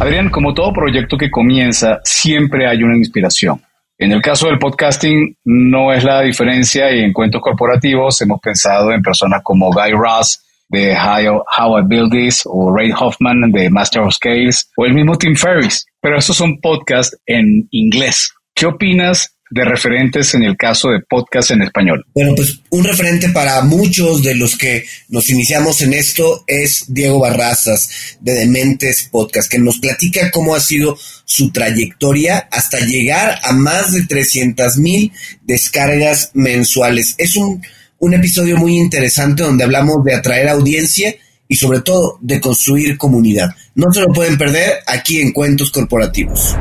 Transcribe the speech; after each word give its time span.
Adrián, 0.00 0.30
como 0.30 0.54
todo 0.54 0.72
proyecto 0.72 1.16
que 1.16 1.28
comienza, 1.28 2.00
siempre 2.04 2.68
hay 2.68 2.84
una 2.84 2.96
inspiración. 2.96 3.60
En 3.98 4.12
el 4.12 4.22
caso 4.22 4.46
del 4.46 4.58
podcasting 4.58 5.36
no 5.44 5.92
es 5.92 6.04
la 6.04 6.22
diferencia 6.22 6.94
y 6.94 7.00
en 7.00 7.12
cuentos 7.12 7.42
corporativos 7.42 8.22
hemos 8.22 8.40
pensado 8.40 8.92
en 8.92 9.02
personas 9.02 9.42
como 9.42 9.72
Guy 9.72 9.90
Ross 9.90 10.40
de 10.68 10.94
How, 10.94 11.78
I 11.78 11.82
Build 11.84 12.12
This 12.12 12.44
o 12.46 12.72
Ray 12.72 12.92
Hoffman 12.92 13.50
de 13.50 13.68
Master 13.70 14.02
of 14.02 14.14
Scales 14.14 14.70
o 14.76 14.84
el 14.84 14.94
mismo 14.94 15.18
Tim 15.18 15.34
Ferriss. 15.34 15.84
Pero 16.00 16.16
estos 16.16 16.36
son 16.36 16.60
podcasts 16.60 17.18
en 17.26 17.66
inglés. 17.72 18.32
¿Qué 18.54 18.66
opinas 18.66 19.36
de 19.50 19.64
referentes 19.64 20.34
en 20.34 20.42
el 20.42 20.56
caso 20.56 20.88
de 20.90 21.00
podcast 21.00 21.50
en 21.50 21.62
español? 21.62 22.04
Bueno, 22.14 22.34
pues 22.34 22.60
un 22.70 22.84
referente 22.84 23.28
para 23.30 23.62
muchos 23.62 24.22
de 24.22 24.34
los 24.34 24.56
que 24.56 24.84
nos 25.08 25.30
iniciamos 25.30 25.80
en 25.82 25.94
esto 25.94 26.44
es 26.46 26.84
Diego 26.88 27.20
Barrazas 27.20 28.18
de 28.20 28.34
Dementes 28.34 29.08
Podcast, 29.10 29.50
que 29.50 29.58
nos 29.58 29.78
platica 29.78 30.30
cómo 30.30 30.54
ha 30.54 30.60
sido 30.60 30.96
su 31.24 31.50
trayectoria 31.50 32.48
hasta 32.50 32.80
llegar 32.80 33.38
a 33.42 33.52
más 33.52 33.92
de 33.92 34.06
300 34.06 34.78
mil 34.78 35.12
descargas 35.42 36.30
mensuales. 36.34 37.14
Es 37.18 37.36
un, 37.36 37.62
un 37.98 38.14
episodio 38.14 38.56
muy 38.56 38.76
interesante 38.76 39.42
donde 39.42 39.64
hablamos 39.64 40.04
de 40.04 40.14
atraer 40.14 40.48
audiencia 40.48 41.14
y 41.48 41.56
sobre 41.56 41.80
todo 41.80 42.18
de 42.20 42.40
construir 42.40 42.98
comunidad. 42.98 43.50
No 43.74 43.90
se 43.92 44.00
lo 44.00 44.08
pueden 44.08 44.36
perder 44.36 44.80
aquí 44.86 45.20
en 45.20 45.32
Cuentos 45.32 45.70
Corporativos. 45.70 46.54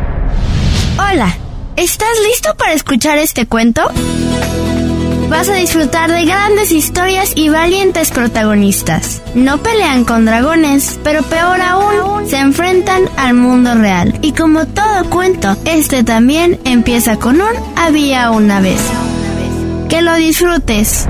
Hola. 0.98 1.47
¿Estás 1.78 2.10
listo 2.28 2.56
para 2.58 2.74
escuchar 2.74 3.20
este 3.20 3.46
cuento? 3.46 3.84
Vas 5.30 5.48
a 5.48 5.54
disfrutar 5.54 6.12
de 6.12 6.26
grandes 6.26 6.72
historias 6.72 7.34
y 7.36 7.50
valientes 7.50 8.10
protagonistas. 8.10 9.22
No 9.36 9.60
pelean 9.60 10.04
con 10.04 10.26
dragones, 10.26 11.00
pero 11.04 11.22
peor 11.22 11.62
aún, 11.62 12.28
se 12.28 12.38
enfrentan 12.40 13.04
al 13.16 13.36
mundo 13.36 13.76
real. 13.76 14.18
Y 14.24 14.32
como 14.32 14.66
todo 14.66 15.08
cuento, 15.12 15.56
este 15.66 16.04
también 16.04 16.60
empieza 16.66 17.18
con 17.18 17.42
un 17.42 17.54
había 17.76 18.32
una 18.32 18.60
vez. 18.60 18.82
Que 19.88 20.02
lo 20.02 20.16
disfrutes. 20.16 21.08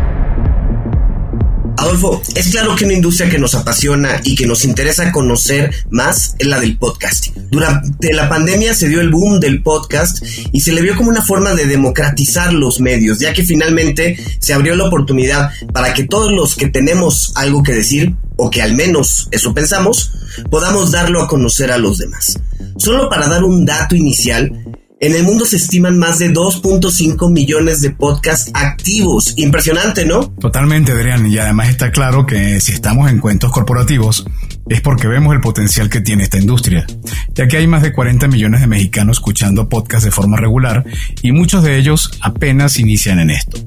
Adolfo, 1.78 2.23
es 2.33 2.47
claro 2.47 2.75
que 2.75 2.86
una 2.86 2.95
industria 2.95 3.30
que 3.30 3.38
nos 3.38 3.53
apasiona 3.53 4.20
y 4.23 4.36
que 4.36 4.47
nos 4.47 4.66
interesa 4.66 5.11
conocer 5.11 5.72
más 5.92 6.36
es 6.39 6.47
la 6.47 6.59
del 6.59 6.78
podcast. 6.78 7.28
Durante 7.52 8.14
la 8.14 8.28
pandemia 8.28 8.73
se 8.73 8.89
dio 8.89 9.00
el 9.00 9.11
boom 9.11 9.39
del 9.39 9.61
podcast 9.61 10.23
y 10.52 10.61
se 10.61 10.72
le 10.72 10.81
vio 10.81 10.95
como 10.95 11.11
una 11.11 11.23
forma 11.23 11.53
de 11.53 11.67
democratizar 11.67 12.52
los 12.52 12.80
medios, 12.80 13.19
ya 13.19 13.31
que 13.31 13.44
finalmente 13.44 14.17
se 14.39 14.53
abrió 14.53 14.75
la 14.75 14.88
oportunidad 14.88 15.52
para 15.72 15.94
que 15.94 16.06
todos 16.06 16.31
los 16.31 16.56
que 16.56 16.67
tenemos 16.67 17.31
algo 17.36 17.61
que 17.61 17.73
decir, 17.73 18.16
o 18.38 18.50
que 18.50 18.64
al 18.64 18.73
menos 18.73 19.28
eso 19.30 19.53
pensamos, 19.53 20.12
podamos 20.50 20.91
darlo 20.91 21.22
a 21.22 21.28
conocer 21.28 21.72
a 21.72 21.78
los 21.78 22.00
demás. 22.00 22.39
Solo 22.78 23.08
para 23.08 23.28
dar 23.28 23.44
un 23.44 23.66
dato 23.66 23.95
inicial, 23.95 24.52
en 25.00 25.16
el 25.16 25.23
mundo 25.23 25.45
se 25.45 25.58
estiman 25.58 25.98
más 25.98 26.17
de 26.20 26.31
2.5 26.31 27.31
millones 27.31 27.81
de 27.81 27.92
podcasts 27.92 28.50
activos. 28.53 29.34
Impresionante, 29.38 30.06
¿no? 30.06 30.31
Totalmente, 30.31 30.92
Adrián. 30.92 31.31
Y 31.31 31.38
además 31.38 31.70
está 31.70 31.92
claro 31.92 32.26
que 32.26 32.59
si 32.59 32.72
estamos 32.72 33.12
en 33.12 33.20
cuentos 33.20 33.52
corporativos, 33.52 34.25
es 34.70 34.82
porque 34.82 35.08
vemos 35.08 35.34
el 35.34 35.42
potencial 35.42 35.90
que 35.90 36.02
tiene 36.02 36.23
esta 36.23 36.38
industria, 36.38 36.86
ya 37.34 37.48
que 37.48 37.58
hay 37.58 37.68
más 37.68 37.84
de 37.84 37.94
40 37.94 38.28
millones 38.28 38.62
de 38.62 38.68
mexicanos 38.68 39.18
escuchando 39.18 39.70
podcasts 39.70 40.06
de 40.06 40.12
forma 40.12 40.38
regular 40.38 40.86
y 41.22 41.32
muchos 41.32 41.64
de 41.64 41.78
ellos 41.78 42.12
apenas 42.22 42.80
inician 42.80 43.20
en 43.20 43.30
esto, 43.30 43.58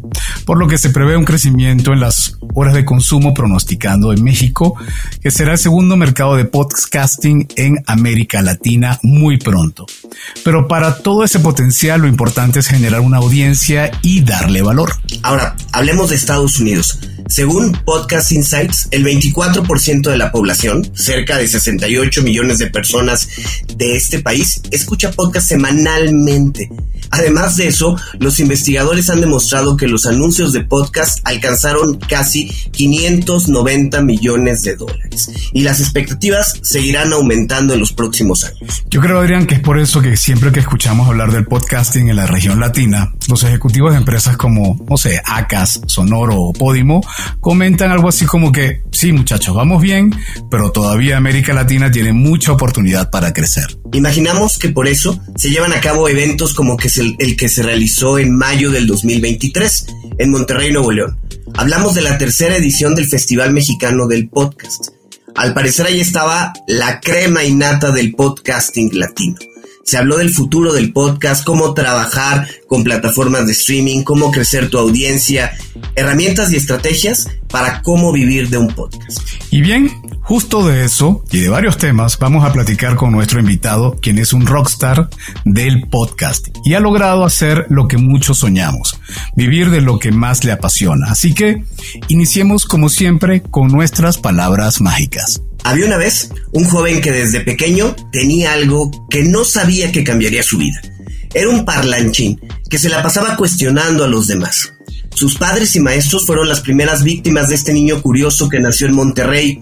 por 0.44 0.58
lo 0.58 0.68
que 0.68 0.78
se 0.78 0.90
prevé 0.90 1.16
un 1.16 1.24
crecimiento 1.24 1.92
en 1.92 2.00
las 2.00 2.36
horas 2.54 2.74
de 2.74 2.84
consumo 2.84 3.34
pronosticando 3.34 4.12
en 4.12 4.22
México, 4.22 4.74
que 5.22 5.30
será 5.30 5.52
el 5.52 5.58
segundo 5.58 5.96
mercado 5.96 6.36
de 6.36 6.44
podcasting 6.44 7.48
en 7.56 7.82
América 7.86 8.42
Latina 8.42 8.98
muy 9.02 9.38
pronto. 9.38 9.86
Pero 10.44 10.68
para 10.68 10.98
todo 10.98 11.24
ese 11.24 11.40
potencial 11.40 12.02
lo 12.02 12.08
importante 12.08 12.58
es 12.58 12.68
generar 12.68 13.00
una 13.00 13.18
audiencia 13.18 13.90
y 14.02 14.22
darle 14.22 14.62
valor. 14.62 14.94
Ahora, 15.22 15.56
hablemos 15.72 16.10
de 16.10 16.16
Estados 16.16 16.58
Unidos. 16.60 16.98
Según 17.28 17.72
Podcast 17.84 18.32
Insights, 18.32 18.88
el 18.90 19.04
24% 19.04 20.10
de 20.10 20.18
la 20.18 20.32
población, 20.32 20.89
cerca 20.94 21.38
de 21.38 21.48
68 21.48 22.22
millones 22.22 22.58
de 22.58 22.68
personas 22.68 23.28
de 23.76 23.96
este 23.96 24.20
país, 24.20 24.60
escucha 24.70 25.10
podcast 25.10 25.48
semanalmente. 25.48 26.70
Además 27.10 27.56
de 27.56 27.66
eso, 27.66 27.96
los 28.20 28.38
investigadores 28.38 29.10
han 29.10 29.20
demostrado 29.20 29.76
que 29.76 29.88
los 29.88 30.06
anuncios 30.06 30.52
de 30.52 30.62
podcast 30.62 31.18
alcanzaron 31.24 31.98
casi 31.98 32.48
590 32.70 34.00
millones 34.02 34.62
de 34.62 34.76
dólares 34.76 35.30
y 35.52 35.62
las 35.62 35.80
expectativas 35.80 36.60
seguirán 36.62 37.12
aumentando 37.12 37.74
en 37.74 37.80
los 37.80 37.92
próximos 37.92 38.44
años. 38.44 38.84
Yo 38.88 39.00
creo, 39.00 39.18
Adrián, 39.18 39.46
que 39.46 39.56
es 39.56 39.60
por 39.60 39.78
eso 39.80 40.00
que 40.00 40.16
siempre 40.16 40.52
que 40.52 40.60
escuchamos 40.60 41.08
hablar 41.08 41.32
del 41.32 41.46
podcasting 41.46 42.08
en 42.08 42.16
la 42.16 42.26
región 42.26 42.60
latina, 42.60 43.12
los 43.28 43.42
ejecutivos 43.42 43.92
de 43.92 43.98
empresas 43.98 44.36
como, 44.36 44.78
no 44.88 44.96
sé, 44.96 45.20
Acas, 45.24 45.80
Sonoro 45.86 46.36
o 46.36 46.52
Podimo 46.52 47.00
comentan 47.40 47.90
algo 47.90 48.08
así 48.08 48.24
como 48.24 48.52
que, 48.52 48.82
sí 48.92 49.12
muchachos, 49.12 49.54
vamos 49.54 49.82
bien, 49.82 50.14
pero 50.50 50.70
todavía 50.80 51.18
América 51.18 51.52
Latina 51.52 51.90
tiene 51.90 52.14
mucha 52.14 52.52
oportunidad 52.52 53.10
para 53.10 53.34
crecer. 53.34 53.66
Imaginamos 53.92 54.58
que 54.58 54.70
por 54.70 54.88
eso 54.88 55.20
se 55.36 55.50
llevan 55.50 55.74
a 55.74 55.80
cabo 55.82 56.08
eventos 56.08 56.54
como 56.54 56.78
que 56.78 56.88
el, 56.96 57.16
el 57.18 57.36
que 57.36 57.50
se 57.50 57.62
realizó 57.62 58.18
en 58.18 58.34
mayo 58.34 58.70
del 58.70 58.86
2023 58.86 59.86
en 60.16 60.30
Monterrey, 60.30 60.72
Nuevo 60.72 60.90
León. 60.90 61.20
Hablamos 61.52 61.94
de 61.94 62.00
la 62.00 62.16
tercera 62.16 62.56
edición 62.56 62.94
del 62.94 63.08
Festival 63.08 63.52
Mexicano 63.52 64.06
del 64.06 64.30
Podcast. 64.30 64.86
Al 65.34 65.52
parecer 65.52 65.84
ahí 65.84 66.00
estaba 66.00 66.54
la 66.66 66.98
crema 67.00 67.44
innata 67.44 67.90
del 67.90 68.14
podcasting 68.14 68.98
latino. 68.98 69.36
Se 69.84 69.98
habló 69.98 70.16
del 70.16 70.30
futuro 70.30 70.72
del 70.72 70.94
podcast, 70.94 71.44
cómo 71.44 71.74
trabajar 71.74 72.48
con 72.70 72.84
plataformas 72.84 73.46
de 73.46 73.52
streaming, 73.52 74.04
cómo 74.04 74.30
crecer 74.30 74.70
tu 74.70 74.78
audiencia, 74.78 75.50
herramientas 75.96 76.52
y 76.52 76.56
estrategias 76.56 77.28
para 77.48 77.82
cómo 77.82 78.12
vivir 78.12 78.48
de 78.48 78.58
un 78.58 78.68
podcast. 78.68 79.18
Y 79.50 79.60
bien, 79.60 79.90
justo 80.20 80.64
de 80.64 80.84
eso 80.84 81.24
y 81.32 81.40
de 81.40 81.48
varios 81.48 81.78
temas 81.78 82.16
vamos 82.16 82.44
a 82.44 82.52
platicar 82.52 82.94
con 82.94 83.10
nuestro 83.10 83.40
invitado, 83.40 83.98
quien 84.00 84.18
es 84.18 84.32
un 84.32 84.46
rockstar 84.46 85.10
del 85.44 85.88
podcast 85.88 86.46
y 86.64 86.74
ha 86.74 86.80
logrado 86.80 87.24
hacer 87.24 87.66
lo 87.70 87.88
que 87.88 87.96
muchos 87.96 88.38
soñamos, 88.38 89.00
vivir 89.34 89.70
de 89.70 89.80
lo 89.80 89.98
que 89.98 90.12
más 90.12 90.44
le 90.44 90.52
apasiona. 90.52 91.10
Así 91.10 91.34
que 91.34 91.64
iniciemos 92.06 92.66
como 92.66 92.88
siempre 92.88 93.42
con 93.42 93.66
nuestras 93.66 94.16
palabras 94.16 94.80
mágicas. 94.80 95.42
Había 95.64 95.86
una 95.86 95.96
vez 95.96 96.30
un 96.52 96.66
joven 96.66 97.00
que 97.00 97.10
desde 97.10 97.40
pequeño 97.40 97.96
tenía 98.12 98.52
algo 98.52 98.92
que 99.10 99.24
no 99.24 99.44
sabía 99.44 99.90
que 99.90 100.04
cambiaría 100.04 100.44
su 100.44 100.56
vida. 100.56 100.80
Era 101.32 101.48
un 101.48 101.64
parlanchín 101.64 102.40
que 102.68 102.78
se 102.78 102.88
la 102.88 103.02
pasaba 103.02 103.36
cuestionando 103.36 104.04
a 104.04 104.08
los 104.08 104.26
demás. 104.26 104.72
Sus 105.14 105.36
padres 105.36 105.76
y 105.76 105.80
maestros 105.80 106.26
fueron 106.26 106.48
las 106.48 106.60
primeras 106.60 107.04
víctimas 107.04 107.48
de 107.48 107.54
este 107.54 107.72
niño 107.72 108.02
curioso 108.02 108.48
que 108.48 108.60
nació 108.60 108.86
en 108.86 108.94
Monterrey 108.94 109.60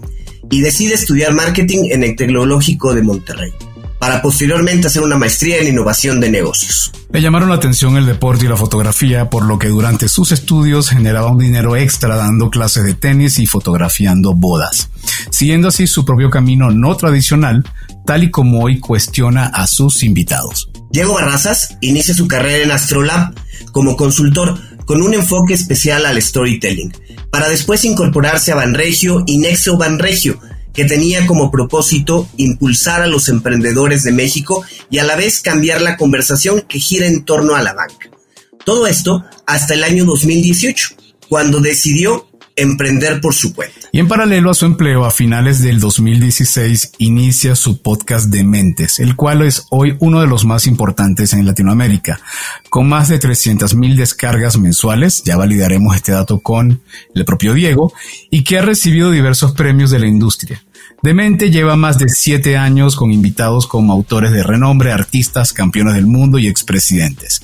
y 0.49 0.61
decide 0.61 0.95
estudiar 0.95 1.33
marketing 1.33 1.89
en 1.91 2.03
el 2.03 2.15
Tecnológico 2.15 2.93
de 2.93 3.03
Monterrey 3.03 3.51
para 3.99 4.21
posteriormente 4.21 4.87
hacer 4.87 5.03
una 5.03 5.17
maestría 5.17 5.57
en 5.57 5.67
innovación 5.67 6.19
de 6.21 6.31
negocios. 6.31 6.91
Le 7.11 7.21
llamaron 7.21 7.49
la 7.49 7.55
atención 7.55 7.97
el 7.97 8.05
deporte 8.05 8.45
y 8.45 8.47
la 8.47 8.55
fotografía, 8.55 9.29
por 9.29 9.43
lo 9.43 9.59
que 9.59 9.67
durante 9.67 10.07
sus 10.07 10.31
estudios 10.31 10.89
generaba 10.89 11.31
un 11.31 11.37
dinero 11.37 11.75
extra 11.75 12.15
dando 12.15 12.49
clases 12.49 12.85
de 12.85 12.93
tenis 12.93 13.39
y 13.39 13.45
fotografiando 13.45 14.33
bodas, 14.33 14.89
siguiendo 15.29 15.67
así 15.67 15.85
su 15.85 16.05
propio 16.05 16.29
camino 16.29 16.71
no 16.71 16.95
tradicional, 16.95 17.63
tal 18.05 18.23
y 18.23 18.31
como 18.31 18.63
hoy 18.63 18.79
cuestiona 18.79 19.47
a 19.47 19.67
sus 19.67 20.03
invitados. 20.03 20.69
Diego 20.91 21.13
Barrazas 21.13 21.77
inicia 21.81 22.13
su 22.13 22.27
carrera 22.27 22.63
en 22.63 22.71
Astrolab 22.71 23.33
como 23.71 23.95
consultor 23.95 24.59
con 24.85 25.03
un 25.03 25.13
enfoque 25.13 25.53
especial 25.53 26.05
al 26.05 26.19
storytelling, 26.19 26.91
para 27.29 27.47
después 27.47 27.85
incorporarse 27.85 28.51
a 28.51 28.55
Banregio 28.55 29.23
y 29.27 29.37
Nexo 29.37 29.77
Banregio, 29.77 30.39
que 30.73 30.85
tenía 30.85 31.27
como 31.27 31.51
propósito 31.51 32.27
impulsar 32.37 33.01
a 33.01 33.07
los 33.07 33.29
emprendedores 33.29 34.03
de 34.03 34.11
México 34.11 34.63
y 34.89 34.97
a 34.97 35.03
la 35.03 35.15
vez 35.15 35.41
cambiar 35.41 35.81
la 35.81 35.97
conversación 35.97 36.61
que 36.61 36.79
gira 36.79 37.05
en 37.05 37.23
torno 37.23 37.55
a 37.55 37.61
la 37.61 37.73
banca. 37.73 38.09
Todo 38.65 38.87
esto 38.87 39.23
hasta 39.45 39.73
el 39.75 39.83
año 39.83 40.05
2018, 40.05 40.89
cuando 41.27 41.59
decidió 41.59 42.28
emprender 42.61 43.21
por 43.21 43.33
su 43.33 43.53
cuenta. 43.53 43.79
Y 43.91 43.99
en 43.99 44.07
paralelo 44.07 44.51
a 44.51 44.53
su 44.53 44.65
empleo, 44.65 45.05
a 45.05 45.11
finales 45.11 45.61
del 45.61 45.79
2016 45.79 46.93
inicia 46.99 47.55
su 47.55 47.81
podcast 47.81 48.27
de 48.27 48.43
Mentes, 48.43 48.99
el 48.99 49.15
cual 49.15 49.41
es 49.41 49.65
hoy 49.71 49.95
uno 49.99 50.21
de 50.21 50.27
los 50.27 50.45
más 50.45 50.67
importantes 50.67 51.33
en 51.33 51.45
Latinoamérica, 51.45 52.19
con 52.69 52.87
más 52.87 53.09
de 53.09 53.19
300 53.19 53.75
mil 53.75 53.95
descargas 53.95 54.57
mensuales, 54.57 55.23
ya 55.23 55.37
validaremos 55.37 55.95
este 55.95 56.11
dato 56.11 56.39
con 56.39 56.81
el 57.15 57.25
propio 57.25 57.53
Diego, 57.53 57.93
y 58.29 58.43
que 58.43 58.59
ha 58.59 58.61
recibido 58.61 59.11
diversos 59.11 59.53
premios 59.53 59.89
de 59.89 59.99
la 59.99 60.07
industria. 60.07 60.63
Demente 61.01 61.49
lleva 61.49 61.77
más 61.77 61.97
de 61.97 62.09
siete 62.09 62.57
años 62.57 62.97
con 62.97 63.13
invitados 63.13 63.67
como 63.67 63.93
autores 63.93 64.31
de 64.33 64.43
renombre, 64.43 64.91
artistas, 64.91 65.53
campeones 65.53 65.95
del 65.95 66.07
mundo 66.07 66.39
y 66.39 66.47
expresidentes. 66.47 67.41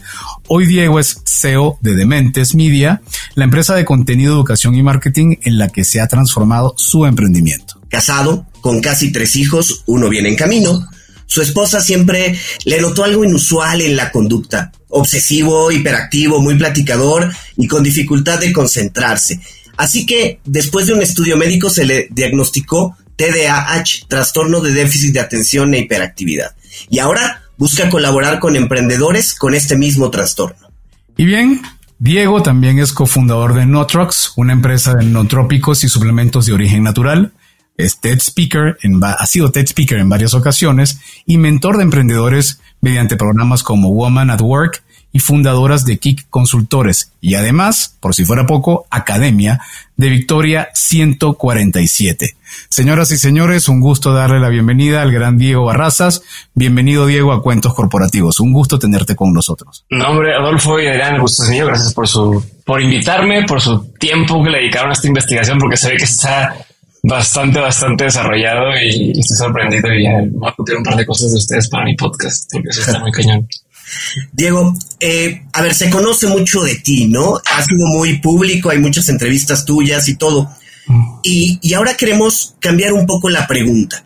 Hoy 0.48 0.66
Diego 0.66 1.00
es 1.00 1.22
CEO 1.25 1.78
de 1.80 1.96
Dementes 1.96 2.54
Media, 2.54 3.02
la 3.34 3.46
empresa 3.46 3.74
de 3.74 3.86
contenido, 3.86 4.34
educación 4.34 4.75
y 4.75 4.84
marketing 4.84 5.38
en 5.44 5.57
la 5.57 5.69
que 5.69 5.86
se 5.86 6.02
ha 6.02 6.07
transformado 6.07 6.74
su 6.75 7.06
emprendimiento. 7.06 7.80
Casado, 7.90 8.46
con 8.60 8.81
casi 8.81 9.13
tres 9.13 9.38
hijos, 9.38 9.84
uno 9.86 10.10
viene 10.10 10.28
en 10.28 10.36
camino, 10.36 10.90
su 11.25 11.42
esposa 11.42 11.80
siempre 11.80 12.38
le 12.66 12.81
notó 12.81 13.06
algo 13.06 13.24
inusual 13.24 13.80
en 13.80 13.96
la 13.96 14.12
conducta. 14.12 14.74
Obsesivo, 14.90 15.72
hiperactivo, 15.72 16.42
muy 16.42 16.56
platicador 16.56 17.34
y 17.56 17.68
con 17.68 17.84
dificultad 17.84 18.40
de 18.40 18.51
concentrarse. 18.51 19.40
Así 19.78 20.06
que 20.06 20.40
después 20.46 20.88
de 20.88 20.94
un 20.94 21.01
estudio 21.01 21.38
médico 21.38 21.69
se 21.69 21.86
le 21.86 22.08
diagnosticó 22.12 22.98
TDAH, 23.15 24.07
trastorno 24.07 24.62
de 24.62 24.73
déficit 24.73 25.13
de 25.13 25.19
atención 25.19 25.73
e 25.73 25.79
hiperactividad. 25.79 26.56
Y 26.89 27.00
ahora 27.00 27.44
busca 27.57 27.89
colaborar 27.89 28.39
con 28.39 28.56
emprendedores 28.56 29.35
con 29.35 29.53
este 29.53 29.77
mismo 29.77 30.09
trastorno. 30.12 30.67
Y 31.17 31.25
bien, 31.25 31.62
Diego 32.00 32.44
también 32.44 32.79
es 32.79 32.91
cofundador 32.91 33.53
de 33.53 33.65
Notrox, 33.65 34.33
una 34.35 34.53
empresa 34.53 34.95
de 34.95 35.06
nootrópicos 35.06 35.83
y 35.83 35.89
suplementos 35.89 36.45
de 36.45 36.53
origen 36.53 36.83
natural. 36.83 37.33
Es 37.77 38.00
TED 38.00 38.19
Speaker, 38.19 38.77
en, 38.83 39.01
ha 39.03 39.25
sido 39.25 39.51
TED 39.51 39.67
Speaker 39.67 40.00
en 40.00 40.09
varias 40.09 40.33
ocasiones 40.33 41.00
y 41.25 41.38
mentor 41.38 41.77
de 41.77 41.83
emprendedores 41.83 42.59
mediante 42.81 43.17
programas 43.17 43.63
como 43.63 43.89
Woman 43.89 44.29
at 44.29 44.41
Work 44.41 44.85
y 45.15 45.19
fundadoras 45.19 45.85
de 45.85 45.97
Kick 45.97 46.27
Consultores 46.29 47.13
y 47.21 47.35
además, 47.35 47.95
por 48.01 48.13
si 48.13 48.25
fuera 48.25 48.45
poco, 48.45 48.85
Academia 48.89 49.62
de 49.95 50.09
Victoria 50.09 50.67
147. 50.73 52.35
Señoras 52.67 53.13
y 53.13 53.17
señores, 53.17 53.69
un 53.69 53.79
gusto 53.79 54.13
darle 54.13 54.41
la 54.41 54.50
bienvenida 54.50 55.01
al 55.01 55.13
gran 55.13 55.38
Diego 55.38 55.63
Barrazas. 55.63 56.21
Bienvenido, 56.53 57.06
Diego, 57.06 57.31
a 57.31 57.41
Cuentos 57.41 57.73
Corporativos. 57.73 58.41
Un 58.41 58.51
gusto 58.51 58.77
tenerte 58.77 59.15
con 59.15 59.31
nosotros. 59.31 59.85
No, 59.89 60.09
hombre, 60.09 60.35
Adolfo 60.35 60.81
y 60.81 60.88
Adrián, 60.88 61.21
gusto 61.21 61.45
señor. 61.45 61.67
Gracias 61.67 61.94
por 61.94 62.09
su, 62.09 62.44
por 62.65 62.81
invitarme, 62.81 63.45
por 63.45 63.62
su 63.62 63.94
tiempo 63.94 64.44
que 64.44 64.50
le 64.50 64.57
dedicaron 64.57 64.89
a 64.89 64.94
esta 64.95 65.07
investigación, 65.07 65.57
porque 65.59 65.77
se 65.77 65.91
ve 65.91 65.95
que 65.95 66.03
está 66.03 66.57
bastante, 67.03 67.62
bastante 67.62 68.03
desarrollado 68.03 68.71
y, 68.83 69.12
estoy 69.17 69.38
sorprendido 69.38 69.94
y 69.94 70.07
voy 70.33 70.50
a 70.50 70.77
un 70.77 70.83
par 70.83 70.97
de 70.97 71.06
cosas 71.06 71.31
de 71.31 71.38
ustedes 71.38 71.69
para 71.69 71.85
mi 71.85 71.95
podcast, 71.95 72.51
porque 72.51 72.67
eso 72.67 72.81
está 72.81 73.00
muy 73.00 73.13
cañón. 73.13 73.47
Diego, 74.32 74.74
eh, 75.00 75.44
a 75.54 75.62
ver, 75.62 75.74
se 75.74 75.90
conoce 75.90 76.28
mucho 76.28 76.62
de 76.62 76.76
ti, 76.76 77.08
¿no? 77.08 77.40
Ha 77.46 77.64
sido 77.64 77.86
muy 77.88 78.20
público, 78.20 78.70
hay 78.70 78.80
muchas 78.80 79.10
entrevistas 79.10 79.66
tuyas 79.66 80.08
y 80.08 80.16
todo. 80.16 80.50
Mm. 80.88 81.20
Y, 81.24 81.74
ahora 81.74 81.96
queremos 81.96 82.56
cambiar 82.60 82.94
un 82.94 83.06
poco 83.06 83.30
la 83.30 83.48
pregunta. 83.48 84.06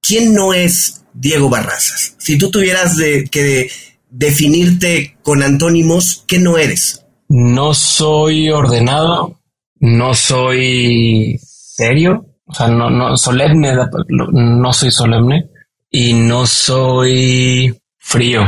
¿Quién 0.00 0.34
no 0.34 0.54
es 0.54 1.04
Diego 1.14 1.48
Barrazas? 1.48 2.14
Si 2.18 2.38
tú 2.38 2.50
tuvieras 2.50 2.96
que 3.30 3.70
definirte 4.10 5.16
con 5.22 5.42
antónimos, 5.42 6.24
¿qué 6.26 6.38
no 6.38 6.58
eres? 6.58 7.04
No 7.28 7.74
soy 7.74 8.50
ordenado, 8.50 9.40
no 9.80 10.14
soy 10.14 11.38
serio, 11.42 12.26
o 12.46 12.54
sea, 12.54 12.68
no, 12.68 12.88
no 12.88 13.16
solemne, 13.16 13.72
no 14.08 14.72
soy 14.72 14.90
solemne 14.90 15.50
y 15.90 16.12
no 16.12 16.46
soy 16.46 17.74
frío. 17.98 18.42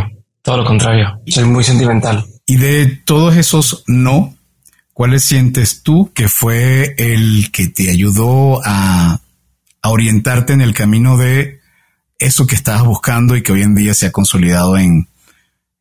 Todo 0.49 0.57
lo 0.57 0.65
contrario, 0.65 1.21
soy 1.27 1.45
muy 1.45 1.63
sentimental. 1.63 2.25
Y 2.47 2.57
de 2.57 2.87
todos 2.87 3.37
esos 3.37 3.85
no, 3.87 4.35
¿cuáles 4.95 5.23
sientes 5.23 5.83
tú 5.83 6.11
que 6.15 6.27
fue 6.27 6.95
el 6.97 7.51
que 7.53 7.69
te 7.69 7.91
ayudó 7.91 8.59
a, 8.65 9.21
orientarte 9.85 10.55
en 10.55 10.63
el 10.63 10.73
camino 10.73 11.19
de 11.19 11.61
eso 12.19 12.47
que 12.47 12.55
estabas 12.55 12.83
buscando 12.85 13.37
y 13.37 13.43
que 13.43 13.53
hoy 13.53 13.61
en 13.61 13.75
día 13.75 13.93
se 13.93 14.07
ha 14.07 14.11
consolidado 14.11 14.79
en, 14.79 15.11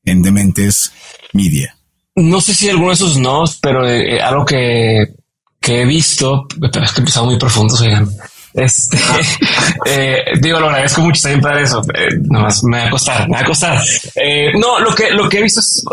en 0.04 0.22
Dementes 0.22 0.92
Media? 1.32 1.78
No 2.16 2.42
sé 2.42 2.54
si 2.54 2.68
alguno 2.68 2.90
de 2.90 2.96
esos 2.96 3.16
no, 3.16 3.46
pero 3.62 3.88
eh, 3.88 4.20
algo 4.20 4.44
que, 4.44 5.14
he 5.62 5.86
visto, 5.86 6.46
es 6.62 6.92
que 6.92 7.00
empezado 7.00 7.26
muy 7.26 7.38
profundo, 7.38 7.74
oigan. 7.80 8.10
Este, 8.58 8.98
eh, 9.86 10.24
digo, 10.42 10.60
lo 10.60 10.66
agradezco 10.66 11.02
mucho, 11.02 11.18
está 11.18 11.30
bien 11.30 11.42
para 11.42 11.62
eso. 11.62 11.80
Eh, 11.94 12.18
nomás 12.24 12.64
me 12.64 12.80
va 12.80 12.88
a 12.88 12.90
costar, 12.90 13.30
me 13.30 13.36
va 13.36 13.42
a 13.42 13.46
costar. 13.46 13.80
Eh, 14.16 14.52
no, 14.58 14.80
lo 14.80 14.96
que, 14.96 15.12
lo 15.12 15.30
que 15.30 15.38
he 15.38 15.44
visto 15.44 15.60
es, 15.60 15.86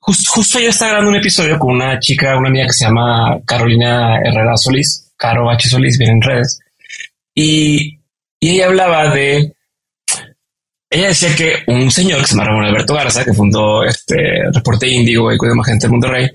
justo 0.00 0.58
yo 0.58 0.70
estaba 0.70 0.92
grabando 0.92 1.10
un 1.10 1.18
episodio 1.18 1.58
con 1.58 1.74
una 1.74 2.00
chica, 2.00 2.38
una 2.38 2.48
amiga 2.48 2.66
que 2.66 2.72
se 2.72 2.86
llama 2.86 3.38
Carolina 3.44 4.18
Herrera 4.24 4.56
Solís, 4.56 5.12
Caro 5.14 5.50
H. 5.50 5.68
Solís, 5.68 5.98
viene 5.98 6.14
en 6.14 6.22
redes. 6.22 6.60
Y, 7.34 7.98
y 8.40 8.48
ella 8.48 8.68
hablaba 8.68 9.14
de, 9.14 9.52
ella 10.88 11.08
decía 11.08 11.36
que 11.36 11.52
un 11.66 11.90
señor 11.90 12.22
que 12.22 12.28
se 12.28 12.34
llama 12.34 12.66
Alberto 12.66 12.94
Garza, 12.94 13.26
que 13.26 13.34
fundó 13.34 13.84
este 13.84 14.50
Reporte 14.54 14.88
Índigo 14.88 15.30
y 15.30 15.36
cuida 15.36 15.54
más 15.54 15.66
gente 15.66 15.82
del 15.82 15.92
mundo 15.92 16.08
rey, 16.08 16.30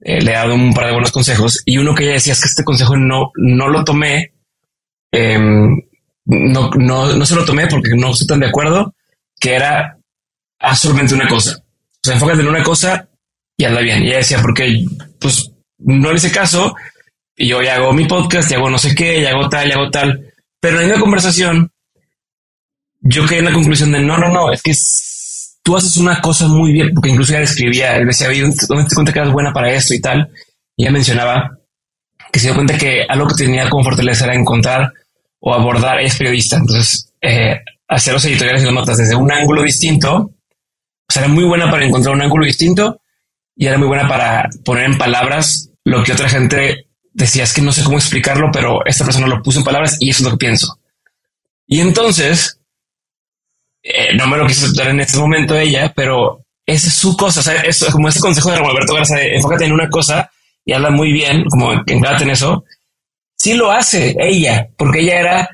le 0.00 0.34
ha 0.34 0.44
dado 0.44 0.54
un 0.54 0.72
par 0.72 0.86
de 0.86 0.92
buenos 0.92 1.12
consejos. 1.12 1.62
Y 1.66 1.76
uno 1.76 1.94
que 1.94 2.04
ella 2.04 2.14
decía 2.14 2.32
es 2.32 2.40
que 2.40 2.48
este 2.48 2.64
consejo 2.64 2.96
no, 2.96 3.32
no 3.36 3.68
lo 3.68 3.84
tomé 3.84 4.32
Em, 5.12 5.76
no, 6.26 6.70
no, 6.70 7.12
no 7.14 7.26
se 7.26 7.34
lo 7.34 7.44
tomé 7.44 7.66
porque 7.66 7.90
no 7.96 8.10
estoy 8.10 8.26
tan 8.26 8.40
de 8.40 8.46
acuerdo, 8.46 8.94
que 9.38 9.54
era 9.54 9.98
haz 10.60 10.78
solamente 10.78 11.14
una 11.14 11.28
cosa. 11.28 11.56
O 11.58 12.00
sea, 12.02 12.14
enfócate 12.14 12.40
en 12.40 12.48
una 12.48 12.62
cosa 12.62 13.08
y 13.56 13.64
anda 13.64 13.80
bien. 13.80 14.02
Y 14.02 14.08
ella 14.08 14.18
decía, 14.18 14.38
porque 14.40 14.84
pues 15.18 15.50
no 15.78 16.10
le 16.10 16.16
hice 16.16 16.30
caso 16.30 16.74
y 17.36 17.48
yo 17.48 17.62
ya 17.62 17.76
hago 17.76 17.92
mi 17.92 18.06
podcast 18.06 18.50
y 18.50 18.54
hago 18.54 18.68
no 18.68 18.78
sé 18.78 18.94
qué, 18.94 19.20
y 19.20 19.24
hago 19.24 19.48
tal, 19.48 19.68
y 19.68 19.72
hago 19.72 19.90
tal. 19.90 20.32
Pero 20.60 20.80
en 20.80 20.90
una 20.90 21.00
conversación, 21.00 21.70
yo 23.00 23.26
quedé 23.26 23.38
en 23.38 23.46
la 23.46 23.52
conclusión 23.52 23.92
de 23.92 24.00
no, 24.00 24.18
no, 24.18 24.28
no, 24.28 24.52
es 24.52 24.62
que 24.62 24.74
tú 25.62 25.76
haces 25.76 25.96
una 25.96 26.20
cosa 26.20 26.48
muy 26.48 26.72
bien, 26.72 26.92
porque 26.94 27.10
incluso 27.10 27.32
ella 27.32 27.42
escribía, 27.42 27.96
él 27.96 28.06
decía, 28.06 28.28
¿dónde 28.68 28.88
te 28.88 28.94
cuenta 28.94 29.12
que 29.12 29.18
eras 29.18 29.32
buena 29.32 29.52
para 29.52 29.72
esto 29.72 29.94
y 29.94 30.00
tal? 30.00 30.30
Y 30.76 30.82
ella 30.82 30.92
mencionaba 30.92 31.59
que 32.32 32.38
se 32.38 32.46
dio 32.46 32.54
cuenta 32.54 32.78
que 32.78 33.04
algo 33.08 33.26
que 33.28 33.44
tenía 33.44 33.68
como 33.68 33.84
fortaleza 33.84 34.24
era 34.24 34.34
encontrar 34.34 34.92
o 35.40 35.54
abordar, 35.54 36.00
es 36.00 36.16
periodista, 36.16 36.56
entonces 36.56 37.12
eh, 37.20 37.60
hacer 37.88 38.12
los 38.12 38.24
editoriales 38.24 38.62
y 38.62 38.66
las 38.66 38.74
notas 38.74 38.98
desde 38.98 39.16
un 39.16 39.32
ángulo 39.32 39.62
distinto, 39.62 40.16
o 40.16 41.18
era 41.18 41.28
muy 41.28 41.44
buena 41.44 41.70
para 41.70 41.84
encontrar 41.84 42.14
un 42.14 42.22
ángulo 42.22 42.46
distinto 42.46 43.00
y 43.56 43.66
era 43.66 43.78
muy 43.78 43.88
buena 43.88 44.06
para 44.08 44.48
poner 44.64 44.84
en 44.84 44.98
palabras 44.98 45.70
lo 45.84 46.02
que 46.02 46.12
otra 46.12 46.28
gente 46.28 46.86
decía, 47.12 47.44
es 47.44 47.52
que 47.52 47.62
no 47.62 47.72
sé 47.72 47.82
cómo 47.82 47.98
explicarlo, 47.98 48.50
pero 48.52 48.84
esta 48.86 49.04
persona 49.04 49.26
lo 49.26 49.42
puso 49.42 49.58
en 49.58 49.64
palabras 49.64 49.96
y 49.98 50.10
eso 50.10 50.20
es 50.20 50.24
lo 50.24 50.30
que 50.32 50.44
pienso. 50.44 50.78
Y 51.66 51.80
entonces, 51.80 52.60
eh, 53.82 54.14
no 54.16 54.26
me 54.26 54.36
lo 54.36 54.46
quiso 54.46 54.66
aceptar 54.66 54.88
en 54.88 55.00
este 55.00 55.18
momento 55.18 55.58
ella, 55.58 55.92
pero 55.94 56.44
es 56.66 56.82
su 56.82 57.16
cosa, 57.16 57.40
o 57.40 57.42
sea, 57.42 57.62
eso, 57.62 57.90
como 57.90 58.08
ese 58.08 58.20
consejo 58.20 58.50
de 58.50 58.58
Roberto 58.58 58.94
Garza, 58.94 59.20
enfócate 59.20 59.64
en 59.64 59.72
una 59.72 59.88
cosa 59.88 60.30
y 60.64 60.72
habla 60.72 60.90
muy 60.90 61.12
bien, 61.12 61.44
como 61.44 61.72
enclávate 61.72 62.24
en 62.24 62.30
eso, 62.30 62.64
sí 63.36 63.54
lo 63.54 63.70
hace 63.70 64.14
ella, 64.18 64.68
porque 64.76 65.00
ella 65.00 65.20
era, 65.20 65.48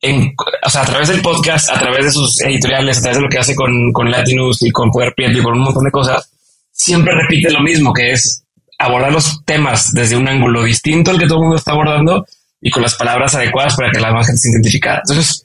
en, 0.00 0.34
o 0.64 0.70
sea, 0.70 0.82
a 0.82 0.86
través 0.86 1.08
del 1.08 1.20
podcast, 1.20 1.70
a 1.70 1.78
través 1.78 2.04
de 2.06 2.12
sus 2.12 2.40
editoriales, 2.42 2.98
a 2.98 3.02
través 3.02 3.18
de 3.18 3.22
lo 3.24 3.28
que 3.28 3.38
hace 3.38 3.54
con, 3.54 3.92
con 3.92 4.10
Latinus 4.10 4.62
y 4.62 4.70
con 4.70 4.90
Poder 4.90 5.12
Prieto 5.14 5.38
y 5.38 5.42
con 5.42 5.54
un 5.54 5.64
montón 5.64 5.84
de 5.84 5.90
cosas, 5.90 6.30
siempre 6.70 7.14
repite 7.14 7.50
lo 7.50 7.60
mismo, 7.60 7.92
que 7.92 8.12
es 8.12 8.44
abordar 8.78 9.12
los 9.12 9.44
temas 9.44 9.92
desde 9.92 10.16
un 10.16 10.28
ángulo 10.28 10.62
distinto 10.62 11.10
al 11.10 11.18
que 11.18 11.26
todo 11.26 11.38
el 11.38 11.42
mundo 11.42 11.56
está 11.56 11.72
abordando 11.72 12.24
y 12.60 12.70
con 12.70 12.82
las 12.82 12.94
palabras 12.94 13.34
adecuadas 13.34 13.74
para 13.76 13.90
que 13.90 14.00
la 14.00 14.12
más 14.12 14.26
gente 14.26 14.40
se 14.40 14.50
identifique. 14.50 14.88
Entonces, 14.88 15.44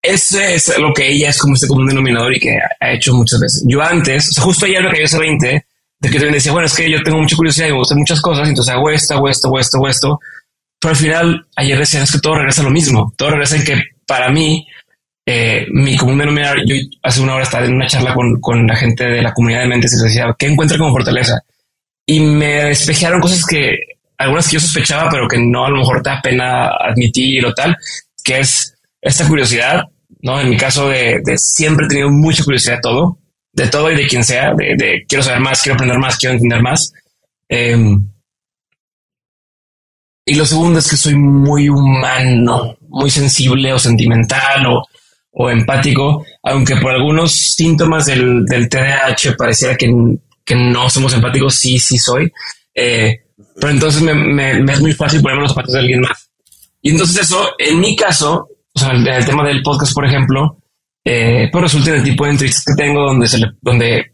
ese 0.00 0.54
es 0.54 0.78
lo 0.78 0.92
que 0.92 1.08
ella 1.08 1.30
es 1.30 1.38
como 1.38 1.54
este 1.54 1.66
común 1.66 1.86
denominador 1.86 2.34
y 2.34 2.40
que 2.40 2.56
ha 2.80 2.92
hecho 2.92 3.14
muchas 3.14 3.40
veces. 3.40 3.64
Yo 3.66 3.82
antes, 3.82 4.38
justo 4.38 4.66
ayer 4.66 4.82
me 4.82 4.90
cayó 4.90 5.04
ese 5.04 5.18
20, 5.18 5.66
de 6.04 6.10
que 6.10 6.18
también 6.18 6.34
decía, 6.34 6.52
bueno, 6.52 6.66
es 6.66 6.74
que 6.74 6.90
yo 6.90 7.02
tengo 7.02 7.18
mucha 7.18 7.34
curiosidad 7.36 7.68
y 7.68 7.70
me 7.70 7.78
gustan 7.78 7.98
muchas 7.98 8.20
cosas, 8.20 8.46
entonces 8.46 8.74
hago 8.74 8.90
esto, 8.90 9.14
hago 9.14 9.28
esto, 9.28 9.48
hago 9.48 9.58
esto, 9.58 9.76
hago 9.78 9.88
esto, 9.88 10.20
pero 10.78 10.90
al 10.92 10.96
final, 10.96 11.46
ayer 11.56 11.78
decían 11.78 12.02
es 12.02 12.12
que 12.12 12.18
todo 12.18 12.34
regresa 12.34 12.60
a 12.60 12.64
lo 12.64 12.70
mismo. 12.70 13.14
Todo 13.16 13.30
regresa 13.30 13.56
en 13.56 13.64
que 13.64 13.82
para 14.06 14.28
mí, 14.28 14.66
eh, 15.24 15.66
mi 15.70 15.96
común 15.96 16.18
denominador, 16.18 16.58
yo 16.66 16.76
hace 17.02 17.22
una 17.22 17.36
hora 17.36 17.44
estaba 17.44 17.64
en 17.64 17.74
una 17.74 17.86
charla 17.86 18.12
con, 18.12 18.38
con 18.38 18.66
la 18.66 18.76
gente 18.76 19.04
de 19.04 19.22
la 19.22 19.32
comunidad 19.32 19.60
de 19.60 19.68
mentes 19.68 19.92
y 19.92 19.96
les 19.96 20.04
decía, 20.04 20.36
¿qué 20.38 20.46
encuentra 20.46 20.76
como 20.76 20.92
fortaleza? 20.92 21.40
Y 22.04 22.20
me 22.20 22.64
despejaron 22.64 23.22
cosas 23.22 23.46
que, 23.46 23.78
algunas 24.18 24.46
que 24.46 24.54
yo 24.54 24.60
sospechaba, 24.60 25.08
pero 25.08 25.26
que 25.26 25.38
no 25.38 25.64
a 25.64 25.70
lo 25.70 25.78
mejor 25.78 26.02
te 26.02 26.10
da 26.10 26.20
pena 26.20 26.66
admitir 26.66 27.46
o 27.46 27.54
tal, 27.54 27.74
que 28.22 28.40
es 28.40 28.76
esta 29.00 29.26
curiosidad, 29.26 29.84
¿no? 30.20 30.38
En 30.38 30.50
mi 30.50 30.58
caso 30.58 30.90
de, 30.90 31.22
de 31.24 31.38
siempre 31.38 31.86
he 31.86 31.88
tenido 31.88 32.10
mucha 32.10 32.44
curiosidad 32.44 32.74
de 32.74 32.82
todo, 32.82 33.18
de 33.54 33.68
todo 33.68 33.90
y 33.90 33.96
de 33.96 34.06
quien 34.06 34.24
sea, 34.24 34.52
de, 34.54 35.04
quiero 35.08 35.22
saber 35.22 35.40
más, 35.40 35.62
quiero 35.62 35.74
aprender 35.74 35.98
más, 35.98 36.16
quiero 36.16 36.34
entender 36.34 36.60
más. 36.60 36.92
Eh, 37.48 37.96
y 40.26 40.34
lo 40.34 40.46
segundo 40.46 40.78
es 40.78 40.88
que 40.88 40.96
soy 40.96 41.14
muy 41.14 41.68
humano, 41.68 42.76
muy 42.88 43.10
sensible 43.10 43.72
o 43.72 43.78
sentimental 43.78 44.66
o, 44.66 44.82
o 45.32 45.50
empático, 45.50 46.24
aunque 46.42 46.76
por 46.76 46.92
algunos 46.92 47.32
síntomas 47.32 48.06
del, 48.06 48.44
del 48.46 48.68
TDAH 48.68 49.36
pareciera 49.36 49.76
que, 49.76 49.92
que, 50.44 50.54
no 50.54 50.88
somos 50.88 51.12
empáticos, 51.12 51.56
sí, 51.56 51.78
sí 51.78 51.98
soy. 51.98 52.32
Eh, 52.74 53.20
pero 53.56 53.70
entonces 53.70 54.02
me, 54.02 54.60
es 54.72 54.80
muy 54.80 54.92
fácil 54.92 55.20
ponerme 55.20 55.42
los 55.42 55.50
zapatos 55.50 55.74
de 55.74 55.80
alguien 55.80 56.00
más. 56.00 56.30
Y 56.80 56.90
entonces 56.90 57.22
eso, 57.22 57.50
en 57.58 57.80
mi 57.80 57.94
caso, 57.94 58.48
el 58.74 59.24
tema 59.26 59.46
del 59.46 59.62
podcast, 59.62 59.92
por 59.92 60.06
ejemplo, 60.06 60.58
eh, 61.04 61.48
pues 61.52 61.62
resulta 61.62 61.90
en 61.90 61.96
el 61.96 62.02
tipo 62.02 62.24
de 62.24 62.30
entrevistas 62.30 62.64
que 62.64 62.82
tengo 62.82 63.02
donde 63.02 63.28
se 63.28 63.38
le, 63.38 63.46
donde 63.60 63.96
eh, 63.98 64.12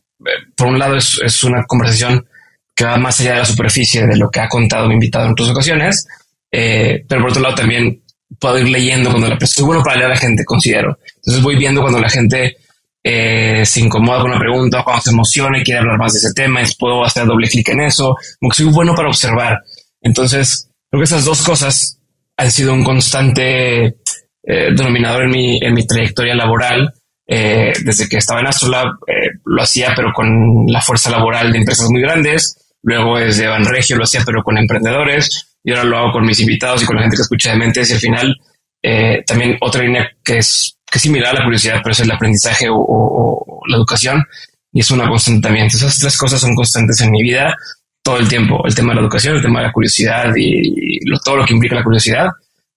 por 0.56 0.68
un 0.68 0.78
lado 0.78 0.96
es, 0.96 1.20
es 1.24 1.42
una 1.44 1.64
conversación 1.64 2.26
que 2.74 2.84
va 2.84 2.96
más 2.96 3.20
allá 3.20 3.32
de 3.32 3.38
la 3.40 3.44
superficie 3.44 4.06
de 4.06 4.16
lo 4.16 4.30
que 4.30 4.40
ha 4.40 4.48
contado 4.48 4.88
mi 4.88 4.94
invitado 4.94 5.26
en 5.26 5.32
otras 5.32 5.50
ocasiones. 5.50 6.06
Eh, 6.50 7.04
pero 7.06 7.20
por 7.20 7.30
otro 7.30 7.42
lado, 7.42 7.54
también 7.54 8.02
puedo 8.38 8.58
ir 8.58 8.68
leyendo 8.68 9.10
cuando 9.10 9.28
la 9.28 9.38
soy 9.46 9.64
bueno 9.64 9.82
para 9.82 9.96
leer 9.96 10.06
a 10.06 10.14
la 10.14 10.16
gente, 10.16 10.44
considero. 10.44 10.98
Entonces 11.16 11.42
voy 11.42 11.56
viendo 11.56 11.82
cuando 11.82 12.00
la 12.00 12.08
gente 12.08 12.56
eh, 13.02 13.64
se 13.64 13.80
incomoda 13.80 14.20
con 14.20 14.30
una 14.30 14.40
pregunta, 14.40 14.82
cuando 14.82 15.02
se 15.02 15.10
emociona 15.10 15.58
y 15.58 15.62
quiere 15.62 15.80
hablar 15.80 15.98
más 15.98 16.12
de 16.12 16.18
ese 16.20 16.32
tema, 16.32 16.62
puedo 16.78 17.04
hacer 17.04 17.26
doble 17.26 17.48
clic 17.48 17.68
en 17.68 17.80
eso, 17.82 18.16
como 18.38 18.50
que 18.50 18.56
soy 18.56 18.66
bueno 18.66 18.94
para 18.94 19.08
observar. 19.08 19.58
Entonces, 20.00 20.70
creo 20.90 21.00
que 21.00 21.04
esas 21.04 21.24
dos 21.24 21.42
cosas 21.42 21.98
han 22.36 22.50
sido 22.50 22.72
un 22.72 22.84
constante 22.84 23.96
eh, 24.42 24.70
denominador 24.74 25.24
en 25.24 25.30
mi, 25.30 25.58
en 25.62 25.74
mi 25.74 25.86
trayectoria 25.86 26.34
laboral. 26.34 26.92
Eh, 27.32 27.72
desde 27.84 28.08
que 28.08 28.16
estaba 28.16 28.40
en 28.40 28.48
Astrolab 28.48 28.88
eh, 29.06 29.38
lo 29.44 29.62
hacía, 29.62 29.92
pero 29.94 30.12
con 30.12 30.66
la 30.66 30.80
fuerza 30.80 31.10
laboral 31.10 31.52
de 31.52 31.58
empresas 31.58 31.88
muy 31.88 32.00
grandes. 32.00 32.56
Luego 32.82 33.18
desde 33.18 33.46
Banregio 33.46 33.96
lo 33.96 34.04
hacía, 34.04 34.22
pero 34.24 34.42
con 34.42 34.58
emprendedores. 34.58 35.56
Y 35.62 35.70
ahora 35.70 35.84
lo 35.84 35.98
hago 35.98 36.12
con 36.12 36.24
mis 36.24 36.40
invitados 36.40 36.82
y 36.82 36.86
con 36.86 36.96
la 36.96 37.02
gente 37.02 37.16
que 37.16 37.22
escucha 37.22 37.52
de 37.52 37.58
mentes. 37.58 37.90
Y 37.90 37.94
al 37.94 38.00
final, 38.00 38.36
eh, 38.82 39.22
también 39.26 39.56
otra 39.60 39.82
línea 39.82 40.10
que 40.24 40.38
es, 40.38 40.76
que 40.90 40.98
es 40.98 41.02
similar 41.02 41.36
a 41.36 41.38
la 41.40 41.44
curiosidad, 41.44 41.80
pero 41.82 41.92
es 41.92 42.00
el 42.00 42.10
aprendizaje 42.10 42.66
o, 42.70 43.62
la 43.68 43.76
educación. 43.76 44.24
Y 44.72 44.80
es 44.80 44.90
una 44.90 45.08
constante 45.08 45.42
también. 45.42 45.66
esas 45.66 45.98
tres 45.98 46.16
cosas 46.16 46.40
son 46.40 46.54
constantes 46.54 47.00
en 47.00 47.10
mi 47.10 47.22
vida 47.22 47.54
todo 48.02 48.16
el 48.16 48.28
tiempo. 48.28 48.62
El 48.66 48.74
tema 48.74 48.90
de 48.90 48.96
la 48.96 49.02
educación, 49.02 49.36
el 49.36 49.42
tema 49.42 49.60
de 49.60 49.66
la 49.66 49.72
curiosidad 49.72 50.32
y, 50.36 50.98
todo 51.24 51.36
lo 51.36 51.44
que 51.44 51.54
implica 51.54 51.74
la 51.74 51.84
curiosidad. 51.84 52.28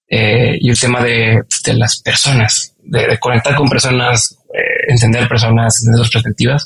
Eh, 0.09 0.57
y 0.59 0.69
el 0.69 0.79
tema 0.79 1.03
de, 1.03 1.41
de 1.65 1.73
las 1.73 2.01
personas, 2.01 2.75
de, 2.83 3.17
conectar 3.19 3.55
con 3.55 3.69
personas, 3.69 4.37
eh, 4.53 4.91
entender 4.91 5.27
personas, 5.27 5.79
entender 5.81 6.05
sus 6.05 6.13
perspectivas. 6.13 6.65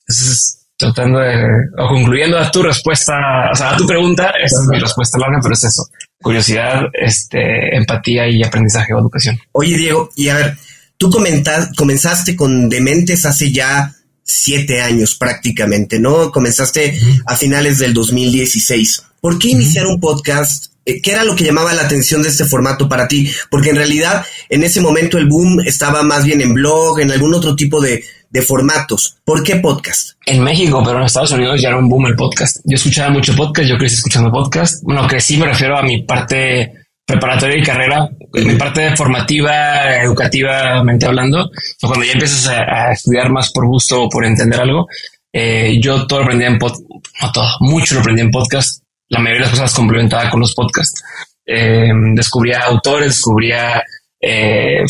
Entonces, 0.00 0.66
tratando 0.76 1.18
de, 1.20 1.46
o 1.78 1.88
concluyendo 1.88 2.38
a 2.38 2.50
tu 2.50 2.62
respuesta, 2.62 3.14
o 3.52 3.54
sea, 3.54 3.70
a 3.70 3.76
tu 3.76 3.86
pregunta, 3.86 4.30
esa 4.30 4.62
es 4.62 4.68
mi 4.70 4.78
respuesta 4.78 5.18
larga, 5.18 5.38
pero 5.42 5.54
es 5.54 5.64
eso. 5.64 5.86
Curiosidad, 6.20 6.82
este, 6.92 7.76
empatía 7.76 8.28
y 8.28 8.42
aprendizaje 8.42 8.92
o 8.92 8.98
educación. 8.98 9.38
Oye, 9.52 9.76
Diego, 9.76 10.10
y 10.16 10.28
a 10.28 10.36
ver, 10.36 10.56
tú 10.96 11.10
comenzaste 11.10 12.36
con 12.36 12.68
Dementes 12.68 13.24
hace 13.24 13.52
ya 13.52 13.94
siete 14.22 14.80
años 14.80 15.16
prácticamente, 15.16 16.00
¿no? 16.00 16.32
Comenzaste 16.32 16.98
a 17.26 17.36
finales 17.36 17.78
del 17.78 17.92
2016. 17.92 19.02
¿Por 19.20 19.38
qué 19.38 19.48
iniciar 19.48 19.86
un 19.86 20.00
podcast? 20.00 20.73
Eh, 20.84 21.00
¿Qué 21.00 21.12
era 21.12 21.24
lo 21.24 21.34
que 21.34 21.44
llamaba 21.44 21.72
la 21.72 21.82
atención 21.82 22.22
de 22.22 22.28
este 22.28 22.44
formato 22.44 22.88
para 22.88 23.08
ti? 23.08 23.30
Porque 23.50 23.70
en 23.70 23.76
realidad 23.76 24.24
en 24.48 24.62
ese 24.62 24.80
momento 24.80 25.18
el 25.18 25.28
boom 25.28 25.60
estaba 25.64 26.02
más 26.02 26.24
bien 26.24 26.40
en 26.40 26.54
blog, 26.54 27.00
en 27.00 27.10
algún 27.10 27.34
otro 27.34 27.56
tipo 27.56 27.80
de, 27.80 28.04
formatos. 28.44 29.18
¿Por 29.24 29.44
qué 29.44 29.56
podcast? 29.56 30.18
En 30.26 30.42
México, 30.42 30.82
pero 30.84 30.98
en 30.98 31.04
Estados 31.04 31.30
Unidos 31.30 31.62
ya 31.62 31.68
era 31.68 31.78
un 31.78 31.88
boom 31.88 32.06
el 32.06 32.16
podcast. 32.16 32.56
Yo 32.64 32.74
escuchaba 32.74 33.08
mucho 33.08 33.32
podcast, 33.36 33.68
yo 33.68 33.78
crecí 33.78 33.94
escuchando 33.94 34.32
podcast. 34.32 34.82
Bueno, 34.82 35.06
crecí 35.06 35.36
me 35.36 35.46
refiero 35.46 35.78
a 35.78 35.82
mi 35.82 36.02
parte 36.02 36.72
preparatoria 37.06 37.58
y 37.58 37.62
carrera, 37.62 38.10
mi 38.32 38.56
parte 38.56 38.96
formativa, 38.96 40.02
educativamente 40.02 41.06
hablando. 41.06 41.48
Cuando 41.80 42.04
ya 42.04 42.12
empiezas 42.14 42.48
a, 42.48 42.90
estudiar 42.90 43.30
más 43.30 43.52
por 43.52 43.66
gusto 43.66 44.02
o 44.02 44.08
por 44.08 44.24
entender 44.24 44.60
algo, 44.60 44.88
eh, 45.32 45.78
yo 45.80 46.04
todo 46.08 46.18
lo 46.18 46.24
aprendí 46.24 46.44
en 46.44 46.58
podcast, 46.58 46.82
no 47.22 47.32
todo, 47.32 47.46
mucho 47.60 47.94
lo 47.94 48.00
aprendí 48.00 48.22
en 48.22 48.32
podcast. 48.32 48.83
La 49.08 49.18
mayoría 49.18 49.40
de 49.40 49.50
las 49.50 49.58
cosas 49.58 49.74
complementaba 49.74 50.30
con 50.30 50.40
los 50.40 50.54
podcasts. 50.54 51.02
Eh, 51.46 51.90
descubría 52.14 52.64
autores, 52.64 53.08
descubría 53.08 53.82
eh, 54.20 54.82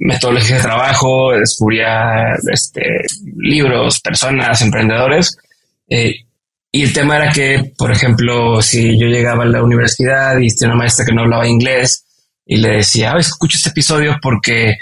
metodologías 0.00 0.58
de 0.58 0.68
trabajo, 0.68 1.32
descubría 1.32 2.34
este, 2.52 2.82
libros, 3.36 4.00
personas, 4.00 4.60
emprendedores. 4.60 5.36
Eh, 5.88 6.26
y 6.70 6.82
el 6.82 6.92
tema 6.92 7.16
era 7.16 7.32
que, 7.32 7.72
por 7.78 7.90
ejemplo, 7.90 8.60
si 8.60 8.98
yo 8.98 9.06
llegaba 9.06 9.44
a 9.44 9.46
la 9.46 9.62
universidad 9.62 10.38
y 10.38 10.54
tenía 10.54 10.74
una 10.74 10.82
maestra 10.82 11.06
que 11.06 11.14
no 11.14 11.22
hablaba 11.22 11.48
inglés 11.48 12.04
y 12.44 12.58
le 12.58 12.76
decía, 12.76 13.14
oh, 13.14 13.18
escucho 13.18 13.56
este 13.56 13.70
episodio 13.70 14.18
porque 14.20 14.76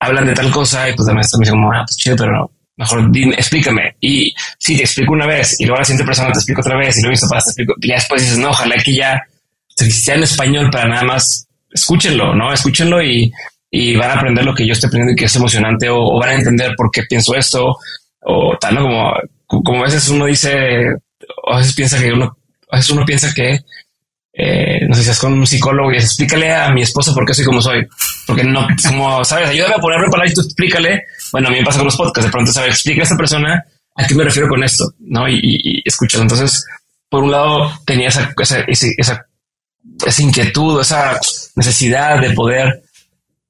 hablan 0.00 0.26
de 0.26 0.34
tal 0.34 0.50
cosa, 0.50 0.88
y 0.88 0.94
pues 0.94 1.06
la 1.06 1.14
maestra 1.14 1.38
me 1.38 1.48
como, 1.48 1.72
ah, 1.72 1.84
pues 1.86 1.96
chido, 1.96 2.16
pero 2.16 2.32
no, 2.32 2.50
mejor 2.76 3.10
dime, 3.10 3.34
explícame. 3.34 3.96
Y 4.00 4.32
si 4.58 4.76
te 4.76 4.82
explico 4.82 5.12
una 5.12 5.26
vez 5.26 5.58
y 5.58 5.64
luego 5.64 5.78
la 5.78 5.84
siguiente 5.84 6.06
persona 6.06 6.32
te 6.32 6.38
explico 6.38 6.60
otra 6.60 6.76
vez 6.76 6.96
y 6.98 7.02
luego 7.02 7.18
te 7.18 7.36
explico, 7.36 7.74
y 7.80 7.88
después 7.88 8.22
dices, 8.22 8.38
no, 8.38 8.50
ojalá 8.50 8.76
que 8.76 8.94
ya 8.94 9.20
sea 9.68 10.14
en 10.14 10.22
español 10.22 10.70
para 10.70 10.88
nada 10.88 11.02
más 11.02 11.46
escúchenlo, 11.70 12.34
¿no? 12.34 12.52
Escúchenlo 12.52 13.02
y, 13.02 13.32
van 13.96 14.10
a 14.10 14.14
aprender 14.14 14.44
lo 14.44 14.54
que 14.54 14.66
yo 14.66 14.72
estoy 14.72 14.88
aprendiendo 14.88 15.12
y 15.12 15.16
que 15.16 15.26
es 15.26 15.36
emocionante 15.36 15.90
o, 15.90 16.18
van 16.18 16.30
a 16.30 16.34
entender 16.34 16.72
por 16.76 16.90
qué 16.90 17.02
pienso 17.02 17.34
esto 17.34 17.76
o 18.20 18.56
tal, 18.58 18.74
¿no? 18.74 18.82
Como, 18.82 19.62
como 19.62 19.80
a 19.80 19.84
veces 19.84 20.08
uno 20.08 20.26
dice, 20.26 20.94
o 21.44 21.52
a 21.52 21.58
veces 21.58 21.74
piensa 21.74 21.98
que 21.98 22.12
uno, 22.12 22.36
a 22.70 22.76
veces 22.76 22.90
uno 22.90 23.04
piensa 23.04 23.34
que, 23.34 23.58
eh, 24.38 24.86
no 24.86 24.94
sé 24.94 25.02
si 25.02 25.10
es 25.10 25.18
con 25.18 25.32
un 25.32 25.46
psicólogo 25.46 25.92
y 25.92 25.96
explícale 25.96 26.52
a 26.54 26.70
mi 26.70 26.82
esposa 26.82 27.14
por 27.14 27.24
qué 27.24 27.34
soy 27.34 27.44
como 27.44 27.62
soy. 27.62 27.86
Porque 28.26 28.44
no, 28.44 28.66
como, 28.86 29.24
sabes, 29.24 29.48
ayúdame 29.48 29.74
a 29.74 29.78
ponerme 29.78 30.08
palabras 30.10 30.32
y 30.32 30.34
tú 30.34 30.40
explícale. 30.42 31.04
Bueno, 31.32 31.48
a 31.48 31.50
mí 31.50 31.58
me 31.58 31.64
pasa 31.64 31.78
con 31.78 31.86
los 31.86 31.96
podcasts. 31.96 32.26
De 32.26 32.32
pronto, 32.32 32.52
sabes, 32.52 32.74
explica 32.74 33.00
a 33.00 33.04
esta 33.04 33.16
persona 33.16 33.64
a 33.94 34.06
qué 34.06 34.14
me 34.14 34.24
refiero 34.24 34.48
con 34.48 34.62
esto, 34.62 34.92
¿no? 35.00 35.28
Y, 35.28 35.40
y, 35.42 35.82
Entonces, 36.14 36.66
por 37.08 37.22
un 37.24 37.30
lado, 37.30 37.72
tenía 37.86 38.08
esa, 38.08 38.32
esa, 38.38 38.64
esa 38.68 39.26
esa 40.04 40.22
inquietud, 40.22 40.80
esa 40.80 41.18
necesidad 41.54 42.20
de 42.20 42.30
poder 42.30 42.82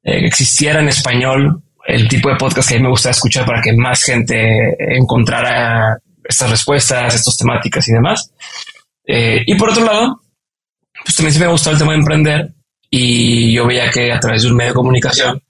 eh, 0.02 0.26
existiera 0.26 0.81
en 0.81 0.88
español 0.88 1.62
el 1.87 2.09
tipo 2.09 2.28
de 2.28 2.37
podcast 2.37 2.69
que 2.69 2.75
a 2.75 2.78
mí 2.78 2.85
me 2.85 2.90
gusta 2.90 3.11
escuchar 3.11 3.47
para 3.47 3.62
que 3.62 3.73
más 3.73 4.02
gente 4.02 4.76
encontrara 4.97 5.99
estas 6.25 6.50
respuestas, 6.50 7.14
estas 7.14 7.37
temáticas 7.37 7.88
y 7.88 7.93
demás. 7.93 8.33
Eh, 9.07 9.43
y 9.47 9.55
por 9.55 9.71
otro 9.71 9.85
lado, 9.85 10.21
pues 11.06 11.14
también 11.14 11.34
sí 11.34 11.38
me 11.38 11.46
gustó 11.46 11.70
el 11.70 11.78
tema 11.78 11.92
de 11.92 11.98
emprender 11.98 12.52
y 12.90 13.54
yo 13.54 13.64
veía 13.64 13.88
que 13.90 14.12
a 14.12 14.18
través 14.18 14.42
de 14.42 14.48
un 14.48 14.56
medio 14.56 14.72
de 14.72 14.75
comunicación 14.75 15.40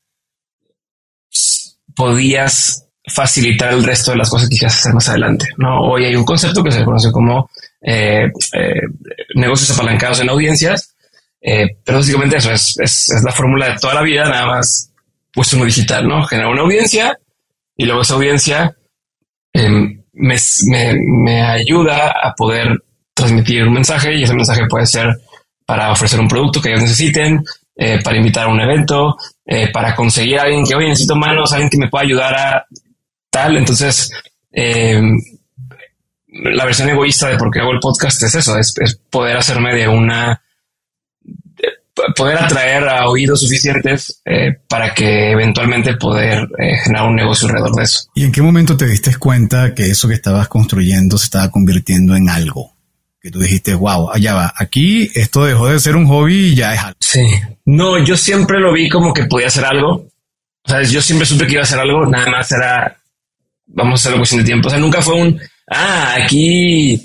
podías 1.94 2.86
facilitar 3.06 3.72
el 3.72 3.82
resto 3.82 4.10
de 4.10 4.18
las 4.18 4.28
cosas 4.28 4.50
que 4.50 4.58
quieras 4.58 4.78
hacer 4.78 4.92
más 4.92 5.08
adelante. 5.08 5.46
¿no? 5.56 5.80
Hoy 5.80 6.04
hay 6.04 6.14
un 6.14 6.26
concepto 6.26 6.62
que 6.62 6.72
se 6.72 6.84
conoce 6.84 7.10
como 7.10 7.48
eh, 7.80 8.26
eh, 8.52 8.80
negocios 9.34 9.70
apalancados 9.70 10.20
en 10.20 10.28
audiencias, 10.28 10.94
eh, 11.40 11.78
pero 11.82 11.98
básicamente 11.98 12.36
eso 12.36 12.52
es, 12.52 12.76
es, 12.78 13.22
la 13.24 13.32
fórmula 13.32 13.70
de 13.70 13.78
toda 13.78 13.94
la 13.94 14.02
vida, 14.02 14.28
nada 14.28 14.44
más 14.44 14.92
puesto 15.32 15.56
uno 15.56 15.64
digital, 15.64 16.06
¿no? 16.06 16.22
Genera 16.24 16.50
una 16.50 16.62
audiencia 16.62 17.18
y 17.74 17.86
luego 17.86 18.02
esa 18.02 18.14
audiencia 18.14 18.76
em, 19.54 20.02
me, 20.12 20.36
me, 20.66 20.98
me 21.22 21.42
ayuda 21.42 22.10
a 22.10 22.34
poder 22.34 22.82
transmitir 23.14 23.64
un 23.64 23.72
mensaje 23.72 24.14
y 24.14 24.24
ese 24.24 24.34
mensaje 24.34 24.66
puede 24.68 24.84
ser 24.84 25.16
para 25.66 25.90
ofrecer 25.90 26.20
un 26.20 26.28
producto 26.28 26.62
que 26.62 26.70
ellos 26.70 26.82
necesiten, 26.82 27.44
eh, 27.74 27.98
para 28.02 28.16
invitar 28.16 28.46
a 28.46 28.52
un 28.52 28.60
evento, 28.60 29.16
eh, 29.44 29.70
para 29.72 29.94
conseguir 29.94 30.38
a 30.38 30.44
alguien 30.44 30.64
que, 30.64 30.74
hoy 30.74 30.88
necesito 30.88 31.16
manos, 31.16 31.52
alguien 31.52 31.68
que 31.68 31.76
me 31.76 31.88
pueda 31.88 32.04
ayudar 32.04 32.34
a 32.34 32.66
tal. 33.28 33.56
Entonces, 33.56 34.10
eh, 34.52 35.02
la 36.28 36.64
versión 36.64 36.88
egoísta 36.88 37.28
de 37.28 37.36
por 37.36 37.50
qué 37.50 37.60
hago 37.60 37.72
el 37.72 37.80
podcast 37.80 38.22
es 38.22 38.34
eso, 38.34 38.56
es, 38.56 38.74
poder 39.10 39.36
hacerme 39.36 39.74
de 39.74 39.88
una, 39.88 40.40
poder 42.14 42.38
atraer 42.38 42.88
a 42.88 43.08
oídos 43.08 43.40
suficientes 43.40 44.22
eh, 44.24 44.58
para 44.68 44.94
que 44.94 45.32
eventualmente 45.32 45.96
poder 45.96 46.48
generar 46.84 47.08
un 47.08 47.16
negocio 47.16 47.48
alrededor 47.48 47.74
de 47.74 47.82
eso. 47.82 48.08
¿Y 48.14 48.24
en 48.24 48.32
qué 48.32 48.40
momento 48.40 48.76
te 48.76 48.86
diste 48.86 49.16
cuenta 49.16 49.74
que 49.74 49.90
eso 49.90 50.06
que 50.06 50.14
estabas 50.14 50.48
construyendo 50.48 51.18
se 51.18 51.24
estaba 51.24 51.50
convirtiendo 51.50 52.14
en 52.14 52.28
algo? 52.28 52.75
Que 53.26 53.32
tú 53.32 53.40
dijiste, 53.40 53.74
wow, 53.74 54.12
allá 54.12 54.34
va, 54.34 54.54
aquí 54.56 55.10
esto 55.16 55.44
dejó 55.44 55.66
de 55.66 55.80
ser 55.80 55.96
un 55.96 56.06
hobby 56.06 56.52
y 56.52 56.54
ya 56.54 56.74
es 56.74 56.80
algo. 56.80 56.96
Sí. 57.00 57.26
No, 57.64 57.98
yo 57.98 58.16
siempre 58.16 58.60
lo 58.60 58.72
vi 58.72 58.88
como 58.88 59.12
que 59.12 59.24
podía 59.24 59.48
hacer 59.48 59.64
algo. 59.64 60.06
Sea, 60.64 60.80
yo 60.84 61.02
siempre 61.02 61.26
supe 61.26 61.44
que 61.44 61.54
iba 61.54 61.62
a 61.62 61.64
hacer 61.64 61.80
algo, 61.80 62.06
nada 62.06 62.30
más 62.30 62.52
era, 62.52 62.96
vamos 63.66 63.94
a 63.94 64.00
hacerlo 64.00 64.18
cuestión 64.18 64.42
de 64.42 64.46
tiempo. 64.46 64.68
O 64.68 64.70
sea, 64.70 64.78
nunca 64.78 65.02
fue 65.02 65.14
un, 65.14 65.40
ah, 65.68 66.14
aquí, 66.22 67.04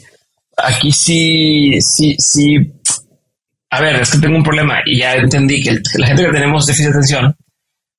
aquí 0.58 0.92
sí, 0.92 1.82
sí, 1.82 2.16
sí. 2.20 2.72
A 3.72 3.82
ver, 3.82 3.96
es 4.02 4.12
que 4.12 4.20
tengo 4.20 4.36
un 4.38 4.44
problema 4.44 4.78
y 4.86 5.00
ya 5.00 5.16
entendí 5.16 5.64
que 5.64 5.82
la 5.96 6.06
gente 6.06 6.24
que 6.24 6.34
tenemos 6.34 6.68
déficit 6.68 6.92
de 6.92 6.98
atención 7.00 7.36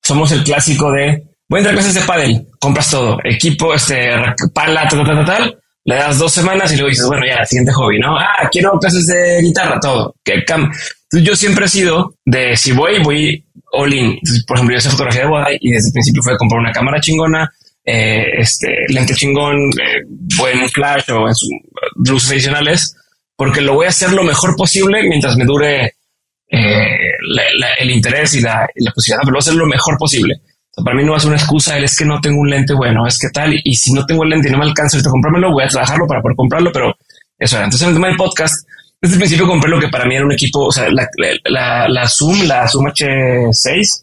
somos 0.00 0.30
el 0.30 0.44
clásico 0.44 0.92
de 0.92 1.24
voy 1.48 1.58
a 1.58 1.62
entrar 1.62 1.74
a 1.74 1.78
clases 1.78 1.94
de 1.96 2.02
pádel, 2.02 2.46
compras 2.60 2.88
todo, 2.88 3.18
equipo, 3.24 3.74
este, 3.74 4.12
pala, 4.54 4.86
tal, 4.88 5.04
tal, 5.04 5.16
tal, 5.16 5.26
tal, 5.26 5.61
le 5.84 5.96
das 5.96 6.18
dos 6.18 6.32
semanas 6.32 6.72
y 6.72 6.76
luego 6.76 6.90
dices, 6.90 7.06
bueno, 7.06 7.26
ya, 7.26 7.44
siguiente 7.44 7.72
hobby, 7.72 7.98
¿no? 7.98 8.16
Ah, 8.16 8.48
quiero 8.50 8.78
clases 8.78 9.06
de 9.06 9.40
guitarra, 9.42 9.80
todo. 9.80 10.14
Que 10.24 10.44
yo 11.20 11.36
siempre 11.36 11.66
he 11.66 11.68
sido 11.68 12.14
de 12.24 12.56
si 12.56 12.72
voy, 12.72 13.02
voy 13.02 13.44
all 13.72 13.92
in. 13.92 14.18
por 14.46 14.56
ejemplo, 14.56 14.74
yo 14.74 14.78
hice 14.78 14.90
fotografía 14.90 15.22
de 15.22 15.28
boda 15.28 15.46
y 15.58 15.70
desde 15.70 15.88
el 15.88 15.92
principio 15.92 16.22
fue 16.22 16.36
comprar 16.36 16.60
una 16.60 16.72
cámara 16.72 17.00
chingona, 17.00 17.52
eh, 17.84 18.24
este, 18.38 18.68
lente 18.88 19.14
chingón, 19.14 19.70
eh, 19.70 20.04
buen 20.36 20.68
flash 20.68 21.10
o 21.10 21.26
en 21.26 21.34
sus 21.34 21.50
luces 21.96 22.30
adicionales, 22.30 22.96
porque 23.34 23.60
lo 23.60 23.74
voy 23.74 23.86
a 23.86 23.90
hacer 23.90 24.12
lo 24.12 24.22
mejor 24.22 24.54
posible 24.56 25.02
mientras 25.02 25.36
me 25.36 25.44
dure 25.44 25.94
eh, 26.48 26.96
el 27.78 27.90
interés 27.90 28.34
y 28.34 28.40
la, 28.40 28.68
posibilidad, 28.94 29.22
pero 29.22 29.32
lo 29.32 29.32
voy 29.32 29.38
a 29.38 29.46
hacer 29.46 29.54
lo 29.54 29.66
mejor 29.66 29.96
posible. 29.98 30.40
Para 30.76 30.96
mí 30.96 31.04
no 31.04 31.16
es 31.16 31.24
una 31.24 31.36
excusa, 31.36 31.78
es 31.78 31.96
que 31.96 32.04
no 32.04 32.20
tengo 32.20 32.40
un 32.40 32.50
lente 32.50 32.72
bueno, 32.74 33.06
es 33.06 33.18
que 33.18 33.28
tal, 33.28 33.54
y 33.62 33.74
si 33.74 33.92
no 33.92 34.06
tengo 34.06 34.24
el 34.24 34.30
lente 34.30 34.48
y 34.48 34.52
no 34.52 34.58
me 34.58 34.64
alcanza 34.64 34.98
a 34.98 35.02
comprármelo, 35.02 35.52
voy 35.52 35.64
a 35.64 35.68
trabajarlo 35.68 36.06
para 36.06 36.22
poder 36.22 36.36
comprarlo, 36.36 36.70
pero 36.72 36.96
eso 37.38 37.56
era. 37.56 37.66
Entonces 37.66 37.82
en 37.82 37.88
el 37.90 37.94
tema 37.96 38.08
del 38.08 38.16
podcast, 38.16 38.66
desde 39.00 39.16
el 39.16 39.20
principio 39.20 39.46
compré 39.46 39.68
lo 39.70 39.80
que 39.80 39.88
para 39.88 40.04
mí 40.04 40.14
era 40.14 40.24
un 40.24 40.32
equipo, 40.32 40.66
o 40.66 40.72
sea, 40.72 40.88
la, 40.90 41.08
la, 41.44 41.88
la 41.88 42.08
Zoom, 42.08 42.42
la 42.46 42.66
Zoom 42.68 42.86
H6, 42.86 44.02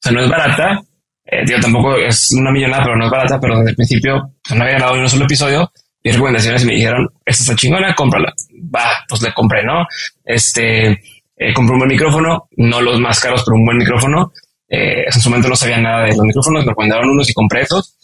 o 0.00 0.02
sea, 0.02 0.12
no 0.12 0.22
es 0.22 0.28
barata. 0.28 0.82
Eh, 1.24 1.44
digo, 1.46 1.60
tampoco 1.60 1.96
es 1.96 2.30
una 2.32 2.50
millonada, 2.50 2.82
pero 2.82 2.96
no 2.96 3.04
es 3.04 3.10
barata, 3.10 3.38
pero 3.40 3.58
desde 3.58 3.70
el 3.70 3.76
principio 3.76 4.32
no 4.54 4.62
había 4.62 4.74
grabado 4.74 4.96
ni 4.96 5.02
un 5.02 5.08
solo 5.08 5.24
episodio 5.24 5.70
y 6.02 6.10
recomendaciones 6.10 6.64
y 6.64 6.66
me 6.66 6.74
dijeron, 6.74 7.08
esta 7.24 7.42
está 7.42 7.56
chingona, 7.56 7.94
cómprala. 7.94 8.32
Va, 8.74 9.04
pues 9.08 9.22
le 9.22 9.32
compré, 9.32 9.62
¿no? 9.62 9.86
Este, 10.24 10.90
eh, 11.36 11.52
compré 11.54 11.74
un 11.74 11.78
buen 11.78 11.90
micrófono, 11.90 12.48
no 12.56 12.80
los 12.80 12.98
más 12.98 13.20
caros, 13.20 13.42
pero 13.44 13.56
un 13.56 13.64
buen 13.64 13.78
micrófono. 13.78 14.32
Eh, 14.70 15.04
en 15.04 15.20
su 15.20 15.28
momento 15.28 15.48
no 15.48 15.56
sabía 15.56 15.78
nada 15.78 16.04
de 16.04 16.14
los 16.14 16.24
micrófonos, 16.24 16.64
me 16.64 16.70
recomendaron 16.70 17.10
unos 17.10 17.28
y 17.28 17.34
compré 17.34 17.62
esos. 17.62 17.96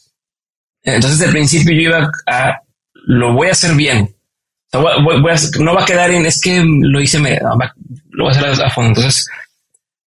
Entonces, 0.83 1.21
el 1.21 1.31
principio 1.31 1.73
yo 1.73 1.81
iba 1.81 2.11
a, 2.27 2.61
lo 3.07 3.33
voy 3.33 3.49
a 3.49 3.53
hacer 3.53 3.75
bien. 3.77 4.15
no 4.73 5.75
va 5.75 5.83
a 5.83 5.87
quedar 5.87 6.11
en, 6.11 6.27
es 6.27 6.41
que 6.41 6.65
lo 6.65 7.01
hice, 7.01 7.21
me, 7.21 7.39
lo 8.11 8.25
voy 8.25 8.35
a 8.35 8.37
hacer 8.37 8.65
a, 8.65 8.71
fondo. 8.71 8.89
Entonces, 8.89 9.29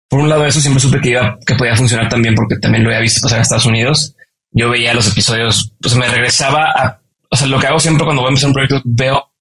por 0.10 0.20
un 0.20 0.30
lado, 0.30 0.46
eso 0.46 0.60
siempre 0.60 0.82
supe 0.82 1.00
que 1.00 1.10
iba, 1.12 1.40
que 1.46 1.56
podía 1.56 1.76
funcionar 1.76 2.10
también 2.10 2.36
porque 2.36 2.58
también 2.58 2.84
lo 2.84 2.90
había 2.90 3.02
visto 3.02 3.22
pasar 3.22 3.38
en 3.38 3.44
Estados 3.44 3.66
Unidos. 3.66 4.16
Yo 4.52 4.70
veía 4.70 4.94
los 4.94 5.08
episodios, 5.08 5.74
pues 5.82 5.96
me 5.96 6.10
regresaba 6.10 6.72
a, 6.76 7.00
o 7.30 7.36
sea, 7.38 7.48
lo 7.48 7.60
que 7.60 7.68
hago 7.68 7.80
siempre 7.80 8.04
cuando 8.04 8.22
voy 8.22 8.30
a 8.30 8.32
empezar 8.32 8.48
un 8.48 8.54
proyecto, 8.54 8.82
veo 8.84 9.32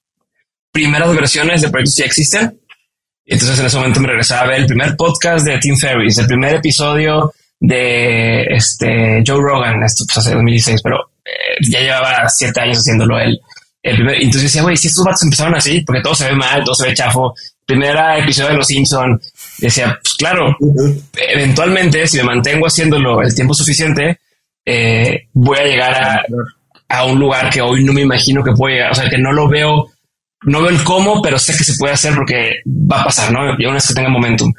primeras 0.71 1.13
versiones 1.15 1.63
de 1.63 1.71
proyectos 1.71 1.97
que 1.97 2.03
ya 2.03 2.07
existen 2.07 2.61
entonces 3.35 3.59
en 3.61 3.67
ese 3.67 3.77
momento 3.77 4.01
me 4.01 4.09
regresaba 4.09 4.43
a 4.43 4.47
ver 4.47 4.61
el 4.61 4.67
primer 4.67 4.97
podcast 4.97 5.47
de 5.47 5.59
Tim 5.59 5.77
Ferriss, 5.77 6.19
el 6.19 6.27
primer 6.27 6.57
episodio 6.57 7.33
de 7.61 8.43
este 8.45 9.23
Joe 9.27 9.41
Rogan, 9.41 9.83
esto 9.83 10.05
pues 10.07 10.19
hace 10.19 10.35
2016, 10.35 10.81
pero 10.83 11.11
eh, 11.25 11.59
ya 11.69 11.81
llevaba 11.81 12.29
siete 12.29 12.61
años 12.61 12.79
haciéndolo 12.79 13.19
él. 13.19 13.39
El 13.83 14.01
entonces 14.09 14.43
decía, 14.43 14.63
güey, 14.63 14.77
si 14.77 14.89
estos 14.89 15.05
vatos 15.05 15.23
empezaron 15.23 15.55
así, 15.55 15.81
porque 15.83 16.03
todo 16.03 16.15
se 16.15 16.27
ve 16.27 16.35
mal, 16.35 16.65
todo 16.65 16.75
se 16.75 16.89
ve 16.89 16.95
chafo. 16.95 17.35
Primera 17.65 18.19
episodio 18.19 18.51
de 18.51 18.57
Los 18.57 18.67
Simpson, 18.67 19.21
decía, 19.59 19.99
pues 20.03 20.15
claro, 20.15 20.57
eventualmente 21.13 22.07
si 22.07 22.17
me 22.17 22.25
mantengo 22.25 22.67
haciéndolo 22.67 23.23
el 23.23 23.35
tiempo 23.35 23.53
suficiente, 23.53 24.19
eh, 24.65 25.29
voy 25.33 25.59
a 25.59 25.65
llegar 25.65 26.25
a, 26.89 27.05
un 27.05 27.19
lugar 27.19 27.51
que 27.51 27.61
hoy 27.61 27.85
no 27.85 27.93
me 27.93 28.01
imagino 28.01 28.43
que 28.43 28.53
pueda 28.53 28.91
o 28.91 28.95
sea, 28.95 29.11
que 29.11 29.19
no 29.19 29.33
lo 29.33 29.49
veo 29.49 29.91
no 30.43 30.63
veo 30.63 30.71
el 30.71 30.85
cómo, 30.85 31.21
pero 31.23 31.39
sé 31.39 31.57
que 31.57 31.65
se 31.65 31.77
puede 31.77 31.95
hacer 31.95 32.15
porque 32.15 32.61
va 32.67 33.03
a 33.03 33.05
pasar, 33.05 33.33
¿no? 33.33 33.41
Y 33.59 33.65
una 33.65 33.75
vez 33.75 33.89
que 33.89 33.95
tenga 33.95 34.09
momentum. 34.09 34.53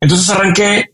Entonces 0.00 0.28
arranqué, 0.30 0.90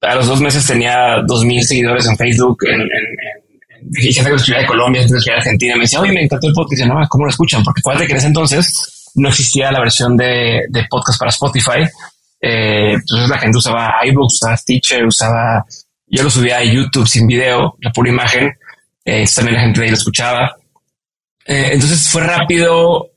a 0.00 0.14
los 0.14 0.26
dos 0.26 0.40
meses 0.40 0.66
tenía 0.66 1.22
dos 1.26 1.44
mil 1.44 1.62
seguidores 1.64 2.06
en 2.06 2.16
Facebook, 2.16 2.58
en, 2.66 2.80
en, 2.80 2.88
en, 2.88 4.12
gente 4.12 4.30
que 4.30 4.58
de 4.58 4.66
Colombia, 4.66 5.02
gente 5.02 5.18
que 5.24 5.30
de 5.30 5.36
Argentina, 5.36 5.74
me 5.76 5.82
decía, 5.82 6.00
oye, 6.00 6.12
me 6.12 6.24
encantó 6.24 6.48
el 6.48 6.54
podcast, 6.54 6.82
y 6.82 6.86
no, 6.86 6.94
¿cómo 7.08 7.24
lo 7.24 7.30
escuchan? 7.30 7.62
Porque 7.62 7.82
fue 7.82 7.96
que 8.06 8.12
en 8.12 8.16
ese 8.16 8.26
entonces 8.28 9.10
no 9.14 9.28
existía 9.28 9.70
la 9.70 9.80
versión 9.80 10.16
de, 10.16 10.64
de 10.68 10.86
podcast 10.88 11.18
para 11.18 11.30
Spotify, 11.30 11.88
eh, 12.40 12.94
entonces 12.94 13.28
la 13.28 13.38
gente 13.38 13.58
usaba 13.58 13.94
iBooks, 14.04 14.34
usaba 14.34 14.56
Stitcher, 14.56 15.06
usaba, 15.06 15.64
yo 16.08 16.24
lo 16.24 16.30
subía 16.30 16.58
a 16.58 16.64
YouTube 16.64 17.06
sin 17.06 17.26
video, 17.28 17.76
la 17.80 17.92
pura 17.92 18.10
imagen, 18.10 18.52
eh, 19.04 19.24
también 19.34 19.56
la 19.56 19.62
gente 19.62 19.80
de 19.80 19.86
ahí 19.86 19.90
lo 19.90 19.96
escuchaba. 19.96 20.56
Eh, 21.44 21.70
entonces 21.72 22.08
fue 22.10 22.22
rápido 22.22 23.11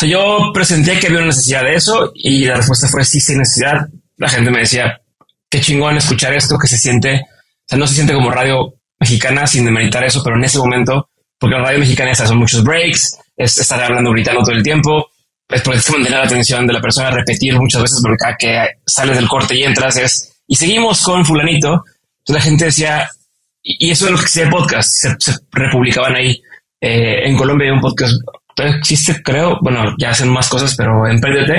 yo 0.00 0.50
presenté 0.52 0.98
que 0.98 1.06
había 1.06 1.18
una 1.18 1.28
necesidad 1.28 1.62
de 1.62 1.74
eso 1.74 2.12
y 2.14 2.44
la 2.44 2.56
respuesta 2.56 2.88
fue 2.88 3.04
sí, 3.04 3.20
sin 3.20 3.38
necesidad. 3.38 3.88
La 4.16 4.28
gente 4.28 4.50
me 4.50 4.60
decía, 4.60 5.00
qué 5.48 5.60
chingón 5.60 5.96
escuchar 5.96 6.32
esto, 6.34 6.58
que 6.58 6.66
se 6.66 6.78
siente, 6.78 7.20
o 7.22 7.64
sea, 7.66 7.78
no 7.78 7.86
se 7.86 7.94
siente 7.94 8.14
como 8.14 8.30
radio 8.30 8.74
mexicana 8.98 9.46
sin 9.46 9.64
demeritar 9.64 10.04
eso, 10.04 10.22
pero 10.24 10.36
en 10.36 10.44
ese 10.44 10.58
momento, 10.58 11.08
porque 11.38 11.56
la 11.56 11.62
radio 11.62 11.80
mexicana 11.80 12.14
son 12.14 12.38
muchos 12.38 12.62
breaks, 12.64 13.18
es 13.36 13.58
estar 13.58 13.82
hablando 13.82 14.10
gritando 14.12 14.42
todo 14.42 14.52
el 14.52 14.62
tiempo, 14.62 15.08
es 15.48 15.62
que 15.62 15.92
mantener 15.92 16.18
la 16.18 16.24
atención 16.24 16.66
de 16.66 16.72
la 16.72 16.80
persona, 16.80 17.10
repetir 17.10 17.58
muchas 17.58 17.82
veces, 17.82 17.98
porque 18.02 18.16
cada 18.16 18.36
que 18.36 18.66
sales 18.86 19.16
del 19.16 19.28
corte 19.28 19.56
y 19.56 19.64
entras 19.64 19.96
es, 19.96 20.32
y 20.46 20.56
seguimos 20.56 21.02
con 21.02 21.24
fulanito. 21.24 21.84
Entonces 22.20 22.34
la 22.34 22.40
gente 22.40 22.64
decía, 22.66 23.10
y 23.62 23.90
eso 23.90 24.06
es 24.06 24.12
lo 24.12 24.18
que 24.18 24.24
hacía 24.24 24.44
el 24.44 24.50
podcast, 24.50 24.90
se, 25.18 25.32
republicaban 25.50 26.16
ahí. 26.16 26.40
Eh, 26.80 27.28
en 27.28 27.36
Colombia 27.36 27.68
hay 27.68 27.74
un 27.74 27.80
podcast 27.80 28.14
existe, 28.56 29.22
creo, 29.22 29.58
bueno, 29.62 29.94
ya 29.98 30.10
hacen 30.10 30.28
más 30.28 30.48
cosas, 30.48 30.74
pero 30.76 31.06
en 31.06 31.20
PDT 31.20 31.50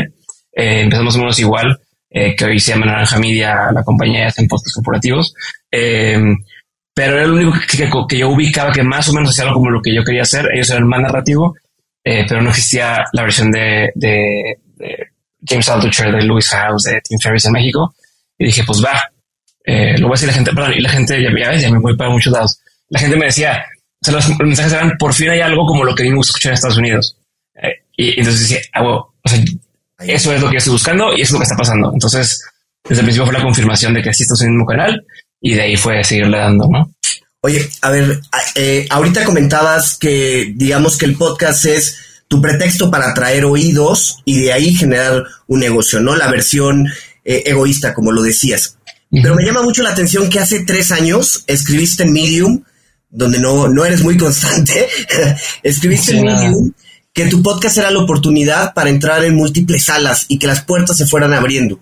eh, 0.55 0.81
empezamos 0.81 1.17
menos 1.17 1.39
igual, 1.39 1.79
eh, 2.09 2.35
que 2.35 2.45
hoy 2.45 2.59
se 2.59 2.71
llama 2.71 2.85
Naranja 2.85 3.19
Media, 3.19 3.71
la 3.73 3.83
compañía 3.83 4.27
hacen 4.27 4.47
postes 4.47 4.73
corporativos. 4.73 5.33
Eh, 5.71 6.35
pero 6.93 7.17
era 7.17 7.25
lo 7.25 7.35
único 7.35 7.53
que, 7.67 7.89
que, 8.07 8.17
yo 8.17 8.29
ubicaba 8.29 8.71
que 8.71 8.83
más 8.83 9.09
o 9.09 9.13
menos 9.13 9.31
hacía 9.31 9.45
algo 9.45 9.55
como 9.55 9.71
lo 9.71 9.81
que 9.81 9.93
yo 9.93 10.03
quería 10.03 10.21
hacer. 10.21 10.47
Ellos 10.53 10.69
eran 10.69 10.87
más 10.87 11.01
narrativo, 11.01 11.55
eh, 12.03 12.25
pero 12.27 12.41
no 12.41 12.49
existía 12.49 13.03
la 13.13 13.23
versión 13.23 13.51
de, 13.51 13.91
de, 13.95 14.59
de 14.75 15.07
James 15.43 15.67
Altucher, 15.69 16.11
de 16.11 16.23
Louis 16.23 16.47
House, 16.49 16.83
de 16.83 17.01
Tim 17.01 17.17
Ferriss 17.19 17.45
en 17.45 17.53
México. 17.53 17.95
Y 18.37 18.45
dije, 18.45 18.63
pues 18.65 18.83
va, 18.83 19.09
eh, 19.65 19.97
lo 19.97 20.07
voy 20.07 20.13
a 20.13 20.15
decir 20.15 20.29
a 20.29 20.31
la 20.31 20.35
gente, 20.35 20.51
perdón, 20.53 20.73
y 20.75 20.81
la 20.81 20.89
gente, 20.89 21.21
ya, 21.21 21.29
ya 21.35 21.49
ves, 21.49 21.61
ya 21.61 21.71
me 21.71 21.79
voy 21.79 21.97
para 21.97 22.11
muchos 22.11 22.31
lados. 22.31 22.59
La 22.89 22.99
gente 22.99 23.17
me 23.17 23.25
decía, 23.25 23.65
o 24.03 24.05
sea, 24.05 24.13
los, 24.13 24.39
mensajes 24.39 24.73
eran, 24.73 24.97
por 24.97 25.13
fin 25.13 25.29
hay 25.29 25.39
algo 25.39 25.65
como 25.65 25.85
lo 25.85 25.95
que 25.95 26.03
vimos 26.03 26.27
escuchar 26.27 26.51
en 26.51 26.55
Estados 26.55 26.77
Unidos. 26.77 27.17
Eh, 27.55 27.83
y, 27.95 28.19
entonces 28.19 28.41
decía, 28.41 28.59
ah, 28.73 28.83
o 28.83 29.13
sea, 29.25 29.39
eso 29.99 30.33
es 30.33 30.41
lo 30.41 30.49
que 30.49 30.57
estoy 30.57 30.73
buscando 30.73 31.13
y 31.13 31.21
eso 31.21 31.29
es 31.29 31.31
lo 31.31 31.39
que 31.39 31.43
está 31.43 31.55
pasando. 31.55 31.91
Entonces, 31.93 32.43
desde 32.83 33.01
el 33.01 33.05
principio 33.05 33.25
fue 33.25 33.33
la 33.33 33.43
confirmación 33.43 33.93
de 33.93 34.01
que 34.01 34.09
existo 34.09 34.33
en 34.41 34.47
el 34.47 34.51
mismo 34.51 34.65
canal 34.65 35.05
y 35.39 35.53
de 35.53 35.61
ahí 35.61 35.77
fue 35.77 36.03
seguirle 36.03 36.37
dando, 36.37 36.67
¿no? 36.67 36.91
Oye, 37.41 37.69
a 37.81 37.89
ver, 37.89 38.19
eh, 38.55 38.87
ahorita 38.89 39.25
comentabas 39.25 39.97
que 39.97 40.53
digamos 40.55 40.97
que 40.97 41.05
el 41.05 41.15
podcast 41.15 41.65
es 41.65 41.97
tu 42.27 42.41
pretexto 42.41 42.89
para 42.89 43.09
atraer 43.09 43.45
oídos 43.45 44.21
y 44.25 44.39
de 44.39 44.53
ahí 44.53 44.73
generar 44.73 45.23
un 45.47 45.59
negocio, 45.59 45.99
¿no? 45.99 46.15
La 46.15 46.29
versión 46.29 46.87
eh, 47.23 47.43
egoísta, 47.45 47.93
como 47.93 48.11
lo 48.11 48.21
decías. 48.21 48.77
Pero 49.11 49.35
me 49.35 49.45
llama 49.45 49.61
mucho 49.61 49.83
la 49.83 49.91
atención 49.91 50.29
que 50.29 50.39
hace 50.39 50.63
tres 50.65 50.91
años 50.91 51.43
escribiste 51.45 52.03
en 52.03 52.13
Medium 52.13 52.63
donde 53.13 53.39
no, 53.39 53.67
no 53.67 53.85
eres 53.85 54.01
muy 54.01 54.17
constante, 54.17 54.87
escribiste 55.63 56.17
en 56.17 56.25
Medium 56.25 56.73
que 57.13 57.27
tu 57.27 57.43
podcast 57.43 57.77
era 57.77 57.91
la 57.91 57.99
oportunidad 57.99 58.73
para 58.73 58.89
entrar 58.89 59.23
en 59.23 59.35
múltiples 59.35 59.85
salas 59.85 60.25
y 60.27 60.39
que 60.39 60.47
las 60.47 60.63
puertas 60.63 60.97
se 60.97 61.05
fueran 61.05 61.33
abriendo. 61.33 61.79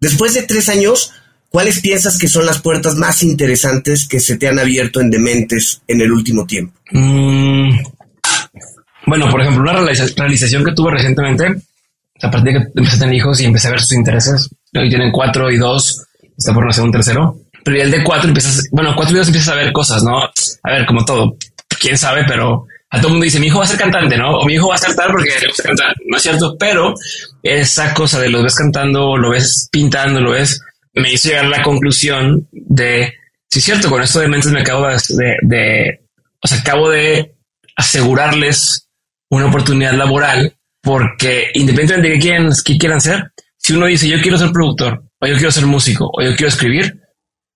Después 0.00 0.32
de 0.32 0.42
tres 0.42 0.70
años, 0.70 1.12
¿cuáles 1.50 1.80
piensas 1.80 2.18
que 2.18 2.26
son 2.26 2.46
las 2.46 2.60
puertas 2.62 2.96
más 2.96 3.22
interesantes 3.22 4.08
que 4.08 4.18
se 4.18 4.38
te 4.38 4.48
han 4.48 4.58
abierto 4.58 5.00
en 5.00 5.10
Dementes 5.10 5.82
en 5.86 6.00
el 6.00 6.10
último 6.10 6.46
tiempo? 6.46 6.72
Mm, 6.90 7.70
bueno, 9.06 9.30
por 9.30 9.42
ejemplo, 9.42 9.62
una 9.62 9.74
realización 9.74 10.64
que 10.64 10.72
tuve 10.72 10.92
recientemente, 10.92 11.48
a 12.22 12.30
partir 12.30 12.54
de 12.54 12.60
que 12.60 12.66
empecé 12.74 12.96
a 12.96 13.00
tener 13.00 13.14
hijos 13.14 13.40
y 13.40 13.44
empecé 13.44 13.68
a 13.68 13.72
ver 13.72 13.80
sus 13.80 13.92
intereses, 13.92 14.48
hoy 14.74 14.88
tienen 14.88 15.12
cuatro 15.12 15.50
y 15.50 15.58
dos, 15.58 16.02
está 16.36 16.54
por 16.54 16.64
nacer 16.64 16.82
un 16.82 16.92
tercero 16.92 17.38
pero 17.64 17.76
ya 17.76 17.84
el 17.84 17.90
de 17.90 18.04
cuatro 18.04 18.28
empiezas, 18.28 18.68
bueno, 18.72 18.94
cuatro 18.94 19.12
videos 19.12 19.28
empiezas 19.28 19.54
a 19.54 19.56
ver 19.56 19.72
cosas, 19.72 20.02
¿no? 20.02 20.18
A 20.22 20.70
ver, 20.70 20.86
como 20.86 21.04
todo, 21.04 21.36
quién 21.80 21.98
sabe, 21.98 22.24
pero 22.26 22.66
a 22.90 22.98
todo 22.98 23.08
el 23.08 23.12
mundo 23.14 23.24
dice, 23.24 23.40
mi 23.40 23.46
hijo 23.46 23.58
va 23.58 23.64
a 23.64 23.68
ser 23.68 23.78
cantante, 23.78 24.16
¿no? 24.16 24.38
O 24.38 24.44
mi 24.44 24.54
hijo 24.54 24.68
va 24.68 24.76
a 24.76 24.78
tal 24.78 25.10
porque 25.10 25.30
le 25.40 25.48
gusta 25.48 25.62
cantar, 25.62 25.94
no 26.06 26.16
es 26.16 26.22
cierto, 26.22 26.56
pero 26.58 26.94
esa 27.42 27.94
cosa 27.94 28.20
de 28.20 28.28
lo 28.28 28.42
ves 28.42 28.54
cantando, 28.54 29.16
lo 29.16 29.30
ves 29.30 29.68
pintando, 29.72 30.20
lo 30.20 30.32
ves, 30.32 30.60
me 30.94 31.12
hizo 31.12 31.28
llegar 31.28 31.46
a 31.46 31.48
la 31.48 31.62
conclusión 31.62 32.48
de, 32.52 33.14
sí 33.48 33.58
es 33.60 33.64
cierto, 33.64 33.88
con 33.88 34.02
esto 34.02 34.20
de 34.20 34.28
mentes 34.28 34.52
me 34.52 34.60
acabo 34.60 34.86
de, 34.86 35.36
de, 35.42 36.00
o 36.40 36.46
sea, 36.46 36.58
acabo 36.58 36.90
de 36.90 37.34
asegurarles 37.76 38.88
una 39.30 39.46
oportunidad 39.46 39.94
laboral 39.94 40.54
porque 40.82 41.50
independientemente 41.54 42.08
de 42.08 42.14
qué 42.14 42.20
quieran, 42.20 42.50
qué 42.64 42.76
quieran 42.76 43.00
ser, 43.00 43.32
si 43.56 43.72
uno 43.72 43.86
dice 43.86 44.08
yo 44.08 44.20
quiero 44.20 44.36
ser 44.36 44.50
productor, 44.50 45.04
o 45.18 45.26
yo 45.26 45.34
quiero 45.36 45.52
ser 45.52 45.64
músico, 45.64 46.10
o 46.12 46.22
yo 46.22 46.36
quiero 46.36 46.48
escribir, 46.48 47.00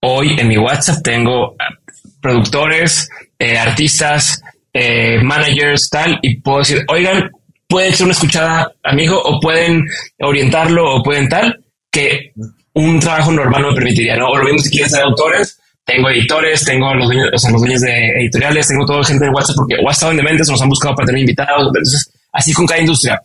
Hoy 0.01 0.39
en 0.39 0.49
mi 0.49 0.59
WhatsApp 0.59 1.03
tengo 1.03 1.55
ah, 1.59 1.75
productores, 2.21 3.09
eh, 3.39 3.59
artistas, 3.59 4.43
eh, 4.73 5.21
managers, 5.23 5.89
tal, 5.91 6.19
y 6.23 6.41
puedo 6.41 6.59
decir, 6.59 6.85
oigan, 6.89 7.31
pueden 7.67 7.95
ser 7.95 8.05
una 8.05 8.13
escuchada 8.13 8.73
a 8.83 8.95
mi 8.95 9.05
hijo 9.05 9.21
o 9.21 9.41
pueden 9.41 9.85
orientarlo 10.21 10.97
o 10.97 11.03
pueden 11.03 11.29
tal, 11.29 11.65
que 11.91 12.33
un 12.75 13.01
trabajo 13.01 13.33
normal 13.33 13.63
no 13.63 13.69
me 13.71 13.75
permitiría, 13.75 14.17
¿no? 14.17 14.29
O 14.29 14.37
lo 14.37 14.45
mismo 14.45 14.59
si 14.59 14.71
quieren 14.71 14.91
ser 14.91 15.03
autores, 15.03 15.59
tengo 15.85 16.11
editores, 16.11 16.65
tengo 16.65 16.93
los 16.95 17.07
dueños, 17.07 17.31
o 17.33 17.39
sea, 17.39 17.51
los 17.51 17.61
dueños 17.61 17.81
de 17.81 18.09
editoriales, 18.21 18.69
tengo 18.69 18.85
toda 18.85 19.05
gente 19.05 19.25
de 19.25 19.31
WhatsApp 19.31 19.57
porque 19.57 19.77
WhatsApp 19.83 20.11
en 20.11 20.17
Dementes 20.19 20.49
nos 20.49 20.61
han 20.61 20.69
buscado 20.69 20.95
para 20.95 21.07
tener 21.07 21.21
invitados, 21.21 21.73
así 22.33 22.53
con 22.53 22.67
cada 22.67 22.81
industria. 22.81 23.23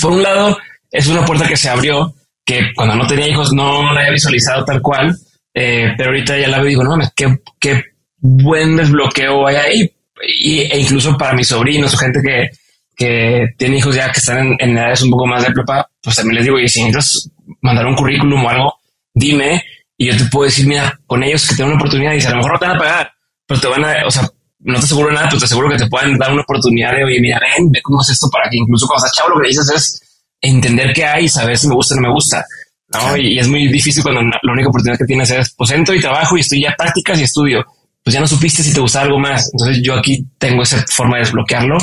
Por 0.00 0.12
un 0.12 0.22
lado, 0.22 0.56
es 0.90 1.06
una 1.08 1.24
puerta 1.24 1.46
que 1.46 1.56
se 1.56 1.68
abrió, 1.68 2.14
que 2.44 2.72
cuando 2.74 2.94
no 2.94 3.06
tenía 3.06 3.28
hijos 3.28 3.52
no 3.52 3.92
la 3.92 4.00
había 4.00 4.12
visualizado 4.12 4.64
tal 4.64 4.80
cual, 4.80 5.14
eh, 5.60 5.94
pero 5.96 6.10
ahorita 6.10 6.38
ya 6.38 6.48
la 6.48 6.58
veo 6.58 6.66
y 6.66 6.70
digo, 6.70 6.84
no 6.84 6.90
mames, 6.90 7.12
qué, 7.16 7.40
qué 7.58 7.82
buen 8.18 8.76
desbloqueo 8.76 9.46
hay 9.46 9.56
ahí. 9.56 9.92
Y, 10.40 10.60
e 10.60 10.78
incluso 10.78 11.16
para 11.16 11.34
mis 11.34 11.48
sobrinos 11.48 11.94
o 11.94 11.96
gente 11.96 12.20
que, 12.24 12.50
que 12.96 13.46
tiene 13.56 13.78
hijos 13.78 13.94
ya 13.94 14.10
que 14.12 14.20
están 14.20 14.56
en, 14.58 14.78
edades 14.78 15.02
un 15.02 15.10
poco 15.10 15.26
más 15.26 15.44
de 15.44 15.52
prepa, 15.52 15.88
pues 16.00 16.14
también 16.14 16.36
les 16.36 16.44
digo, 16.44 16.58
y 16.58 16.68
si 16.68 16.84
necesitas 16.84 17.30
mandar 17.60 17.86
un 17.86 17.96
currículum 17.96 18.44
o 18.44 18.48
algo, 18.48 18.74
dime 19.14 19.64
y 19.96 20.06
yo 20.06 20.16
te 20.16 20.24
puedo 20.26 20.44
decir, 20.44 20.66
mira, 20.66 20.96
con 21.06 21.24
ellos 21.24 21.46
que 21.48 21.56
tengo 21.56 21.70
una 21.70 21.78
oportunidad 21.78 22.12
y 22.12 22.24
a 22.24 22.30
lo 22.30 22.36
mejor 22.36 22.52
no 22.52 22.58
te 22.60 22.66
van 22.66 22.76
a 22.76 22.78
pagar, 22.78 23.10
pero 23.46 23.60
te 23.60 23.66
van 23.66 23.84
a, 23.84 24.06
o 24.06 24.10
sea, 24.12 24.28
no 24.60 24.78
te 24.78 24.84
aseguro 24.84 25.10
nada, 25.10 25.26
pero 25.28 25.40
te 25.40 25.44
aseguro 25.46 25.70
que 25.70 25.76
te 25.76 25.88
puedan 25.88 26.16
dar 26.16 26.32
una 26.32 26.42
oportunidad 26.42 26.92
de, 26.92 27.04
oye, 27.04 27.20
mira, 27.20 27.40
ven, 27.40 27.68
ve 27.70 27.80
cómo 27.82 28.00
es 28.00 28.10
esto 28.10 28.28
para 28.30 28.48
que 28.48 28.58
incluso 28.58 28.86
cuando 28.86 29.06
estás 29.06 29.18
chavo 29.18 29.34
lo 29.34 29.42
que 29.42 29.48
dices 29.48 29.68
es, 29.74 30.08
entender 30.40 30.92
qué 30.94 31.04
hay 31.04 31.24
y 31.24 31.28
saber 31.28 31.58
si 31.58 31.66
me 31.66 31.74
gusta 31.74 31.94
o 31.94 32.00
no 32.00 32.08
me 32.08 32.14
gusta. 32.14 32.44
¿No? 32.92 33.16
Y, 33.16 33.38
es 33.38 33.48
muy 33.48 33.68
difícil 33.68 34.02
cuando 34.02 34.22
la 34.22 34.52
única 34.52 34.68
oportunidad 34.68 34.98
que 34.98 35.04
tienes 35.04 35.30
es, 35.30 35.54
pues 35.56 35.70
entro 35.70 35.94
y 35.94 36.00
trabajo 36.00 36.36
y 36.36 36.40
estoy 36.40 36.62
ya 36.62 36.74
prácticas 36.76 37.18
y 37.18 37.24
estudio. 37.24 37.64
Pues 38.02 38.14
ya 38.14 38.20
no 38.20 38.26
supiste 38.26 38.62
si 38.62 38.72
te 38.72 38.80
gusta 38.80 39.02
algo 39.02 39.18
más. 39.18 39.50
Entonces 39.52 39.82
yo 39.82 39.94
aquí 39.94 40.26
tengo 40.38 40.62
esa 40.62 40.84
forma 40.88 41.16
de 41.16 41.24
desbloquearlo. 41.24 41.76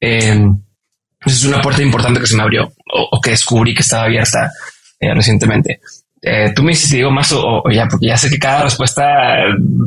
Eh, 0.00 0.46
es 1.24 1.44
una 1.44 1.60
puerta 1.60 1.82
importante 1.82 2.20
que 2.20 2.26
se 2.26 2.36
me 2.36 2.42
abrió 2.42 2.72
o, 2.92 3.20
que 3.20 3.30
descubrí 3.30 3.74
que 3.74 3.82
estaba 3.82 4.04
abierta 4.04 4.52
eh, 5.00 5.14
recientemente. 5.14 5.80
Eh, 6.20 6.52
tú 6.54 6.62
me 6.62 6.70
dices 6.70 6.88
si 6.88 6.98
digo 6.98 7.10
más 7.10 7.32
o, 7.32 7.62
ya, 7.72 7.88
porque 7.88 8.06
ya 8.06 8.16
sé 8.16 8.30
que 8.30 8.38
cada 8.38 8.62
respuesta 8.62 9.04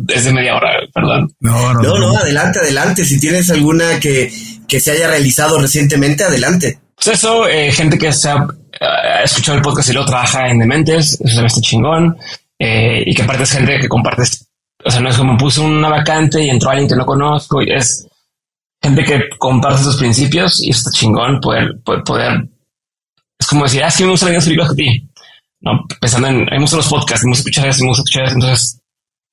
es 0.07 0.25
de 0.25 0.33
media 0.33 0.55
hora, 0.55 0.71
perdón. 0.93 1.33
No, 1.39 1.73
no, 1.73 1.97
no, 1.97 2.17
adelante, 2.17 2.59
adelante. 2.59 3.05
Si 3.05 3.19
tienes 3.19 3.49
alguna 3.49 3.99
que, 3.99 4.31
que 4.67 4.79
se 4.79 4.91
haya 4.91 5.07
realizado 5.07 5.59
recientemente, 5.59 6.23
adelante. 6.23 6.79
Pues 6.95 7.07
eso, 7.19 7.47
eh, 7.47 7.71
gente 7.71 7.97
que 7.97 8.11
se 8.11 8.29
ha, 8.29 8.47
escuchado 9.23 9.57
el 9.57 9.63
podcast 9.63 9.89
y 9.89 9.93
luego 9.93 10.07
trabaja 10.07 10.49
en 10.49 10.59
Dementes, 10.59 11.19
eso 11.19 11.35
se 11.35 11.41
me 11.41 11.61
chingón. 11.61 12.17
Eh, 12.57 13.03
y 13.05 13.13
que 13.13 13.23
aparte 13.23 13.43
es 13.43 13.51
gente 13.51 13.79
que 13.79 13.89
compartes, 13.89 14.47
o 14.83 14.89
sea, 14.89 15.01
no 15.01 15.09
es 15.09 15.17
como 15.17 15.37
puse 15.37 15.59
una 15.59 15.89
vacante 15.89 16.41
y 16.41 16.49
entró 16.49 16.69
alguien 16.69 16.87
que 16.87 16.95
no 16.95 17.05
conozco, 17.05 17.61
y 17.61 17.71
es 17.71 18.07
gente 18.81 19.03
que 19.03 19.29
comparte 19.37 19.81
esos 19.81 19.97
principios 19.97 20.63
y 20.63 20.69
está 20.69 20.89
chingón 20.91 21.41
poder, 21.41 21.75
poder, 21.83 22.47
es 23.37 23.47
como 23.47 23.65
decir, 23.65 23.83
ah, 23.83 23.91
sí 23.91 24.03
me 24.03 24.11
gustan 24.11 24.33
las 24.33 24.45
películas 24.45 24.69
que 24.71 24.75
ti. 24.75 25.09
No, 25.59 25.85
pensando 25.99 26.27
en, 26.29 26.47
hay 26.51 26.59
muchos 26.59 26.77
los 26.77 26.87
podcasts, 26.87 27.25
hemos 27.25 27.39
escuchado 27.39 27.67
hemos 27.67 27.97
escuchado 27.97 28.27
entonces 28.27 28.79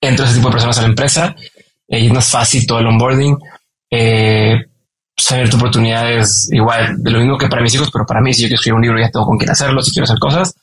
entra 0.00 0.26
ese 0.26 0.36
tipo 0.36 0.48
de 0.48 0.52
personas 0.52 0.78
a 0.78 0.82
la 0.82 0.88
empresa 0.88 1.36
eh, 1.88 2.00
y 2.00 2.06
es 2.06 2.12
más 2.12 2.28
fácil 2.28 2.66
todo 2.66 2.80
el 2.80 2.86
onboarding. 2.86 3.38
Eh, 3.90 4.54
saber 5.22 5.48
tu 5.48 5.56
oportunidades 5.56 6.48
igual 6.50 7.00
de 7.00 7.10
lo 7.10 7.20
mismo 7.20 7.38
que 7.38 7.48
para 7.48 7.62
mis 7.62 7.74
hijos, 7.74 7.90
pero 7.92 8.04
para 8.04 8.20
mí, 8.20 8.34
si 8.34 8.42
yo 8.42 8.48
quiero 8.48 8.56
escribir 8.56 8.74
un 8.74 8.82
libro, 8.82 9.00
ya 9.00 9.10
tengo 9.10 9.26
con 9.26 9.38
quién 9.38 9.50
hacerlo, 9.50 9.80
si 9.82 9.92
quiero 9.92 10.04
hacer 10.04 10.18
cosas. 10.18 10.54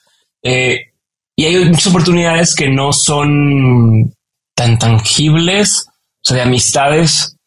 Eh, 0.44 0.92
y 1.36 1.46
hay 1.46 1.66
muchas 1.66 1.88
oportunidades 1.88 2.54
que 2.56 2.70
no 2.70 2.92
son 2.92 4.14
tan 4.54 4.78
tangibles, 4.78 5.88
o 5.88 6.24
sea, 6.24 6.38
de 6.38 6.44
amistades 6.44 7.38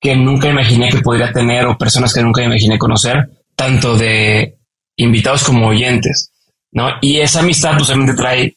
que 0.00 0.14
nunca 0.14 0.48
imaginé 0.48 0.90
que 0.90 1.00
podría 1.00 1.32
tener 1.32 1.66
o 1.66 1.76
personas 1.76 2.14
que 2.14 2.22
nunca 2.22 2.42
imaginé 2.42 2.78
conocer, 2.78 3.28
tanto 3.56 3.96
de 3.96 4.56
invitados 4.96 5.42
como 5.42 5.68
oyentes, 5.68 6.30
¿no? 6.70 6.90
Y 7.00 7.18
esa 7.18 7.40
amistad 7.40 7.76
pues 7.76 8.16
trae 8.16 8.56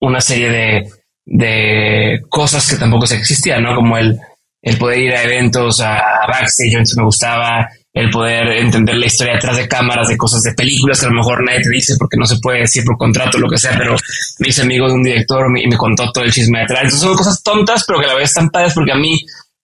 una 0.00 0.20
serie 0.20 0.50
de, 0.50 0.90
de 1.24 2.22
cosas 2.28 2.68
que 2.68 2.76
tampoco 2.76 3.06
se 3.06 3.16
existían, 3.16 3.62
¿no? 3.62 3.74
Como 3.74 3.96
el, 3.96 4.20
el 4.62 4.78
poder 4.78 4.98
ir 5.00 5.12
a 5.12 5.22
eventos, 5.24 5.80
a, 5.80 6.00
backstage, 6.28 6.72
entonces 6.72 6.96
me 6.96 7.04
gustaba, 7.04 7.68
el 7.92 8.08
poder 8.08 8.46
entender 8.52 8.94
la 8.96 9.06
historia 9.06 9.34
detrás 9.34 9.56
de 9.56 9.68
cámaras, 9.68 10.08
de 10.08 10.16
cosas 10.16 10.40
de 10.42 10.54
películas 10.54 11.00
que 11.00 11.06
a 11.06 11.08
lo 11.10 11.16
mejor 11.16 11.44
nadie 11.44 11.60
te 11.60 11.70
dice 11.70 11.94
porque 11.98 12.16
no 12.16 12.24
se 12.24 12.38
puede 12.38 12.60
decir 12.60 12.84
por 12.84 12.96
contrato, 12.96 13.38
lo 13.38 13.50
que 13.50 13.58
sea, 13.58 13.76
pero 13.76 13.96
me 14.38 14.48
hice 14.48 14.62
amigo 14.62 14.86
de 14.86 14.94
un 14.94 15.02
director 15.02 15.46
y 15.58 15.66
me 15.66 15.76
contó 15.76 16.10
todo 16.10 16.24
el 16.24 16.32
chisme 16.32 16.60
detrás. 16.60 16.84
Entonces 16.84 17.00
son 17.00 17.16
cosas 17.16 17.42
tontas, 17.42 17.84
pero 17.86 17.98
que 17.98 18.06
a 18.06 18.08
la 18.08 18.14
vez 18.14 18.30
están 18.30 18.48
padres 18.48 18.72
porque 18.72 18.92
a 18.92 18.96
mí 18.96 19.20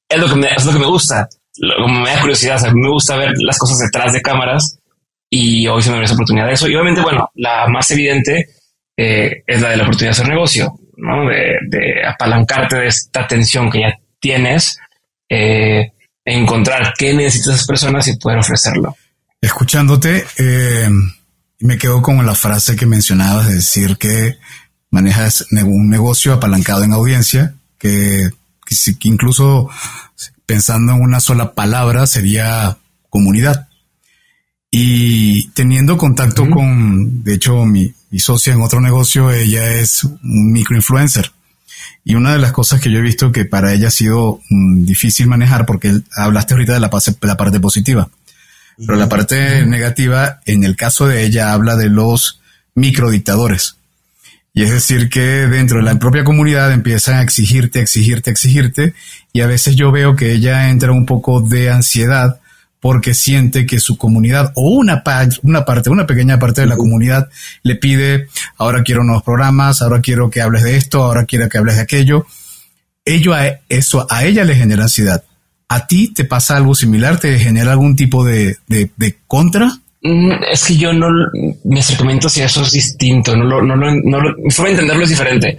es 0.08 0.18
lo 0.18 0.28
que 0.28 0.34
me, 0.34 0.48
es 0.48 0.64
lo 0.64 0.72
que 0.72 0.78
me 0.78 0.86
gusta, 0.86 1.28
me 1.58 2.10
da 2.10 2.20
curiosidad, 2.20 2.62
o 2.64 2.74
me 2.74 2.90
gusta 2.90 3.16
ver 3.16 3.32
las 3.38 3.58
cosas 3.58 3.78
detrás 3.78 4.12
de 4.12 4.20
cámaras 4.20 4.78
y 5.30 5.66
hoy 5.66 5.80
se 5.80 5.90
me 5.90 5.96
dio 5.96 6.04
esa 6.04 6.14
oportunidad 6.14 6.46
de 6.46 6.52
eso. 6.52 6.68
Y 6.68 6.74
obviamente, 6.74 7.00
bueno, 7.00 7.30
la 7.34 7.66
más 7.68 7.90
evidente 7.92 8.48
eh, 8.96 9.42
es 9.46 9.60
la 9.62 9.70
de 9.70 9.76
la 9.76 9.84
oportunidad 9.84 10.14
de 10.14 10.20
hacer 10.20 10.28
negocio, 10.28 10.74
¿no? 10.96 11.28
De, 11.28 11.58
de 11.68 12.06
apalancarte 12.06 12.76
de 12.76 12.86
esta 12.88 13.22
atención 13.22 13.70
que 13.70 13.80
ya 13.80 13.98
tienes 14.20 14.78
eh, 15.28 15.92
encontrar 16.24 16.94
qué 16.96 17.14
necesitan 17.14 17.54
esas 17.54 17.66
personas 17.66 18.08
y 18.08 18.16
poder 18.16 18.38
ofrecerlo. 18.38 18.96
Escuchándote, 19.40 20.24
eh, 20.36 20.88
me 21.60 21.78
quedo 21.78 22.02
con 22.02 22.24
la 22.24 22.34
frase 22.34 22.76
que 22.76 22.86
mencionabas 22.86 23.48
de 23.48 23.56
decir 23.56 23.96
que 23.96 24.36
manejas 24.90 25.46
un 25.50 25.88
negocio 25.88 26.32
apalancado 26.32 26.84
en 26.84 26.92
audiencia, 26.92 27.54
que, 27.78 28.30
incluso 29.02 29.68
pensando 30.46 30.92
en 30.92 31.00
una 31.00 31.20
sola 31.20 31.54
palabra 31.54 32.06
sería 32.06 32.78
comunidad. 33.10 33.68
Y 34.70 35.48
teniendo 35.50 35.96
contacto 35.96 36.48
con, 36.50 37.22
de 37.22 37.34
hecho, 37.34 37.64
mi, 37.64 37.94
mi 38.10 38.18
socia 38.18 38.52
en 38.52 38.60
otro 38.60 38.80
negocio, 38.80 39.30
ella 39.30 39.72
es 39.72 40.04
un 40.04 40.52
microinfluencer. 40.52 41.32
Y 42.04 42.14
una 42.14 42.32
de 42.32 42.38
las 42.38 42.52
cosas 42.52 42.80
que 42.80 42.90
yo 42.90 42.98
he 42.98 43.02
visto 43.02 43.32
que 43.32 43.44
para 43.44 43.72
ella 43.72 43.88
ha 43.88 43.92
sido 43.92 44.40
mm, 44.48 44.84
difícil 44.84 45.26
manejar, 45.26 45.66
porque 45.66 45.92
hablaste 46.16 46.54
ahorita 46.54 46.74
de 46.74 46.80
la, 46.80 46.90
la 47.22 47.36
parte 47.36 47.60
positiva, 47.60 48.08
pero 48.78 48.96
la 48.96 49.08
parte 49.08 49.66
negativa, 49.66 50.40
en 50.46 50.64
el 50.64 50.76
caso 50.76 51.08
de 51.08 51.24
ella, 51.24 51.52
habla 51.52 51.76
de 51.76 51.88
los 51.88 52.40
microdictadores. 52.74 53.76
Y 54.54 54.62
es 54.62 54.70
decir, 54.70 55.08
que 55.08 55.20
dentro 55.20 55.78
de 55.78 55.84
la 55.84 55.98
propia 55.98 56.24
comunidad 56.24 56.72
empiezan 56.72 57.16
a 57.16 57.22
exigirte, 57.22 57.80
exigirte, 57.80 58.30
exigirte, 58.30 58.94
y 59.32 59.40
a 59.40 59.46
veces 59.46 59.76
yo 59.76 59.92
veo 59.92 60.16
que 60.16 60.32
ella 60.32 60.70
entra 60.70 60.92
un 60.92 61.06
poco 61.06 61.40
de 61.40 61.70
ansiedad 61.70 62.40
porque 62.80 63.14
siente 63.14 63.66
que 63.66 63.80
su 63.80 63.96
comunidad 63.96 64.52
o 64.54 64.70
una, 64.70 65.02
una 65.42 65.64
parte, 65.64 65.90
una 65.90 66.06
pequeña 66.06 66.38
parte 66.38 66.60
de 66.60 66.66
la 66.66 66.76
comunidad 66.76 67.28
le 67.62 67.74
pide, 67.76 68.28
ahora 68.56 68.82
quiero 68.82 69.04
nuevos 69.04 69.24
programas, 69.24 69.82
ahora 69.82 70.00
quiero 70.00 70.30
que 70.30 70.40
hables 70.40 70.62
de 70.62 70.76
esto, 70.76 71.02
ahora 71.02 71.24
quiero 71.24 71.48
que 71.48 71.58
hables 71.58 71.76
de 71.76 71.82
aquello. 71.82 72.26
Ello 73.04 73.34
a, 73.34 73.46
eso 73.68 74.06
a 74.10 74.24
ella 74.24 74.44
le 74.44 74.54
genera 74.54 74.84
ansiedad. 74.84 75.24
¿A 75.68 75.86
ti 75.86 76.12
te 76.14 76.24
pasa 76.24 76.56
algo 76.56 76.74
similar? 76.74 77.18
¿Te 77.18 77.38
genera 77.38 77.72
algún 77.72 77.96
tipo 77.96 78.24
de, 78.24 78.56
de, 78.68 79.16
contra? 79.26 79.70
Mm, 80.02 80.30
es 80.50 80.64
que 80.64 80.76
yo 80.76 80.92
no, 80.92 81.08
mi 81.64 81.80
acercamiento 81.80 82.28
hacia 82.28 82.46
eso 82.46 82.62
es 82.62 82.70
distinto, 82.70 83.36
no 83.36 83.44
lo, 83.44 83.62
no 83.62 83.76
lo, 83.76 83.94
no 83.94 84.20
lo, 84.20 84.34
mi 84.38 84.50
forma 84.50 84.68
de 84.68 84.74
entenderlo 84.74 85.04
es 85.04 85.10
diferente. 85.10 85.58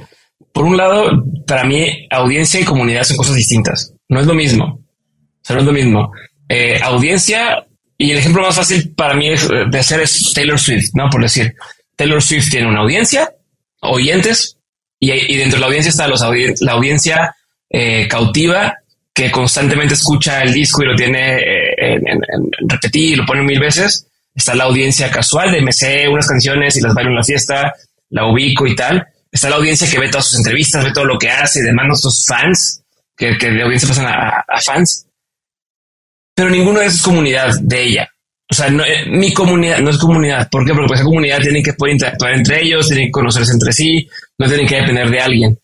Por 0.51 0.65
un 0.65 0.77
lado, 0.77 1.23
para 1.45 1.63
mí, 1.63 2.07
audiencia 2.09 2.59
y 2.59 2.63
comunidad 2.63 3.03
son 3.03 3.17
cosas 3.17 3.35
distintas. 3.35 3.93
No 4.07 4.19
es 4.19 4.25
lo 4.25 4.33
mismo. 4.33 4.65
O 4.65 5.41
sea, 5.41 5.55
no 5.55 5.61
es 5.61 5.67
lo 5.67 5.73
mismo. 5.73 6.11
Eh, 6.51 6.79
audiencia 6.81 7.63
y 7.95 8.11
el 8.11 8.17
ejemplo 8.17 8.41
más 8.41 8.55
fácil 8.55 8.91
para 8.95 9.13
mí 9.13 9.29
de 9.29 9.79
hacer 9.79 9.99
es 9.99 10.33
Taylor 10.33 10.59
Swift, 10.59 10.89
¿no? 10.93 11.07
Por 11.11 11.21
decir, 11.21 11.53
Taylor 11.95 12.23
Swift 12.23 12.49
tiene 12.49 12.67
una 12.67 12.79
audiencia, 12.79 13.29
oyentes, 13.81 14.57
y, 14.99 15.37
dentro 15.37 15.57
de 15.57 15.61
la 15.61 15.67
audiencia 15.67 15.89
está 15.89 16.07
los 16.07 16.21
la 16.61 16.71
audiencia 16.71 17.35
eh, 17.69 18.07
cautiva 18.07 18.75
que 19.13 19.29
constantemente 19.29 19.93
escucha 19.93 20.41
el 20.41 20.53
disco 20.53 20.81
y 20.81 20.87
lo 20.87 20.95
tiene 20.95 21.37
eh, 21.37 21.75
en, 21.77 22.21
repetir 22.67 23.13
y 23.13 23.15
lo 23.15 23.25
pone 23.25 23.43
mil 23.43 23.59
veces. 23.59 24.07
Está 24.33 24.55
la 24.55 24.63
audiencia 24.63 25.11
casual 25.11 25.51
de 25.51 25.61
me 25.61 25.73
sé 25.73 26.07
unas 26.07 26.27
canciones 26.27 26.77
y 26.77 26.81
las 26.81 26.93
bailo 26.93 27.11
en 27.11 27.17
la 27.17 27.23
fiesta, 27.23 27.73
la 28.09 28.25
ubico 28.25 28.65
y 28.65 28.75
tal. 28.75 29.05
Está 29.31 29.49
la 29.49 29.57
audiencia 29.57 29.89
que 29.89 29.99
ve 29.99 30.09
todas 30.09 30.25
sus 30.25 30.39
entrevistas, 30.39 30.83
ve 30.83 30.91
todo 30.93 31.05
lo 31.05 31.17
que 31.19 31.29
hace, 31.29 31.61
demanda 31.61 31.89
nuestros 31.89 32.25
fans, 32.25 32.81
que, 33.15 33.37
que 33.37 33.51
de 33.51 33.61
audiencia 33.61 33.89
pasan 33.89 34.07
a 34.07 34.61
fans 34.65 35.08
pero 36.39 36.51
ninguno 36.51 36.79
es 36.79 37.01
comunidad 37.01 37.53
de 37.61 37.83
ella. 37.83 38.09
O 38.49 38.55
sea, 38.55 38.67
eh, 38.67 39.05
mi 39.07 39.33
comunidad 39.33 39.79
no 39.79 39.89
es 39.89 39.97
comunidad. 39.97 40.47
¿Por 40.49 40.65
qué? 40.65 40.73
Porque 40.73 40.93
esa 40.93 41.03
comunidad 41.03 41.39
tienen 41.41 41.61
que 41.61 41.73
poder 41.73 41.95
interactuar 41.95 42.33
entre 42.33 42.63
ellos, 42.63 42.87
tienen 42.87 43.07
que 43.07 43.11
conocerse 43.11 43.51
entre 43.51 43.73
sí, 43.73 44.07
no 44.37 44.47
tienen 44.47 44.65
que 44.65 44.77
depender 44.77 45.09
de 45.09 45.19
alguien. 45.19 45.59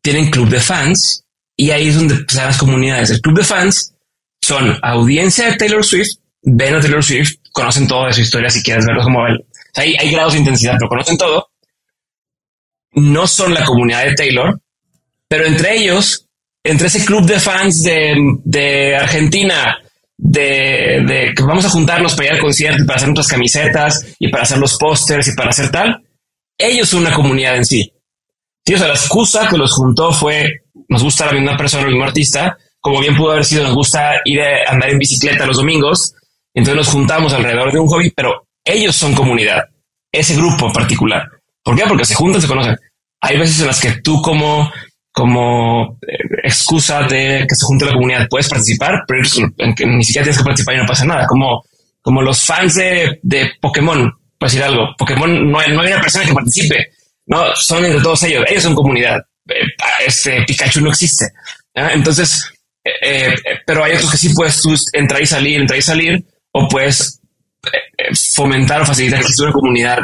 Tienen 0.00 0.30
club 0.30 0.48
de 0.48 0.60
fans 0.60 1.24
y 1.56 1.72
ahí 1.72 1.88
es 1.88 1.96
donde 1.96 2.14
se 2.28 2.36
dan 2.36 2.46
las 2.46 2.58
comunidades. 2.58 3.10
El 3.10 3.20
club 3.20 3.38
de 3.38 3.44
fans 3.44 3.92
son 4.40 4.78
audiencia 4.82 5.46
de 5.46 5.56
Taylor 5.56 5.84
Swift, 5.84 6.18
ven 6.42 6.76
a 6.76 6.80
Taylor 6.80 7.02
Swift, 7.02 7.38
conocen 7.50 7.88
todo 7.88 8.06
de 8.06 8.12
su 8.12 8.20
historia 8.20 8.50
si 8.50 8.62
quieres 8.62 8.86
verlo 8.86 9.02
como 9.02 9.26
él. 9.26 9.44
hay, 9.74 9.96
hay 9.98 10.12
grados 10.12 10.34
de 10.34 10.38
intensidad, 10.38 10.76
pero 10.78 10.90
conocen 10.90 11.18
todo. 11.18 11.50
No 12.92 13.26
son 13.26 13.52
la 13.52 13.64
comunidad 13.64 14.04
de 14.04 14.14
Taylor, 14.14 14.60
pero 15.26 15.44
entre 15.44 15.76
ellos, 15.76 16.24
entre 16.62 16.86
ese 16.86 17.04
club 17.04 17.26
de 17.26 17.40
fans 17.40 17.82
de, 17.82 18.14
de 18.44 18.94
Argentina, 18.94 19.76
de, 20.22 21.32
que 21.34 21.42
vamos 21.42 21.64
a 21.64 21.70
juntarnos 21.70 22.14
para 22.14 22.28
ir 22.28 22.34
al 22.34 22.40
concierto, 22.40 22.84
para 22.84 22.96
hacer 22.96 23.08
nuestras 23.08 23.28
camisetas 23.28 24.14
y 24.18 24.28
para 24.28 24.42
hacer 24.42 24.58
los 24.58 24.76
pósters 24.76 25.28
y 25.28 25.34
para 25.34 25.50
hacer 25.50 25.70
tal, 25.70 26.02
ellos 26.58 26.88
son 26.88 27.00
una 27.00 27.14
comunidad 27.14 27.56
en 27.56 27.64
sí. 27.64 27.90
sí. 28.66 28.74
O 28.74 28.78
sea, 28.78 28.88
la 28.88 28.94
excusa 28.94 29.48
que 29.48 29.56
los 29.56 29.72
juntó 29.74 30.12
fue, 30.12 30.62
nos 30.88 31.02
gusta 31.02 31.26
la 31.26 31.32
misma 31.32 31.56
persona, 31.56 31.84
el 31.84 31.90
mismo 31.90 32.04
artista, 32.04 32.56
como 32.80 33.00
bien 33.00 33.16
pudo 33.16 33.32
haber 33.32 33.44
sido, 33.44 33.64
nos 33.64 33.74
gusta 33.74 34.20
ir 34.24 34.40
a 34.40 34.70
andar 34.70 34.90
en 34.90 34.98
bicicleta 34.98 35.46
los 35.46 35.56
domingos, 35.56 36.14
entonces 36.54 36.76
nos 36.76 36.88
juntamos 36.88 37.32
alrededor 37.32 37.72
de 37.72 37.78
un 37.78 37.86
hobby, 37.86 38.10
pero 38.10 38.46
ellos 38.64 38.94
son 38.94 39.14
comunidad, 39.14 39.64
ese 40.12 40.36
grupo 40.36 40.66
en 40.66 40.72
particular. 40.72 41.28
¿Por 41.62 41.76
qué? 41.76 41.84
Porque 41.86 42.04
se 42.04 42.14
juntan, 42.14 42.40
se 42.40 42.48
conocen. 42.48 42.76
Hay 43.22 43.38
veces 43.38 43.60
en 43.60 43.66
las 43.66 43.80
que 43.80 44.00
tú 44.02 44.20
como 44.22 44.70
como 45.12 45.98
eh, 46.06 46.18
excusa 46.44 47.02
de 47.02 47.44
que 47.48 47.54
se 47.54 47.64
junte 47.64 47.84
la 47.84 47.92
comunidad. 47.92 48.28
Puedes 48.28 48.48
participar, 48.48 49.02
pero 49.06 49.22
ni 49.22 50.04
siquiera 50.04 50.24
tienes 50.24 50.38
que 50.38 50.44
participar 50.44 50.74
y 50.76 50.78
no 50.78 50.86
pasa 50.86 51.04
nada. 51.04 51.26
Como, 51.26 51.64
como 52.00 52.22
los 52.22 52.44
fans 52.44 52.74
de, 52.76 53.18
de 53.22 53.52
Pokémon, 53.60 54.12
por 54.38 54.48
decir 54.48 54.62
algo. 54.62 54.94
Pokémon 54.96 55.50
no 55.50 55.58
hay, 55.58 55.72
no 55.72 55.80
hay 55.80 55.92
una 55.92 56.00
persona 56.00 56.24
que 56.24 56.34
participe. 56.34 56.90
No, 57.26 57.54
son 57.54 57.84
entre 57.84 58.00
todos 58.00 58.22
ellos. 58.24 58.44
Ellos 58.48 58.62
son 58.62 58.74
comunidad. 58.74 59.20
Eh, 59.48 59.66
este 60.06 60.44
Pikachu 60.46 60.80
no 60.80 60.90
existe. 60.90 61.26
Entonces, 61.74 62.52
eh, 62.84 63.34
pero 63.66 63.84
hay 63.84 63.92
otros 63.92 64.10
que 64.10 64.18
sí 64.18 64.32
puedes 64.34 64.62
entrar 64.92 65.22
y 65.22 65.26
salir, 65.26 65.60
entrar 65.60 65.78
y 65.78 65.82
salir, 65.82 66.24
o 66.52 66.68
puedes 66.68 67.20
fomentar 68.34 68.82
o 68.82 68.86
facilitar 68.86 69.20
que 69.20 69.42
una 69.42 69.52
comunidad 69.52 69.98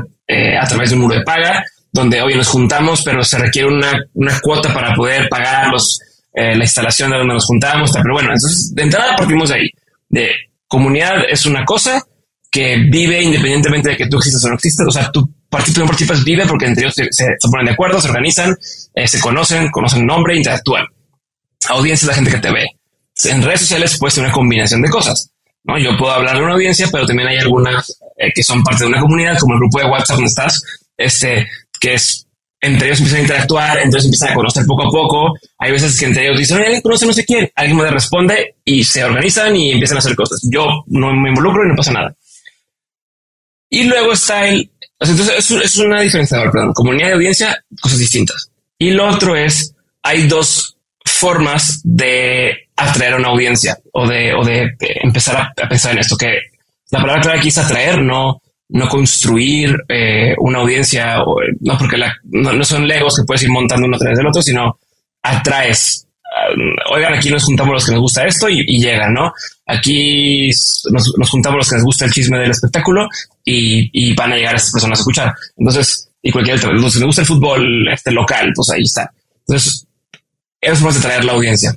a 0.61 0.67
través 0.67 0.91
de 0.91 0.97
un 0.97 1.03
muro 1.03 1.15
de 1.15 1.23
paga, 1.23 1.65
donde 1.97 2.23
hoy 2.23 2.35
nos 2.35 2.49
juntamos, 2.49 3.03
pero 3.03 3.25
se 3.25 3.39
requiere 3.39 3.69
una, 3.69 3.93
una 4.15 4.39
cuota 4.41 4.73
para 4.73 4.95
poder 4.95 5.29
pagar 5.29 5.69
los, 5.69 5.99
la 6.33 6.63
instalación 6.63 7.11
de 7.11 7.19
donde 7.19 7.35
nos 7.35 7.47
juntamos. 7.47 7.91
Pero 7.93 8.15
bueno, 8.15 8.29
entonces 8.33 8.73
de 8.75 8.83
entrada 8.83 9.17
partimos 9.17 9.49
de 9.49 9.55
ahí. 9.55 9.71
De 10.09 10.31
comunidad 10.69 11.25
es 11.29 11.47
una 11.47 11.65
cosa 11.65 12.03
que 12.51 12.77
vive 12.89 13.23
independientemente 13.23 13.91
de 13.91 13.97
que 13.97 14.07
tú 14.07 14.19
existas 14.19 14.45
o 14.45 14.49
no 14.49 14.55
existas. 14.55 14.87
O 14.87 14.91
sea, 14.91 15.11
tu 15.11 15.29
partido 15.49 15.81
no 15.81 15.87
participas 15.87 16.23
vive 16.23 16.47
porque 16.47 16.67
entre 16.67 16.85
ellos 16.85 16.95
se, 16.95 17.07
se, 17.11 17.27
ponen 17.51 17.67
de 17.67 17.73
acuerdo, 17.73 18.01
se 18.01 18.09
organizan, 18.09 18.57
se 19.05 19.21
conocen, 19.21 19.71
conocen 19.71 20.07
nombre, 20.07 20.37
interactúan. 20.37 20.85
Audiencia 21.69 22.05
es 22.05 22.09
la 22.09 22.15
gente 22.15 22.31
que 22.31 22.39
te 22.39 22.53
ve. 22.53 22.67
En 23.25 23.43
redes 23.43 23.61
sociales 23.61 23.97
puede 23.99 24.13
ser 24.13 24.25
una 24.25 24.33
combinación 24.33 24.83
de 24.83 24.91
cosas. 24.91 25.31
¿no? 25.65 25.79
Yo 25.79 25.97
puedo 25.97 26.13
hablar 26.13 26.37
de 26.37 26.43
una 26.43 26.55
audiencia, 26.55 26.89
pero 26.93 27.07
también 27.07 27.29
hay 27.29 27.39
algunas 27.39 27.91
eh, 28.17 28.31
que 28.35 28.43
son 28.43 28.63
parte 28.63 28.85
de 28.85 28.91
una 28.91 29.01
comunidad, 29.01 29.39
como 29.39 29.55
el 29.55 29.61
grupo 29.61 29.79
de 29.79 29.87
WhatsApp 29.87 30.17
donde 30.17 30.29
estás, 30.29 30.63
este, 30.97 31.49
que 31.79 31.95
es 31.95 32.27
entre 32.61 32.89
ellos 32.89 32.99
empiezan 32.99 33.21
a 33.21 33.23
interactuar, 33.23 33.79
entre 33.79 33.99
ellos 33.99 34.07
empiezan 34.07 34.31
a 34.31 34.35
conocer 34.35 34.65
poco 34.67 34.83
a 34.83 34.91
poco. 34.91 35.39
Hay 35.59 35.73
veces 35.73 35.99
que 35.99 36.07
entre 36.07 36.25
ellos 36.25 36.39
dicen, 36.39 36.59
alguien 36.59 36.81
conoce 36.81 37.07
no 37.07 37.13
sé 37.13 37.25
quién, 37.25 37.51
alguien 37.55 37.77
me 37.77 37.91
responde 37.91 38.57
y 38.65 38.83
se 38.83 39.05
organizan 39.05 39.55
y 39.55 39.73
empiezan 39.73 39.97
a 39.97 40.01
hacer 40.01 40.17
cosas. 40.17 40.41
Yo 40.51 40.67
no 40.87 41.13
me 41.13 41.29
involucro 41.29 41.65
y 41.65 41.69
no 41.69 41.77
pasa 41.77 41.93
nada. 41.93 42.15
Y 43.69 43.85
luego 43.85 44.13
está 44.13 44.49
el, 44.49 44.71
entonces 44.99 45.51
es 45.51 45.77
una 45.77 46.01
diferencia, 46.01 46.39
perdón, 46.51 46.73
comunidad 46.73 47.09
de 47.09 47.15
audiencia, 47.15 47.65
cosas 47.81 47.99
distintas. 47.99 48.51
Y 48.79 48.91
lo 48.91 49.09
otro 49.09 49.37
es, 49.37 49.75
hay 50.03 50.27
dos 50.27 50.77
formas 51.05 51.81
de 51.85 52.69
atraer 52.77 53.15
a 53.15 53.17
una 53.17 53.29
audiencia 53.29 53.79
o 53.93 54.07
de, 54.07 54.35
o 54.35 54.45
de 54.45 54.77
empezar 55.03 55.37
a, 55.37 55.69
pensar 55.69 55.93
en 55.93 55.99
esto, 55.99 56.17
que 56.17 56.39
la 56.91 57.01
palabra 57.01 57.23
clave 57.23 57.39
aquí 57.39 57.49
es 57.49 57.59
atraer, 57.59 58.01
no, 58.01 58.41
no 58.69 58.89
construir 58.89 59.77
eh, 59.89 60.35
una 60.39 60.59
audiencia, 60.59 61.23
o, 61.23 61.37
no 61.61 61.79
porque 61.79 61.97
no, 62.25 62.65
son 62.65 62.87
legos 62.87 63.17
que 63.17 63.25
puedes 63.25 63.43
ir 63.43 63.51
montando 63.51 63.87
uno 63.87 63.97
a 63.97 64.01
través 64.01 64.19
del 64.19 64.27
otro, 64.27 64.43
sino 64.43 64.79
atraes. 65.23 66.07
Um, 66.53 66.95
oigan, 66.95 67.15
aquí 67.15 67.31
nos 67.31 67.45
juntamos 67.45 67.75
los 67.75 67.87
que 67.87 67.93
nos 67.93 68.01
gusta 68.01 68.27
esto 68.27 68.49
y, 68.49 68.65
llegan, 68.79 69.15
¿no? 69.15 69.33
Aquí 69.67 70.51
nos, 70.91 71.31
juntamos 71.31 71.59
los 71.59 71.69
que 71.69 71.77
nos 71.77 71.85
gusta 71.85 72.05
el 72.05 72.13
chisme 72.13 72.39
del 72.39 72.51
espectáculo 72.51 73.09
y, 73.45 73.89
y 73.93 74.15
van 74.15 74.33
a 74.33 74.37
llegar 74.37 74.55
a 74.55 74.57
estas 74.57 74.73
personas 74.73 74.99
a 74.99 75.03
escuchar. 75.03 75.35
Entonces, 75.57 76.11
y 76.23 76.33
cualquier 76.33 76.57
otro, 76.57 76.73
los 76.73 76.93
que 76.93 77.01
nos 77.01 77.07
gusta 77.07 77.23
el 77.23 77.29
fútbol 77.29 77.89
este 77.93 78.11
local, 78.11 78.53
pues 78.55 78.71
ahí 78.71 78.83
está. 78.83 79.11
Entonces, 79.47 79.87
es 80.61 80.83
más 80.83 80.97
atraer 80.97 81.25
la 81.25 81.33
audiencia. 81.33 81.77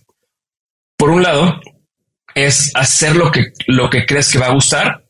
Por 0.97 1.11
un 1.11 1.21
lado, 1.21 1.61
es 2.33 2.71
hacer 2.75 3.15
lo 3.15 3.31
que, 3.31 3.53
lo 3.67 3.89
que 3.89 4.05
crees 4.05 4.31
que 4.31 4.39
va 4.39 4.47
a 4.47 4.53
gustar, 4.53 5.03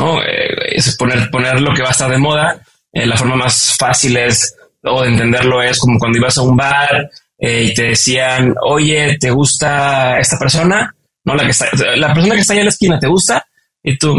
¿no? 0.00 0.22
Eh, 0.22 0.76
es 0.76 0.96
poner, 0.96 1.30
poner 1.30 1.60
lo 1.60 1.74
que 1.74 1.82
va 1.82 1.88
a 1.88 1.92
estar 1.92 2.10
de 2.10 2.18
moda. 2.18 2.60
Eh, 2.92 3.06
la 3.06 3.16
forma 3.16 3.36
más 3.36 3.76
fácil 3.78 4.16
es, 4.16 4.56
o 4.82 5.02
de 5.02 5.08
entenderlo 5.08 5.62
es 5.62 5.78
como 5.78 5.98
cuando 5.98 6.18
ibas 6.18 6.38
a 6.38 6.42
un 6.42 6.56
bar 6.56 7.10
eh, 7.38 7.64
y 7.64 7.74
te 7.74 7.84
decían, 7.84 8.54
oye, 8.66 9.16
¿te 9.18 9.30
gusta 9.30 10.18
esta 10.18 10.38
persona? 10.38 10.94
No, 11.24 11.34
la 11.34 11.44
que 11.44 11.50
está, 11.50 11.68
la 11.96 12.14
persona 12.14 12.34
que 12.34 12.40
está 12.40 12.54
ahí 12.54 12.60
en 12.60 12.66
la 12.66 12.70
esquina, 12.70 12.98
¿te 12.98 13.06
gusta? 13.06 13.44
Y 13.82 13.96
tú, 13.98 14.16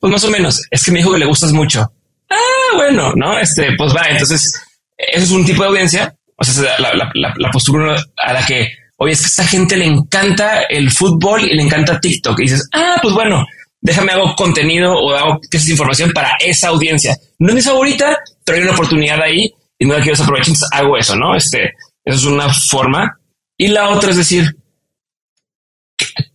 pues 0.00 0.12
más 0.12 0.24
o 0.24 0.30
menos, 0.30 0.62
es 0.70 0.84
que 0.84 0.92
me 0.92 0.98
dijo 0.98 1.12
que 1.12 1.18
le 1.18 1.26
gustas 1.26 1.52
mucho. 1.52 1.92
Ah, 2.30 2.76
bueno, 2.76 3.12
no, 3.16 3.38
este, 3.38 3.74
pues 3.76 3.94
va. 3.94 4.06
Entonces, 4.08 4.52
eso 4.96 5.24
es 5.24 5.30
un 5.30 5.44
tipo 5.44 5.62
de 5.62 5.68
audiencia. 5.68 6.14
O 6.36 6.44
sea, 6.44 6.74
la, 6.78 7.50
postura 7.52 7.96
a 8.16 8.32
la 8.32 8.44
que 8.44 8.68
oye, 8.96 9.12
es 9.12 9.20
que 9.20 9.26
esta 9.26 9.44
gente 9.44 9.76
le 9.76 9.86
encanta 9.86 10.62
el 10.62 10.90
fútbol 10.90 11.44
y 11.44 11.54
le 11.54 11.62
encanta 11.62 12.00
TikTok. 12.00 12.38
Y 12.40 12.42
dices, 12.42 12.68
ah, 12.72 12.98
pues 13.00 13.14
bueno, 13.14 13.44
déjame 13.84 14.12
hago 14.12 14.34
contenido 14.34 14.94
o 14.94 15.14
hago 15.14 15.40
que 15.48 15.58
esa 15.58 15.70
información 15.70 16.10
para 16.12 16.36
esa 16.40 16.68
audiencia. 16.68 17.16
No 17.38 17.50
es 17.50 17.54
mi 17.54 17.62
favorita, 17.62 18.18
pero 18.44 18.56
hay 18.56 18.64
una 18.64 18.72
oportunidad 18.72 19.22
ahí 19.22 19.54
y 19.78 19.84
no 19.84 19.92
la 19.92 20.00
quiero 20.00 20.16
desaprovechar, 20.16 20.54
hago 20.72 20.96
eso, 20.96 21.14
¿no? 21.14 21.36
Este, 21.36 21.74
es 22.02 22.24
una 22.24 22.52
forma. 22.52 23.20
Y 23.58 23.68
la 23.68 23.90
otra 23.90 24.10
es 24.10 24.16
decir, 24.16 24.56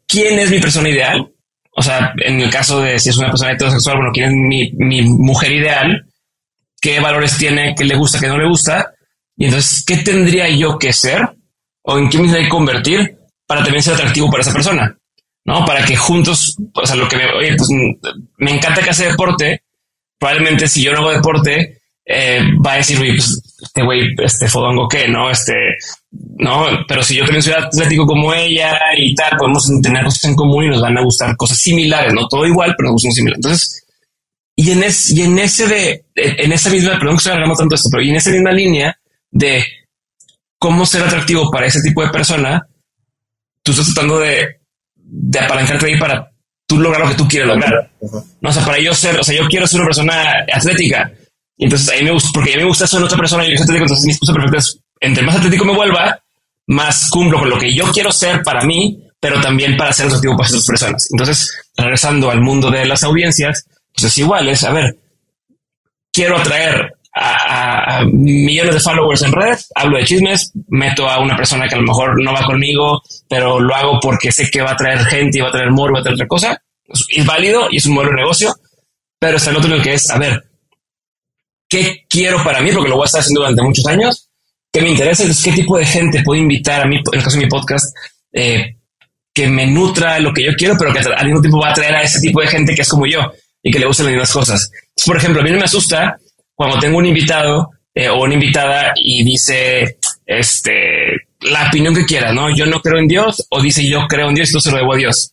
¿quién 0.07 0.39
es 0.39 0.51
mi 0.51 0.59
persona 0.59 0.89
ideal? 0.89 1.27
O 1.71 1.81
sea, 1.81 2.13
en 2.23 2.39
el 2.39 2.51
caso 2.51 2.81
de 2.81 2.99
si 2.99 3.09
es 3.09 3.17
una 3.17 3.29
persona 3.29 3.53
heterosexual, 3.53 3.97
bueno, 3.97 4.11
¿quién 4.13 4.29
es 4.29 4.35
mi, 4.35 4.71
mi 4.73 5.01
mujer 5.01 5.51
ideal? 5.51 6.05
¿Qué 6.79 6.99
valores 6.99 7.35
tiene? 7.37 7.73
¿Qué 7.75 7.83
le 7.83 7.95
gusta? 7.95 8.19
¿Qué 8.19 8.27
no 8.27 8.37
le 8.37 8.47
gusta? 8.47 8.93
Y 9.35 9.45
entonces, 9.45 9.83
¿qué 9.85 9.97
tendría 9.97 10.49
yo 10.49 10.77
que 10.77 10.93
ser 10.93 11.27
o 11.81 11.97
en 11.97 12.09
qué 12.09 12.19
me 12.19 12.31
que 12.31 12.47
convertir 12.47 13.17
para 13.47 13.63
también 13.63 13.81
ser 13.81 13.95
atractivo 13.95 14.29
para 14.29 14.41
esa 14.41 14.53
persona, 14.53 14.98
¿no? 15.49 15.65
Para 15.65 15.83
que 15.83 15.95
juntos, 15.95 16.55
o 16.75 16.85
sea, 16.85 16.95
lo 16.95 17.07
que 17.07 17.17
me, 17.17 17.25
oye, 17.33 17.55
pues 17.57 17.69
me 18.37 18.51
encanta 18.51 18.83
que 18.83 18.91
hace 18.91 19.07
deporte, 19.07 19.63
probablemente 20.19 20.67
si 20.67 20.83
yo 20.83 20.91
no 20.91 20.99
hago 20.99 21.11
deporte, 21.11 21.81
eh, 22.05 22.39
va 22.63 22.73
a 22.73 22.77
decir, 22.77 22.99
pues 22.99 23.41
este 23.59 23.83
güey, 23.83 24.13
este 24.23 24.47
fodongo 24.47 24.87
qué, 24.87 25.07
¿no? 25.07 25.31
Este, 25.31 25.55
no, 26.11 26.67
pero 26.87 27.01
si 27.01 27.15
yo 27.15 27.23
también 27.23 27.41
soy 27.41 27.53
atlético 27.53 28.05
como 28.05 28.31
ella 28.31 28.77
y 28.95 29.15
tal, 29.15 29.37
podemos 29.39 29.67
tener 29.81 30.03
cosas 30.03 30.23
en 30.25 30.35
común 30.35 30.65
y 30.65 30.69
nos 30.69 30.81
van 30.81 30.99
a 30.99 31.03
gustar 31.03 31.35
cosas 31.35 31.57
similares, 31.57 32.13
no 32.13 32.27
todo 32.27 32.45
igual, 32.45 32.75
pero 32.77 32.89
nos 32.89 32.93
gustan 32.93 33.13
similares. 33.13 33.43
Entonces, 33.43 33.87
y 34.55 34.69
en, 34.69 34.83
es, 34.83 35.09
y 35.09 35.23
en 35.23 35.39
ese 35.39 35.67
de, 35.67 36.05
en 36.13 36.51
esa 36.51 36.69
misma, 36.69 36.99
perdón 36.99 37.15
que 37.15 37.17
estoy 37.17 37.31
alargando 37.31 37.57
tanto 37.57 37.73
esto, 37.73 37.89
pero 37.91 38.03
y 38.03 38.09
en 38.11 38.17
esa 38.17 38.29
misma 38.29 38.51
línea 38.51 38.95
de 39.31 39.63
cómo 40.59 40.85
ser 40.85 41.01
atractivo 41.01 41.49
para 41.49 41.65
ese 41.65 41.81
tipo 41.81 42.03
de 42.03 42.09
persona, 42.09 42.67
tú 43.63 43.71
estás 43.71 43.95
tratando 43.95 44.19
de, 44.19 44.58
de 45.11 45.39
apalancarte 45.39 45.87
ahí 45.87 45.99
para 45.99 46.31
tú 46.67 46.79
lograr 46.79 47.01
lo 47.01 47.09
que 47.09 47.15
tú 47.15 47.27
quieres 47.27 47.47
lograr. 47.47 47.91
No, 48.41 48.49
o 48.49 48.53
sea, 48.53 48.63
para 48.63 48.79
yo 48.79 48.93
ser, 48.93 49.19
o 49.19 49.23
sea, 49.23 49.35
yo 49.35 49.47
quiero 49.47 49.65
ser 49.65 49.79
una 49.79 49.87
persona 49.87 50.45
atlética. 50.53 51.11
Y 51.57 51.65
entonces 51.65 51.89
ahí 51.89 52.03
me 52.03 52.11
gusta, 52.11 52.29
porque 52.33 52.53
a 52.53 52.55
mí 52.57 52.61
me 52.61 52.67
gusta 52.69 52.87
ser 52.87 53.03
otra 53.03 53.17
persona 53.17 53.45
y 53.45 53.51
yo 53.51 53.57
soy 53.57 53.63
atlético, 53.63 53.85
entonces 53.85 54.05
mi 54.05 54.11
esposa 54.13 54.33
perfecta 54.33 54.57
es, 54.59 54.79
entre 55.01 55.23
más 55.23 55.35
atlético 55.35 55.65
me 55.65 55.75
vuelva, 55.75 56.21
más 56.67 57.09
cumplo 57.09 57.39
con 57.39 57.49
lo 57.49 57.57
que 57.57 57.75
yo 57.75 57.91
quiero 57.91 58.11
ser 58.11 58.43
para 58.43 58.63
mí, 58.63 59.03
pero 59.19 59.41
también 59.41 59.75
para 59.75 59.91
ser 59.91 60.05
atractivo 60.05 60.37
para 60.37 60.47
otras 60.47 60.65
personas. 60.65 61.07
Entonces, 61.11 61.51
regresando 61.75 62.29
al 62.29 62.41
mundo 62.41 62.69
de 62.69 62.85
las 62.85 63.03
audiencias, 63.03 63.65
pues 63.93 64.05
es 64.05 64.17
igual, 64.19 64.47
es, 64.47 64.63
a 64.63 64.71
ver, 64.71 64.95
quiero 66.13 66.37
atraer 66.37 66.93
a, 67.15 68.03
millones 68.05 68.75
de 68.75 68.79
followers 68.79 69.21
en 69.23 69.31
redes, 69.31 69.67
hablo 69.75 69.97
de 69.97 70.05
chismes, 70.05 70.51
meto 70.67 71.09
a 71.09 71.19
una 71.19 71.35
persona 71.35 71.67
que 71.67 71.75
a 71.75 71.79
lo 71.79 71.85
mejor 71.85 72.21
no 72.21 72.33
va 72.33 72.45
conmigo, 72.45 73.01
pero 73.27 73.59
lo 73.59 73.75
hago 73.75 73.99
porque 74.01 74.31
sé 74.31 74.49
que 74.49 74.61
va 74.61 74.71
a 74.71 74.75
traer 74.75 74.99
gente 75.05 75.37
y 75.37 75.41
va 75.41 75.49
a 75.49 75.51
traer 75.51 75.71
morbo, 75.71 75.95
va 75.95 75.99
a 75.99 76.03
traer 76.03 76.15
otra 76.15 76.27
cosa. 76.27 76.61
Es 77.09 77.25
válido 77.25 77.67
y 77.71 77.77
es 77.77 77.85
un 77.85 77.93
modelo 77.93 78.11
de 78.11 78.21
negocio, 78.21 78.55
pero 79.19 79.37
está 79.37 79.51
el 79.51 79.57
otro 79.57 79.73
el 79.73 79.81
que 79.81 79.93
es, 79.93 80.09
a 80.09 80.17
ver, 80.17 80.43
¿qué 81.67 82.05
quiero 82.09 82.43
para 82.43 82.61
mí? 82.61 82.71
Porque 82.71 82.89
lo 82.89 82.95
voy 82.95 83.03
a 83.03 83.07
estar 83.07 83.21
haciendo 83.21 83.41
durante 83.41 83.61
muchos 83.61 83.85
años. 83.85 84.29
¿Qué 84.71 84.81
me 84.81 84.89
interesa? 84.89 85.23
Entonces, 85.23 85.43
¿qué 85.43 85.51
tipo 85.51 85.77
de 85.77 85.85
gente 85.85 86.21
puedo 86.23 86.39
invitar 86.39 86.81
a 86.81 86.85
mí, 86.85 86.97
en 86.97 87.17
el 87.17 87.23
caso 87.23 87.37
de 87.37 87.45
mi 87.45 87.49
podcast, 87.49 87.95
eh, 88.31 88.75
que 89.33 89.47
me 89.47 89.65
nutra 89.67 90.19
lo 90.19 90.33
que 90.33 90.43
yo 90.43 90.51
quiero, 90.55 90.75
pero 90.77 90.93
que 90.93 90.99
al 90.99 91.25
mismo 91.25 91.41
tiempo 91.41 91.59
va 91.59 91.71
a 91.71 91.73
traer 91.73 91.95
a 91.95 92.03
ese 92.03 92.19
tipo 92.19 92.41
de 92.41 92.47
gente 92.47 92.75
que 92.75 92.81
es 92.81 92.89
como 92.89 93.05
yo 93.05 93.19
y 93.63 93.71
que 93.71 93.79
le 93.79 93.87
gustan 93.87 94.05
las 94.05 94.13
mismas 94.13 94.31
cosas? 94.31 94.71
Por 95.05 95.17
ejemplo, 95.17 95.41
a 95.41 95.43
mí 95.43 95.51
no 95.51 95.57
me 95.57 95.63
asusta 95.63 96.17
cuando 96.59 96.77
tengo 96.77 96.97
un 96.97 97.05
invitado 97.05 97.69
eh, 97.95 98.09
o 98.09 98.21
una 98.21 98.33
invitada 98.33 98.91
y 98.97 99.23
dice, 99.23 99.97
este, 100.25 100.81
la 101.39 101.69
opinión 101.69 101.95
que 101.95 102.03
quiera, 102.03 102.33
¿no? 102.33 102.53
Yo 102.53 102.65
no 102.65 102.81
creo 102.81 102.99
en 102.99 103.07
Dios 103.07 103.47
o 103.49 103.61
dice 103.61 103.87
yo 103.87 104.05
creo 104.09 104.27
en 104.27 104.35
Dios 104.35 104.53
y 104.53 104.59
se 104.59 104.69
lo 104.69 104.75
debo 104.75 104.93
a 104.93 104.97
Dios. 104.97 105.31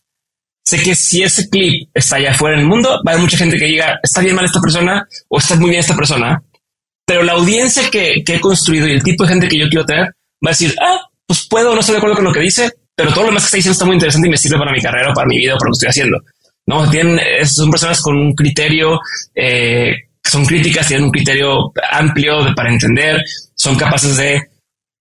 Sé 0.63 0.81
que 0.81 0.95
si 0.95 1.23
ese 1.23 1.49
clip 1.49 1.89
está 1.93 2.15
allá 2.15 2.31
afuera 2.31 2.55
en 2.55 2.61
el 2.61 2.67
mundo, 2.69 3.01
va 3.05 3.11
a 3.11 3.15
haber 3.15 3.23
mucha 3.23 3.35
gente 3.35 3.57
que 3.57 3.65
diga, 3.65 3.99
está 4.01 4.21
bien 4.21 4.37
mal 4.37 4.45
esta 4.45 4.61
persona 4.61 5.05
o 5.27 5.37
está 5.37 5.57
muy 5.57 5.71
bien 5.71 5.81
esta 5.81 5.97
persona. 5.97 6.41
Pero 7.05 7.23
la 7.23 7.33
audiencia 7.33 7.89
que, 7.89 8.23
que 8.25 8.35
he 8.35 8.39
construido 8.39 8.87
y 8.87 8.93
el 8.93 9.03
tipo 9.03 9.23
de 9.25 9.29
gente 9.29 9.49
que 9.49 9.59
yo 9.59 9.67
quiero 9.67 9.85
tener 9.85 10.05
va 10.05 10.45
a 10.45 10.51
decir, 10.51 10.73
ah, 10.79 11.01
pues 11.25 11.45
puedo, 11.49 11.73
no 11.73 11.81
estoy 11.81 11.91
de 11.91 11.97
acuerdo 11.97 12.15
con 12.15 12.25
lo 12.25 12.31
que 12.31 12.39
dice, 12.39 12.71
pero 12.95 13.13
todo 13.13 13.25
lo 13.25 13.31
más 13.33 13.43
que 13.43 13.47
está 13.47 13.57
diciendo 13.57 13.73
está 13.73 13.85
muy 13.85 13.95
interesante 13.95 14.29
y 14.29 14.31
me 14.31 14.37
sirve 14.37 14.59
para 14.59 14.71
mi 14.71 14.81
carrera, 14.81 15.13
para 15.13 15.27
mi 15.27 15.37
vida, 15.37 15.57
para 15.57 15.67
lo 15.67 15.71
que 15.73 15.85
estoy 15.85 15.89
haciendo. 15.89 16.21
No, 16.67 16.89
tienen, 16.89 17.19
son 17.45 17.69
personas 17.69 18.01
con 18.01 18.15
un 18.15 18.33
criterio 18.33 19.01
eh, 19.35 20.06
son 20.29 20.45
críticas, 20.45 20.87
tienen 20.87 21.05
un 21.05 21.11
criterio 21.11 21.71
amplio 21.91 22.53
para 22.55 22.71
entender, 22.71 23.23
son 23.55 23.75
capaces 23.75 24.17
de 24.17 24.41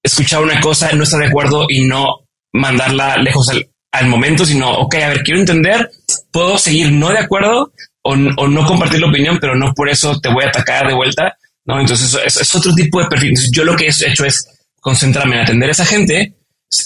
escuchar 0.03 0.43
una 0.43 0.61
cosa, 0.61 0.93
no 0.93 1.03
estar 1.03 1.21
de 1.21 1.27
acuerdo 1.27 1.67
y 1.69 1.85
no 1.85 2.27
mandarla 2.53 3.17
lejos 3.17 3.49
al, 3.51 4.09
momento, 4.09 4.45
sino, 4.45 4.71
ok, 4.71 4.95
a 4.97 5.09
ver, 5.09 5.23
quiero 5.23 5.41
entender, 5.41 5.91
puedo 6.31 6.59
seguir 6.59 6.93
no 6.93 7.09
de 7.09 7.19
acuerdo 7.19 7.73
o, 8.03 8.15
no 8.15 8.67
compartir 8.67 9.01
la 9.01 9.09
opinión, 9.09 9.39
pero 9.41 9.57
no 9.57 9.73
por 9.73 9.89
eso 9.89 10.21
te 10.21 10.29
voy 10.29 10.45
a 10.45 10.49
atacar 10.49 10.87
de 10.87 10.95
vuelta, 10.95 11.35
¿no? 11.65 11.81
Entonces 11.81 12.15
es, 12.25 12.37
es 12.37 12.55
otro 12.55 12.75
tipo 12.75 13.01
de 13.01 13.07
perfil. 13.07 13.35
yo 13.53 13.65
lo 13.65 13.75
que 13.75 13.87
he 13.87 13.89
hecho 13.89 14.27
es 14.27 14.47
concentrarme 14.81 15.37
en 15.37 15.43
atender 15.43 15.71
a 15.71 15.73
esa 15.73 15.87
gente, 15.87 16.35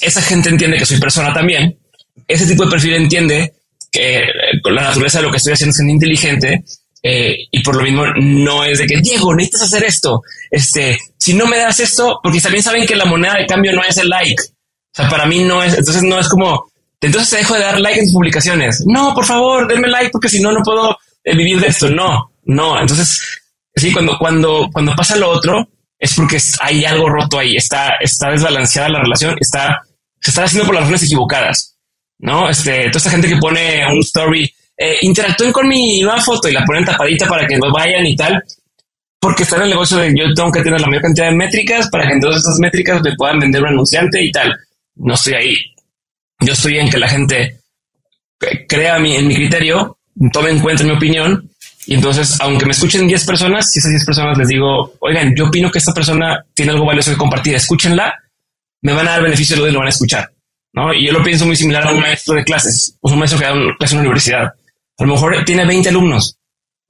esa 0.01 0.23
gente 0.23 0.51
entiende 0.51 0.79
que 0.79 0.87
soy 0.87 1.01
persona 1.01 1.33
también, 1.33 1.77
ese 2.29 2.47
tipo 2.47 2.65
de 2.65 2.71
perfil 2.71 2.95
entiende 2.95 3.55
que 3.91 4.23
la 4.71 4.83
naturaleza 4.83 5.19
de 5.19 5.25
lo 5.25 5.31
que 5.31 5.39
estoy 5.39 5.55
haciendo 5.55 5.75
es 5.75 5.81
inteligente 5.81 6.65
eh, 7.03 7.37
y 7.51 7.63
por 7.63 7.77
lo 7.77 7.83
mismo 7.83 8.05
no 8.17 8.65
es 8.65 8.79
de 8.79 8.87
que 8.87 9.01
Diego 9.01 9.35
necesitas 9.35 9.63
hacer 9.63 9.85
esto. 9.85 10.23
Este, 10.51 10.99
si 11.19 11.35
no 11.35 11.47
me 11.47 11.59
das 11.59 11.81
esto, 11.81 12.21
porque 12.23 12.41
también 12.41 12.63
saben 12.63 12.87
que 12.87 12.97
la 12.97 13.05
moneda 13.05 13.35
de 13.35 13.47
cambio 13.47 13.73
no 13.73 13.83
es 13.83 13.97
el 13.99 14.09
like. 14.09 14.43
O 14.43 14.95
sea, 14.95 15.09
para 15.09 15.27
mí 15.27 15.45
no 15.45 15.63
es, 15.63 15.79
entonces 15.79 16.03
no 16.03 16.19
es 16.19 16.29
como, 16.29 16.71
entonces 17.01 17.31
te 17.31 17.37
dejo 17.39 17.55
de 17.55 17.61
dar 17.61 17.81
like 17.81 17.99
en 17.99 18.07
tus 18.07 18.15
publicaciones. 18.15 18.85
No, 18.87 19.15
por 19.15 19.25
favor, 19.25 19.67
denme 19.67 19.89
like 19.89 20.11
porque 20.11 20.29
si 20.29 20.41
no, 20.41 20.53
no 20.53 20.63
puedo 20.63 20.97
de 21.25 21.35
vivir 21.35 21.61
de 21.61 21.69
esto. 21.69 21.89
No, 21.89 22.33
no. 22.45 22.81
Entonces, 22.81 23.23
sí, 23.75 23.93
cuando, 23.93 24.19
cuando, 24.19 24.69
cuando 24.73 24.95
pasa 24.95 25.17
lo 25.17 25.31
otro, 25.31 25.69
es 25.99 26.15
porque 26.15 26.39
hay 26.61 26.85
algo 26.85 27.09
roto 27.09 27.39
ahí, 27.39 27.57
está, 27.57 27.91
está 28.01 28.31
desbalanceada 28.31 28.89
la 28.89 29.03
relación, 29.03 29.37
está, 29.39 29.83
se 30.21 30.31
está 30.31 30.45
haciendo 30.45 30.67
por 30.67 30.75
las 30.75 30.85
razones 30.85 31.03
equivocadas. 31.05 31.77
No, 32.19 32.49
este, 32.49 32.89
toda 32.89 32.99
esta 32.99 33.11
gente 33.11 33.29
que 33.29 33.37
pone 33.37 33.87
un 33.91 34.01
story, 34.01 34.53
eh, 34.83 34.97
interactúen 35.03 35.53
con 35.53 35.69
mi 35.69 36.01
nueva 36.01 36.23
foto 36.23 36.49
y 36.49 36.53
la 36.53 36.65
ponen 36.65 36.87
tapadita 36.87 37.29
para 37.29 37.47
que 37.47 37.59
no 37.59 37.71
vayan 37.71 38.07
y 38.07 38.17
tal, 38.17 38.43
porque 39.21 39.43
está 39.43 39.57
en 39.57 39.63
el 39.63 39.71
negocio 39.71 39.99
de 39.99 40.15
yo 40.17 40.33
tengo 40.35 40.51
que 40.51 40.63
tener 40.63 40.81
la 40.81 40.87
mayor 40.87 41.03
cantidad 41.03 41.27
de 41.29 41.37
métricas 41.37 41.91
para 41.91 42.07
que 42.07 42.15
entonces 42.15 42.41
esas 42.41 42.59
métricas 42.59 43.03
me 43.03 43.15
puedan 43.15 43.39
vender 43.39 43.61
un 43.63 43.69
anunciante 43.69 44.25
y 44.25 44.33
tal. 44.33 44.57
No 44.97 45.13
estoy 45.13 45.35
ahí. 45.35 45.55
Yo 46.41 46.55
estoy 46.55 46.79
en 46.79 46.89
que 46.89 46.97
la 46.97 47.09
gente 47.09 47.59
crea 48.67 48.99
mi, 48.99 49.17
en 49.17 49.29
mi 49.29 49.35
criterio, 49.35 49.99
tome 50.33 50.49
en 50.49 50.61
cuenta 50.61 50.83
mi 50.83 50.93
opinión 50.93 51.51
y 51.85 51.95
entonces, 51.95 52.41
aunque 52.41 52.65
me 52.65 52.73
escuchen 52.73 53.07
10 53.07 53.27
personas, 53.27 53.71
si 53.71 53.81
esas 53.81 53.91
10 53.91 54.07
personas 54.07 54.39
les 54.39 54.49
digo, 54.49 54.95
oigan, 55.01 55.35
yo 55.37 55.49
opino 55.49 55.71
que 55.71 55.79
esta 55.79 55.93
persona 55.93 56.43
tiene 56.55 56.73
algo 56.73 56.87
valioso 56.87 57.11
que 57.11 57.19
compartir, 57.19 57.55
escúchenla, 57.55 58.15
me 58.81 58.95
van 58.95 59.09
a 59.09 59.11
dar 59.11 59.23
beneficio 59.23 59.63
de 59.63 59.73
lo 59.73 59.81
van 59.81 59.89
a 59.89 59.91
escuchar. 59.91 60.31
¿no? 60.73 60.95
Y 60.95 61.07
yo 61.07 61.13
lo 61.13 61.23
pienso 61.23 61.45
muy 61.45 61.57
similar 61.57 61.87
a 61.87 61.93
un 61.93 62.01
maestro 62.01 62.35
de 62.35 62.45
clases, 62.45 62.97
o 63.01 63.11
un 63.11 63.19
maestro 63.19 63.39
que 63.39 63.45
da 63.45 63.53
un, 63.53 63.75
clase 63.79 63.95
en 63.95 64.01
una 64.01 64.09
universidad. 64.09 64.55
A 65.01 65.05
lo 65.05 65.15
mejor 65.15 65.45
tiene 65.45 65.67
20 65.67 65.89
alumnos, 65.89 66.37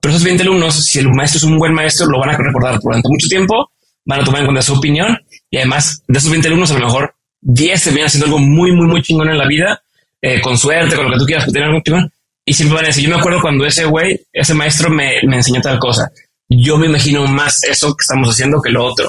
pero 0.01 0.13
esos 0.13 0.25
20 0.25 0.43
alumnos, 0.43 0.85
si 0.85 0.99
el 0.99 1.09
maestro 1.11 1.39
es 1.39 1.45
un 1.45 1.59
buen 1.59 1.73
maestro, 1.73 2.07
lo 2.07 2.19
van 2.19 2.31
a 2.31 2.37
recordar 2.37 2.81
durante 2.81 3.09
mucho 3.09 3.29
tiempo, 3.29 3.71
van 4.05 4.21
a 4.21 4.25
tomar 4.25 4.41
en 4.41 4.47
cuenta 4.47 4.63
su 4.63 4.75
opinión 4.75 5.17
y 5.49 5.57
además 5.59 6.03
de 6.09 6.19
esos 6.19 6.31
20 6.31 6.49
alumnos, 6.49 6.71
a 6.71 6.79
lo 6.79 6.87
mejor 6.87 7.15
10 7.41 7.81
se 7.81 7.91
vienen 7.91 8.07
haciendo 8.07 8.27
algo 8.27 8.39
muy, 8.39 8.73
muy, 8.73 8.87
muy 8.87 9.03
chingón 9.03 9.29
en 9.29 9.39
la 9.39 9.47
vida, 9.47 9.83
eh, 10.21 10.41
con 10.41 10.59
suerte, 10.59 10.97
con 10.97 11.07
lo 11.07 11.13
que 11.13 11.19
tú 11.19 11.25
quieras, 11.25 11.51
tengan 11.53 11.71
algo 11.71 11.83
chingón. 11.85 12.13
Y 12.45 12.53
siempre 12.53 12.75
van 12.75 12.85
a 12.85 12.89
decir, 12.89 13.05
yo 13.05 13.11
me 13.11 13.21
acuerdo 13.21 13.41
cuando 13.41 13.65
ese 13.65 13.85
güey, 13.85 14.21
ese 14.33 14.55
maestro 14.55 14.91
me, 14.91 15.21
me 15.27 15.37
enseñó 15.37 15.61
tal 15.61 15.79
cosa. 15.79 16.11
Yo 16.49 16.79
me 16.79 16.87
imagino 16.87 17.27
más 17.27 17.63
eso 17.63 17.95
que 17.95 18.03
estamos 18.03 18.29
haciendo 18.29 18.61
que 18.61 18.71
lo 18.71 18.85
otro. 18.85 19.09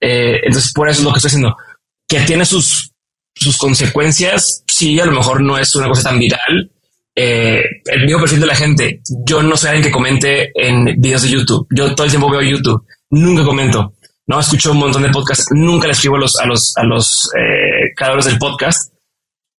Eh, 0.00 0.40
entonces, 0.42 0.72
por 0.72 0.88
eso 0.88 1.00
es 1.00 1.04
lo 1.04 1.12
que 1.12 1.18
estoy 1.18 1.28
haciendo. 1.28 1.56
Que 2.08 2.20
tiene 2.20 2.44
sus, 2.44 2.90
sus 3.34 3.56
consecuencias. 3.56 4.64
Sí, 4.66 4.98
a 4.98 5.06
lo 5.06 5.12
mejor 5.12 5.40
no 5.40 5.56
es 5.56 5.74
una 5.76 5.86
cosa 5.86 6.08
tan 6.10 6.18
viral. 6.18 6.70
Eh, 7.14 7.62
el 7.86 8.04
mismo 8.04 8.20
perfil 8.20 8.40
de 8.40 8.46
la 8.46 8.54
gente. 8.54 9.00
Yo 9.24 9.42
no 9.42 9.56
soy 9.56 9.68
alguien 9.70 9.84
que 9.84 9.90
comente 9.90 10.52
en 10.54 11.00
videos 11.00 11.22
de 11.22 11.30
YouTube. 11.30 11.66
Yo 11.70 11.94
todo 11.94 12.04
el 12.04 12.10
tiempo 12.10 12.30
veo 12.30 12.42
YouTube. 12.42 12.84
Nunca 13.10 13.44
comento. 13.44 13.94
No 14.26 14.40
escucho 14.40 14.72
un 14.72 14.78
montón 14.78 15.02
de 15.02 15.10
podcasts. 15.10 15.46
Nunca 15.50 15.86
le 15.86 15.92
escribo 15.92 16.16
a 16.16 16.20
los, 16.20 16.38
a 16.38 16.46
los, 16.46 16.72
a 16.76 16.84
los 16.84 17.30
eh, 17.36 17.92
creadores 17.96 18.26
del 18.26 18.38
podcast. 18.38 18.92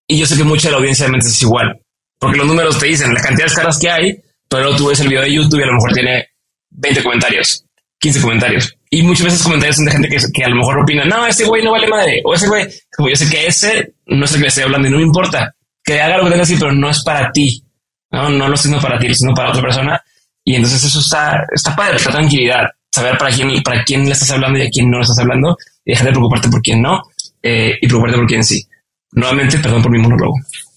Y 0.07 0.19
yo 0.19 0.27
sé 0.27 0.37
que 0.37 0.45
mucha 0.45 0.69
de 0.69 0.73
la 0.73 0.79
audiencia 0.79 1.07
de 1.07 1.13
mentes 1.13 1.31
es 1.31 1.43
igual 1.43 1.81
porque 2.21 2.37
los 2.37 2.47
números 2.47 2.79
te 2.79 2.87
dicen 2.87 3.15
la 3.15 3.21
cantidad 3.21 3.49
de 3.49 3.55
caras 3.55 3.79
que 3.79 3.91
hay, 3.91 4.23
pero 4.49 4.77
tú 4.77 4.89
ves 4.89 5.01
el 5.01 5.09
video 5.09 5.23
de 5.23 5.33
YouTube 5.33 5.61
y 5.61 5.63
a 5.63 5.67
lo 5.67 5.73
mejor 5.73 5.93
tiene 5.93 6.29
20 6.71 7.03
comentarios, 7.03 7.65
15 7.99 8.21
comentarios. 8.21 8.77
Y 8.91 9.03
muchas 9.03 9.25
veces 9.25 9.43
comentarios 9.43 9.77
son 9.77 9.87
de 9.87 9.93
gente 9.93 10.09
que, 10.09 10.19
que 10.33 10.45
a 10.45 10.49
lo 10.51 10.57
mejor 10.57 10.81
opina, 10.81 11.05
no, 11.07 11.27
ese 11.27 11.47
güey 11.47 11.65
no 11.65 11.73
vale 11.73 11.89
madre, 11.89 12.21
o 12.25 12.35
ese 12.35 12.47
güey, 12.47 12.69
como 12.95 13.09
yo 13.09 13.17
sé 13.17 13.31
que 13.31 13.47
ese 13.47 13.95
no 14.07 14.27
es 14.27 14.33
el 14.33 14.37
que 14.37 14.43
le 14.43 14.49
estoy 14.49 14.65
hablando 14.65 14.87
y 14.87 14.91
no 14.91 14.99
me 14.99 15.05
importa, 15.05 15.55
que 15.95 16.01
haga 16.01 16.19
lo 16.19 16.25
que 16.25 16.31
tenga 16.31 16.45
que 16.45 16.49
decir, 16.49 16.59
pero 16.59 16.73
no 16.73 16.91
es 16.91 17.03
para 17.03 17.33
ti, 17.33 17.65
no, 18.11 18.31
no 18.31 18.49
lo 18.49 18.55
estoy 18.55 18.71
haciendo 18.71 18.81
para 18.81 18.99
ti, 18.99 19.15
sino 19.15 19.35
para 19.35 19.51
otra 19.51 19.63
persona. 19.63 20.03
Y 20.45 20.55
entonces 20.55 20.85
eso 20.85 21.01
está, 21.01 21.45
está 21.53 21.75
padre, 21.77 21.97
está 21.97 22.11
tranquilidad, 22.11 22.65
saber 22.91 23.19
para 23.19 23.31
quién, 23.31 23.63
para 23.63 23.85
quién 23.85 24.05
le 24.05 24.13
estás 24.13 24.31
hablando 24.31 24.59
y 24.59 24.63
a 24.63 24.71
quién 24.71 24.91
no 24.91 24.99
le 24.99 25.03
estás 25.03 25.19
hablando, 25.19 25.57
y 25.85 25.91
dejar 25.91 26.07
de 26.07 26.13
preocuparte 26.13 26.49
por 26.49 26.63
quién 26.63 26.81
no, 26.81 27.03
eh, 27.43 27.75
y 27.81 27.87
preocuparte 27.87 28.19
por 28.19 28.27
quién 28.27 28.45
sí. 28.45 28.65
Nuevamente, 29.13 29.59
perdón 29.59 29.83
por 29.83 29.91
mi 29.91 29.99
monólogo. 29.99 30.35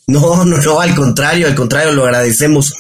No, 0.08 0.44
no, 0.44 0.58
no, 0.58 0.80
al 0.82 0.96
contrario, 0.96 1.48
al 1.48 1.56
contrario, 1.56 1.94
lo 1.94 2.04
agradecemos. 2.04 2.74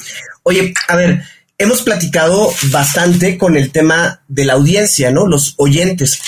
Oye, 0.44 0.74
a 0.88 0.96
ver, 0.96 1.24
hemos 1.58 1.84
platicado 1.84 2.52
bastante 2.72 3.38
con 3.38 3.56
el 3.56 3.72
tema 3.72 4.22
de 4.28 4.46
la 4.46 4.54
audiencia, 4.54 5.12
¿no? 5.12 5.28
Los 5.28 5.54
oyentes. 5.58 6.20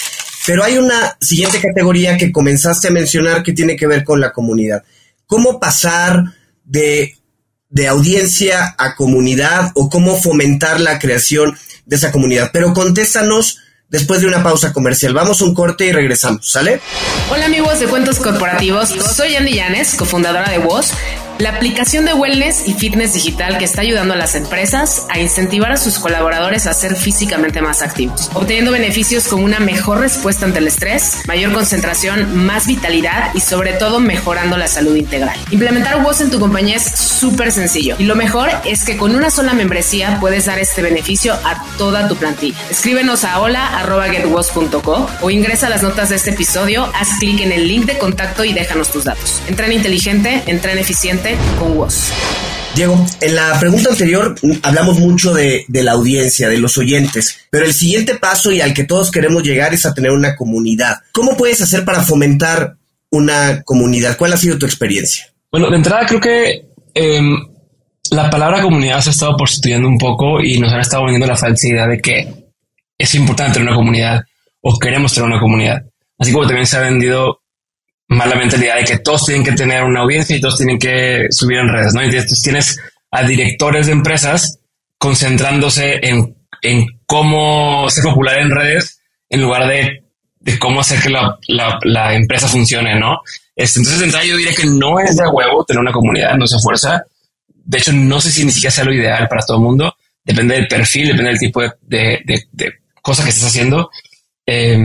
Pero 0.45 0.63
hay 0.63 0.77
una 0.77 1.17
siguiente 1.19 1.59
categoría 1.59 2.17
que 2.17 2.31
comenzaste 2.31 2.87
a 2.87 2.91
mencionar 2.91 3.43
que 3.43 3.53
tiene 3.53 3.75
que 3.75 3.87
ver 3.87 4.03
con 4.03 4.21
la 4.21 4.31
comunidad. 4.31 4.83
¿Cómo 5.27 5.59
pasar 5.59 6.23
de, 6.63 7.17
de 7.69 7.87
audiencia 7.87 8.75
a 8.77 8.95
comunidad 8.95 9.71
o 9.75 9.89
cómo 9.89 10.17
fomentar 10.17 10.79
la 10.79 10.99
creación 10.99 11.57
de 11.85 11.95
esa 11.95 12.11
comunidad? 12.11 12.51
Pero 12.53 12.73
contéstanos 12.73 13.59
después 13.89 14.21
de 14.21 14.27
una 14.27 14.43
pausa 14.43 14.73
comercial. 14.73 15.13
Vamos 15.13 15.41
a 15.41 15.45
un 15.45 15.53
corte 15.53 15.85
y 15.85 15.91
regresamos, 15.91 16.51
¿sale? 16.51 16.79
Hola 17.29 17.45
amigos 17.45 17.79
de 17.79 17.87
Cuentos 17.87 18.19
Corporativos, 18.19 18.89
soy 18.89 19.35
Andy 19.35 19.53
Llanes, 19.53 19.95
cofundadora 19.95 20.49
de 20.51 20.59
Voz 20.59 20.91
la 21.39 21.49
aplicación 21.49 22.05
de 22.05 22.13
wellness 22.13 22.67
y 22.67 22.73
fitness 22.73 23.13
digital 23.13 23.57
que 23.57 23.65
está 23.65 23.81
ayudando 23.81 24.13
a 24.13 24.17
las 24.17 24.35
empresas 24.35 25.05
a 25.09 25.19
incentivar 25.19 25.71
a 25.71 25.77
sus 25.77 25.99
colaboradores 25.99 26.65
a 26.65 26.73
ser 26.73 26.95
físicamente 26.95 27.61
más 27.61 27.81
activos, 27.81 28.29
obteniendo 28.33 28.71
beneficios 28.71 29.27
como 29.27 29.43
una 29.43 29.59
mejor 29.59 29.99
respuesta 29.99 30.45
ante 30.45 30.59
el 30.59 30.67
estrés, 30.67 31.23
mayor 31.27 31.51
concentración, 31.51 32.45
más 32.45 32.67
vitalidad 32.67 33.33
y 33.33 33.41
sobre 33.41 33.73
todo 33.73 33.99
mejorando 33.99 34.57
la 34.57 34.67
salud 34.67 34.95
integral. 34.95 35.37
Implementar 35.51 36.01
WOS 36.01 36.21
en 36.21 36.31
tu 36.31 36.39
compañía 36.39 36.77
es 36.77 36.83
súper 36.83 37.51
sencillo 37.51 37.95
y 37.99 38.05
lo 38.05 38.15
mejor 38.15 38.49
es 38.65 38.85
que 38.85 38.95
con 38.95 39.13
una 39.13 39.29
sola 39.29 39.53
membresía 39.53 40.17
puedes 40.21 40.45
dar 40.45 40.59
este 40.59 40.81
beneficio 40.81 41.33
a 41.43 41.65
toda 41.77 42.07
tu 42.07 42.15
plantilla. 42.15 42.57
Escríbenos 42.69 43.25
a 43.25 43.39
hola.getwoz.co 43.39 45.09
o 45.21 45.29
ingresa 45.29 45.67
a 45.67 45.69
las 45.69 45.83
notas 45.83 46.09
de 46.09 46.15
este 46.15 46.31
episodio, 46.31 46.89
haz 46.93 47.09
clic 47.19 47.41
en 47.41 47.51
el 47.51 47.67
link 47.67 47.85
de 47.85 47.97
contacto 47.97 48.45
y 48.45 48.53
déjanos 48.53 48.91
tus 48.91 49.03
datos. 49.03 49.41
Entren 49.47 49.73
inteligente, 49.73 50.43
entren 50.45 50.77
eficiente 50.77 51.24
con 51.59 51.75
vos. 51.75 52.11
Diego, 52.75 53.03
en 53.21 53.35
la 53.35 53.57
pregunta 53.59 53.89
anterior 53.89 54.35
hablamos 54.61 54.99
mucho 54.99 55.33
de, 55.33 55.65
la 55.69 55.93
audiencia, 55.93 56.49
de 56.49 56.57
los 56.57 56.77
oyentes, 56.77 57.47
pero 57.49 57.65
el 57.65 57.73
siguiente 57.73 58.15
paso 58.15 58.51
y 58.51 58.61
al 58.61 58.73
que 58.73 58.83
todos 58.83 59.11
queremos 59.11 59.43
llegar 59.43 59.73
es 59.73 59.85
a 59.85 59.93
tener 59.93 60.11
una 60.11 60.35
comunidad. 60.35 60.97
¿Cómo 61.13 61.37
puedes 61.37 61.61
hacer 61.61 61.85
para 61.85 62.03
fomentar 62.03 62.75
una 63.09 63.63
comunidad? 63.63 64.17
¿Cuál 64.17 64.33
ha 64.33 64.37
sido 64.37 64.57
tu 64.57 64.65
experiencia? 64.65 65.27
Bueno, 65.51 65.69
de 65.69 65.77
entrada 65.77 66.05
creo 66.05 66.19
que 66.19 66.65
em, 66.93 67.47
la 68.11 68.29
palabra 68.29 68.61
comunidad 68.61 68.99
se 68.99 69.09
ha 69.09 69.13
estado 69.13 69.37
prostituyendo 69.37 69.87
un 69.87 69.97
poco 69.97 70.41
y 70.41 70.59
nos 70.59 70.71
han 70.73 70.81
estado 70.81 71.05
vendiendo 71.05 71.27
la 71.27 71.37
falsa 71.37 71.67
idea 71.67 71.87
de 71.87 72.01
que 72.01 72.33
es 72.97 73.15
importante 73.15 73.53
tener 73.53 73.69
una 73.69 73.77
comunidad 73.77 74.21
o 74.61 74.77
queremos 74.77 75.13
tener 75.13 75.29
una 75.29 75.39
comunidad. 75.39 75.85
Así 76.19 76.31
como 76.31 76.45
también 76.45 76.67
se 76.67 76.77
ha 76.77 76.81
vendido 76.81 77.41
mala 78.07 78.35
mentalidad 78.35 78.77
de 78.77 78.85
que 78.85 78.99
todos 78.99 79.25
tienen 79.25 79.43
que 79.43 79.53
tener 79.53 79.83
una 79.83 80.01
audiencia 80.01 80.35
y 80.35 80.41
todos 80.41 80.57
tienen 80.57 80.77
que 80.77 81.27
subir 81.31 81.57
en 81.57 81.69
redes, 81.69 81.93
¿no? 81.93 82.01
Entonces 82.01 82.41
tienes 82.41 82.79
a 83.11 83.23
directores 83.23 83.87
de 83.87 83.93
empresas 83.93 84.59
concentrándose 84.97 85.99
en, 86.01 86.35
en 86.61 86.85
cómo 87.05 87.89
ser 87.89 88.03
popular 88.03 88.39
en 88.39 88.51
redes 88.51 88.99
en 89.29 89.41
lugar 89.41 89.67
de, 89.67 90.03
de 90.39 90.59
cómo 90.59 90.81
hacer 90.81 91.01
que 91.01 91.09
la, 91.09 91.37
la, 91.47 92.15
empresa 92.15 92.47
funcione, 92.47 92.99
¿no? 92.99 93.21
Este, 93.55 93.79
entonces, 93.79 93.99
de 93.99 94.05
entrada, 94.05 94.25
yo 94.25 94.37
diría 94.37 94.53
que 94.53 94.67
no 94.67 94.99
es 94.99 95.15
de 95.17 95.27
huevo 95.27 95.65
tener 95.65 95.79
una 95.79 95.91
comunidad, 95.91 96.35
no 96.35 96.45
se 96.45 96.59
fuerza. 96.59 97.03
De 97.47 97.77
hecho, 97.77 97.91
no 97.93 98.21
sé 98.21 98.31
si 98.31 98.45
ni 98.45 98.51
siquiera 98.51 98.71
sea 98.71 98.83
lo 98.83 98.93
ideal 98.93 99.27
para 99.27 99.41
todo 99.45 99.57
el 99.57 99.63
mundo. 99.63 99.95
Depende 100.23 100.55
del 100.55 100.67
perfil, 100.67 101.07
depende 101.07 101.31
del 101.31 101.39
tipo 101.39 101.61
de, 101.61 101.71
de, 101.81 102.21
de, 102.25 102.43
de 102.51 102.73
cosa 103.01 103.23
que 103.23 103.29
estés 103.29 103.45
haciendo. 103.45 103.89
Eh, 104.45 104.77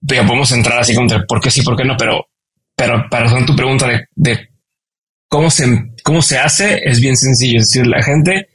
ya 0.00 0.26
podemos 0.26 0.50
entrar 0.52 0.78
así 0.78 0.94
contra 0.94 1.24
por 1.26 1.40
qué 1.40 1.50
sí, 1.50 1.62
por 1.62 1.76
qué 1.76 1.84
no, 1.84 1.96
pero, 1.96 2.28
pero 2.76 3.04
para 3.10 3.24
responder 3.24 3.46
tu 3.46 3.56
pregunta 3.56 3.88
de, 4.14 4.48
cómo 5.28 5.50
se, 5.50 5.66
cómo 6.04 6.22
se 6.22 6.38
hace, 6.38 6.80
es 6.84 7.00
bien 7.00 7.16
sencillo. 7.16 7.58
Es 7.58 7.68
decir, 7.68 7.86
la 7.86 8.02
gente, 8.02 8.48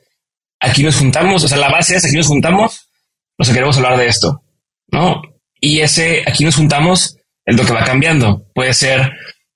aquí 0.60 0.84
nos 0.84 0.98
juntamos, 0.98 1.44
o 1.44 1.48
sea, 1.48 1.58
la 1.58 1.70
base 1.70 1.96
es 1.96 2.06
aquí 2.06 2.16
nos 2.16 2.28
juntamos, 2.28 2.90
nos 3.38 3.50
queremos 3.50 3.78
hablar 3.78 3.98
de 3.98 4.08
esto, 4.08 4.44
¿no? 4.88 5.22
Y 5.60 5.80
ese, 5.80 6.24
aquí 6.26 6.44
nos 6.44 6.56
juntamos, 6.56 7.18
es 7.46 7.56
lo 7.56 7.66
que 7.66 7.74
va 7.74 7.84
cambiando. 7.84 8.46
Puede 8.54 8.74
ser, 8.74 9.12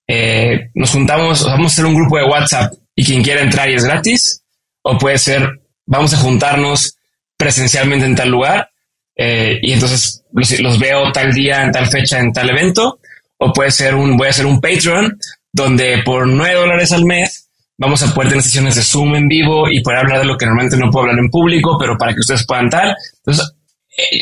eh, 0.07 0.69
nos 0.73 0.91
juntamos, 0.91 1.45
vamos 1.45 1.71
a 1.71 1.73
hacer 1.73 1.85
un 1.85 1.95
grupo 1.95 2.17
de 2.17 2.25
WhatsApp 2.25 2.73
y 2.95 3.05
quien 3.05 3.23
quiera 3.23 3.41
entrar 3.41 3.69
y 3.69 3.75
es 3.75 3.85
gratis, 3.85 4.43
o 4.81 4.97
puede 4.97 5.17
ser, 5.17 5.49
vamos 5.85 6.13
a 6.13 6.17
juntarnos 6.17 6.97
presencialmente 7.37 8.05
en 8.05 8.15
tal 8.15 8.29
lugar 8.29 8.69
eh, 9.17 9.59
y 9.61 9.73
entonces 9.73 10.23
los, 10.31 10.79
veo 10.79 11.11
tal 11.11 11.33
día, 11.33 11.63
en 11.63 11.71
tal 11.71 11.87
fecha, 11.87 12.19
en 12.19 12.31
tal 12.31 12.49
evento, 12.49 12.99
o 13.37 13.51
puede 13.51 13.71
ser 13.71 13.95
un, 13.95 14.15
voy 14.15 14.27
a 14.27 14.29
hacer 14.29 14.45
un 14.45 14.61
Patreon 14.61 15.17
donde 15.51 16.03
por 16.05 16.27
nueve 16.27 16.59
dólares 16.59 16.91
al 16.91 17.05
mes 17.05 17.49
vamos 17.77 18.01
a 18.03 18.13
poder 18.13 18.29
tener 18.29 18.43
sesiones 18.43 18.75
de 18.75 18.83
Zoom 18.83 19.15
en 19.15 19.27
vivo 19.27 19.69
y 19.69 19.81
poder 19.81 19.99
hablar 19.99 20.19
de 20.19 20.25
lo 20.25 20.37
que 20.37 20.45
normalmente 20.45 20.77
no 20.77 20.91
puedo 20.91 21.05
hablar 21.05 21.19
en 21.19 21.29
público, 21.29 21.77
pero 21.79 21.97
para 21.97 22.13
que 22.13 22.19
ustedes 22.19 22.45
puedan 22.45 22.69
tal. 22.69 22.95
Entonces, 23.17 23.53
eh, 23.97 24.19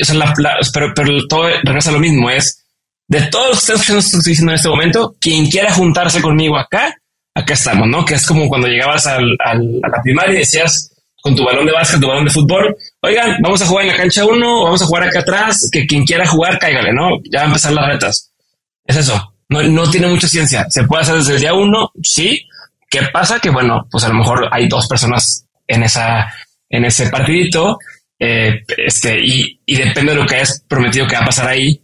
pero, 0.74 0.94
pero 0.96 1.28
todo 1.28 1.50
regresa 1.64 1.90
a 1.90 1.94
lo 1.94 2.00
mismo, 2.00 2.30
es 2.30 2.66
de 3.08 3.22
todos 3.24 3.70
los 3.70 3.86
que 3.86 3.98
estoy 3.98 4.22
diciendo 4.26 4.52
en 4.52 4.56
este 4.56 4.70
momento, 4.70 5.16
quien 5.20 5.48
quiera 5.48 5.74
juntarse 5.74 6.22
conmigo 6.22 6.58
acá, 6.58 6.96
acá 7.34 7.54
estamos, 7.54 7.88
¿no? 7.88 8.06
Que 8.06 8.16
es 8.16 8.26
como 8.26 8.48
cuando 8.48 8.68
llegabas 8.68 9.06
al, 9.06 9.36
a 9.44 9.56
la 9.56 10.02
primaria 10.02 10.36
y 10.36 10.40
decías, 10.40 10.95
con 11.26 11.36
tu 11.36 11.44
balón 11.44 11.66
de 11.66 11.72
básquet, 11.72 12.00
tu 12.00 12.08
balón 12.08 12.26
de 12.26 12.30
fútbol. 12.30 12.78
Oigan, 13.02 13.38
vamos 13.42 13.60
a 13.60 13.66
jugar 13.66 13.86
en 13.86 13.92
la 13.94 13.98
cancha 13.98 14.24
uno, 14.24 14.66
vamos 14.66 14.80
a 14.84 14.86
jugar 14.86 15.08
acá 15.08 15.22
atrás, 15.22 15.70
que 15.72 15.88
quien 15.88 16.06
quiera 16.06 16.28
jugar, 16.28 16.60
cáigale, 16.60 16.94
¿no? 16.94 17.18
Ya 17.32 17.40
van 17.40 17.48
a 17.48 17.50
empezar 17.50 17.74
las 17.74 17.88
retas. 17.88 18.32
Es 18.86 18.96
eso. 18.98 19.34
No, 19.50 19.64
no 19.64 19.90
tiene 19.90 20.06
mucha 20.06 20.28
ciencia. 20.28 20.68
Se 20.70 20.84
puede 20.84 21.02
hacer 21.02 21.16
desde 21.16 21.34
el 21.34 21.40
día 21.40 21.56
uno, 21.56 21.92
sí. 22.04 22.48
¿Qué 22.88 23.02
pasa? 23.12 23.40
Que 23.40 23.50
bueno, 23.50 23.88
pues 23.90 24.04
a 24.04 24.10
lo 24.10 24.14
mejor 24.14 24.48
hay 24.52 24.68
dos 24.68 24.88
personas 24.88 25.48
en 25.68 25.82
esa, 25.82 26.32
en 26.70 26.86
ese 26.86 27.10
partidito. 27.10 27.80
Eh, 28.20 28.64
este, 28.78 29.20
y, 29.20 29.60
y, 29.66 29.78
depende 29.78 30.14
de 30.14 30.20
lo 30.20 30.28
que 30.28 30.36
hayas 30.36 30.64
prometido 30.68 31.08
que 31.08 31.16
va 31.16 31.24
a 31.24 31.26
pasar 31.26 31.48
ahí, 31.48 31.82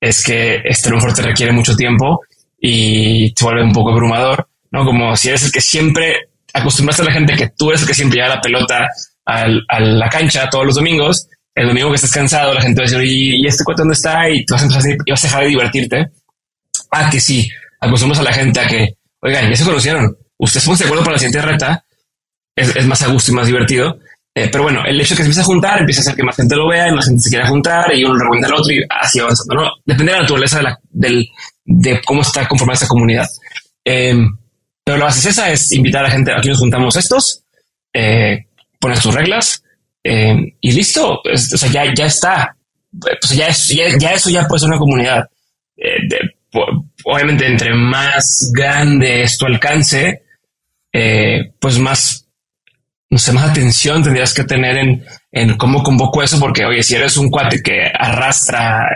es 0.00 0.22
que 0.22 0.62
este 0.64 0.88
a 0.88 0.92
lo 0.92 0.98
mejor 0.98 1.14
te 1.14 1.22
requiere 1.22 1.50
mucho 1.50 1.74
tiempo 1.74 2.20
y 2.60 3.34
te 3.34 3.44
vuelve 3.44 3.64
un 3.64 3.72
poco 3.72 3.90
abrumador, 3.90 4.46
¿no? 4.70 4.84
Como 4.84 5.16
si 5.16 5.30
eres 5.30 5.46
el 5.46 5.50
que 5.50 5.60
siempre 5.60 6.28
acostumbraste 6.54 7.02
a 7.02 7.06
la 7.06 7.12
gente 7.12 7.34
que 7.34 7.50
tú 7.56 7.68
eres 7.68 7.82
el 7.82 7.88
que 7.88 7.94
siempre 7.94 8.16
lleva 8.16 8.36
la 8.36 8.40
pelota 8.40 8.88
al, 9.26 9.62
a 9.68 9.80
la 9.80 10.08
cancha 10.08 10.48
todos 10.48 10.64
los 10.64 10.76
domingos, 10.76 11.28
el 11.54 11.68
domingo 11.68 11.90
que 11.90 11.96
estás 11.96 12.12
cansado, 12.12 12.54
la 12.54 12.62
gente 12.62 12.80
va 12.80 12.86
a 12.86 12.90
decir, 12.90 13.04
¿y, 13.04 13.46
este 13.46 13.64
cuento 13.64 13.82
dónde 13.82 13.94
está? 13.94 14.28
Y 14.30 14.44
tú 14.44 14.54
vas 14.54 14.62
a, 14.62 14.66
y 14.66 15.10
vas 15.10 15.24
a 15.24 15.26
dejar 15.26 15.42
de 15.42 15.48
divertirte. 15.48 16.10
Ah, 16.90 17.08
que 17.10 17.20
sí, 17.20 17.48
acostumbras 17.80 18.20
a 18.20 18.24
la 18.24 18.32
gente 18.32 18.60
a 18.60 18.66
que, 18.66 18.94
oigan, 19.20 19.50
ya 19.50 19.56
se 19.56 19.64
conocieron, 19.64 20.16
ustedes 20.38 20.64
pongan 20.64 20.78
de 20.78 20.84
acuerdo 20.84 21.04
para 21.04 21.12
la 21.12 21.18
siguiente 21.18 21.42
reta, 21.42 21.84
es, 22.56 22.74
es, 22.74 22.86
más 22.86 23.02
a 23.02 23.08
gusto 23.08 23.32
y 23.32 23.34
más 23.34 23.46
divertido. 23.46 23.98
Eh, 24.36 24.48
pero 24.50 24.64
bueno, 24.64 24.82
el 24.84 25.00
hecho 25.00 25.14
de 25.14 25.18
que 25.18 25.22
se 25.22 25.28
empiece 25.28 25.42
a 25.42 25.44
juntar 25.44 25.78
empieza 25.78 26.00
a 26.00 26.02
hacer 26.02 26.16
que 26.16 26.24
más 26.24 26.34
gente 26.34 26.56
lo 26.56 26.68
vea 26.68 26.88
y 26.88 26.92
más 26.92 27.04
gente 27.04 27.20
se 27.20 27.30
quiera 27.30 27.46
juntar 27.46 27.94
y 27.94 28.04
uno 28.04 28.18
recomienda 28.18 28.48
al 28.48 28.54
otro 28.54 28.72
y 28.72 28.84
así 28.90 29.20
avanzando. 29.20 29.54
¿no? 29.54 29.70
Depende 29.84 30.10
de 30.10 30.16
la 30.16 30.22
naturaleza 30.22 30.56
de, 30.56 30.62
la, 30.64 30.80
del, 30.90 31.28
de 31.64 32.00
cómo 32.04 32.22
está 32.22 32.46
conformada 32.48 32.76
esa 32.76 32.88
comunidad. 32.88 33.28
Eh, 33.84 34.16
pero 34.84 34.98
la 34.98 35.06
base 35.06 35.20
es 35.20 35.26
esa, 35.26 35.50
es 35.50 35.72
invitar 35.72 36.04
a 36.04 36.08
la 36.08 36.14
gente, 36.14 36.32
aquí 36.32 36.48
nos 36.48 36.58
juntamos 36.58 36.94
estos, 36.96 37.42
eh, 37.92 38.46
pones 38.78 39.00
tus 39.00 39.14
reglas 39.14 39.64
eh, 40.04 40.36
y 40.60 40.72
listo. 40.72 41.20
o 41.24 41.36
sea, 41.36 41.70
ya, 41.70 41.94
ya 41.94 42.06
está. 42.06 42.54
Pues 43.00 43.30
ya, 43.34 43.48
es, 43.48 43.68
ya, 43.68 43.84
ya, 43.98 44.12
eso 44.12 44.28
ya 44.28 44.46
puede 44.46 44.60
ser 44.60 44.68
una 44.68 44.78
comunidad. 44.78 45.28
Eh, 45.76 45.96
obviamente, 47.04 47.46
entre 47.46 47.74
más 47.74 48.50
grande 48.54 49.22
es 49.22 49.38
tu 49.38 49.46
alcance, 49.46 50.22
eh, 50.92 51.52
pues 51.58 51.78
más 51.78 52.20
no 53.10 53.18
sé, 53.18 53.32
más 53.32 53.50
atención 53.50 54.02
tendrías 54.02 54.34
que 54.34 54.42
tener 54.42 54.76
en, 54.76 55.04
en 55.30 55.56
cómo 55.56 55.84
convoco 55.84 56.22
eso, 56.22 56.40
porque 56.40 56.64
oye, 56.64 56.82
si 56.82 56.96
eres 56.96 57.16
un 57.16 57.30
cuate 57.30 57.62
que 57.62 57.84
arrastra, 57.94 58.88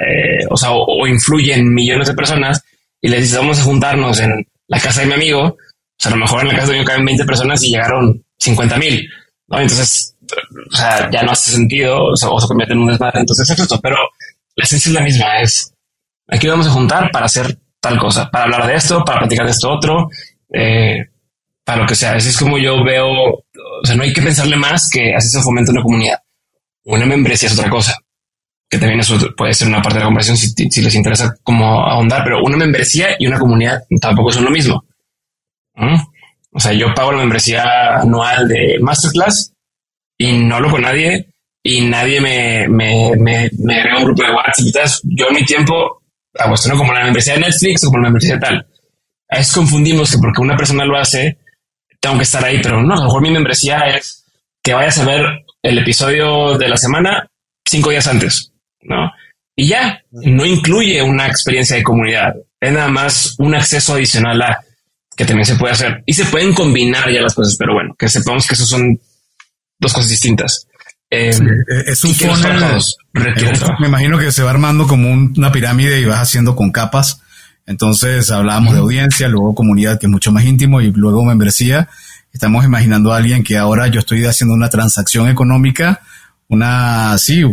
o 0.51 0.57
sea, 0.57 0.72
o, 0.72 1.03
o, 1.03 1.07
influye 1.07 1.55
en 1.55 1.72
millones 1.72 2.09
de 2.09 2.14
personas 2.14 2.64
y 3.01 3.09
les 3.09 3.20
dices 3.20 3.39
vamos 3.39 3.61
a 3.61 3.62
juntarnos 3.62 4.18
en 4.18 4.45
la 4.66 4.80
casa 4.80 5.03
de 5.03 5.07
mi 5.07 5.12
amigo, 5.12 5.57
o 5.99 6.01
sea, 6.01 6.13
a 6.13 6.15
lo 6.15 6.21
mejor 6.21 6.43
en 6.43 6.49
la 6.49 6.55
casa 6.55 6.73
de 6.73 6.85
caben 6.85 7.05
20 7.05 7.25
personas 7.25 7.63
y 7.65 7.71
llegaron 7.71 8.25
50 8.39 8.77
mil, 8.79 9.09
¿no? 9.49 9.59
Entonces, 9.59 10.15
o 10.71 10.77
sea, 10.77 11.11
ya 11.11 11.23
no 11.25 11.33
hace 11.33 11.51
sentido, 11.51 12.13
o, 12.13 12.17
sea, 12.17 12.29
o 12.29 12.41
se 12.41 12.47
convierte 12.47 12.75
en 12.75 12.81
un 12.81 12.89
desmadre. 12.89 13.21
Entonces 13.21 13.51
es 13.51 13.59
esto, 13.59 13.81
pero 13.81 13.97
la 14.55 14.65
esencia 14.65 14.91
es 14.91 14.95
la 14.95 15.01
misma, 15.01 15.41
es 15.41 15.75
aquí 16.29 16.47
vamos 16.47 16.69
a 16.69 16.71
juntar 16.71 17.11
para 17.11 17.27
hacer 17.27 17.59
tal 17.81 17.99
cosa, 17.99 18.31
para 18.31 18.45
hablar 18.45 18.67
de 18.69 18.77
esto, 18.77 19.05
para 19.05 19.21
platicar 19.21 19.47
de 19.47 19.53
esto 19.53 19.71
otro, 19.71 20.09
eh, 20.53 21.09
para 21.65 21.83
lo 21.83 21.87
que 21.87 21.97
sea. 21.97 22.15
Así 22.15 22.29
es 22.29 22.39
como 22.39 22.59
yo 22.59 22.85
veo, 22.85 23.09
o 23.09 23.45
sea, 23.83 23.97
no 23.97 24.05
hay 24.05 24.13
que 24.13 24.23
pensarle 24.23 24.57
más 24.57 24.89
que 24.89 25.15
así 25.17 25.29
se 25.29 25.43
fomenta 25.43 25.73
una 25.73 25.83
comunidad. 25.83 26.19
Una 26.85 27.07
membresía 27.07 27.49
es 27.49 27.59
otra 27.59 27.71
cosa, 27.71 27.97
que 28.71 28.79
también 28.79 29.01
eso 29.01 29.19
puede 29.37 29.53
ser 29.53 29.67
una 29.67 29.83
parte 29.83 29.95
de 29.95 30.01
la 30.01 30.07
conversación 30.07 30.37
si, 30.37 30.71
si 30.71 30.81
les 30.81 30.95
interesa 30.95 31.35
como 31.43 31.81
ahondar, 31.85 32.23
pero 32.23 32.41
una 32.45 32.57
membresía 32.57 33.09
y 33.19 33.27
una 33.27 33.39
comunidad 33.39 33.83
tampoco 34.01 34.31
son 34.31 34.45
lo 34.45 34.51
mismo. 34.51 34.85
¿Mm? 35.79 35.97
O 36.53 36.61
sea, 36.61 36.72
yo 36.72 36.93
pago 36.95 37.12
la 37.12 37.18
membresía 37.18 37.99
anual 38.01 38.49
de 38.49 38.79
Masterclass 38.81 39.53
y 40.18 40.33
no 40.39 40.57
hablo 40.57 40.70
con 40.70 40.83
nadie 40.83 41.29
y 41.62 41.83
nadie 41.83 42.20
me, 42.20 42.66
me, 42.68 43.12
me, 43.16 43.51
me 43.59 43.76
agrega 43.76 43.99
un 43.99 44.05
grupo 44.05 44.22
de 44.22 44.33
WhatsApp. 44.33 45.01
Yo 45.05 45.29
en 45.29 45.35
mi 45.35 45.45
tiempo 45.45 46.03
hago 46.35 46.55
esto, 46.55 46.68
¿no? 46.68 46.76
Como 46.76 46.93
la 46.93 47.05
membresía 47.05 47.35
de 47.35 47.41
Netflix 47.41 47.85
o 47.85 47.89
como 47.89 47.99
la 47.99 48.11
membresía 48.11 48.39
tal. 48.39 48.66
A 49.31 49.37
veces 49.37 49.55
confundimos 49.55 50.11
que 50.11 50.18
porque 50.18 50.41
una 50.41 50.57
persona 50.57 50.85
lo 50.85 50.97
hace, 50.97 51.39
tengo 52.01 52.16
que 52.16 52.22
estar 52.22 52.45
ahí, 52.45 52.61
pero 52.62 52.83
no, 52.83 52.95
a 52.95 52.99
lo 52.99 53.05
mejor 53.05 53.22
mi 53.22 53.31
membresía 53.31 53.79
es 53.89 54.24
que 54.62 54.72
vayas 54.72 54.99
a 54.99 55.05
ver 55.05 55.45
el 55.62 55.79
episodio 55.79 56.57
de 56.57 56.68
la 56.68 56.76
semana 56.76 57.29
cinco 57.64 57.91
días 57.91 58.07
antes, 58.07 58.53
¿no? 58.83 59.12
Y 59.55 59.68
ya, 59.68 60.03
no 60.11 60.47
incluye 60.47 61.03
una 61.03 61.26
experiencia 61.26 61.76
de 61.76 61.83
comunidad, 61.83 62.35
es 62.61 62.72
nada 62.72 62.89
más 62.89 63.35
un 63.39 63.55
acceso 63.55 63.95
adicional 63.95 64.41
a 64.41 64.64
que 65.19 65.27
también 65.27 65.45
se 65.45 65.57
puede 65.57 65.75
hacer 65.75 66.03
y 66.07 66.14
se 66.14 66.25
pueden 66.25 66.55
combinar 66.55 67.12
ya 67.12 67.21
las 67.21 67.35
cosas, 67.35 67.57
pero 67.59 67.75
bueno, 67.75 67.95
que 67.99 68.09
sepamos 68.09 68.47
que 68.47 68.55
eso 68.55 68.64
son 68.64 68.99
dos 69.79 69.93
cosas 69.93 70.09
distintas. 70.09 70.66
Eh, 71.11 71.33
sí, 71.33 71.43
es 71.87 72.05
un 72.05 72.14
funnel, 72.14 72.81
me 73.81 73.89
imagino 73.89 74.19
que 74.19 74.33
se 74.33 74.43
va 74.43 74.51
armando 74.51 74.87
como 74.87 75.11
un, 75.11 75.35
una 75.37 75.53
pirámide 75.53 76.01
y 76.01 76.05
vas 76.05 76.21
haciendo 76.21 76.55
con 76.55 76.71
capas 76.71 77.21
entonces 77.69 78.31
hablábamos 78.31 78.73
de 78.73 78.81
audiencia, 78.81 79.29
luego 79.29 79.55
comunidad 79.55 80.01
que 80.01 80.07
es 80.07 80.11
mucho 80.11 80.33
más 80.33 80.45
íntimo 80.45 80.81
y 80.81 80.91
luego 80.91 81.23
membresía. 81.23 81.87
Estamos 82.33 82.64
imaginando 82.64 83.12
a 83.12 83.19
alguien 83.19 83.45
que 83.45 83.59
ahora 83.59 83.89
yo 83.89 84.01
estoy 84.01 84.25
haciendo 84.25 84.55
una 84.55 84.71
transacción 84.71 85.29
económica, 85.29 86.01
una, 86.49 87.19
sí, 87.19 87.45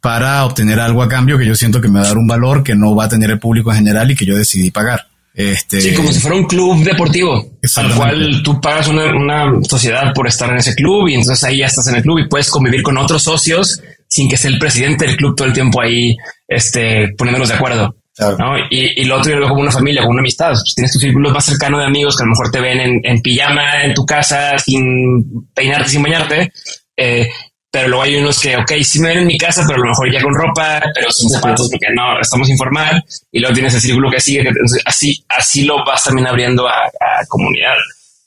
para 0.00 0.44
obtener 0.44 0.80
algo 0.80 1.00
a 1.00 1.08
cambio 1.08 1.38
que 1.38 1.46
yo 1.46 1.54
siento 1.54 1.80
que 1.80 1.88
me 1.88 2.00
va 2.00 2.06
a 2.06 2.08
dar 2.08 2.18
un 2.18 2.26
valor 2.26 2.64
que 2.64 2.74
no 2.74 2.96
va 2.96 3.04
a 3.04 3.08
tener 3.08 3.30
el 3.30 3.38
público 3.38 3.70
en 3.70 3.76
general 3.76 4.10
y 4.10 4.16
que 4.16 4.26
yo 4.26 4.36
decidí 4.36 4.72
pagar. 4.72 5.06
Este, 5.34 5.80
sí, 5.80 5.94
como 5.94 6.12
si 6.12 6.20
fuera 6.20 6.36
un 6.36 6.44
club 6.44 6.84
deportivo, 6.84 7.58
al 7.76 7.94
cual 7.94 8.42
tú 8.42 8.60
pagas 8.60 8.88
una, 8.88 9.06
una, 9.06 9.62
sociedad 9.66 10.12
por 10.14 10.26
estar 10.26 10.50
en 10.50 10.58
ese 10.58 10.74
club 10.74 11.08
y 11.08 11.14
entonces 11.14 11.42
ahí 11.44 11.58
ya 11.58 11.66
estás 11.66 11.86
en 11.86 11.96
el 11.96 12.02
club 12.02 12.18
y 12.18 12.28
puedes 12.28 12.50
convivir 12.50 12.82
con 12.82 12.98
otros 12.98 13.22
socios 13.22 13.80
sin 14.06 14.28
que 14.28 14.36
sea 14.36 14.50
el 14.50 14.58
presidente 14.58 15.06
del 15.06 15.16
club 15.16 15.34
todo 15.34 15.48
el 15.48 15.54
tiempo 15.54 15.80
ahí, 15.80 16.14
este, 16.46 17.08
poniéndonos 17.16 17.48
de 17.48 17.54
acuerdo. 17.54 17.96
Claro. 18.14 18.36
¿no? 18.36 18.58
Y, 18.70 19.00
y, 19.00 19.04
lo 19.04 19.16
otro 19.16 19.30
yo 19.30 19.36
lo 19.36 19.42
veo 19.42 19.48
como 19.48 19.62
una 19.62 19.72
familia, 19.72 20.02
como 20.02 20.12
una 20.12 20.20
amistad. 20.20 20.50
Pues 20.50 20.74
tienes 20.74 20.92
tu 20.92 20.98
círculo 20.98 21.30
más 21.30 21.46
cercano 21.46 21.78
de 21.78 21.86
amigos 21.86 22.14
que 22.14 22.24
a 22.24 22.26
lo 22.26 22.32
mejor 22.32 22.50
te 22.50 22.60
ven 22.60 22.78
en, 22.78 23.00
en 23.02 23.22
pijama 23.22 23.84
en 23.84 23.94
tu 23.94 24.04
casa 24.04 24.58
sin 24.58 25.48
peinarte, 25.54 25.88
sin 25.88 26.02
bañarte. 26.02 26.52
Eh, 26.94 27.26
pero 27.72 27.88
luego 27.88 28.02
hay 28.02 28.16
unos 28.16 28.38
que, 28.38 28.54
ok, 28.54 28.70
sí 28.82 29.00
me 29.00 29.08
ven 29.08 29.18
en 29.20 29.26
mi 29.26 29.38
casa, 29.38 29.64
pero 29.66 29.80
a 29.80 29.86
lo 29.86 29.88
mejor 29.88 30.12
ya 30.12 30.20
con 30.20 30.34
ropa, 30.34 30.78
pero 30.94 31.10
sin 31.10 31.30
zapatos 31.30 31.70
porque 31.70 31.86
no, 31.94 32.20
estamos 32.20 32.46
informal. 32.50 33.02
Y 33.32 33.40
luego 33.40 33.54
tienes 33.54 33.72
el 33.74 33.80
círculo 33.80 34.10
que 34.10 34.20
sigue. 34.20 34.40
Entonces, 34.40 34.82
así, 34.84 35.24
así 35.26 35.64
lo 35.64 35.82
vas 35.82 36.04
también 36.04 36.26
abriendo 36.26 36.68
a, 36.68 36.84
a 36.84 37.26
comunidad. 37.26 37.72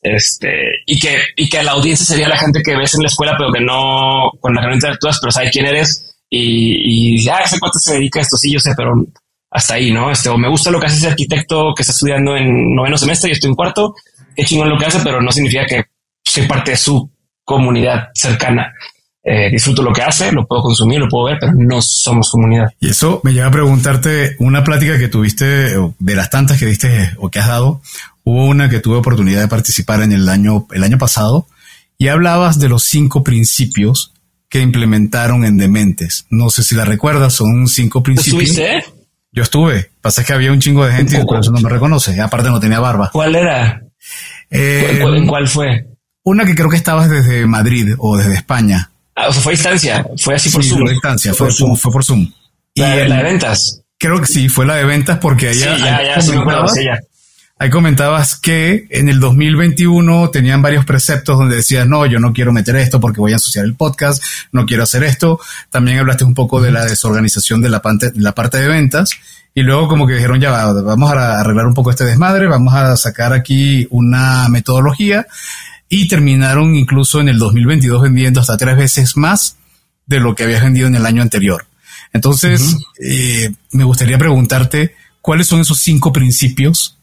Este, 0.02 0.50
y 0.88 0.98
que, 0.98 1.20
y 1.36 1.48
que 1.48 1.62
la 1.62 1.74
audiencia 1.74 2.08
sería 2.08 2.28
la 2.28 2.40
gente 2.40 2.64
que 2.64 2.76
ves 2.76 2.96
en 2.96 3.04
la 3.04 3.08
escuela, 3.08 3.36
pero 3.38 3.52
que 3.54 3.62
no, 3.62 4.32
con 4.40 4.56
la 4.56 4.62
que 4.62 4.68
no 4.68 4.74
interactúas, 4.74 5.20
pero 5.22 5.32
sabe 5.32 5.52
quién 5.52 5.68
eres. 5.68 6.16
Y, 6.28 7.14
y 7.16 7.24
ya, 7.24 7.38
ese 7.38 7.60
cuánto 7.60 7.78
se 7.78 7.94
dedica 7.94 8.18
a 8.18 8.24
esto, 8.24 8.38
sí, 8.38 8.52
yo 8.52 8.60
sé, 8.60 8.72
pero 8.76 8.94
hasta 9.52 9.76
ahí, 9.76 9.92
¿no? 9.92 10.10
Este, 10.10 10.30
o 10.30 10.40
me 10.40 10.50
gusta 10.50 10.72
lo 10.72 10.80
que 10.80 10.88
hace 10.88 10.98
ese 10.98 11.08
arquitecto 11.08 11.72
que 11.76 11.84
está 11.84 11.92
estudiando 11.92 12.36
en 12.36 12.74
noveno 12.74 12.98
semestre 12.98 13.30
y 13.30 13.34
estoy 13.34 13.52
en 13.52 13.56
cuarto, 13.56 13.94
qué 14.36 14.44
chingón 14.44 14.70
lo 14.70 14.78
que 14.80 14.88
hace, 14.88 15.02
pero 15.04 15.22
no 15.22 15.32
significa 15.32 15.68
que 15.68 15.84
soy 16.24 16.48
parte 16.48 16.72
de 16.72 16.78
su 16.78 17.12
comunidad 17.44 18.10
cercana. 18.16 18.74
Eh, 19.28 19.50
disfruto 19.50 19.82
lo 19.82 19.92
que 19.92 20.04
hace, 20.04 20.32
lo 20.32 20.46
puedo 20.46 20.62
consumir, 20.62 21.00
lo 21.00 21.10
puedo 21.10 21.26
ver, 21.26 21.38
pero 21.40 21.52
no 21.58 21.82
somos 21.82 22.30
comunidad. 22.30 22.72
Y 22.80 22.90
eso 22.90 23.22
me 23.24 23.34
lleva 23.34 23.48
a 23.48 23.52
preguntarte 23.52 24.36
una 24.38 24.64
plática 24.64 25.00
que 25.00 25.08
tuviste, 25.08 25.46
de 25.46 26.16
las 26.16 26.30
tantas 26.30 26.60
que 26.60 26.68
diste 26.68 27.16
o 27.18 27.32
que 27.32 27.40
has 27.40 27.48
dado, 27.48 27.82
hubo 28.24 28.46
una 28.46 28.70
que 28.70 28.80
tuve 28.80 28.98
oportunidad 28.98 29.42
de 29.42 29.48
participar 29.48 30.04
en 30.04 30.12
el 30.12 30.30
año, 30.30 30.68
el 30.72 30.84
año 30.84 31.00
pasado 31.00 31.48
y 31.98 32.10
hablabas 32.10 32.60
de 32.60 32.70
los 32.70 32.84
cinco 32.84 33.24
principios 33.24 34.14
que 34.50 34.62
implementaron 34.62 35.44
en 35.44 35.58
Dementes. 35.58 36.28
No 36.30 36.50
sé 36.50 36.64
si 36.64 36.76
la 36.76 36.86
recuerdas, 36.86 37.34
son 37.34 37.68
cinco 37.68 38.04
principios. 38.04 38.44
¿Estuviste? 38.44 38.86
Yo 39.32 39.44
estuve. 39.44 39.90
Pasa 40.02 40.24
que 40.24 40.34
había 40.34 40.52
un 40.52 40.62
chingo 40.62 40.86
de 40.86 40.94
gente 40.94 41.20
y 41.20 41.26
por 41.26 41.40
eso 41.40 41.52
no 41.52 41.60
me 41.62 41.70
reconoce. 41.70 42.20
Aparte 42.22 42.50
no 42.50 42.60
tenía 42.60 42.80
barba. 42.80 43.10
¿Cuál 43.12 43.36
era? 43.36 43.82
Eh, 44.50 45.00
¿Cuál, 45.02 45.18
¿En 45.18 45.28
cuál 45.28 45.48
fue? 45.48 45.88
Una 46.24 46.46
que 46.46 46.56
creo 46.56 46.70
que 46.70 46.78
estabas 46.78 47.10
desde 47.10 47.46
Madrid 47.46 47.96
o 47.98 48.18
desde 48.18 48.36
España. 48.36 48.92
Ah, 49.16 49.30
o 49.30 49.34
sea, 49.34 49.42
fue 49.42 49.54
a 49.54 49.56
distancia. 49.56 50.06
Fue 50.18 50.36
así 50.36 50.50
por 50.50 50.64
sí, 50.64 50.70
Zoom. 50.70 50.82
Fue 50.82 50.90
a 50.90 50.94
distancia. 50.94 51.34
Fue, 51.34 51.48
por 51.48 51.54
Zoom. 51.54 51.76
Fue 51.78 51.92
por 51.92 52.04
Zoom. 52.04 52.32
La, 52.76 53.06
y 53.06 53.08
la 53.08 53.18
de 53.18 53.24
ventas. 53.24 53.82
Creo 53.98 54.20
que 54.20 54.28
sí, 54.28 54.50
fue 54.50 54.66
la 54.66 54.76
de 54.76 54.84
ventas 54.84 55.20
porque 55.20 55.50
allá. 55.50 55.78
Sí, 55.78 55.84
ya, 55.84 56.04
ya, 56.04 56.22
sí 56.22 56.32
me 56.32 56.40
acuerdo, 56.40 56.68
sí, 56.68 56.84
ya. 56.84 57.00
Ahí 57.58 57.70
comentabas 57.70 58.36
que 58.36 58.86
en 58.90 59.08
el 59.08 59.22
2021 59.22 60.30
tenían 60.30 60.62
varios 60.62 60.84
preceptos 60.84 61.38
donde 61.38 61.56
decías, 61.56 61.88
no, 61.88 62.06
yo 62.06 62.20
no 62.20 62.34
quiero 62.34 62.52
meter 62.52 62.76
esto 62.76 63.00
porque 63.00 63.22
voy 63.22 63.32
a 63.32 63.36
ensuciar 63.36 63.64
el 63.64 63.76
podcast, 63.76 64.22
no 64.52 64.66
quiero 64.66 64.84
hacer 64.84 65.06
esto. 65.06 65.40
También 65.70 66.00
hablaste 66.00 66.26
un 66.26 66.34
poco 66.34 66.62
de 66.62 66.72
la 66.72 66.84
desorganización 66.84 67.62
de 67.62 67.70
la 67.70 67.82
parte, 67.82 68.12
de, 68.12 68.20
la 68.20 68.34
parte 68.34 68.58
de 68.58 68.68
ventas. 68.68 69.12
Y 69.54 69.62
luego 69.62 69.88
como 69.88 70.06
que 70.06 70.16
dijeron, 70.16 70.42
ya 70.42 70.52
va, 70.52 70.74
vamos 70.82 71.14
a 71.14 71.40
arreglar 71.40 71.66
un 71.66 71.74
poco 71.74 71.92
este 71.92 72.04
desmadre, 72.04 72.48
vamos 72.48 72.74
a 72.74 72.98
sacar 72.98 73.32
aquí 73.32 73.88
una 73.90 74.50
metodología. 74.50 75.26
Y 75.90 76.08
terminaron 76.08 76.76
incluso 76.76 77.22
en 77.22 77.30
el 77.30 77.38
2022 77.38 78.02
vendiendo 78.02 78.42
hasta 78.42 78.58
tres 78.58 78.78
veces 78.78 79.18
más 79.18 79.58
de 80.06 80.20
lo 80.20 80.36
que 80.36 80.44
habías 80.44 80.64
vendido 80.64 80.88
en 80.88 80.96
el 80.96 81.06
año 81.06 81.22
anterior. 81.22 81.66
Entonces, 82.14 82.62
uh 82.62 82.78
-huh. 82.78 82.86
eh, 83.04 83.54
me 83.72 83.84
gustaría 83.84 84.18
preguntarte, 84.18 84.96
¿cuáles 85.22 85.48
son 85.48 85.62
esos 85.62 85.80
cinco 85.80 86.12
principios 86.12 86.98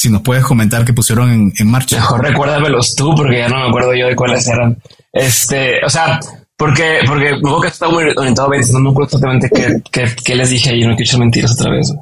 si 0.00 0.08
nos 0.08 0.22
puedes 0.22 0.44
comentar 0.44 0.84
que 0.84 0.94
pusieron 0.94 1.30
en, 1.30 1.52
en, 1.58 1.70
marcha. 1.70 1.96
Mejor 1.96 2.22
recuérdamelos 2.22 2.94
tú, 2.96 3.14
porque 3.14 3.38
ya 3.38 3.48
no 3.48 3.56
me 3.56 3.68
acuerdo 3.68 3.94
yo 3.94 4.06
de 4.06 4.16
cuáles 4.16 4.48
eran. 4.48 4.82
Este, 5.12 5.84
o 5.84 5.90
sea, 5.90 6.18
porque, 6.56 7.00
porque 7.06 7.28
acuerdo 7.28 7.60
que 7.60 7.68
estaba 7.68 7.92
muy 7.92 8.04
orientado 8.16 8.48
a 8.48 8.50
ventas, 8.50 8.70
no 8.70 8.80
me 8.80 8.90
acuerdo 8.90 9.08
exactamente 9.08 9.50
qué, 9.54 9.82
qué, 9.92 10.14
qué 10.24 10.34
les 10.34 10.48
dije 10.48 10.74
y 10.74 10.86
no 10.86 10.96
quiero 10.96 11.02
echar 11.02 11.20
mentiras 11.20 11.52
otra 11.52 11.72
vez. 11.72 11.92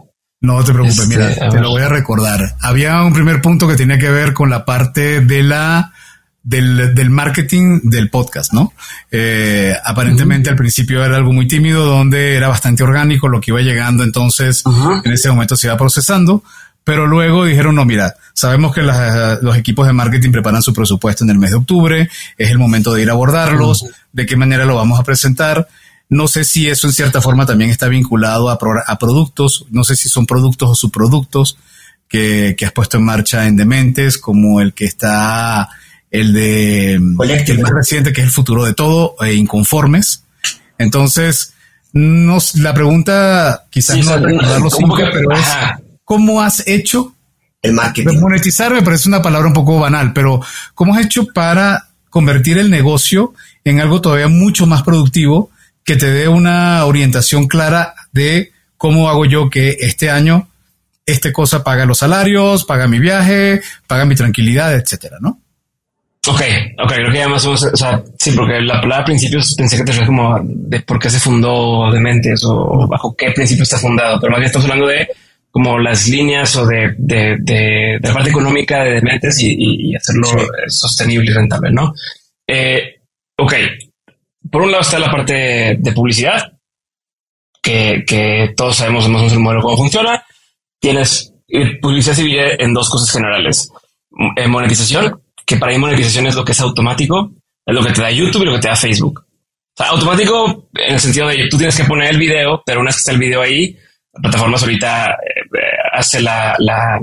No 0.41 0.63
te 0.63 0.73
preocupes, 0.73 0.99
este, 1.01 1.17
mira, 1.17 1.51
te 1.51 1.61
lo 1.61 1.71
voy 1.71 1.83
a 1.83 1.89
recordar. 1.89 2.57
Había 2.61 3.03
un 3.03 3.13
primer 3.13 3.43
punto 3.43 3.67
que 3.67 3.75
tenía 3.75 3.99
que 3.99 4.11
ver 4.11 4.33
con 4.35 4.51
la 4.51 4.65
parte 4.65 5.21
de 5.21 5.43
la 5.43 5.93
del, 6.43 6.95
del 6.95 7.11
marketing 7.11 7.81
del 7.83 8.09
podcast, 8.09 8.53
¿no? 8.53 8.73
Eh, 9.11 9.75
aparentemente 9.85 10.49
al 10.49 10.57
principio 10.57 11.05
era 11.05 11.17
algo 11.17 11.33
muy 11.33 11.47
tímido, 11.47 11.85
donde 11.85 12.37
era 12.37 12.49
bastante 12.49 12.83
orgánico 12.83 13.29
lo 13.29 13.41
que 13.41 13.51
iba 13.51 13.61
llegando, 13.61 14.05
entonces 14.05 14.63
en 15.05 15.13
ese 15.13 15.29
momento 15.29 15.57
se 15.57 15.67
iba 15.67 15.77
procesando, 15.77 16.43
pero 16.85 17.07
luego 17.07 17.45
dijeron, 17.45 17.75
no, 17.75 17.85
mira, 17.85 18.15
sabemos 18.33 18.75
que 18.75 18.81
los 18.83 19.57
equipos 19.59 19.87
de 19.87 19.93
marketing 19.93 20.31
preparan 20.31 20.63
su 20.63 20.73
presupuesto 20.73 21.25
en 21.25 21.31
el 21.31 21.39
mes 21.39 21.51
de 21.51 21.57
octubre, 21.57 22.09
es 22.39 22.51
el 22.51 22.59
momento 22.59 22.95
de 22.95 23.03
ir 23.03 23.11
a 23.11 23.13
abordarlos, 23.13 23.85
de 24.13 24.25
qué 24.25 24.37
manera 24.37 24.65
lo 24.65 24.77
vamos 24.77 24.99
a 24.99 25.05
presentar. 25.05 25.69
No 26.09 26.27
sé 26.27 26.45
si 26.45 26.69
eso 26.69 26.87
en 26.87 26.93
cierta 26.93 27.21
forma 27.21 27.45
también 27.45 27.71
está 27.71 27.89
vinculado 27.89 28.49
a, 28.49 28.59
a 28.87 28.99
productos, 28.99 29.67
no 29.71 29.85
sé 29.85 29.95
si 29.95 30.09
son 30.09 30.27
productos 30.27 30.71
o 30.71 30.75
subproductos 30.75 31.59
que, 32.09 32.55
que 32.57 32.65
has 32.65 32.73
puesto 32.73 32.97
en 32.97 33.05
marcha 33.05 33.47
en 33.47 33.57
Dementes, 33.57 34.19
como 34.19 34.61
el 34.61 34.73
que 34.73 34.87
está 34.87 35.69
el 36.11 36.33
de 36.33 36.95
el 36.95 37.59
más 37.61 37.71
reciente 37.71 38.13
que 38.13 38.23
es 38.23 38.27
el 38.27 38.33
futuro 38.33 38.65
de 38.65 38.75
todo, 38.75 39.17
e 39.21 39.35
inconformes. 39.35 40.25
Entonces, 40.79 41.53
nos, 41.93 42.55
la 42.57 42.73
pregunta 42.73 43.67
quizás 43.71 43.99
no 43.99 44.17
recordarlo 44.17 44.69
pero 45.13 45.33
es 45.33 45.47
¿cómo 46.05 46.41
has 46.41 46.67
hecho 46.67 47.15
el 47.63 47.73
marketing? 47.73 48.21
Monetizar 48.21 48.73
me 48.73 48.83
parece 48.83 49.09
una 49.09 49.21
palabra 49.21 49.49
un 49.49 49.55
poco 49.55 49.79
banal, 49.79 50.13
pero 50.13 50.41
¿cómo 50.75 50.95
has 50.95 51.05
hecho 51.05 51.27
para 51.35 51.89
convertir 52.09 52.57
el 52.59 52.71
negocio 52.71 53.35
en 53.65 53.81
algo 53.81 54.01
todavía 54.01 54.29
mucho 54.29 54.67
más 54.67 54.83
productivo 54.83 55.51
que 55.89 55.97
te 55.97 56.11
dé 56.11 56.29
una 56.29 56.85
orientación 56.85 57.49
clara 57.49 57.95
de 58.13 58.53
cómo 58.77 59.09
hago 59.09 59.25
yo 59.25 59.49
que 59.49 59.79
este 59.81 60.11
año 60.11 60.51
este 61.07 61.33
cosa 61.33 61.65
paga 61.65 61.87
los 61.87 61.97
salarios, 61.97 62.67
paga 62.67 62.87
mi 62.87 62.99
viaje, 62.99 63.63
paga 63.87 64.05
mi 64.05 64.15
tranquilidad, 64.15 64.75
etcétera, 64.75 65.17
¿no? 65.19 65.41
Ok, 66.27 66.43
ok, 66.85 66.93
creo 66.93 67.11
que 67.11 67.17
ya 67.17 67.29
más 67.29 67.43
o 67.47 67.49
menos, 67.49 67.65
o 67.73 67.77
sea, 67.79 68.05
sí, 68.19 68.33
porque 68.33 68.61
la 68.61 68.83
palabra 68.83 69.07
principios 69.07 69.55
pensé 69.55 69.79
que 69.79 69.85
te 69.85 69.93
refieres 69.93 70.09
como 70.09 70.39
de 70.43 70.81
por 70.81 70.99
qué 70.99 71.09
se 71.09 71.21
fundó 71.21 71.91
Dementes 71.91 72.45
o 72.45 72.87
bajo 72.87 73.17
qué 73.17 73.31
principio 73.31 73.63
está 73.63 73.79
fundado, 73.79 74.21
pero 74.21 74.33
más 74.33 74.41
bien 74.41 74.49
estamos 74.49 74.67
hablando 74.67 74.89
de 74.89 75.09
como 75.51 75.79
las 75.79 76.07
líneas 76.07 76.55
o 76.57 76.67
de, 76.67 76.95
de, 76.99 77.39
de, 77.41 77.99
la 78.03 78.13
parte 78.13 78.29
económica 78.29 78.85
de 78.85 78.97
Dementes 78.97 79.39
y, 79.41 79.97
hacerlo 79.97 80.29
sostenible 80.67 81.31
y 81.31 81.35
rentable, 81.35 81.73
¿no? 81.73 81.95
Eh, 82.47 83.01
ok, 83.39 83.55
por 84.51 84.63
un 84.63 84.71
lado 84.71 84.83
está 84.83 84.99
la 84.99 85.11
parte 85.11 85.77
de 85.79 85.93
publicidad, 85.93 86.53
que, 87.63 88.05
que 88.07 88.55
todos 88.57 88.77
sabemos 88.77 89.09
más 89.09 89.17
o 89.17 89.19
menos 89.19 89.33
el 89.33 89.41
modelo 89.41 89.63
cómo 89.63 89.77
funciona. 89.77 90.25
Tienes 90.81 91.35
eh, 91.49 91.79
publicidad 91.81 92.15
se 92.15 92.23
divide 92.23 92.63
en 92.63 92.75
dos 92.75 92.91
cosas 92.91 93.11
generales. 93.11 93.71
Eh, 94.37 94.47
monetización, 94.47 95.21
que 95.47 95.57
para 95.57 95.73
mí 95.73 95.79
monetización 95.79 96.27
es 96.27 96.35
lo 96.35 96.45
que 96.45 96.53
es 96.53 96.61
automático, 96.61 97.33
es 97.65 97.75
lo 97.75 97.83
que 97.83 97.93
te 97.93 98.03
da 98.03 98.11
YouTube 98.11 98.43
y 98.43 98.47
lo 98.47 98.53
que 98.55 98.61
te 98.61 98.69
da 98.69 98.77
Facebook. 98.77 99.21
O 99.21 99.77
sea, 99.77 99.89
automático 99.91 100.69
en 100.75 100.95
el 100.95 101.01
sentido 101.01 101.29
de 101.29 101.49
tú 101.49 101.57
tienes 101.57 101.77
que 101.77 101.85
poner 101.85 102.11
el 102.11 102.19
video, 102.19 102.63
pero 102.67 102.81
una 102.81 102.89
vez 102.89 102.97
que 102.97 103.01
está 103.01 103.13
el 103.13 103.19
video 103.19 103.41
ahí, 103.41 103.77
la 104.13 104.23
plataforma 104.23 104.59
ahorita 104.59 105.11
eh, 105.13 105.17
hace 105.93 106.21
la, 106.21 106.55
la 106.59 107.01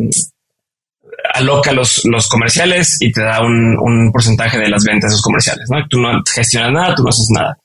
aloca 1.33 1.71
los, 1.71 2.03
los 2.05 2.27
comerciales 2.27 2.97
y 2.99 3.11
te 3.11 3.21
da 3.21 3.41
un, 3.41 3.77
un, 3.79 4.11
porcentaje 4.11 4.57
de 4.57 4.69
las 4.69 4.83
ventas 4.83 5.09
de 5.09 5.15
esos 5.15 5.21
comerciales. 5.21 5.67
¿no? 5.69 5.85
Tú 5.87 5.99
no 5.99 6.21
gestionas 6.33 6.71
nada, 6.71 6.95
tú 6.95 7.03
no 7.03 7.09
haces 7.09 7.29
nada. 7.31 7.57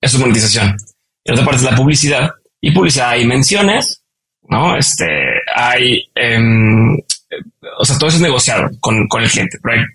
Eso 0.00 0.16
es 0.16 0.20
monetización. 0.20 0.76
Y 1.24 1.32
otra 1.32 1.44
parte 1.44 1.58
es 1.58 1.70
la 1.70 1.76
publicidad. 1.76 2.30
Y 2.60 2.72
publicidad 2.72 3.10
hay 3.10 3.26
menciones, 3.26 4.02
¿no? 4.48 4.76
Este, 4.76 5.06
hay, 5.54 6.02
em, 6.14 6.96
o 7.78 7.84
sea, 7.84 7.96
todo 7.98 8.08
eso 8.08 8.16
es 8.16 8.22
negociado 8.22 8.68
con, 8.80 9.06
con 9.06 9.22
el 9.22 9.30
cliente, 9.30 9.58
pero 9.62 9.76
hay 9.76 9.86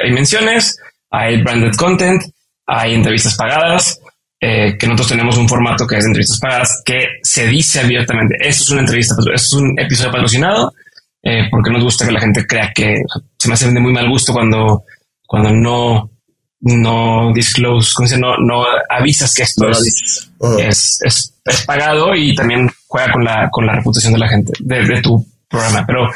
hay 0.00 0.10
menciones, 0.10 0.78
hay 1.10 1.42
branded 1.42 1.74
content, 1.76 2.22
hay 2.66 2.94
entrevistas 2.94 3.36
pagadas, 3.36 4.00
eh, 4.40 4.76
que 4.78 4.86
nosotros 4.86 5.08
tenemos 5.08 5.36
un 5.36 5.48
formato 5.48 5.86
que 5.86 5.98
es 5.98 6.04
entrevistas 6.04 6.40
pagadas, 6.40 6.82
que 6.84 7.06
se 7.22 7.46
dice 7.46 7.80
abiertamente, 7.80 8.36
esto 8.40 8.64
es 8.64 8.70
una 8.70 8.80
entrevista, 8.80 9.14
esto 9.18 9.32
es 9.32 9.52
un 9.52 9.78
episodio 9.78 10.12
patrocinado, 10.12 10.74
eh, 11.22 11.48
porque 11.50 11.70
nos 11.70 11.84
gusta 11.84 12.04
que 12.04 12.12
la 12.12 12.20
gente 12.20 12.46
crea 12.46 12.72
que 12.74 13.02
se 13.38 13.48
me 13.48 13.54
hace 13.54 13.70
de 13.70 13.80
muy 13.80 13.92
mal 13.92 14.08
gusto 14.08 14.32
cuando, 14.32 14.84
cuando 15.26 15.50
no, 15.50 16.10
no 16.60 17.32
disclose, 17.32 18.18
no, 18.18 18.36
no 18.38 18.64
avisas 18.88 19.34
que 19.34 19.42
esto 19.42 19.68
es, 19.68 20.30
es, 20.58 21.00
es, 21.44 21.62
pagado 21.66 22.14
y 22.14 22.34
también 22.34 22.68
juega 22.86 23.12
con 23.12 23.24
la, 23.24 23.48
con 23.50 23.66
la 23.66 23.74
reputación 23.74 24.12
de 24.12 24.18
la 24.18 24.28
gente, 24.28 24.52
de, 24.60 24.84
de 24.84 25.00
tu 25.00 25.24
programa. 25.48 25.84
Pero 25.86 26.08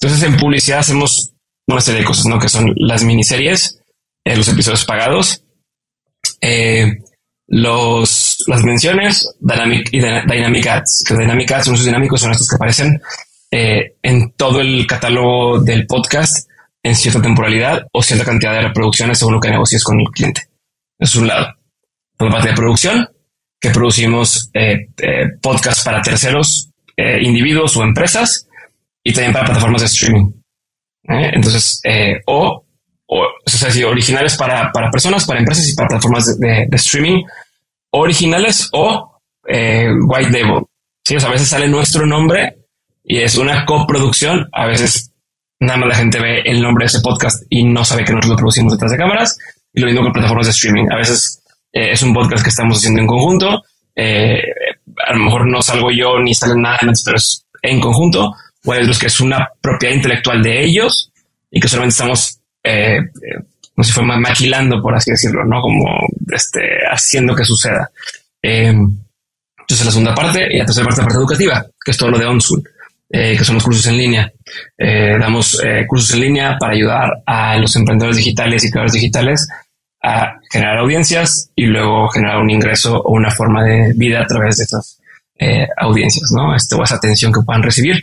entonces 0.00 0.22
en 0.22 0.36
publicidad 0.36 0.80
hacemos 0.80 1.32
una 1.66 1.80
serie 1.80 2.00
de 2.00 2.06
cosas, 2.06 2.26
¿no? 2.26 2.38
Que 2.38 2.48
son 2.48 2.72
las 2.76 3.04
miniseries, 3.04 3.80
eh, 4.24 4.36
los 4.36 4.48
episodios 4.48 4.84
pagados, 4.84 5.44
eh, 6.40 6.98
los, 7.48 8.44
las 8.46 8.62
menciones, 8.62 9.28
Dynamic 9.40 9.88
y 9.92 10.00
Dynamic 10.00 10.66
Ads, 10.66 11.04
que 11.06 11.14
Dynamic 11.14 11.50
Ads, 11.52 11.66
son 11.66 11.76
dinámicos, 11.76 12.20
son 12.20 12.32
estos 12.32 12.48
que 12.48 12.56
aparecen 12.56 13.00
eh, 13.52 13.94
en 14.02 14.32
todo 14.32 14.60
el 14.60 14.84
catálogo 14.88 15.60
del 15.60 15.86
podcast 15.86 16.48
en 16.82 16.96
cierta 16.96 17.22
temporalidad 17.22 17.86
o 17.92 18.02
cierta 18.02 18.24
cantidad 18.24 18.54
de 18.54 18.62
reproducciones 18.62 19.20
según 19.20 19.34
lo 19.34 19.40
que 19.40 19.50
negocies 19.50 19.84
con 19.84 20.00
el 20.00 20.08
cliente. 20.08 20.48
Es 20.98 21.14
un 21.14 21.28
lado. 21.28 21.54
Por 22.16 22.26
la 22.26 22.34
parte 22.34 22.48
de 22.48 22.56
producción, 22.56 23.08
que 23.60 23.70
producimos 23.70 24.50
eh, 24.54 24.88
podcasts 25.40 25.84
para 25.84 26.02
terceros, 26.02 26.68
individuos 26.96 27.76
o 27.76 27.82
empresas 27.82 28.48
y 29.04 29.12
también 29.12 29.32
para 29.32 29.46
plataformas 29.46 29.82
de 29.82 29.86
streaming. 29.86 30.32
¿eh? 31.08 31.30
Entonces, 31.34 31.80
eh, 31.84 32.20
o, 32.26 32.64
o, 33.06 33.26
sea, 33.46 33.88
originales 33.88 34.36
para, 34.36 34.70
para, 34.72 34.90
personas, 34.90 35.26
para 35.26 35.40
empresas 35.40 35.68
y 35.68 35.74
para 35.74 35.88
plataformas 35.88 36.38
de, 36.38 36.68
streaming, 36.72 37.24
originales 37.90 38.68
o 38.72 39.20
eh, 39.46 39.90
white 40.06 40.30
label. 40.30 40.64
Sí, 41.04 41.16
a 41.16 41.28
veces 41.28 41.48
sale 41.48 41.68
nuestro 41.68 42.06
nombre 42.06 42.56
y 43.04 43.18
es 43.18 43.36
una 43.36 43.64
coproducción. 43.64 44.48
A 44.52 44.66
veces 44.66 45.12
nada 45.60 45.78
más 45.78 45.88
la 45.88 45.94
gente 45.94 46.20
ve 46.20 46.42
el 46.44 46.60
nombre 46.62 46.84
de 46.84 46.88
ese 46.88 47.00
podcast 47.00 47.44
y 47.48 47.64
no 47.64 47.84
sabe 47.84 48.04
que 48.04 48.12
nosotros 48.12 48.30
lo 48.30 48.36
producimos 48.36 48.72
detrás 48.72 48.92
de 48.92 48.98
cámaras. 48.98 49.38
Y 49.72 49.80
lo 49.80 49.86
mismo 49.86 50.02
con 50.02 50.12
plataformas 50.12 50.46
de 50.46 50.52
streaming. 50.52 50.90
A 50.92 50.96
veces 50.96 51.42
es 51.72 52.02
un 52.02 52.12
podcast 52.12 52.42
que 52.42 52.50
estamos 52.50 52.78
haciendo 52.78 53.00
en 53.00 53.06
conjunto. 53.06 53.62
a 53.96 55.12
lo 55.12 55.18
mejor 55.18 55.46
no 55.46 55.62
salgo 55.62 55.90
yo 55.90 56.18
ni 56.20 56.34
sale 56.34 56.54
nada, 56.56 56.78
pero 57.04 57.16
es 57.16 57.46
en 57.62 57.80
conjunto 57.80 58.34
o 58.64 58.72
hay 58.72 58.82
otros 58.82 58.98
que 58.98 59.06
es 59.06 59.20
una 59.20 59.48
propiedad 59.60 59.94
intelectual 59.94 60.42
de 60.42 60.64
ellos 60.64 61.10
y 61.50 61.60
que 61.60 61.68
solamente 61.68 61.92
estamos, 61.92 62.38
eh, 62.62 62.98
eh 62.98 63.44
como 63.74 63.84
si 63.84 63.92
fuera 63.92 64.18
maquilando, 64.18 64.82
por 64.82 64.94
así 64.94 65.10
decirlo, 65.10 65.46
¿no? 65.46 65.62
Como 65.62 65.86
este, 66.30 66.60
haciendo 66.90 67.34
que 67.34 67.44
suceda. 67.44 67.90
Eh, 68.42 68.68
entonces, 68.68 69.86
la 69.86 69.92
segunda 69.92 70.14
parte 70.14 70.46
y 70.50 70.58
la 70.58 70.66
tercera 70.66 70.84
parte, 70.84 71.00
la 71.00 71.06
parte 71.06 71.18
educativa, 71.18 71.66
que 71.82 71.90
es 71.90 71.96
todo 71.96 72.10
lo 72.10 72.18
de 72.18 72.26
OnSul, 72.26 72.62
eh, 73.12 73.36
que 73.36 73.44
son 73.44 73.56
los 73.56 73.64
cursos 73.64 73.86
en 73.88 73.98
línea. 73.98 74.32
Eh, 74.78 75.16
damos 75.20 75.62
eh, 75.62 75.84
cursos 75.86 76.14
en 76.14 76.20
línea 76.20 76.56
para 76.58 76.72
ayudar 76.72 77.10
a 77.26 77.58
los 77.58 77.76
emprendedores 77.76 78.16
digitales 78.16 78.64
y 78.64 78.70
creadores 78.70 78.94
digitales 78.94 79.48
a 80.02 80.40
generar 80.50 80.78
audiencias 80.78 81.50
y 81.54 81.66
luego 81.66 82.08
generar 82.08 82.38
un 82.38 82.48
ingreso 82.48 82.96
o 82.96 83.12
una 83.12 83.30
forma 83.30 83.64
de 83.64 83.92
vida 83.94 84.22
a 84.22 84.26
través 84.26 84.56
de 84.56 84.64
estas 84.64 84.98
eh, 85.38 85.68
audiencias, 85.76 86.30
¿no? 86.32 86.56
Este, 86.56 86.74
o 86.74 86.82
esa 86.82 86.96
atención 86.96 87.32
que 87.32 87.42
puedan 87.44 87.62
recibir 87.62 88.02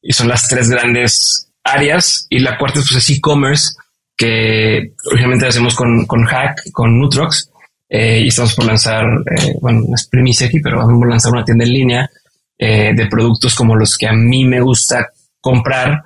y 0.00 0.12
son 0.12 0.28
las 0.28 0.46
tres 0.46 0.70
grandes 0.70 1.50
áreas. 1.64 2.26
Y 2.30 2.38
la 2.38 2.56
cuarta 2.56 2.80
pues, 2.80 2.92
es 2.96 3.16
e-commerce, 3.16 3.74
que 4.16 4.92
originalmente 5.06 5.48
hacemos 5.48 5.74
con, 5.74 6.06
con 6.06 6.24
Hack, 6.24 6.70
con 6.72 6.98
Nutrox, 6.98 7.50
eh, 7.88 8.20
y 8.22 8.28
estamos 8.28 8.54
por 8.54 8.66
lanzar, 8.66 9.04
eh, 9.04 9.54
bueno, 9.60 9.82
no 9.88 9.94
es 9.94 10.06
primicia 10.06 10.46
aquí, 10.46 10.60
pero 10.60 10.78
vamos 10.78 11.02
a 11.02 11.06
lanzar 11.06 11.32
una 11.32 11.44
tienda 11.44 11.64
en 11.64 11.72
línea 11.72 12.10
eh, 12.58 12.92
de 12.94 13.06
productos 13.06 13.54
como 13.54 13.76
los 13.76 13.96
que 13.96 14.06
a 14.06 14.12
mí 14.12 14.44
me 14.44 14.60
gusta 14.60 15.08
comprar, 15.40 16.02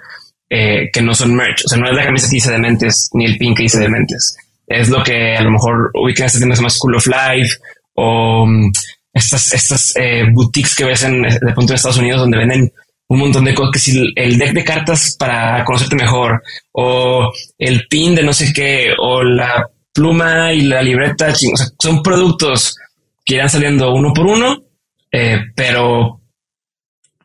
que 0.50 1.02
no 1.02 1.14
son 1.14 1.34
merch. 1.34 1.66
O 1.66 1.68
sea, 1.68 1.78
no 1.78 1.90
es 1.90 1.94
la 1.94 2.04
camisa 2.06 2.26
que 2.26 2.36
dice 2.36 2.50
Dementes 2.50 3.10
ni 3.12 3.26
el 3.26 3.36
pin 3.36 3.54
que 3.54 3.64
dice 3.64 3.78
Dementes. 3.78 4.34
Es 4.66 4.88
lo 4.88 5.02
que 5.02 5.36
a 5.36 5.42
lo 5.42 5.50
mejor 5.50 5.90
ubican 5.92 6.24
este 6.24 6.38
tema 6.38 6.54
más 6.62 6.72
School 6.72 6.96
of 6.96 7.06
Life 7.06 7.58
o 7.92 8.46
mm, 8.46 8.72
estas, 9.12 9.52
estas 9.52 9.94
boutiques 10.32 10.74
que 10.74 10.86
ves 10.86 11.02
en, 11.02 11.20
de 11.20 11.52
punto 11.54 11.72
en 11.72 11.74
Estados 11.74 11.98
Unidos 11.98 12.20
donde 12.20 12.38
venden 12.38 12.72
un 13.08 13.18
montón 13.18 13.44
de 13.44 13.54
cosas, 13.54 13.72
que 13.72 13.78
si 13.78 14.12
el 14.14 14.38
deck 14.38 14.52
de 14.52 14.64
cartas 14.64 15.16
para 15.18 15.64
conocerte 15.64 15.96
mejor, 15.96 16.42
o 16.72 17.32
el 17.58 17.86
pin 17.88 18.14
de 18.14 18.22
no 18.22 18.32
sé 18.32 18.52
qué, 18.52 18.92
o 18.98 19.22
la 19.22 19.66
pluma 19.92 20.52
y 20.52 20.62
la 20.62 20.82
libreta, 20.82 21.28
o 21.28 21.56
son 21.82 22.02
productos 22.02 22.76
que 23.24 23.34
irán 23.36 23.48
saliendo 23.48 23.92
uno 23.94 24.12
por 24.12 24.26
uno, 24.26 24.62
eh, 25.10 25.40
pero 25.54 26.17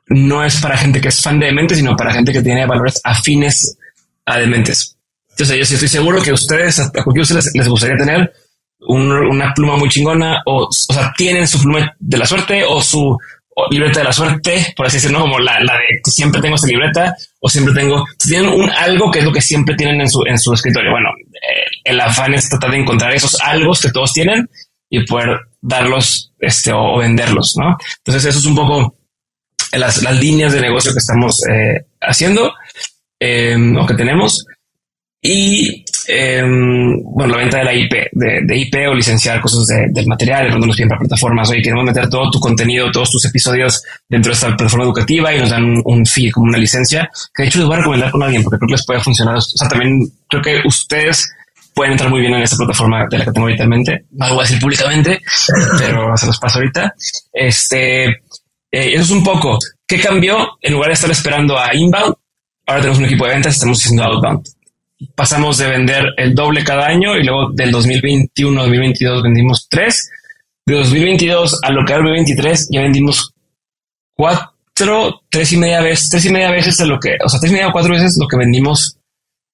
no 0.07 0.43
es 0.43 0.59
para 0.61 0.77
gente 0.77 1.01
que 1.01 1.09
es 1.09 1.21
fan 1.21 1.39
de 1.39 1.47
dementes, 1.47 1.77
sino 1.77 1.95
para 1.95 2.13
gente 2.13 2.31
que 2.31 2.41
tiene 2.41 2.65
valores 2.65 2.99
afines 3.03 3.77
a 4.25 4.37
dementes. 4.37 4.97
Entonces 5.31 5.57
yo 5.57 5.75
estoy 5.75 5.87
seguro 5.87 6.21
que 6.21 6.31
ustedes, 6.31 6.79
a 6.79 6.91
ustedes 7.05 7.51
les, 7.53 7.67
gustaría 7.67 7.97
tener 7.97 8.31
una 8.87 9.53
pluma 9.53 9.77
muy 9.77 9.89
chingona, 9.89 10.41
o, 10.45 10.67
o 10.67 10.93
sea, 10.93 11.13
tienen 11.17 11.47
su 11.47 11.61
pluma 11.61 11.95
de 11.99 12.17
la 12.17 12.25
suerte 12.25 12.63
o 12.63 12.81
su 12.81 13.17
libreta 13.69 13.99
de 13.99 14.05
la 14.05 14.13
suerte, 14.13 14.73
por 14.75 14.85
así 14.85 14.97
decirlo, 14.97 15.21
como 15.21 15.39
la, 15.39 15.59
la 15.59 15.73
de 15.73 16.01
siempre 16.05 16.41
tengo 16.41 16.55
esta 16.55 16.67
libreta 16.67 17.15
o 17.39 17.49
siempre 17.49 17.73
tengo, 17.73 18.05
tienen 18.17 18.49
un 18.49 18.69
algo 18.69 19.11
que 19.11 19.19
es 19.19 19.25
lo 19.25 19.31
que 19.31 19.41
siempre 19.41 19.75
tienen 19.75 20.01
en 20.01 20.09
su, 20.09 20.23
en 20.25 20.39
su 20.39 20.53
escritorio. 20.53 20.91
Bueno, 20.91 21.09
el 21.83 21.99
afán 21.99 22.33
es 22.33 22.49
tratar 22.49 22.71
de 22.71 22.77
encontrar 22.77 23.13
esos 23.13 23.39
algo 23.41 23.73
que 23.79 23.91
todos 23.91 24.13
tienen 24.13 24.49
y 24.89 25.05
poder 25.05 25.39
darlos 25.61 26.31
este, 26.39 26.71
o, 26.73 26.97
venderlos, 26.97 27.55
¿no? 27.57 27.77
Entonces 27.97 28.25
eso 28.25 28.39
es 28.39 28.45
un 28.45 28.55
poco 28.55 28.95
las, 29.73 30.01
las 30.03 30.19
líneas 30.19 30.53
de 30.53 30.61
negocio 30.61 30.91
que 30.93 30.99
estamos 30.99 31.41
eh, 31.49 31.85
haciendo 32.01 32.53
eh, 33.19 33.55
o 33.79 33.85
que 33.85 33.95
tenemos. 33.95 34.45
Y 35.25 35.85
em, 36.09 37.01
bueno, 37.01 37.31
la 37.31 37.37
venta 37.37 37.59
de 37.59 37.63
la 37.63 37.73
IP, 37.73 37.93
de, 38.11 38.57
IP 38.57 38.75
o 38.89 38.93
licenciar 38.93 39.39
cosas 39.39 39.65
del 39.67 40.05
material, 40.05 40.49
cuando 40.49 40.67
nos 40.67 40.75
piden 40.75 40.89
para 40.89 40.99
plataformas. 40.99 41.49
Oye, 41.49 41.61
queremos 41.61 41.85
meter 41.85 42.09
todo 42.09 42.29
tu 42.29 42.41
contenido, 42.41 42.91
todos 42.91 43.09
tus 43.09 43.23
episodios 43.23 43.81
dentro 44.09 44.31
de 44.31 44.33
esta 44.33 44.47
plataforma 44.47 44.83
educativa 44.83 45.33
y 45.33 45.39
nos 45.39 45.49
dan 45.49 45.81
un, 45.85 46.05
fee 46.05 46.29
como 46.29 46.47
una 46.47 46.57
licencia. 46.57 47.09
Que 47.33 47.43
de 47.43 47.47
hecho 47.47 47.59
les 47.59 47.67
voy 47.67 47.75
a 47.75 47.79
recomendar 47.79 48.11
con 48.11 48.21
alguien 48.21 48.43
porque 48.43 48.57
creo 48.57 48.67
que 48.67 48.73
les 48.73 48.85
puede 48.85 48.99
funcionar. 48.99 49.37
O 49.37 49.41
sea, 49.41 49.69
también 49.69 50.01
creo 50.27 50.41
que 50.41 50.67
ustedes 50.67 51.31
pueden 51.73 51.93
entrar 51.93 52.09
muy 52.09 52.19
bien 52.19 52.33
en 52.33 52.41
esta 52.41 52.57
plataforma 52.57 53.07
de 53.09 53.17
la 53.17 53.23
que 53.23 53.31
tengo 53.31 53.47
ahorita 53.47 53.63
en 53.63 53.69
mente. 53.69 54.05
No 54.11 54.27
lo 54.27 54.33
voy 54.35 54.43
a 54.43 54.47
decir 54.47 54.59
públicamente, 54.59 55.21
pero 55.79 56.17
se 56.17 56.25
los 56.27 56.37
paso 56.37 56.59
ahorita. 56.59 56.93
Este, 57.31 58.23
eh, 58.73 58.93
eso 58.93 59.03
es 59.03 59.11
un 59.11 59.23
poco. 59.23 59.57
¿Qué 59.87 59.99
cambió? 59.99 60.57
En 60.61 60.73
lugar 60.73 60.89
de 60.89 60.95
estar 60.95 61.11
esperando 61.11 61.57
a 61.57 61.73
inbound, 61.73 62.15
ahora 62.65 62.81
tenemos 62.81 62.99
un 62.99 63.05
equipo 63.05 63.25
de 63.25 63.33
ventas, 63.33 63.53
estamos 63.53 63.79
haciendo 63.79 64.03
outbound 64.03 64.45
pasamos 65.15 65.57
de 65.57 65.67
vender 65.67 66.05
el 66.17 66.33
doble 66.33 66.63
cada 66.63 66.87
año 66.87 67.17
y 67.17 67.23
luego 67.23 67.51
del 67.51 67.71
2021 67.71 68.61
2022 68.61 69.23
vendimos 69.23 69.67
tres. 69.69 70.09
De 70.65 70.75
2022 70.75 71.59
a 71.61 71.71
lo 71.71 71.85
que 71.85 71.93
era 71.93 72.01
2023 72.01 72.69
ya 72.71 72.81
vendimos 72.81 73.33
cuatro, 74.15 75.21
tres 75.29 75.51
y 75.51 75.57
media 75.57 75.81
veces, 75.81 76.09
tres 76.09 76.25
y 76.25 76.31
media 76.31 76.51
veces 76.51 76.77
de 76.77 76.85
lo 76.85 76.99
que, 76.99 77.17
o 77.23 77.27
sea, 77.27 77.39
tres 77.39 77.51
y 77.51 77.55
media 77.55 77.67
o 77.67 77.73
cuatro 77.73 77.93
veces 77.93 78.17
lo 78.17 78.27
que 78.27 78.37
vendimos 78.37 78.97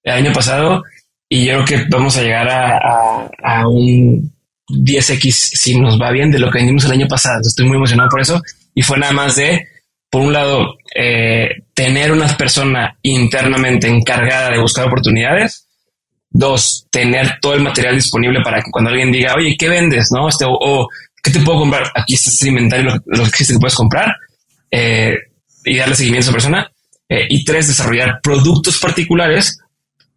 el 0.04 0.14
año 0.14 0.34
pasado. 0.34 0.84
Y 1.28 1.46
yo 1.46 1.64
creo 1.64 1.66
que 1.66 1.90
vamos 1.90 2.18
a 2.18 2.22
llegar 2.22 2.50
a, 2.50 3.30
a, 3.44 3.68
un 3.68 4.32
10x 4.68 5.32
si 5.32 5.80
nos 5.80 6.00
va 6.02 6.12
bien 6.12 6.32
de 6.32 6.40
lo 6.40 6.50
que 6.50 6.60
vendimos 6.60 6.86
el 6.86 6.92
año 6.92 7.08
pasado. 7.08 7.42
Estoy 7.42 7.68
muy 7.68 7.78
emocionado 7.78 8.10
por 8.10 8.22
eso. 8.22 8.42
Y 8.80 8.82
fue 8.82 8.98
nada 8.98 9.12
más 9.12 9.36
de, 9.36 9.68
por 10.10 10.22
un 10.22 10.32
lado, 10.32 10.78
eh, 10.96 11.50
tener 11.74 12.14
una 12.14 12.30
persona 12.38 12.98
internamente 13.02 13.90
encargada 13.90 14.52
de 14.52 14.62
buscar 14.62 14.88
oportunidades. 14.88 15.68
Dos, 16.30 16.88
tener 16.90 17.40
todo 17.42 17.56
el 17.56 17.62
material 17.62 17.96
disponible 17.96 18.40
para 18.42 18.62
que 18.62 18.72
cuando 18.72 18.92
alguien 18.92 19.12
diga, 19.12 19.34
oye, 19.36 19.58
¿qué 19.60 19.68
vendes? 19.68 20.14
¿No? 20.14 20.30
Este, 20.30 20.46
o, 20.48 20.88
¿qué 21.22 21.30
te 21.30 21.42
puedo 21.42 21.60
comprar? 21.60 21.92
Aquí 21.94 22.14
está 22.14 22.30
este 22.30 22.48
inventario, 22.48 23.04
lo, 23.06 23.24
que 23.24 23.30
existe 23.30 23.56
que 23.56 23.60
puedes 23.60 23.76
comprar 23.76 24.16
eh, 24.72 25.14
y 25.66 25.76
darle 25.76 25.96
seguimiento 25.96 26.28
a 26.28 26.30
esa 26.30 26.32
persona. 26.32 26.72
Eh, 27.10 27.28
y 27.30 27.44
tres, 27.44 27.68
desarrollar 27.68 28.22
productos 28.24 28.80
particulares 28.80 29.60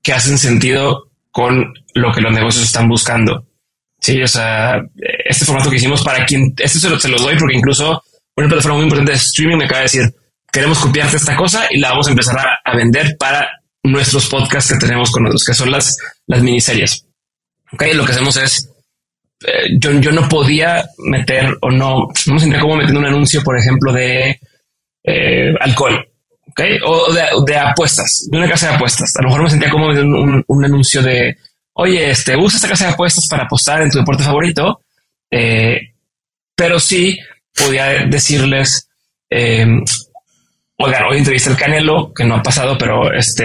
que 0.04 0.12
hacen 0.12 0.38
sentido 0.38 1.08
con 1.32 1.74
lo 1.94 2.12
que 2.12 2.20
los 2.20 2.32
negocios 2.32 2.64
están 2.64 2.88
buscando. 2.88 3.44
Sí, 3.98 4.22
o 4.22 4.28
sea, 4.28 4.80
este 5.24 5.44
formato 5.44 5.68
que 5.68 5.78
hicimos 5.78 6.04
para 6.04 6.24
quien, 6.24 6.54
esto 6.58 6.78
se 6.78 6.90
lo, 6.90 7.00
se 7.00 7.08
lo 7.08 7.18
doy 7.18 7.36
porque 7.36 7.56
incluso 7.56 8.04
una 8.36 8.48
plataforma 8.48 8.76
muy 8.76 8.84
importante 8.84 9.12
de 9.12 9.18
streaming 9.18 9.56
me 9.56 9.64
acaba 9.64 9.80
de 9.80 9.84
decir, 9.84 10.14
queremos 10.50 10.78
copiarte 10.78 11.16
esta 11.16 11.36
cosa 11.36 11.66
y 11.70 11.78
la 11.78 11.90
vamos 11.90 12.06
a 12.06 12.10
empezar 12.10 12.36
a, 12.64 12.76
vender 12.76 13.16
para 13.18 13.48
nuestros 13.82 14.28
podcasts 14.28 14.72
que 14.72 14.78
tenemos 14.78 15.10
con 15.10 15.24
nosotros, 15.24 15.44
que 15.44 15.54
son 15.54 15.70
las, 15.70 15.96
las 16.26 16.42
miniseries. 16.42 17.06
Ok, 17.72 17.84
lo 17.94 18.04
que 18.04 18.12
hacemos 18.12 18.36
es, 18.36 18.68
eh, 19.46 19.76
yo, 19.78 19.92
yo 20.00 20.12
no 20.12 20.28
podía 20.28 20.84
meter 20.98 21.56
o 21.62 21.70
no, 21.70 22.08
no 22.26 22.34
me 22.34 22.40
sentía 22.40 22.60
como 22.60 22.76
metiendo 22.76 23.00
un 23.00 23.06
anuncio, 23.06 23.42
por 23.42 23.58
ejemplo, 23.58 23.92
de 23.92 24.38
eh, 25.04 25.54
alcohol. 25.60 26.06
Ok, 26.48 26.60
o 26.84 27.12
de, 27.44 27.56
apuestas, 27.56 28.28
de 28.30 28.36
una 28.36 28.48
casa 28.48 28.68
de 28.68 28.74
apuestas. 28.74 29.10
A 29.16 29.22
lo 29.22 29.28
mejor 29.28 29.44
me 29.44 29.50
sentía 29.50 29.70
como 29.70 29.86
un, 29.86 30.44
un, 30.46 30.64
anuncio 30.64 31.02
de, 31.02 31.38
oye, 31.74 32.10
este, 32.10 32.36
usa 32.36 32.56
esta 32.56 32.68
casa 32.68 32.86
de 32.86 32.92
apuestas 32.92 33.26
para 33.26 33.44
apostar 33.44 33.80
en 33.80 33.90
tu 33.90 33.98
deporte 33.98 34.22
favorito. 34.22 34.82
Eh, 35.30 35.80
pero 36.54 36.78
sí 36.78 37.18
podía 37.54 38.06
decirles, 38.06 38.88
oigan, 39.30 41.04
hoy 41.04 41.18
entrevisté 41.18 41.50
el 41.50 41.56
Canelo, 41.56 42.12
que 42.14 42.24
no 42.24 42.36
ha 42.36 42.42
pasado, 42.42 42.76
pero 42.76 43.12
este, 43.12 43.44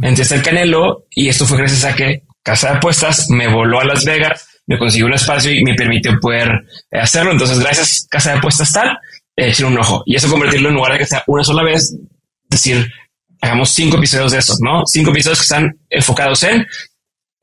entrevisté 0.00 0.36
el 0.36 0.42
Canelo 0.42 1.06
y 1.10 1.28
esto 1.28 1.46
fue 1.46 1.58
gracias 1.58 1.84
a 1.84 1.94
que 1.94 2.22
Casa 2.42 2.70
de 2.70 2.76
Apuestas 2.76 3.30
me 3.30 3.48
voló 3.48 3.80
a 3.80 3.84
Las 3.84 4.04
Vegas, 4.04 4.46
me 4.66 4.78
consiguió 4.78 5.06
un 5.06 5.14
espacio 5.14 5.50
y 5.50 5.64
me 5.64 5.74
permitió 5.74 6.12
poder 6.20 6.50
eh, 6.90 6.98
hacerlo. 6.98 7.32
Entonces, 7.32 7.58
gracias 7.58 8.06
Casa 8.10 8.32
de 8.32 8.38
Apuestas 8.38 8.72
tal, 8.72 8.98
eh, 9.36 9.52
un 9.64 9.78
ojo 9.78 10.02
y 10.06 10.14
eso 10.14 10.30
convertirlo 10.30 10.68
en 10.68 10.74
lugar 10.74 10.92
de 10.92 10.98
que 10.98 11.06
sea 11.06 11.24
una 11.26 11.42
sola 11.42 11.62
vez, 11.62 11.96
decir, 12.48 12.86
hagamos 13.40 13.70
cinco 13.70 13.96
episodios 13.96 14.32
de 14.32 14.38
estos, 14.38 14.60
¿no? 14.60 14.84
Cinco 14.86 15.10
episodios 15.10 15.38
que 15.38 15.44
están 15.44 15.78
enfocados 15.90 16.42
en 16.44 16.66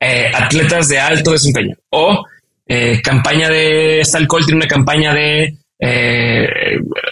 eh, 0.00 0.30
atletas 0.34 0.88
de 0.88 0.98
alto 0.98 1.32
desempeño 1.32 1.76
o 1.90 2.24
eh, 2.66 3.00
campaña 3.02 3.48
de 3.48 4.02
alcohol 4.14 4.44
tiene 4.44 4.58
una 4.58 4.68
campaña 4.68 5.12
de 5.12 5.58
eh, 5.84 6.46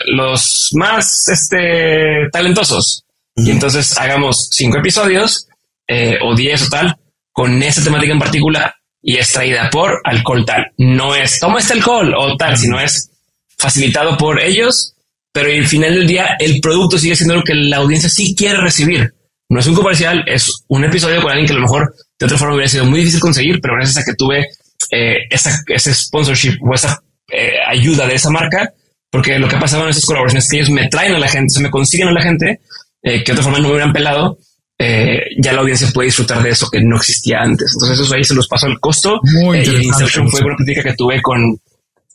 los 0.07 0.71
más 0.75 1.27
este, 1.29 2.29
talentosos. 2.31 3.05
Y 3.35 3.51
entonces 3.51 3.99
hagamos 3.99 4.49
cinco 4.53 4.79
episodios 4.79 5.49
eh, 5.89 6.19
o 6.23 6.37
diez 6.37 6.63
o 6.63 6.69
tal 6.69 6.97
con 7.33 7.61
esa 7.63 7.83
temática 7.83 8.13
en 8.13 8.19
particular 8.21 8.75
y 9.03 9.17
es 9.17 9.33
traída 9.33 9.69
por 9.71 10.01
alcohol 10.05 10.45
tal. 10.47 10.67
No 10.79 11.17
es 11.17 11.41
toma 11.41 11.59
este 11.59 11.73
alcohol 11.73 12.15
o 12.17 12.37
tal, 12.37 12.57
sino 12.57 12.79
es 12.79 13.11
facilitado 13.59 14.17
por 14.17 14.41
ellos, 14.41 14.95
pero 15.33 15.51
al 15.51 15.67
final 15.67 15.95
del 15.95 16.07
día 16.07 16.37
el 16.39 16.61
producto 16.61 16.97
sigue 16.97 17.17
siendo 17.17 17.35
lo 17.35 17.43
que 17.43 17.55
la 17.55 17.79
audiencia 17.79 18.09
sí 18.09 18.37
quiere 18.37 18.61
recibir. 18.61 19.15
No 19.49 19.59
es 19.59 19.67
un 19.67 19.75
comercial, 19.75 20.23
es 20.29 20.65
un 20.69 20.85
episodio 20.85 21.21
con 21.21 21.33
alguien 21.33 21.49
que 21.49 21.55
a 21.55 21.57
lo 21.57 21.63
mejor 21.63 21.93
de 22.21 22.27
otra 22.27 22.39
forma 22.39 22.55
hubiera 22.55 22.71
sido 22.71 22.85
muy 22.85 23.01
difícil 23.01 23.19
conseguir, 23.19 23.59
pero 23.61 23.75
gracias 23.75 23.99
a 23.99 24.05
que 24.05 24.15
tuve 24.15 24.47
eh, 24.93 25.27
ese 25.29 25.93
sponsorship 25.95 26.57
o 26.63 26.73
esa 26.73 27.03
eh, 27.33 27.53
ayuda 27.67 28.07
de 28.07 28.15
esa 28.15 28.31
marca, 28.31 28.73
porque 29.11 29.39
lo 29.39 29.49
que 29.49 29.57
ha 29.57 29.61
pasado 29.61 29.85
en 29.85 29.91
esas 29.91 30.05
colaboraciones 30.05 30.45
es 30.45 30.51
que 30.51 30.57
ellos 30.59 30.71
me 30.71 30.89
traen 30.89 31.15
a 31.15 31.19
la 31.19 31.29
gente, 31.29 31.51
se 31.51 31.61
me 31.61 31.71
consiguen 31.71 32.09
a 32.09 32.13
la 32.13 32.23
gente 32.23 32.61
eh, 33.03 33.25
que 33.25 33.33
de 33.33 33.33
otra 33.33 33.45
forma 33.45 33.59
no 33.59 33.69
me 33.69 33.75
hubieran 33.75 33.93
pelado. 33.93 34.39
Eh, 34.79 35.37
ya 35.39 35.53
la 35.53 35.61
audiencia 35.61 35.89
puede 35.93 36.07
disfrutar 36.07 36.43
de 36.43 36.51
eso 36.51 36.71
que 36.71 36.81
no 36.81 36.97
existía 36.97 37.41
antes. 37.41 37.75
Entonces 37.75 38.07
eso 38.07 38.15
ahí 38.15 38.25
se 38.25 38.35
los 38.35 38.49
pasó 38.49 38.67
el 38.67 38.81
costo. 38.81 39.21
Muy 39.23 39.59
eh, 39.59 39.63
el 39.63 39.83
Inception 39.83 40.29
fue 40.31 40.41
una 40.41 40.57
plática 40.57 40.83
que 40.83 40.95
tuve 40.95 41.21
con 41.21 41.61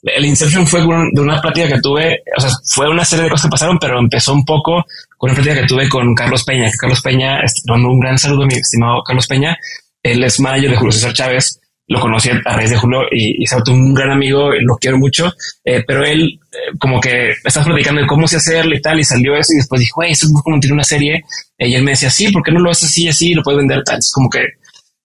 el 0.05 0.25
Inception 0.25 0.67
fue 0.67 0.81
de 0.81 1.21
una 1.21 1.41
plática 1.41 1.67
que 1.67 1.81
tuve, 1.81 2.21
o 2.37 2.39
sea, 2.39 2.51
fue 2.73 2.87
una 2.87 3.03
serie 3.03 3.23
de 3.23 3.31
cosas 3.31 3.47
que 3.47 3.51
pasaron, 3.51 3.79
pero 3.79 3.97
empezó 3.99 4.33
un 4.33 4.45
poco 4.45 4.85
con 5.17 5.31
una 5.31 5.35
plática 5.35 5.61
que 5.61 5.67
tuve 5.67 5.89
con 5.89 6.13
Carlos 6.13 6.43
Peña, 6.43 6.69
que 6.69 6.77
Carlos 6.77 7.01
Peña, 7.01 7.39
este, 7.41 7.71
un 7.71 7.99
gran 7.99 8.17
saludo 8.17 8.43
a 8.43 8.45
mi 8.45 8.53
estimado 8.53 9.03
Carlos 9.03 9.25
Peña, 9.25 9.57
él 10.03 10.23
es 10.23 10.39
manager 10.39 10.69
de 10.69 10.77
Julio 10.77 10.91
César 10.91 11.13
Chávez, 11.13 11.59
lo 11.87 11.99
conocí 11.99 12.29
a 12.29 12.55
raíz 12.55 12.71
de 12.71 12.77
Julio 12.77 13.01
y, 13.11 13.43
y 13.43 13.45
se 13.45 13.55
un 13.67 13.93
gran 13.93 14.11
amigo, 14.11 14.51
lo 14.51 14.75
quiero 14.77 14.97
mucho, 14.97 15.31
eh, 15.63 15.83
pero 15.85 16.03
él 16.03 16.39
eh, 16.51 16.77
como 16.79 16.99
que 16.99 17.31
estás 17.43 17.65
platicando 17.65 18.01
de 18.01 18.07
cómo 18.07 18.27
se 18.27 18.37
hacerlo 18.37 18.75
y 18.75 18.81
tal, 18.81 18.99
y 18.99 19.03
salió 19.03 19.35
eso 19.35 19.53
y 19.53 19.57
después 19.57 19.79
dijo, 19.79 20.01
hey, 20.03 20.11
eso 20.11 20.25
es 20.25 20.33
como 20.43 20.59
tiene 20.59 20.73
una 20.73 20.83
serie, 20.83 21.23
y 21.59 21.75
él 21.75 21.83
me 21.83 21.91
decía, 21.91 22.09
sí, 22.09 22.31
¿por 22.31 22.41
qué 22.43 22.51
no 22.51 22.59
lo 22.59 22.71
haces 22.71 22.89
así, 22.89 23.07
así, 23.07 23.33
lo 23.33 23.43
puedes 23.43 23.59
vender 23.59 23.83
tal? 23.83 23.99
Es 23.99 24.11
como 24.11 24.29
que 24.29 24.39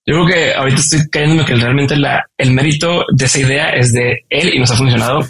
yo 0.07 0.14
creo 0.14 0.26
que 0.26 0.55
ahorita 0.55 0.81
estoy 0.81 1.09
cayéndome 1.09 1.45
que 1.45 1.55
realmente 1.55 1.95
el 2.39 2.53
mérito 2.53 3.05
de 3.14 3.24
esa 3.26 3.39
idea 3.39 3.70
es 3.70 3.93
de 3.93 4.24
él 4.31 4.55
y 4.55 4.59
nos 4.59 4.70
ha 4.70 4.76
funcionado. 4.76 5.20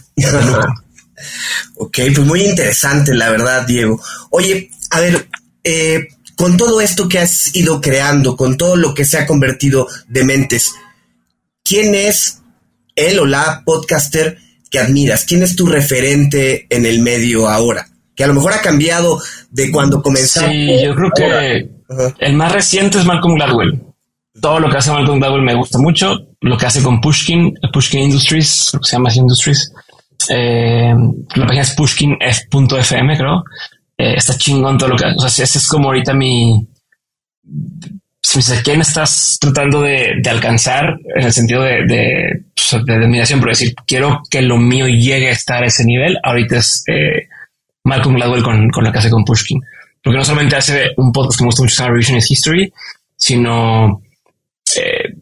ok, 1.76 1.98
pues 2.14 2.26
muy 2.26 2.42
interesante, 2.42 3.12
la 3.14 3.30
verdad, 3.30 3.66
Diego. 3.66 4.00
Oye, 4.30 4.70
a 4.90 5.00
ver, 5.00 5.26
eh, 5.64 6.08
con 6.34 6.56
todo 6.56 6.80
esto 6.80 7.08
que 7.08 7.18
has 7.18 7.54
ido 7.54 7.80
creando, 7.80 8.36
con 8.36 8.56
todo 8.56 8.76
lo 8.76 8.94
que 8.94 9.04
se 9.04 9.18
ha 9.18 9.26
convertido 9.26 9.86
de 10.08 10.24
mentes, 10.24 10.72
¿quién 11.64 11.94
es 11.94 12.42
él 12.96 13.18
o 13.18 13.26
la 13.26 13.62
podcaster 13.64 14.38
que 14.70 14.78
admiras? 14.78 15.24
¿Quién 15.24 15.42
es 15.42 15.56
tu 15.56 15.66
referente 15.66 16.66
en 16.70 16.86
el 16.86 17.00
medio 17.00 17.48
ahora? 17.48 17.86
Que 18.14 18.24
a 18.24 18.26
lo 18.26 18.34
mejor 18.34 18.52
ha 18.52 18.60
cambiado 18.60 19.20
de 19.50 19.70
cuando 19.70 20.02
comenzaste. 20.02 20.50
Sí, 20.50 20.84
yo 20.84 20.94
creo 20.94 21.10
que 21.14 21.70
el 22.18 22.34
más 22.34 22.52
reciente 22.52 22.98
es 22.98 23.04
Malcolm 23.04 23.34
Gladwell. 23.34 23.82
Todo 24.40 24.60
lo 24.60 24.70
que 24.70 24.76
hace 24.76 24.92
Malcolm 24.92 25.18
Gladwell 25.18 25.42
me 25.42 25.54
gusta 25.54 25.78
mucho. 25.78 26.14
Lo 26.40 26.56
que 26.56 26.66
hace 26.66 26.82
con 26.82 27.00
Pushkin, 27.00 27.54
Pushkin 27.72 28.00
Industries, 28.00 28.68
creo 28.70 28.80
que 28.80 28.88
se 28.88 28.96
llama 28.96 29.08
así 29.08 29.18
Industries. 29.18 29.72
Eh, 30.28 30.94
la 31.34 31.46
página 31.46 31.62
es 31.62 31.74
pushkinf.fm, 31.74 33.16
creo. 33.16 33.44
Eh, 33.96 34.14
está 34.16 34.36
chingón 34.36 34.78
todo 34.78 34.90
lo 34.90 34.96
que 34.96 35.06
hace. 35.06 35.16
O 35.16 35.28
sea, 35.28 35.44
ese 35.44 35.58
es 35.58 35.66
como 35.66 35.88
ahorita 35.88 36.14
mi, 36.14 36.66
quién 38.62 38.80
estás 38.80 39.38
tratando 39.40 39.82
de, 39.82 40.22
alcanzar 40.28 40.98
en 41.16 41.24
el 41.24 41.32
sentido 41.32 41.62
de, 41.62 41.84
de, 41.86 42.42
pues, 42.54 42.82
pero 42.86 43.08
decir, 43.48 43.74
quiero 43.86 44.22
que 44.30 44.42
lo 44.42 44.56
mío 44.56 44.86
llegue 44.86 45.28
a 45.28 45.32
estar 45.32 45.62
a 45.62 45.66
ese 45.66 45.84
nivel. 45.84 46.16
Ahorita 46.22 46.58
es 46.58 46.84
eh, 46.86 47.28
Malcolm 47.84 48.14
Gladwell 48.16 48.42
con, 48.42 48.70
con 48.70 48.90
que 48.92 48.98
hace 48.98 49.10
con 49.10 49.24
Pushkin. 49.24 49.60
Porque 50.02 50.18
no 50.18 50.24
solamente 50.24 50.56
hace 50.56 50.90
un 50.96 51.12
podcast 51.12 51.38
que 51.38 51.44
me 51.44 51.48
gusta 51.48 51.62
mucho, 51.62 51.88
Revisionist 51.88 52.30
History, 52.30 52.72
sino 53.16 54.00
eh, 54.76 55.14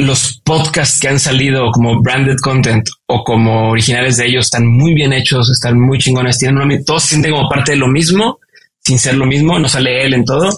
los 0.00 0.40
podcasts 0.42 0.98
que 0.98 1.08
han 1.08 1.20
salido 1.20 1.70
como 1.70 2.00
branded 2.00 2.36
content 2.42 2.88
o 3.06 3.22
como 3.22 3.70
originales 3.70 4.16
de 4.16 4.26
ellos 4.26 4.46
están 4.46 4.66
muy 4.66 4.94
bien 4.94 5.12
hechos, 5.12 5.50
están 5.50 5.78
muy 5.78 5.98
chingones, 5.98 6.38
tienen 6.38 6.84
todos 6.84 7.02
se 7.02 7.10
sienten 7.10 7.32
como 7.32 7.48
parte 7.48 7.72
de 7.72 7.78
lo 7.78 7.86
mismo, 7.86 8.38
sin 8.80 8.98
ser 8.98 9.14
lo 9.14 9.26
mismo, 9.26 9.58
no 9.58 9.68
sale 9.68 10.04
él 10.04 10.14
en 10.14 10.24
todo 10.24 10.50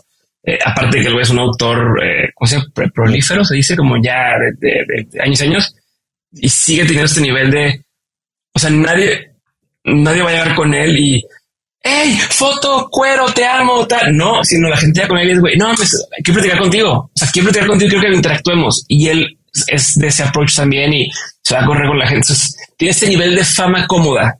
Eh, 0.48 0.58
aparte 0.64 0.96
de 0.96 1.04
que 1.04 1.20
es 1.20 1.28
un 1.28 1.40
autor, 1.40 2.02
eh, 2.02 2.30
¿cómo? 2.34 2.50
Prolífero, 2.94 3.44
se 3.44 3.56
dice, 3.56 3.76
como 3.76 4.02
ya 4.02 4.32
de, 4.58 5.06
años 5.20 5.42
y 5.42 5.44
años, 5.44 5.74
y 6.32 6.48
sigue 6.48 6.84
teniendo 6.84 7.04
este 7.04 7.20
nivel 7.20 7.50
de, 7.50 7.84
o 8.54 8.58
sea, 8.58 8.70
nadie, 8.70 9.32
nadie 9.84 10.22
va 10.22 10.30
a 10.30 10.32
llegar 10.32 10.54
con 10.54 10.72
él 10.72 10.98
y, 10.98 11.22
hey, 11.82 12.18
foto, 12.30 12.88
cuero, 12.90 13.26
te 13.34 13.44
amo, 13.44 13.86
tal. 13.86 14.16
No, 14.16 14.42
sino 14.42 14.70
la 14.70 14.78
gente 14.78 15.00
ya 15.00 15.08
con 15.08 15.18
él 15.18 15.32
es, 15.32 15.38
güey, 15.38 15.58
no, 15.58 15.74
pues, 15.74 16.08
quiero 16.24 16.40
platicar 16.40 16.60
contigo. 16.60 16.92
O 16.92 17.10
sea, 17.14 17.28
quiero 17.30 17.48
platicar 17.48 17.68
contigo, 17.68 17.90
quiero 17.90 18.04
que 18.04 18.16
interactuemos. 18.16 18.84
Y 18.88 19.08
él 19.08 19.38
es 19.66 19.96
de 19.96 20.06
ese 20.06 20.22
approach 20.22 20.54
también 20.56 20.94
y 20.94 21.10
se 21.42 21.56
va 21.56 21.60
a 21.60 21.66
correr 21.66 21.88
con 21.88 21.98
la 21.98 22.06
gente. 22.06 22.32
Tiene 22.78 22.92
este 22.92 23.06
nivel 23.06 23.34
de 23.34 23.44
fama 23.44 23.86
cómoda, 23.86 24.38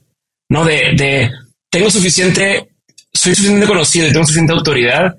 ¿no? 0.49 0.65
De, 0.65 0.93
de, 0.97 1.31
tengo 1.69 1.91
suficiente, 1.91 2.67
soy 3.13 3.35
suficientemente 3.35 3.67
conocido 3.67 4.07
y 4.07 4.11
tengo 4.11 4.25
suficiente 4.25 4.53
autoridad 4.53 5.15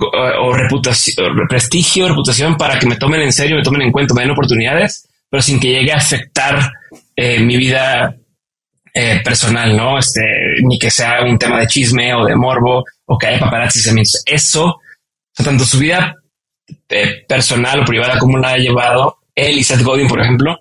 o, 0.00 0.52
reputación, 0.52 1.16
prestigio, 1.48 2.08
reputación 2.08 2.56
para 2.56 2.78
que 2.78 2.86
me 2.86 2.96
tomen 2.96 3.22
en 3.22 3.32
serio, 3.32 3.56
me 3.56 3.62
tomen 3.62 3.82
en 3.82 3.92
cuenta, 3.92 4.14
me 4.14 4.22
den 4.22 4.30
oportunidades, 4.30 5.08
pero 5.28 5.42
sin 5.42 5.60
que 5.60 5.68
llegue 5.68 5.92
a 5.92 5.96
afectar 5.96 6.72
eh, 7.14 7.40
mi 7.40 7.56
vida 7.56 8.16
eh, 8.92 9.20
personal, 9.22 9.76
¿no? 9.76 9.98
Este, 9.98 10.20
ni 10.62 10.78
que 10.78 10.90
sea 10.90 11.22
un 11.22 11.38
tema 11.38 11.60
de 11.60 11.66
chisme 11.66 12.14
o 12.14 12.24
de 12.24 12.34
morbo 12.34 12.84
o 13.06 13.18
que 13.18 13.26
haya 13.26 13.38
paparazzi. 13.38 13.80
Eso, 14.26 14.80
tanto 15.32 15.64
su 15.64 15.78
vida 15.78 16.16
eh, 16.88 17.24
personal 17.28 17.80
o 17.80 17.84
privada 17.84 18.18
como 18.18 18.38
la 18.38 18.50
ha 18.50 18.58
llevado 18.58 19.18
él 19.34 19.58
y 19.58 19.64
Seth 19.64 19.82
Godin, 19.82 20.08
por 20.08 20.20
ejemplo, 20.20 20.60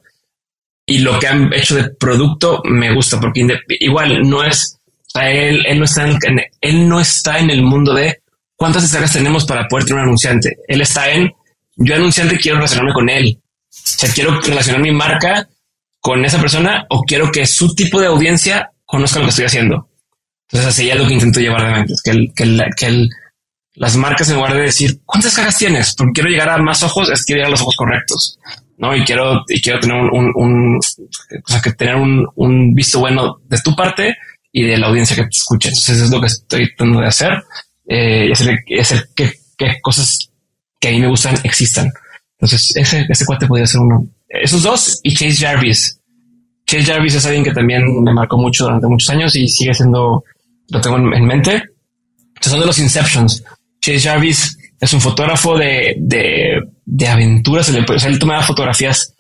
y 0.86 1.00
lo 1.00 1.20
que 1.20 1.28
han 1.28 1.54
hecho 1.54 1.76
de 1.76 1.90
producto 1.90 2.62
me 2.66 2.94
gusta 2.94 3.20
porque 3.20 3.46
igual 3.80 4.28
no 4.28 4.44
es, 4.44 4.80
él, 5.16 5.64
él 5.66 5.80
no 5.80 5.86
está 5.86 6.08
en, 6.08 6.42
él 6.62 6.90
no 6.90 7.00
está 7.00 7.40
en 7.40 7.50
el 7.50 7.62
mundo 7.62 7.94
de 7.94 8.22
¿Cuántas 8.60 8.82
descargas 8.82 9.14
tenemos 9.14 9.46
para 9.46 9.70
poder 9.70 9.86
tener 9.86 10.02
un 10.02 10.10
anunciante? 10.10 10.58
Él 10.68 10.82
está 10.82 11.10
en, 11.10 11.32
yo 11.78 11.96
anunciante 11.96 12.38
quiero 12.38 12.58
relacionarme 12.58 12.92
con 12.92 13.10
él. 13.10 13.40
O 13.42 13.72
sea, 13.72 14.12
quiero 14.14 14.38
relacionar 14.42 14.82
mi 14.82 14.92
marca 14.92 15.48
con 16.02 16.26
esa 16.26 16.42
persona 16.42 16.86
o 16.90 17.04
quiero 17.04 17.32
que 17.32 17.48
su 17.48 17.74
tipo 17.74 18.02
de 18.02 18.08
audiencia 18.08 18.70
conozca 18.84 19.20
lo 19.20 19.26
que 19.26 19.30
estoy 19.30 19.46
haciendo. 19.46 19.88
Entonces, 20.50 20.70
así 20.72 20.88
ya 20.88 20.96
lo 20.96 21.08
que 21.08 21.14
intento 21.14 21.40
llevar 21.40 21.68
de 21.68 21.72
mente, 21.72 21.94
que, 22.04 22.12
el, 22.12 22.34
que, 22.36 22.70
que 22.76 23.08
las 23.76 23.96
marcas 23.96 24.28
en 24.30 24.36
lugar 24.36 24.54
de 24.54 24.64
decir 24.64 25.00
cuántas 25.06 25.34
cajas 25.34 25.58
tienes, 25.58 25.96
porque 25.96 26.12
quiero 26.16 26.30
llegar 26.30 26.50
a 26.50 26.58
más 26.58 26.84
ojos, 26.84 27.10
es 27.10 27.24
que 27.24 27.36
llegar 27.36 27.48
a 27.48 27.52
los 27.52 27.62
ojos 27.62 27.76
correctos, 27.78 28.40
no? 28.78 28.94
Y 28.94 29.06
quiero, 29.06 29.46
y 29.48 29.62
quiero 29.62 29.80
tener 29.80 29.96
un, 29.96 30.34
un, 30.36 30.76
o 30.76 31.50
sea, 31.50 31.62
que 31.62 31.72
tener 31.72 31.96
un, 31.96 32.28
un 32.36 32.74
visto 32.74 33.00
bueno 33.00 33.40
de 33.46 33.58
tu 33.60 33.74
parte 33.74 34.18
y 34.52 34.64
de 34.64 34.78
la 34.78 34.88
audiencia 34.88 35.16
que 35.16 35.22
te 35.22 35.38
escuche. 35.38 35.70
Entonces, 35.70 35.96
eso 35.96 36.06
es 36.06 36.12
lo 36.12 36.20
que 36.20 36.28
estoy 36.28 36.68
tratando 36.76 37.00
de 37.00 37.08
hacer 37.08 37.42
eh, 37.90 38.28
y 38.28 38.32
hacer, 38.80 39.10
que, 39.16 39.34
cosas 39.82 40.30
que 40.80 40.90
a 40.90 40.92
mí 40.92 41.00
me 41.00 41.08
gustan 41.08 41.36
existan. 41.44 41.92
Entonces, 42.34 42.72
ese, 42.76 43.06
ese 43.10 43.26
cuate 43.26 43.48
podría 43.48 43.66
ser 43.66 43.82
uno. 43.82 44.08
Esos 44.30 44.62
dos 44.62 45.00
y 45.04 45.14
Chase 45.14 45.44
Jarvis. 45.44 46.00
Chase 46.68 46.86
Jarvis 46.86 47.16
es 47.16 47.26
alguien 47.26 47.44
que 47.44 47.52
también 47.52 48.04
me 48.04 48.14
marcó 48.14 48.38
mucho 48.38 48.66
durante 48.66 48.86
muchos 48.86 49.10
años 49.10 49.36
y 49.36 49.48
sigue 49.48 49.74
siendo, 49.74 50.24
lo 50.70 50.82
tengo 50.82 50.98
en, 50.98 51.26
mente. 51.26 51.64
son 52.40 52.60
de 52.60 52.66
los 52.68 52.78
Inceptions. 52.78 53.44
Chase 53.82 54.08
Jarvis 54.08 54.56
es 54.80 54.94
un 54.94 55.02
fotógrafo 55.02 55.58
de, 55.58 55.96
de, 55.98 56.62
de 56.86 57.08
aventuras. 57.08 57.70
O 57.70 58.00
sea, 58.00 58.10
él 58.10 58.20
tomaba 58.20 58.44
fotografías 58.44 59.16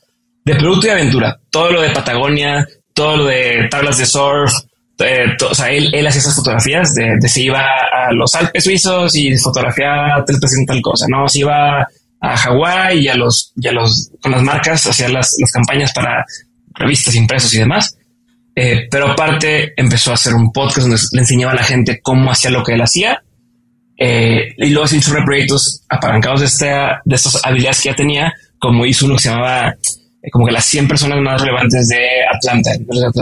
de 0.45 0.55
producto 0.55 0.87
y 0.87 0.91
aventura. 0.91 1.39
Todo 1.49 1.71
lo 1.71 1.81
de 1.81 1.89
Patagonia, 1.89 2.67
todo 2.93 3.17
lo 3.17 3.25
de 3.25 3.67
tablas 3.69 3.97
de 3.97 4.05
surf, 4.05 4.53
eh, 4.99 5.37
o 5.49 5.55
sea, 5.55 5.69
él, 5.69 5.89
él 5.93 6.07
hacía 6.07 6.19
esas 6.19 6.35
fotografías 6.35 6.93
de, 6.93 7.17
de 7.19 7.29
se 7.29 7.41
iba 7.41 7.61
a 7.61 8.11
los 8.11 8.35
Alpes 8.35 8.63
suizos 8.63 9.15
y 9.15 9.37
fotografiaba 9.37 10.23
tal, 10.25 10.37
tal 10.67 10.81
cosa, 10.81 11.05
no 11.07 11.27
se 11.27 11.39
iba 11.39 11.87
a 12.21 12.37
Hawái 12.37 12.99
y 12.99 13.07
a 13.07 13.15
los, 13.15 13.53
y 13.55 13.67
a 13.67 13.71
los, 13.71 14.11
con 14.21 14.31
las 14.31 14.43
marcas, 14.43 14.85
hacía 14.87 15.07
las, 15.07 15.35
las 15.39 15.51
campañas 15.51 15.93
para 15.93 16.25
revistas, 16.73 17.15
impresos 17.15 17.53
y 17.53 17.59
demás. 17.59 17.97
Eh, 18.55 18.87
pero 18.91 19.11
aparte 19.11 19.73
empezó 19.77 20.11
a 20.11 20.15
hacer 20.15 20.33
un 20.33 20.51
podcast 20.51 20.87
donde 20.87 21.01
le 21.13 21.19
enseñaba 21.21 21.53
a 21.53 21.55
la 21.55 21.63
gente 21.63 22.01
cómo 22.01 22.29
hacía 22.31 22.51
lo 22.51 22.63
que 22.63 22.73
él 22.73 22.81
hacía. 22.81 23.23
Eh, 23.97 24.53
y 24.57 24.69
luego 24.69 24.87
se 24.87 24.97
hizo 24.97 25.13
proyectos 25.25 25.83
apalancados 25.87 26.41
de, 26.41 26.45
esta, 26.47 27.01
de 27.05 27.15
estas 27.15 27.39
habilidades 27.45 27.81
que 27.81 27.89
ya 27.89 27.95
tenía, 27.95 28.33
como 28.57 28.85
hizo 28.85 29.05
uno 29.05 29.15
que 29.15 29.21
se 29.21 29.29
llamaba 29.29 29.75
como 30.31 30.45
que 30.45 30.51
las 30.51 30.65
100 30.65 30.87
personas 30.89 31.19
más 31.21 31.39
relevantes 31.41 31.87
de 31.87 32.05
Atlanta, 32.33 32.71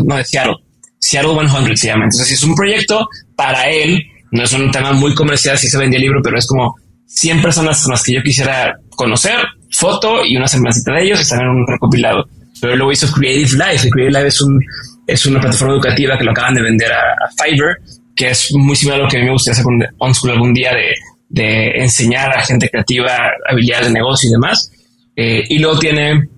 no 0.04 0.16
de 0.16 0.24
Seattle 0.24 0.56
Seattle 1.00 1.48
100 1.48 1.78
se 1.78 1.88
llama. 1.88 2.06
Entonces 2.06 2.32
es 2.32 2.44
un 2.44 2.56
proyecto 2.56 3.08
para 3.36 3.70
él, 3.70 4.04
no 4.32 4.44
es 4.44 4.54
un 4.54 4.72
tema 4.72 4.92
muy 4.94 5.14
comercial 5.14 5.58
si 5.58 5.70
se 5.70 5.78
vendía 5.78 5.98
el 5.98 6.04
libro, 6.04 6.22
pero 6.24 6.38
es 6.38 6.48
como 6.48 6.76
100 7.06 7.42
personas 7.42 7.82
con 7.82 7.92
las 7.92 8.04
que 8.04 8.14
yo 8.14 8.22
quisiera 8.22 8.76
conocer, 8.90 9.40
foto 9.72 10.26
y 10.26 10.36
una 10.36 10.48
semancita 10.48 10.94
de 10.94 11.04
ellos 11.04 11.20
están 11.20 11.42
en 11.42 11.50
un 11.50 11.68
recopilado. 11.68 12.28
Pero 12.60 12.76
luego 12.76 12.92
hizo 12.92 13.12
Creative 13.12 13.52
Life. 13.52 13.90
Creative 13.90 14.20
Life 14.20 14.28
es, 14.28 14.42
un, 14.42 14.60
es 15.06 15.26
una 15.26 15.40
plataforma 15.40 15.76
educativa 15.76 16.18
que 16.18 16.24
lo 16.24 16.32
acaban 16.32 16.56
de 16.56 16.62
vender 16.62 16.92
a, 16.92 17.16
Fiverr, 17.42 17.78
que 18.16 18.30
es 18.32 18.52
muy 18.54 18.76
similar 18.76 19.00
a 19.00 19.04
lo 19.04 19.10
que 19.10 19.18
a 19.18 19.20
mí 19.20 19.26
me 19.26 19.32
gustaría 19.32 19.54
hacer 19.54 19.64
con 19.64 19.80
OnSchool 20.00 20.32
algún 20.32 20.54
día 20.54 20.72
de, 20.74 20.94
de 21.30 21.82
enseñar 21.82 22.36
a 22.36 22.42
gente 22.42 22.70
creativa 22.70 23.16
habilidades 23.50 23.88
de 23.88 23.94
negocio 23.94 24.30
y 24.30 24.32
demás. 24.32 24.72
Eh, 25.16 25.44
y 25.50 25.60
luego 25.60 25.80
tiene, 25.80 26.30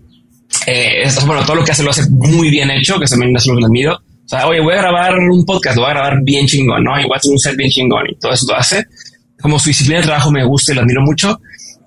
eh, 0.66 1.04
bueno, 1.26 1.44
todo 1.46 1.58
lo 1.58 1.64
que 1.64 1.72
hace 1.72 1.84
lo 1.84 1.92
hace 1.92 2.10
muy 2.10 2.50
bien 2.50 2.70
hecho, 2.72 3.00
que 3.00 3.06
también 3.06 3.36
es 3.36 3.46
lo 3.48 3.58
que 3.58 3.66
admiro. 3.66 4.00
O 4.30 4.38
sea, 4.38 4.46
oye, 4.46 4.60
voy 4.60 4.76
a 4.76 4.78
grabar 4.78 5.18
un 5.18 5.44
podcast, 5.44 5.76
lo 5.76 5.82
voy 5.82 5.90
a 5.90 5.94
grabar 5.96 6.22
bien 6.22 6.46
chingón, 6.46 6.84
¿no? 6.84 7.00
Y 7.00 7.04
voy 7.06 7.14
a 7.16 7.18
hacer 7.18 7.32
un 7.32 7.40
set 7.40 7.56
bien 7.56 7.72
chingón 7.72 8.04
y 8.12 8.16
todo 8.16 8.32
eso 8.32 8.46
lo 8.48 8.56
hace. 8.56 8.86
Como 9.42 9.58
su 9.58 9.70
disciplina 9.70 10.02
de 10.02 10.06
trabajo 10.06 10.30
me 10.30 10.46
gusta 10.46 10.72
y 10.72 10.76
lo 10.76 10.82
admiro 10.82 11.02
mucho. 11.02 11.42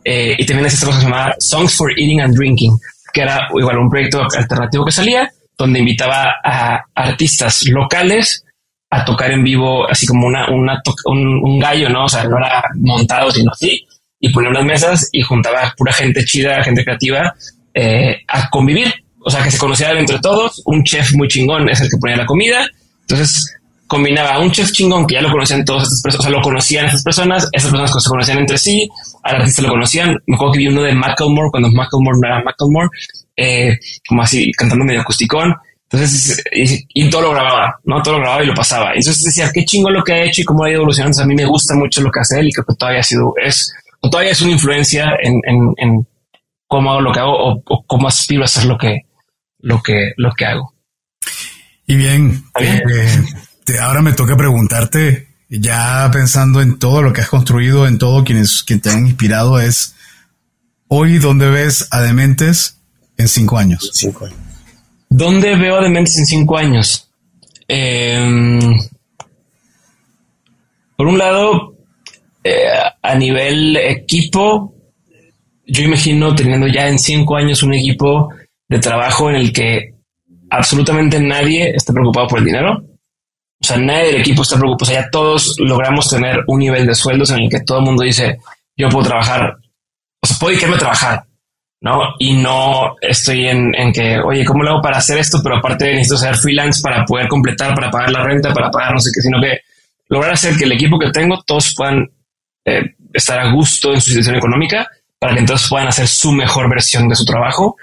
Eh, 0.05 0.34
y 0.36 0.45
también 0.45 0.66
es 0.66 0.74
esta 0.74 0.86
cosa 0.86 0.99
que 0.99 1.05
se 1.05 1.09
llama 1.09 1.34
Songs 1.38 1.76
for 1.76 1.93
Eating 1.93 2.20
and 2.20 2.34
Drinking, 2.34 2.76
que 3.12 3.20
era 3.20 3.47
igual 3.57 3.78
un 3.78 3.88
proyecto 3.88 4.26
alternativo 4.36 4.84
que 4.84 4.90
salía, 4.90 5.30
donde 5.57 5.78
invitaba 5.78 6.34
a 6.43 6.84
artistas 6.93 7.64
locales 7.68 8.45
a 8.90 9.05
tocar 9.05 9.30
en 9.30 9.45
vivo, 9.45 9.88
así 9.88 10.05
como 10.05 10.26
una, 10.26 10.51
una 10.51 10.82
un, 11.05 11.61
gallo, 11.61 11.88
¿no? 11.90 12.07
O 12.07 12.09
sea, 12.09 12.24
no 12.24 12.38
era 12.38 12.64
montado, 12.74 13.30
sino 13.30 13.53
así, 13.53 13.86
y 14.18 14.30
ponía 14.32 14.51
unas 14.51 14.64
mesas 14.64 15.09
y 15.12 15.22
juntaba 15.22 15.72
pura 15.76 15.93
gente 15.93 16.24
chida, 16.24 16.64
gente 16.64 16.82
creativa, 16.82 17.32
eh, 17.72 18.16
a 18.26 18.51
convivir 18.51 19.02
o 19.25 19.31
sea, 19.31 19.43
que 19.43 19.51
se 19.51 19.59
conocían 19.59 19.97
entre 19.97 20.18
todos. 20.18 20.62
Un 20.64 20.83
chef 20.85 21.14
muy 21.14 21.29
chingón 21.29 21.68
es 21.68 21.81
el 21.81 21.89
que 21.89 21.97
ponía 21.99 22.16
la 22.16 22.27
comida. 22.27 22.66
Entonces 23.03 23.57
combinaba 23.93 24.39
un 24.39 24.51
chef 24.51 24.73
chingón 24.73 25.07
que 25.07 25.16
ya 25.16 25.20
lo 25.20 25.31
conocían 25.31 25.66
todas 25.66 25.83
estas 25.83 26.01
personas, 26.01 26.20
o 26.20 26.31
sea, 26.31 26.39
lo 26.39 26.43
conocían 26.43 26.87
esas 26.87 27.03
personas, 27.03 27.47
esas 27.53 27.70
personas 27.70 28.03
se 28.03 28.09
conocían 28.09 28.39
entre 28.39 28.57
sí, 28.57 28.89
al 29.23 29.37
artista 29.37 29.61
lo 29.61 29.68
conocían. 29.68 30.16
Me 30.27 30.35
acuerdo 30.35 30.55
que 30.55 30.59
vi 30.61 30.68
uno 30.68 30.83
de 30.83 30.95
Macklemore 30.95 31.51
cuando 31.51 31.68
Macklemore 31.68 32.18
no 32.18 32.27
era 32.27 32.43
Macklemore, 32.43 32.89
eh, 33.37 33.79
como 34.09 34.23
así 34.23 34.51
cantando 34.53 34.87
medio 34.87 35.03
acusticón. 35.03 35.55
Entonces, 35.91 36.43
y, 36.53 37.11
todo 37.11 37.20
lo 37.20 37.31
grababa, 37.33 37.79
¿no? 37.85 38.03
Todo 38.03 38.14
lo 38.14 38.20
grababa 38.20 38.43
y 38.43 38.47
lo 38.47 38.55
pasaba. 38.55 38.95
Entonces 38.95 39.25
decía, 39.25 39.51
qué 39.53 39.62
chingón 39.66 39.93
lo 39.93 40.03
que 40.03 40.14
ha 40.14 40.25
hecho 40.25 40.41
y 40.41 40.45
cómo 40.45 40.64
ha 40.64 40.70
ido 40.70 40.79
evolucionando. 40.79 41.20
a 41.20 41.27
mí 41.27 41.35
me 41.35 41.45
gusta 41.45 41.75
mucho 41.75 42.01
lo 42.01 42.11
que 42.11 42.20
hace 42.20 42.41
él 42.41 42.49
y 42.49 42.53
creo 42.53 42.64
que 42.64 42.75
todavía 42.75 43.01
ha 43.01 43.05
sido, 43.05 43.35
es, 43.45 43.75
todavía 44.01 44.33
es 44.33 44.41
una 44.41 44.53
influencia 44.53 45.11
en, 45.23 45.39
en, 45.45 45.75
en 45.77 46.07
cómo 46.66 46.93
hago 46.93 47.03
lo 47.03 47.12
que 47.12 47.20
hago 47.20 47.37
o, 47.37 47.62
o 47.62 47.85
cómo 47.87 48.09
aspiro 48.09 48.41
a 48.41 48.47
hacer 48.47 48.64
lo 48.64 48.79
que, 48.79 49.03
lo 49.63 49.83
que, 49.83 50.13
lo 50.17 50.33
que 50.33 50.45
hago. 50.45 50.75
Y 51.87 51.97
bien, 51.97 52.45
eh, 52.61 53.25
ahora 53.81 54.03
me 54.03 54.13
toca 54.13 54.37
preguntarte, 54.37 55.29
ya 55.49 56.09
pensando 56.13 56.61
en 56.61 56.79
todo 56.79 57.03
lo 57.03 57.13
que 57.13 57.23
has 57.23 57.29
construido, 57.29 57.87
en 57.87 57.99
todo 57.99 58.25
quienes, 58.25 58.63
quien 58.63 58.81
te 58.81 58.91
han 58.91 59.07
inspirado, 59.07 59.59
es 59.59 59.95
hoy, 60.89 61.19
¿dónde 61.19 61.49
ves 61.51 61.89
a 61.91 62.01
Dementes 62.01 62.79
en 63.17 63.29
cinco 63.29 63.59
años? 63.59 63.91
Cinco 63.95 64.27
años. 64.27 64.39
¿Dónde 65.09 65.57
veo 65.57 65.77
a 65.77 65.83
Dementes 65.83 66.19
en 66.19 66.27
cinco 66.27 66.57
años? 66.57 67.09
Em, 67.69 68.79
por 70.97 71.07
un 71.07 71.19
lado, 71.19 71.75
eh, 72.45 72.69
a 73.03 73.15
nivel 73.15 73.77
equipo, 73.77 74.75
yo 75.67 75.83
imagino 75.83 76.35
teniendo 76.35 76.67
ya 76.67 76.89
en 76.89 76.99
cinco 76.99 77.37
años 77.37 77.63
un 77.63 77.75
equipo 77.75 78.31
de 78.73 78.79
trabajo 78.79 79.29
en 79.29 79.37
el 79.37 79.53
que 79.53 79.95
absolutamente 80.51 81.20
nadie 81.20 81.75
está 81.75 81.93
preocupado 81.93 82.27
por 82.27 82.39
el 82.39 82.47
dinero. 82.47 82.83
O 82.83 83.64
sea, 83.64 83.77
nadie 83.77 84.07
del 84.07 84.20
equipo 84.23 84.43
está 84.43 84.57
preocupado. 84.57 84.85
O 84.85 84.93
sea, 84.93 85.03
ya 85.03 85.11
todos 85.11 85.57
logramos 85.59 86.09
tener 86.09 86.43
un 86.47 86.59
nivel 86.59 86.87
de 86.87 86.95
sueldos 86.95 87.31
en 87.31 87.41
el 87.41 87.51
que 87.51 87.61
todo 87.61 87.79
el 87.79 87.85
mundo 87.85 88.03
dice, 88.03 88.39
yo 88.77 88.89
puedo 88.89 89.09
trabajar, 89.09 89.57
o 90.20 90.27
sea, 90.27 90.37
puedo 90.39 90.51
dedicarme 90.51 90.77
a 90.77 90.79
trabajar, 90.79 91.25
¿no? 91.83 92.14
Y 92.18 92.33
no 92.33 92.97
estoy 93.03 93.47
en, 93.47 93.93
que, 93.93 94.18
oye, 94.20 94.45
¿cómo 94.45 94.62
lo 94.62 94.70
hago 94.70 94.83
para 94.83 94.97
hacer 94.97 95.18
esto? 95.18 95.39
Pero 95.43 95.59
aparte 95.59 95.93
necesito 95.93 96.16
ser 96.16 96.35
freelance 96.35 96.81
para 96.83 97.05
poder 97.05 97.29
completar, 97.29 97.75
para 97.75 97.91
pagar 97.91 98.11
la 98.11 98.25
renta, 98.25 98.55
para 98.55 98.70
pagar 98.70 98.95
no 98.95 99.01
sé 99.01 99.11
qué, 99.14 99.20
sino 99.20 99.39
que 99.39 99.61
lograr 100.09 100.33
hacer 100.33 100.57
que 100.57 100.64
el 100.64 100.73
equipo 100.73 100.99
que 100.99 101.11
tengo, 101.11 101.43
todos 101.47 101.75
puedan 101.77 102.11
eh, 102.64 102.95
estar 103.12 103.39
a 103.39 103.53
gusto 103.53 103.93
en 103.93 104.01
su 104.01 104.09
situación 104.09 104.37
económica 104.37 104.89
para 105.18 105.35
que 105.35 105.41
entonces 105.41 105.68
puedan 105.68 105.89
hacer 105.89 106.09
su 106.09 106.33
mejor 106.33 106.70
versión 106.70 107.09
de 107.09 107.14
su 107.14 107.25
trabajo 107.25 107.77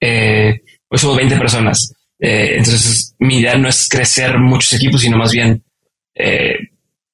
eh, 0.00 0.62
pues 0.88 1.00
somos 1.00 1.16
20 1.16 1.36
personas. 1.36 1.94
Eh, 2.18 2.56
entonces, 2.56 3.14
mi 3.18 3.38
idea 3.38 3.56
no 3.56 3.68
es 3.68 3.88
crecer 3.88 4.38
muchos 4.38 4.72
equipos, 4.72 5.00
sino 5.00 5.16
más 5.16 5.32
bien 5.32 5.62
eh, 6.14 6.56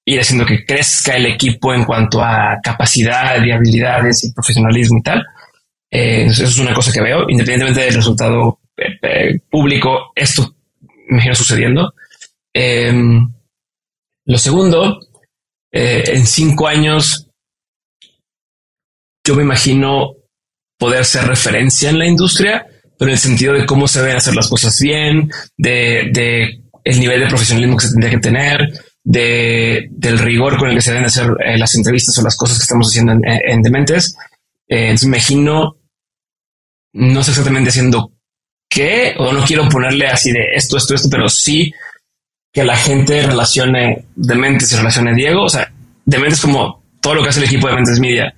ir 0.05 0.21
haciendo 0.21 0.47
que 0.47 0.65
crezca 0.65 1.17
el 1.17 1.27
equipo 1.27 1.75
en 1.75 1.85
cuanto 1.85 2.23
a 2.23 2.59
capacidad 2.63 3.43
y 3.45 3.51
habilidades 3.51 4.25
y 4.25 4.33
profesionalismo 4.33 4.99
y 4.99 5.03
tal. 5.03 5.27
Eh, 5.91 6.27
eso 6.27 6.45
es 6.45 6.59
una 6.59 6.73
cosa 6.73 6.93
que 6.93 7.03
veo, 7.03 7.29
independientemente 7.29 7.83
del 7.83 7.95
resultado 7.95 8.61
público, 9.49 10.11
esto 10.17 10.57
me 10.81 11.17
imagino 11.17 11.35
sucediendo. 11.37 11.95
Em, 12.53 13.33
lo 14.27 14.39
segundo, 14.39 14.99
en 15.71 16.27
cinco 16.27 16.67
años, 16.67 17.29
yo 19.25 19.37
me 19.37 19.43
imagino 19.43 20.17
poder 20.77 21.05
ser 21.05 21.27
referencia 21.27 21.91
en 21.91 21.99
la 21.99 22.07
industria, 22.07 22.67
en 23.05 23.11
el 23.11 23.19
sentido 23.19 23.53
de 23.53 23.67
cómo 23.67 23.89
se 23.89 24.01
deben 24.01 24.17
hacer 24.17 24.35
las 24.35 24.49
cosas 24.49 24.79
bien, 24.81 25.31
de, 25.57 26.61
el 26.85 27.01
nivel 27.01 27.21
de 27.21 27.29
profesionalismo 27.29 27.77
que 27.77 27.87
se 27.87 27.93
tendría 27.93 28.11
que 28.11 28.19
tener, 28.19 28.81
de, 29.03 29.89
del 29.91 30.19
rigor 30.19 30.59
con 30.59 30.69
el 30.69 30.77
que 30.77 30.83
se 30.83 30.93
deben 30.93 31.07
hacer 31.07 31.31
eh, 31.45 31.59
las 31.59 31.75
entrevistas 31.75 32.17
o 32.19 32.23
las 32.23 32.37
cosas 32.37 32.59
que 32.59 32.63
estamos 32.63 32.89
haciendo 32.89 33.13
en, 33.13 33.63
Dementes. 33.63 34.17
Eh, 34.69 34.87
entonces 34.87 35.09
me 35.09 35.17
imagino, 35.17 35.77
no 36.95 37.23
sé 37.23 37.31
exactamente 37.31 37.71
haciendo 37.71 38.13
qué, 38.69 39.15
o 39.19 39.33
no 39.33 39.45
quiero 39.45 39.69
ponerle 39.69 40.09
así 40.09 40.33
de 40.33 40.55
esto, 40.55 40.77
esto, 40.77 40.95
esto, 40.95 41.09
pero 41.11 41.29
sí 41.29 41.73
que 42.53 42.65
la 42.65 42.77
gente 42.77 43.23
relacione 43.23 44.07
Dementes 44.15 44.73
y 44.73 44.77
relacione 44.77 45.15
Diego. 45.15 45.45
O 45.45 45.49
sea, 45.49 45.71
Dementes 46.05 46.41
como 46.41 46.85
todo 47.01 47.15
lo 47.15 47.23
que 47.23 47.29
hace 47.29 47.41
el 47.41 47.47
equipo 47.47 47.67
de 47.67 47.73
Dementes 47.73 48.01
Media 48.01 48.35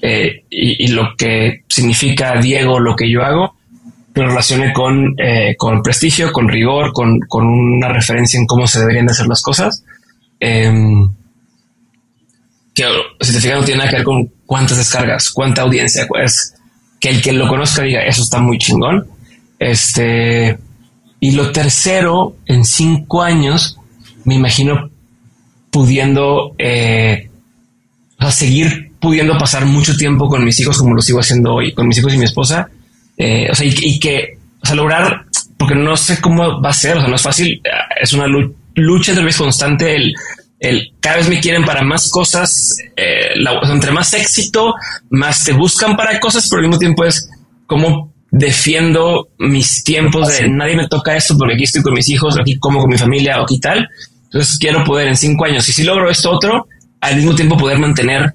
eh, 0.00 0.44
y, 0.48 0.88
lo 0.88 1.14
que 1.16 1.64
significa 1.68 2.40
Diego, 2.40 2.78
lo 2.78 2.94
que 2.94 3.10
yo 3.10 3.22
hago, 3.22 3.56
lo 4.18 4.28
relacione 4.28 4.72
con, 4.72 5.16
con 5.56 5.82
prestigio, 5.82 6.32
con 6.32 6.48
rigor, 6.48 6.92
con, 6.92 7.20
con, 7.20 7.46
una 7.46 7.88
referencia 7.88 8.38
en 8.38 8.46
cómo 8.46 8.66
se 8.66 8.80
deberían 8.80 9.06
de 9.06 9.12
hacer 9.12 9.26
las 9.26 9.42
cosas. 9.42 9.84
Em, 10.40 11.08
que 12.74 12.84
si 13.20 13.32
te 13.32 13.40
fijas 13.40 13.58
no 13.58 13.64
tiene 13.64 13.78
nada 13.78 13.90
que 13.90 13.96
ver 13.96 14.04
con 14.04 14.30
cuántas 14.46 14.78
descargas, 14.78 15.30
cuánta 15.30 15.62
audiencia, 15.62 16.06
pues 16.06 16.54
que 17.00 17.10
el 17.10 17.22
que 17.22 17.32
lo 17.32 17.48
conozca 17.48 17.82
diga 17.82 18.04
eso 18.04 18.22
está 18.22 18.40
muy 18.40 18.58
chingón. 18.58 19.06
Este 19.58 20.58
y 21.20 21.32
lo 21.32 21.50
tercero, 21.50 22.36
en 22.46 22.64
cinco 22.64 23.22
años, 23.22 23.78
me 24.24 24.36
imagino 24.36 24.90
pudiendo 25.70 26.54
eh, 26.58 27.28
seguir 28.30 28.92
pudiendo 29.00 29.36
pasar 29.36 29.66
mucho 29.66 29.96
tiempo 29.96 30.28
con 30.28 30.44
mis 30.44 30.58
hijos 30.60 30.78
como 30.78 30.94
lo 30.94 31.02
sigo 31.02 31.20
haciendo 31.20 31.54
hoy, 31.54 31.72
con 31.72 31.88
mis 31.88 31.98
hijos 31.98 32.14
y 32.14 32.18
mi 32.18 32.24
esposa. 32.24 32.68
Eh, 33.18 33.48
o 33.50 33.54
sea, 33.54 33.66
y, 33.66 33.98
que, 33.98 34.38
o 34.62 34.66
sea, 34.66 34.76
lograr, 34.76 35.24
porque 35.58 35.74
no 35.74 35.96
sé 35.96 36.20
cómo 36.20 36.62
va 36.62 36.70
a 36.70 36.72
ser, 36.72 36.96
o 36.96 37.00
sea, 37.00 37.08
no 37.08 37.16
es 37.16 37.22
fácil, 37.22 37.60
es 38.00 38.12
una 38.12 38.26
lucha 38.74 39.12
de 39.12 39.24
vez 39.24 39.36
constante, 39.36 39.96
el, 39.96 40.14
el 40.60 40.92
cada 41.00 41.16
vez 41.16 41.28
me 41.28 41.40
quieren 41.40 41.64
para 41.64 41.82
más 41.82 42.10
cosas, 42.10 42.76
eh, 42.96 43.34
entre 43.72 43.90
más 43.90 44.14
éxito, 44.14 44.74
más 45.10 45.44
te 45.44 45.52
buscan 45.52 45.96
para 45.96 46.18
cosas, 46.20 46.46
pero 46.48 46.60
al 46.60 46.68
mismo 46.68 46.78
tiempo 46.78 47.04
es 47.04 47.28
como 47.66 48.12
defiendo 48.30 49.28
mis 49.38 49.82
tiempos 49.84 50.28
de 50.28 50.48
nadie 50.48 50.76
me 50.76 50.88
toca 50.88 51.16
esto 51.16 51.36
porque 51.38 51.54
aquí 51.54 51.64
estoy 51.64 51.82
con 51.82 51.94
mis 51.94 52.08
hijos, 52.08 52.38
aquí 52.38 52.58
como 52.58 52.80
con 52.80 52.90
mi 52.90 52.98
familia 52.98 53.40
o 53.40 53.44
aquí 53.44 53.58
tal. 53.58 53.88
Entonces 54.24 54.58
quiero 54.58 54.84
poder 54.84 55.08
en 55.08 55.16
cinco 55.16 55.46
años, 55.46 55.68
y 55.68 55.72
si 55.72 55.84
logro 55.84 56.10
esto 56.10 56.30
otro, 56.30 56.66
al 57.00 57.16
mismo 57.16 57.34
tiempo 57.34 57.56
poder 57.56 57.78
mantener 57.78 58.34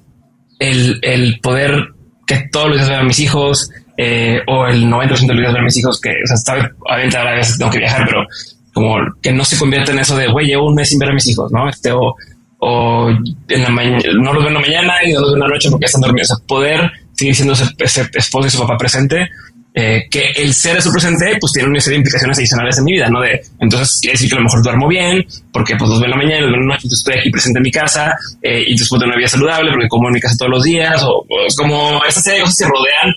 el, 0.60 1.00
el 1.02 1.40
poder 1.40 1.90
que 2.26 2.48
todos 2.52 2.70
los 2.70 2.78
días 2.78 3.00
a 3.00 3.04
mis 3.04 3.20
hijos, 3.20 3.70
eh, 3.98 4.40
o 4.48 4.66
el 4.66 4.86
90% 4.86 5.28
de 5.28 5.34
los 5.34 5.54
ver 5.54 5.62
a 5.62 5.64
mis 5.64 5.78
hijos, 5.78 6.02
que 6.02 6.10
o 6.10 6.28
sea, 6.28 6.36
está, 6.36 6.72
obviamente 6.80 7.18
a 7.18 7.36
veces 7.36 7.58
tengo 7.58 7.72
que 7.72 7.80
viajar, 7.80 8.06
pero 8.06 8.26
como 8.74 8.96
que 9.22 9.32
no 9.32 9.46
se 9.46 9.58
convierta 9.58 9.92
en 9.92 10.00
eso 10.00 10.18
de, 10.18 10.28
güey, 10.28 10.48
llevo 10.48 10.68
un 10.68 10.76
mes 10.76 10.90
sin 10.90 11.00
ver 11.00 11.10
a 11.10 11.14
mis 11.14 11.28
hijos, 11.28 11.52
¿no? 11.52 11.70
Este, 11.70 11.92
o, 11.92 12.16
o 12.60 13.10
en 13.10 13.62
la 13.62 13.70
no 13.70 14.34
los 14.34 14.44
veo 14.44 14.48
en 14.48 14.54
la 14.54 14.60
mañana 14.60 14.94
y 15.06 15.14
no 15.14 15.20
los 15.20 15.30
veo 15.30 15.36
en 15.36 15.50
la 15.50 15.56
noche 15.56 15.70
porque 15.70 15.86
están 15.86 16.02
dormidos. 16.02 16.32
O 16.32 16.36
sea, 16.36 16.48
poder 16.48 16.92
seguir 17.14 17.36
siendo 17.36 17.54
ese, 17.54 18.10
esposo 18.14 18.48
y 18.48 18.50
su 18.50 18.60
papá 18.60 18.78
presente, 18.78 19.30
eh, 19.76 20.04
que 20.10 20.32
el 20.36 20.54
ser 20.54 20.82
su 20.82 20.92
presente, 20.92 21.38
pues 21.40 21.52
tiene 21.52 21.70
una 21.70 21.80
serie 21.80 21.96
de 21.96 22.02
implicaciones 22.02 22.38
adicionales 22.38 22.78
en 22.78 22.84
mi 22.84 22.94
vida, 22.94 23.10
¿no? 23.10 23.22
De, 23.22 23.42
entonces 23.60 24.00
quiere 24.02 24.14
decir 24.14 24.30
que 24.30 24.36
a 24.36 24.40
lo 24.40 24.46
mejor 24.46 24.64
duermo 24.64 24.88
bien, 24.88 25.26
porque 25.52 25.76
pues 25.76 25.90
los 25.90 26.00
veo 26.00 26.06
en 26.06 26.12
la 26.12 26.18
mañana, 26.18 26.42
los 26.42 26.52
veo 26.52 26.62
en 26.62 26.68
la 26.68 26.76
noche, 26.76 26.88
estoy 26.92 27.20
aquí 27.20 27.30
presente 27.30 27.60
en 27.60 27.64
mi 27.64 27.72
casa, 27.72 28.16
eh, 28.42 28.64
y 28.68 28.78
después 28.78 29.00
de 29.00 29.08
una 29.08 29.18
vida 29.18 29.28
saludable, 29.28 29.72
porque 29.72 29.88
como 29.88 30.08
en 30.08 30.14
mi 30.14 30.20
casa 30.20 30.36
todos 30.38 30.52
los 30.52 30.64
días, 30.64 31.04
o, 31.04 31.26
es 31.48 31.56
como 31.56 32.02
esta 32.08 32.22
serie 32.22 32.40
de 32.40 32.46
cosas 32.46 32.58
que 32.58 32.66
rodean 32.66 33.14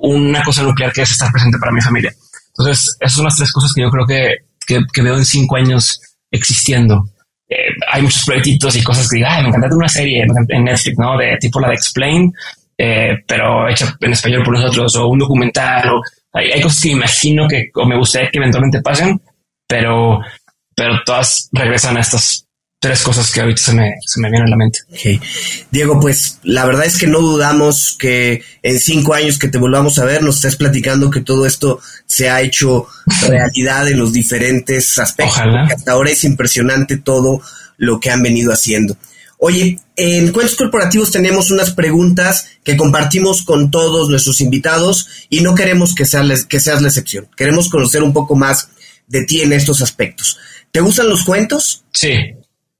una 0.00 0.42
cosa 0.42 0.62
nuclear 0.62 0.92
que 0.92 1.02
es 1.02 1.10
estar 1.10 1.30
presente 1.30 1.58
para 1.58 1.72
mi 1.72 1.80
familia. 1.80 2.12
Entonces, 2.48 2.96
esas 3.00 3.12
son 3.12 3.24
las 3.24 3.36
tres 3.36 3.52
cosas 3.52 3.72
que 3.74 3.82
yo 3.82 3.90
creo 3.90 4.06
que 4.06 4.48
que, 4.92 5.02
veo 5.02 5.16
en 5.16 5.24
cinco 5.24 5.56
años 5.56 6.00
existiendo. 6.30 7.08
Eh, 7.48 7.72
hay 7.90 8.02
muchos 8.02 8.24
proyectitos 8.24 8.76
y 8.76 8.84
cosas 8.84 9.08
que 9.08 9.16
digo, 9.16 9.28
me 9.42 9.48
encanta 9.48 9.74
una 9.74 9.88
serie 9.88 10.22
en 10.22 10.64
Netflix, 10.64 10.98
¿no? 10.98 11.16
De 11.16 11.36
tipo 11.40 11.60
la 11.60 11.68
de 11.68 11.74
Explain, 11.74 12.32
eh, 12.76 13.16
pero 13.26 13.68
hecha 13.68 13.96
en 14.00 14.12
español 14.12 14.42
por 14.44 14.54
nosotros, 14.54 14.94
o 14.96 15.08
un 15.08 15.18
documental, 15.18 15.88
o 15.88 16.02
hay, 16.32 16.60
cosas 16.60 16.82
que 16.82 16.90
imagino 16.90 17.48
que 17.48 17.70
o 17.74 17.86
me 17.86 17.96
gustaría 17.96 18.30
que 18.30 18.38
eventualmente 18.38 18.82
pasen, 18.82 19.20
pero, 19.66 20.20
pero 20.76 21.00
todas 21.04 21.48
regresan 21.52 21.96
a 21.96 22.00
estas 22.00 22.46
tres 22.80 23.02
cosas 23.02 23.30
que 23.32 23.40
ahorita 23.40 23.60
se 23.60 23.74
me, 23.74 23.94
se 24.06 24.20
me 24.20 24.30
vienen 24.30 24.48
a 24.48 24.50
la 24.50 24.56
mente. 24.56 24.80
Diego, 25.70 25.98
pues 26.00 26.38
la 26.44 26.64
verdad 26.64 26.84
es 26.84 26.96
que 26.96 27.06
no 27.06 27.20
dudamos 27.20 27.96
que 27.98 28.42
en 28.62 28.78
cinco 28.78 29.14
años 29.14 29.38
que 29.38 29.48
te 29.48 29.58
volvamos 29.58 29.98
a 29.98 30.04
ver 30.04 30.22
nos 30.22 30.36
estés 30.36 30.56
platicando 30.56 31.10
que 31.10 31.20
todo 31.20 31.46
esto 31.46 31.80
se 32.06 32.30
ha 32.30 32.40
hecho 32.40 32.86
realidad 33.28 33.88
en 33.88 33.98
los 33.98 34.12
diferentes 34.12 34.98
aspectos. 34.98 35.36
Ojalá. 35.36 35.64
Hasta 35.64 35.92
ahora 35.92 36.10
es 36.10 36.22
impresionante 36.24 36.98
todo 36.98 37.40
lo 37.76 37.98
que 37.98 38.10
han 38.10 38.22
venido 38.22 38.52
haciendo. 38.52 38.96
Oye, 39.40 39.78
en 39.94 40.32
Cuentos 40.32 40.56
Corporativos 40.56 41.12
tenemos 41.12 41.52
unas 41.52 41.70
preguntas 41.70 42.48
que 42.64 42.76
compartimos 42.76 43.42
con 43.42 43.70
todos 43.70 44.08
nuestros 44.08 44.40
invitados 44.40 45.08
y 45.28 45.42
no 45.42 45.54
queremos 45.54 45.94
que, 45.94 46.04
que 46.48 46.60
seas 46.60 46.82
la 46.82 46.88
excepción. 46.88 47.28
Queremos 47.36 47.68
conocer 47.68 48.02
un 48.02 48.12
poco 48.12 48.34
más 48.34 48.68
de 49.06 49.24
ti 49.24 49.40
en 49.40 49.52
estos 49.52 49.80
aspectos. 49.80 50.38
¿Te 50.72 50.80
gustan 50.80 51.08
los 51.08 51.24
cuentos? 51.24 51.84
Sí, 51.92 52.14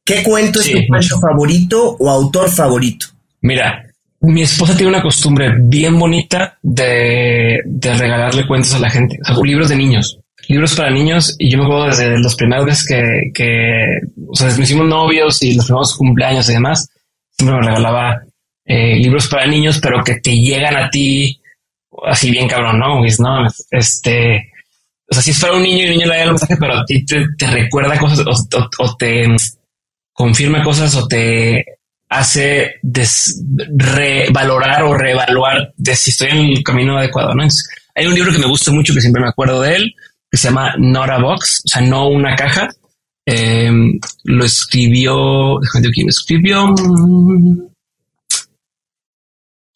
¿Qué 0.08 0.22
cuento 0.22 0.60
es 0.60 0.72
tu 0.72 0.86
cuento 0.86 1.20
favorito 1.20 1.96
o 1.98 2.08
autor 2.08 2.50
favorito? 2.50 3.08
Mira, 3.42 3.84
mi 4.22 4.40
esposa 4.40 4.74
tiene 4.74 4.88
una 4.88 5.02
costumbre 5.02 5.52
bien 5.60 5.98
bonita 5.98 6.58
de, 6.62 7.60
regalarle 7.78 8.46
cuentos 8.46 8.72
a 8.74 8.78
la 8.78 8.88
gente, 8.88 9.18
o 9.36 9.44
libros 9.44 9.68
de 9.68 9.76
niños, 9.76 10.18
libros 10.48 10.74
para 10.74 10.90
niños. 10.90 11.36
Y 11.38 11.50
yo 11.50 11.58
me 11.58 11.64
acuerdo 11.64 11.88
desde 11.88 12.18
los 12.20 12.34
primeros 12.36 12.64
veces 12.64 12.86
que, 12.88 13.30
que 13.34 14.00
o 14.26 14.34
sea, 14.34 14.46
desde 14.46 14.62
hicimos 14.62 14.86
novios 14.86 15.42
y 15.42 15.52
los 15.54 15.66
primeros 15.66 15.94
cumpleaños 15.94 16.48
y 16.48 16.54
demás, 16.54 16.88
siempre 17.36 17.58
me 17.60 17.66
regalaba 17.66 18.22
eh, 18.64 18.96
libros 18.96 19.28
para 19.28 19.46
niños, 19.46 19.78
pero 19.78 20.02
que 20.02 20.20
te 20.20 20.34
llegan 20.34 20.74
a 20.78 20.88
ti 20.88 21.38
así 22.06 22.30
bien 22.30 22.48
cabrón, 22.48 22.78
¿no? 22.78 23.00
Pues, 23.00 23.20
no, 23.20 23.46
este, 23.72 24.52
o 25.06 25.12
sea, 25.12 25.22
si 25.22 25.32
es 25.32 25.38
para 25.38 25.52
un 25.52 25.62
niño 25.62 25.84
y 25.84 25.86
el 25.88 25.90
niño 25.90 26.06
le 26.06 26.16
da 26.16 26.22
el 26.22 26.30
mensaje, 26.30 26.56
pero 26.58 26.78
a 26.78 26.84
ti 26.86 27.04
te, 27.04 27.46
recuerda 27.46 27.98
cosas 27.98 28.24
o 28.78 28.96
te 28.96 29.26
confirma 30.18 30.64
cosas 30.64 30.96
o 30.96 31.06
te 31.06 31.64
hace 32.08 32.80
revalorar 33.76 34.82
o 34.82 34.98
reevaluar 34.98 35.72
de 35.76 35.94
si 35.94 36.10
estoy 36.10 36.30
en 36.30 36.38
el 36.38 36.64
camino 36.64 36.98
adecuado. 36.98 37.34
¿no? 37.34 37.46
hay 37.94 38.06
un 38.06 38.14
libro 38.14 38.32
que 38.32 38.40
me 38.40 38.48
gusta 38.48 38.72
mucho, 38.72 38.92
que 38.92 39.00
siempre 39.00 39.22
me 39.22 39.28
acuerdo 39.28 39.60
de 39.60 39.76
él, 39.76 39.94
que 40.28 40.36
se 40.36 40.48
llama 40.48 40.74
Not 40.76 41.08
a 41.08 41.18
Box, 41.18 41.62
o 41.64 41.68
sea, 41.68 41.82
no 41.82 42.08
una 42.08 42.34
caja. 42.34 42.68
Em, 43.24 44.00
lo 44.24 44.44
escribió, 44.44 45.60
déjame 45.60 45.90
quién 45.92 46.08
escribió. 46.08 46.74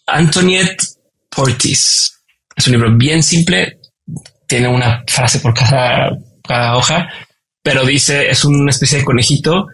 Antoniette 0.07 0.83
Portis. 1.29 2.19
Es 2.57 2.67
un 2.67 2.73
libro 2.73 2.97
bien 2.97 3.23
simple, 3.23 3.79
tiene 4.49 4.67
una 4.67 5.05
frase 5.07 5.39
por 5.39 5.55
cada, 5.55 6.11
cada 6.43 6.77
hoja, 6.77 7.09
pero 7.63 7.85
dice, 7.85 8.29
es 8.29 8.45
una 8.45 8.71
especie 8.71 8.99
de 8.99 9.05
conejito 9.05 9.69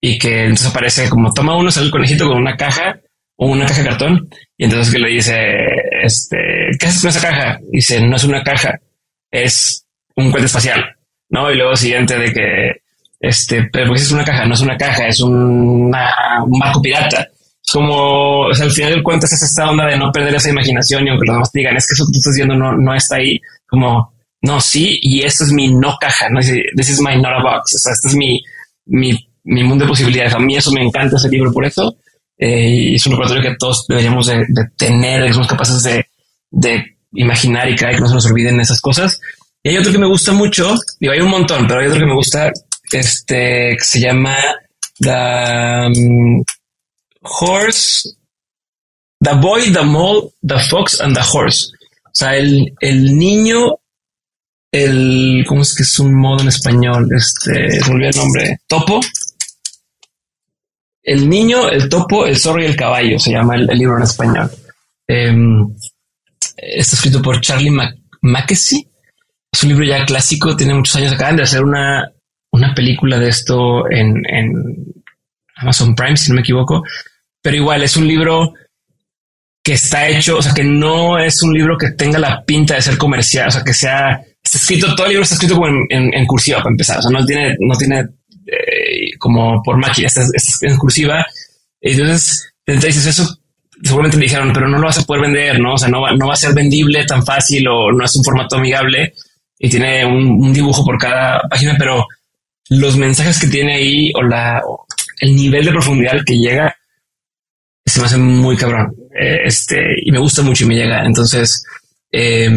y 0.00 0.18
que 0.18 0.42
entonces 0.42 0.68
aparece 0.68 1.08
como 1.08 1.32
toma 1.32 1.56
uno, 1.56 1.70
sale 1.70 1.86
el 1.86 1.92
conejito 1.92 2.28
con 2.28 2.38
una 2.38 2.56
caja 2.56 3.00
o 3.36 3.46
una 3.46 3.66
caja 3.66 3.82
de 3.82 3.88
cartón 3.88 4.28
y 4.56 4.64
entonces 4.64 4.92
que 4.92 4.98
le 4.98 5.10
dice, 5.10 5.34
este, 6.02 6.36
¿qué 6.78 6.86
haces 6.86 7.00
con 7.00 7.10
esa 7.10 7.20
caja? 7.20 7.58
dice, 7.70 8.00
no 8.00 8.16
es 8.16 8.24
una 8.24 8.42
caja, 8.42 8.78
es 9.30 9.86
un 10.16 10.30
cuento 10.30 10.46
espacial, 10.46 10.84
¿no? 11.30 11.50
Y 11.50 11.56
luego 11.56 11.76
siguiente 11.76 12.18
de 12.18 12.32
que, 12.32 12.82
este, 13.20 13.68
pero 13.72 13.94
es 13.94 14.10
una 14.12 14.24
caja? 14.24 14.46
No 14.46 14.54
es 14.54 14.60
una 14.60 14.76
caja, 14.76 15.06
es 15.06 15.20
un 15.20 15.90
barco 15.90 16.82
pirata. 16.82 17.28
Como, 17.70 18.46
al 18.46 18.70
final 18.70 18.92
del 18.92 19.02
cuento 19.02 19.26
es 19.26 19.42
esta 19.42 19.68
onda 19.68 19.86
de 19.86 19.98
no 19.98 20.10
perder 20.10 20.34
esa 20.34 20.48
imaginación 20.48 21.06
y 21.06 21.10
aunque 21.10 21.26
los 21.26 21.34
demás 21.34 21.52
digan, 21.52 21.76
es 21.76 21.86
que 21.86 21.94
eso 21.94 22.06
que 22.06 22.12
tú 22.12 22.18
estás 22.18 22.34
viendo 22.34 22.54
no, 22.54 22.72
no 22.72 22.94
está 22.94 23.16
ahí, 23.16 23.38
como, 23.66 24.14
no, 24.40 24.58
sí, 24.60 24.98
y 25.02 25.22
esto 25.22 25.44
es 25.44 25.52
mi 25.52 25.68
no 25.74 25.96
caja, 26.00 26.30
no, 26.30 26.40
this 26.40 26.88
is 26.88 27.00
my 27.00 27.16
not 27.16 27.34
a 27.38 27.42
box, 27.42 27.74
o 27.74 27.78
sea, 27.78 27.92
este 27.92 28.08
es 28.08 28.14
mi, 28.14 28.42
mi 28.86 29.27
mi 29.48 29.64
mundo 29.64 29.84
de 29.84 29.88
posibilidades. 29.88 30.34
A 30.34 30.38
mí 30.38 30.56
eso 30.56 30.70
me 30.72 30.82
encanta 30.82 31.16
ese 31.16 31.28
libro 31.28 31.52
por 31.52 31.64
eso. 31.64 31.96
Eh, 32.36 32.90
y 32.90 32.94
es 32.94 33.06
un 33.06 33.12
repertorio 33.14 33.42
que 33.42 33.56
todos 33.58 33.84
deberíamos 33.88 34.26
de, 34.26 34.46
tener, 34.76 35.26
que 35.26 35.32
somos 35.32 35.48
capaces 35.48 35.82
de, 35.82 36.06
de, 36.50 36.96
imaginar 37.12 37.68
y 37.68 37.74
creer 37.74 37.96
que 37.96 38.02
no 38.02 38.08
se 38.08 38.14
nos 38.14 38.26
olviden 38.26 38.60
esas 38.60 38.80
cosas. 38.80 39.20
Y 39.62 39.70
hay 39.70 39.78
otro 39.78 39.90
que 39.90 39.98
me 39.98 40.06
gusta 40.06 40.32
mucho, 40.32 40.76
digo, 41.00 41.12
hay 41.12 41.20
un 41.20 41.30
montón, 41.30 41.66
pero 41.66 41.80
hay 41.80 41.86
otro 41.86 41.98
que 41.98 42.06
me 42.06 42.14
gusta, 42.14 42.52
este, 42.92 43.76
que 43.76 43.84
se 43.84 44.00
llama 44.00 44.36
The 45.00 45.86
um, 45.88 46.44
Horse, 47.22 48.10
The 49.20 49.34
Boy, 49.34 49.72
The 49.72 49.82
Mole, 49.82 50.28
The 50.46 50.58
Fox 50.60 51.00
and 51.00 51.16
The 51.16 51.22
Horse. 51.32 51.72
O 52.04 52.10
sea, 52.12 52.36
el, 52.36 52.72
el 52.80 53.18
niño, 53.18 53.78
el, 54.70 55.44
¿cómo 55.48 55.62
es 55.62 55.74
que 55.74 55.82
es 55.82 55.98
un 55.98 56.14
modo 56.14 56.42
en 56.42 56.48
español? 56.48 57.08
Este, 57.16 57.80
se 57.80 57.90
olvidó 57.90 58.10
el 58.10 58.16
nombre. 58.16 58.58
Topo. 58.66 59.00
El 61.08 61.28
niño, 61.28 61.70
el 61.70 61.88
topo, 61.88 62.26
el 62.26 62.36
zorro 62.36 62.62
y 62.62 62.66
el 62.66 62.76
caballo, 62.76 63.18
se 63.18 63.32
llama 63.32 63.56
el, 63.56 63.66
libro 63.66 63.96
en 63.96 64.02
español. 64.02 64.50
Em, 65.06 65.66
está 66.56 66.96
escrito 66.96 67.22
por 67.22 67.40
Charlie 67.40 67.74
Mackesy. 68.20 68.86
Es 69.50 69.62
un 69.62 69.70
libro 69.70 69.86
ya 69.86 70.04
clásico, 70.04 70.54
tiene 70.54 70.74
muchos 70.74 70.96
años. 70.96 71.12
Acaban 71.12 71.36
de 71.36 71.44
hacer 71.44 71.64
una, 71.64 72.12
una 72.52 72.74
película 72.74 73.18
de 73.18 73.28
esto 73.28 73.90
en, 73.90 74.22
en 74.28 74.52
Amazon 75.56 75.94
Prime, 75.94 76.18
si 76.18 76.28
no 76.28 76.34
me 76.34 76.42
equivoco. 76.42 76.84
Pero 77.40 77.56
igual 77.56 77.82
es 77.82 77.96
un 77.96 78.06
libro 78.06 78.52
que 79.62 79.72
está 79.72 80.08
hecho, 80.08 80.36
o 80.36 80.42
sea, 80.42 80.52
que 80.52 80.64
no 80.64 81.18
es 81.18 81.42
un 81.42 81.54
libro 81.54 81.78
que 81.78 81.92
tenga 81.92 82.18
la 82.18 82.44
pinta 82.44 82.74
de 82.74 82.82
ser 82.82 82.98
comercial, 82.98 83.48
o 83.48 83.50
sea, 83.50 83.64
que 83.64 83.74
sea, 83.74 84.20
escrito, 84.42 84.94
todo 84.94 85.06
el 85.06 85.12
libro 85.12 85.22
está 85.22 85.36
escrito 85.36 85.54
como 85.54 85.68
en, 85.68 85.86
en, 85.90 86.26
cursiva 86.26 86.58
para 86.58 86.70
empezar, 86.70 86.98
o 86.98 87.02
sea, 87.02 87.10
no 87.10 87.24
tiene, 87.24 87.56
no 87.60 87.76
tiene 87.76 88.04
eh, 88.50 89.10
como 89.18 89.62
por 89.62 89.76
máquina, 89.76 90.06
está, 90.06 90.22
en 90.62 90.76
cursiva. 90.76 91.26
Entonces, 91.80 92.52
dices 92.66 93.06
eso, 93.06 93.38
seguramente 93.82 94.16
me 94.16 94.24
dijeron, 94.24 94.52
pero 94.52 94.68
no 94.68 94.78
lo 94.78 94.86
vas 94.86 94.98
a 94.98 95.04
poder 95.04 95.22
vender, 95.22 95.60
¿no? 95.60 95.74
O 95.74 95.78
sea, 95.78 95.88
no 95.88 96.00
va, 96.00 96.12
no 96.14 96.26
va 96.26 96.32
a 96.32 96.36
ser 96.36 96.54
vendible 96.54 97.04
tan 97.04 97.24
fácil 97.24 97.66
o 97.68 97.92
no 97.92 98.04
es 98.04 98.16
un 98.16 98.24
formato 98.24 98.56
amigable 98.56 99.12
y 99.58 99.68
tiene 99.68 100.04
un, 100.04 100.52
dibujo 100.52 100.84
por 100.84 100.98
cada 100.98 101.40
página, 101.48 101.76
pero 101.78 102.06
los 102.70 102.96
mensajes 102.96 103.38
que 103.38 103.48
tiene 103.48 103.74
ahí 103.74 104.12
o 104.14 104.22
la, 104.22 104.62
el 105.20 105.36
nivel 105.36 105.64
de 105.64 105.72
profundidad 105.72 106.18
que 106.24 106.38
llega 106.38 106.74
se 107.84 108.00
me 108.00 108.06
hace 108.06 108.18
muy 108.18 108.56
cabrón. 108.56 108.94
Eh, 109.18 109.40
este, 109.44 109.78
y 110.04 110.12
me 110.12 110.18
gusta 110.18 110.42
mucho 110.42 110.64
y 110.64 110.68
me 110.68 110.76
llega. 110.76 111.04
Entonces, 111.04 111.64
eh, 112.12 112.50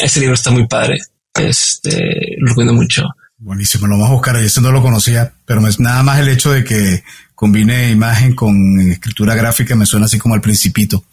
este 0.00 0.20
libro 0.20 0.34
está 0.34 0.50
muy 0.50 0.66
padre. 0.66 0.98
Este, 1.34 2.36
lo 2.38 2.48
recomiendo 2.48 2.74
mucho. 2.74 3.04
Buenísimo, 3.40 3.86
lo 3.86 3.94
vamos 3.94 4.10
a 4.10 4.14
buscar. 4.14 4.36
Yo 4.36 4.60
no 4.60 4.72
lo 4.72 4.82
conocía, 4.82 5.32
pero 5.44 5.66
es 5.68 5.78
nada 5.78 6.02
más 6.02 6.18
el 6.18 6.28
hecho 6.28 6.50
de 6.50 6.64
que 6.64 7.04
combine 7.36 7.90
imagen 7.90 8.34
con 8.34 8.80
escritura 8.90 9.36
gráfica 9.36 9.76
me 9.76 9.86
suena 9.86 10.06
así 10.06 10.18
como 10.18 10.34
al 10.34 10.40
principito. 10.40 11.04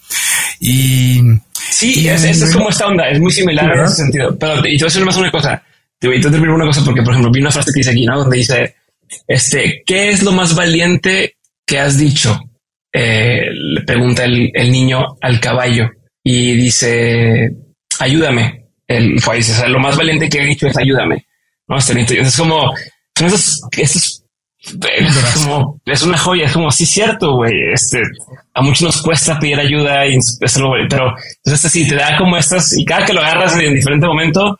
Y 0.59 1.21
sí, 1.69 2.07
es, 2.09 2.23
es, 2.23 2.51
como 2.51 2.69
esta 2.69 2.87
onda, 2.87 3.07
es 3.09 3.19
muy 3.19 3.31
similar 3.31 3.71
en 3.71 3.83
ese 3.83 3.95
sentido. 3.95 4.35
Pero 4.39 4.57
y 4.57 4.61
te 4.61 4.69
voy 4.69 4.81
a 4.81 4.85
decir 4.85 5.05
más 5.05 5.17
una 5.17 5.29
cosa. 5.29 5.61
Te 5.99 6.07
voy 6.07 6.17
a 6.17 6.21
terminar 6.21 6.51
una 6.51 6.65
cosa 6.65 6.83
porque, 6.83 7.03
por 7.03 7.13
ejemplo, 7.13 7.31
vi 7.31 7.41
una 7.41 7.51
frase 7.51 7.71
que 7.71 7.79
dice 7.81 7.91
aquí, 7.91 8.05
¿no? 8.07 8.17
Donde 8.17 8.37
dice, 8.37 8.75
este, 9.27 9.83
¿qué 9.85 10.09
es 10.09 10.23
lo 10.23 10.31
más 10.31 10.55
valiente 10.55 11.35
que 11.63 11.79
has 11.79 11.95
dicho? 11.95 12.39
Eh, 12.91 13.51
le 13.51 13.81
pregunta 13.81 14.23
el, 14.23 14.71
niño 14.71 15.17
al 15.21 15.39
caballo 15.39 15.91
y 16.23 16.55
dice, 16.55 17.51
ayúdame. 17.99 18.65
El 18.87 19.21
caballo 19.21 19.37
dice, 19.37 19.69
lo 19.69 19.79
más 19.79 19.95
valiente 19.95 20.27
que 20.27 20.41
he 20.41 20.45
dicho 20.45 20.65
es 20.65 20.77
ayúdame. 20.77 21.23
No, 21.67 21.77
este, 21.77 22.19
es 22.19 22.37
como, 22.37 22.71
es 23.75 25.33
como, 25.33 25.81
es 25.85 26.01
una 26.03 26.17
joya, 26.17 26.45
es 26.45 26.53
como, 26.53 26.71
sí, 26.71 26.85
cierto, 26.85 27.35
güey. 27.35 27.53
Este, 27.73 28.01
a 28.53 28.61
muchos 28.61 28.83
nos 28.83 29.01
cuesta 29.01 29.39
pedir 29.39 29.59
ayuda, 29.59 30.05
y 30.07 30.17
pero 30.89 31.13
entonces 31.43 31.71
sí, 31.71 31.87
te 31.87 31.95
da 31.95 32.17
como 32.17 32.37
estas, 32.37 32.77
y 32.77 32.85
cada 32.85 33.05
que 33.05 33.13
lo 33.13 33.21
agarras 33.21 33.57
en 33.59 33.75
diferente 33.75 34.07
momento, 34.07 34.57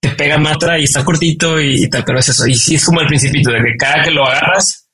te 0.00 0.10
pega 0.10 0.38
matra 0.38 0.78
y 0.78 0.84
está 0.84 1.04
cortito 1.04 1.60
y, 1.60 1.88
tal, 1.88 2.04
pero 2.04 2.18
es 2.18 2.28
eso. 2.28 2.46
Y 2.46 2.54
sí, 2.54 2.74
es 2.74 2.84
como 2.84 3.00
el 3.00 3.06
principito 3.06 3.50
de 3.50 3.58
que 3.58 3.76
cada 3.78 4.02
que 4.02 4.10
lo 4.10 4.26
agarras, 4.26 4.88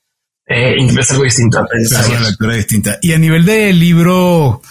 eh, 0.47 0.75
algo 1.09 1.23
distinto. 1.23 1.59
una 2.07 2.29
lectura 2.29 2.55
distinta. 2.55 2.99
Y 3.01 3.13
a 3.13 3.17
nivel 3.17 3.45
de 3.45 3.73
libro, 3.73 4.61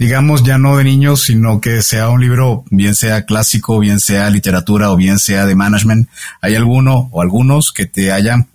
digamos, 0.00 0.42
ya 0.44 0.56
no 0.56 0.78
de 0.78 0.84
niños, 0.84 1.20
sino 1.24 1.60
que 1.60 1.82
sea 1.82 2.08
un 2.08 2.22
libro, 2.22 2.64
bien 2.70 2.94
sea 2.94 3.26
clásico, 3.26 3.78
bien 3.78 4.00
sea 4.00 4.30
literatura 4.30 4.90
o 4.90 4.96
bien 4.96 5.18
sea 5.18 5.44
de 5.44 5.54
management, 5.54 6.08
¿hay 6.40 6.54
alguno 6.54 7.10
o 7.12 7.20
algunos 7.20 7.70
que 7.70 7.84
te 7.84 8.10
hayan 8.10 8.48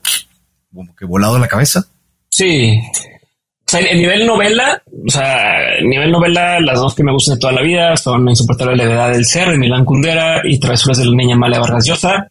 como 0.73 0.95
que 0.95 1.05
volado 1.05 1.37
la 1.37 1.47
cabeza? 1.47 1.85
Sí. 2.29 2.79
O 2.89 3.67
sea, 3.67 3.79
el 3.79 3.99
nivel 3.99 4.25
novela, 4.25 4.81
o 5.07 5.11
sea, 5.11 5.75
el 5.77 5.87
nivel 5.87 6.11
novela, 6.11 6.59
las 6.61 6.79
dos 6.79 6.95
que 6.95 7.03
me 7.03 7.11
gustan 7.11 7.35
de 7.35 7.41
toda 7.41 7.53
la 7.53 7.61
vida 7.61 7.95
son 7.95 8.27
Insoportable 8.27 8.75
Levedad 8.75 9.11
del 9.11 9.25
Ser 9.25 9.49
de 9.49 9.59
Milán 9.59 9.85
Kundera 9.85 10.41
y 10.43 10.59
Travesuras 10.59 10.97
de 10.97 11.05
la 11.05 11.15
Niña 11.15 11.35
Mala 11.35 11.59
Vargas 11.59 11.85
Llosa. 11.85 12.27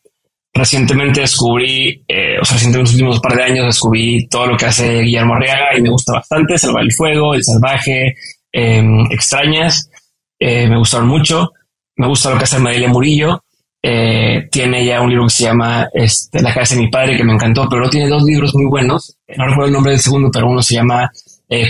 Recientemente 0.52 1.20
descubrí, 1.20 2.04
eh, 2.08 2.38
o 2.40 2.44
sea, 2.44 2.54
recientemente 2.54 2.78
en 2.78 2.82
los 2.82 2.92
últimos 2.92 3.20
par 3.20 3.36
de 3.36 3.44
años 3.44 3.66
descubrí 3.66 4.26
todo 4.26 4.48
lo 4.48 4.56
que 4.56 4.66
hace 4.66 5.02
Guillermo 5.02 5.34
Arriaga 5.34 5.78
y 5.78 5.82
me 5.82 5.90
gusta 5.90 6.14
bastante. 6.14 6.58
Salvar 6.58 6.82
el 6.82 6.92
Fuego, 6.92 7.34
El 7.34 7.44
Salvaje, 7.44 8.14
em, 8.54 9.06
Extrañas, 9.10 9.90
eh, 10.38 10.68
me 10.68 10.78
gustaron 10.78 11.08
mucho. 11.08 11.52
Me 11.96 12.06
gusta 12.06 12.30
lo 12.30 12.38
que 12.38 12.44
hace 12.44 12.58
María 12.58 12.88
Murillo. 12.88 13.44
Eh, 13.82 14.48
tiene 14.50 14.86
ya 14.86 15.02
un 15.02 15.10
libro 15.10 15.26
que 15.26 15.34
se 15.34 15.44
llama 15.44 15.88
este, 15.92 16.40
La 16.40 16.54
casa 16.54 16.74
de 16.74 16.82
mi 16.82 16.88
padre, 16.88 17.16
que 17.16 17.24
me 17.24 17.34
encantó, 17.34 17.68
pero 17.68 17.90
tiene 17.90 18.08
dos 18.08 18.22
libros 18.22 18.54
muy 18.54 18.66
buenos. 18.66 19.16
No 19.36 19.46
recuerdo 19.46 19.66
el 19.66 19.72
nombre 19.72 19.92
del 19.92 20.00
segundo, 20.00 20.30
pero 20.32 20.48
uno 20.48 20.62
se 20.62 20.74
llama 20.74 21.10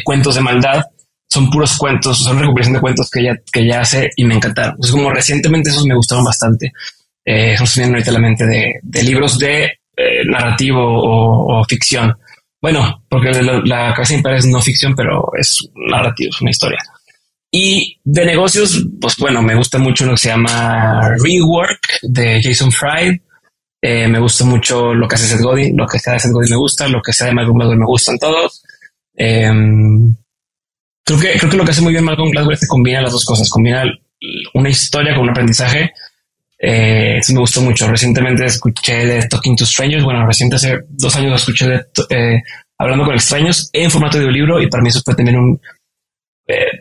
Cuentos 0.05 0.35
de 0.35 0.41
Maldad. 0.41 0.85
Son 1.29 1.51
puros 1.51 1.77
cuentos, 1.77 2.19
son 2.19 2.39
recopilación 2.39 2.75
de 2.75 2.81
cuentos 2.81 3.11
que 3.11 3.21
ella, 3.21 3.37
que 3.53 3.73
hace 3.75 4.11
y 4.17 4.25
me 4.25 4.35
encantaron. 4.35 4.77
Es 4.81 4.93
como 4.93 5.11
recientemente 5.11 5.71
esos 5.71 5.85
me 5.85 5.97
gustaron 5.97 6.25
bastante 6.25 6.73
eh, 7.25 7.57
teniendo 7.73 7.97
ahorita 7.97 8.13
la 8.13 8.19
mente 8.19 8.45
de, 8.47 9.03
libros 9.03 9.39
de 9.39 9.65
eh, 9.97 10.25
narrativo 10.27 10.81
o, 10.81 11.65
ficción. 11.65 12.15
Bueno, 12.65 13.05
porque 13.11 13.31
la, 13.31 13.61
la 13.63 13.93
Casa 13.93 14.15
Imperial 14.15 14.39
es 14.39 14.47
no 14.47 14.59
ficción, 14.59 14.95
pero 14.95 15.31
es 15.39 15.69
narrativo, 15.75 16.31
es 16.31 16.41
una 16.41 16.51
historia. 16.51 16.79
Y 17.51 18.01
de 18.03 18.25
negocios, 18.25 18.87
pues 18.99 19.19
bueno, 19.19 19.43
me 19.43 19.55
gusta 19.55 19.79
mucho 19.79 20.07
lo 20.07 20.13
que 20.13 20.17
se 20.17 20.29
llama 20.31 21.11
Rework 21.23 21.99
de 22.05 22.41
Jason 22.43 22.73
Fried. 22.73 23.21
Eh, 23.83 24.09
me 24.09 24.19
gusta 24.19 24.47
mucho 24.47 24.95
lo 24.95 25.07
que 25.07 25.15
hace 25.17 25.27
Seth 25.27 25.43
Godin, 25.43 25.77
lo 25.77 25.87
que 25.87 25.99
sea 25.99 26.15
de 26.15 26.21
Seth 26.21 26.33
Godin 26.33 26.53
me 26.53 26.57
gusta, 26.57 26.89
lo 26.89 27.03
que 27.03 27.13
sea 27.13 27.27
de 27.27 27.35
Malcolm 27.35 27.59
Gladwell 27.59 27.81
me 27.81 27.85
gustan 27.85 28.19
todos. 28.19 28.63
Em, 29.15 30.17
creo 31.05 31.21
que 31.21 31.39
creo 31.39 31.51
que 31.51 31.57
lo 31.59 31.67
que 31.67 31.73
hace 31.73 31.83
muy 31.83 31.93
bien 31.93 32.05
Malcolm 32.05 32.31
Gladwell 32.31 32.55
es 32.55 32.61
que 32.61 32.67
combina 32.67 33.03
las 33.03 33.13
dos 33.13 33.27
cosas, 33.27 33.51
combina 33.51 33.85
una 34.55 34.71
historia 34.71 35.15
con 35.15 35.25
un 35.25 35.31
aprendizaje 35.33 35.93
eh, 36.67 37.19
eso 37.19 37.35
me 37.35 37.41
gustó 37.41 37.61
mucho. 37.61 37.87
Recientemente 37.87 38.47
escuché 38.47 39.05
de 39.05 39.29
Talking 39.29 39.57
to 39.57 39.67
Strangers. 39.67 40.03
Bueno, 40.03 40.27
reciente 40.27 40.57
hace 40.57 40.81
dos 40.89 41.15
años 41.17 41.41
escuché 41.41 41.67
de 41.69 41.85
eh, 42.09 42.43
Hablando 42.79 43.05
con 43.05 43.15
extraños 43.15 43.69
en 43.73 43.91
formato 43.91 44.19
de 44.19 44.31
libro 44.31 44.61
y 44.61 44.69
para 44.69 44.83
mí 44.83 44.89
eso 44.89 45.01
fue 45.05 45.15
tener 45.15 45.37
un, 45.37 45.61
eh, 46.49 46.81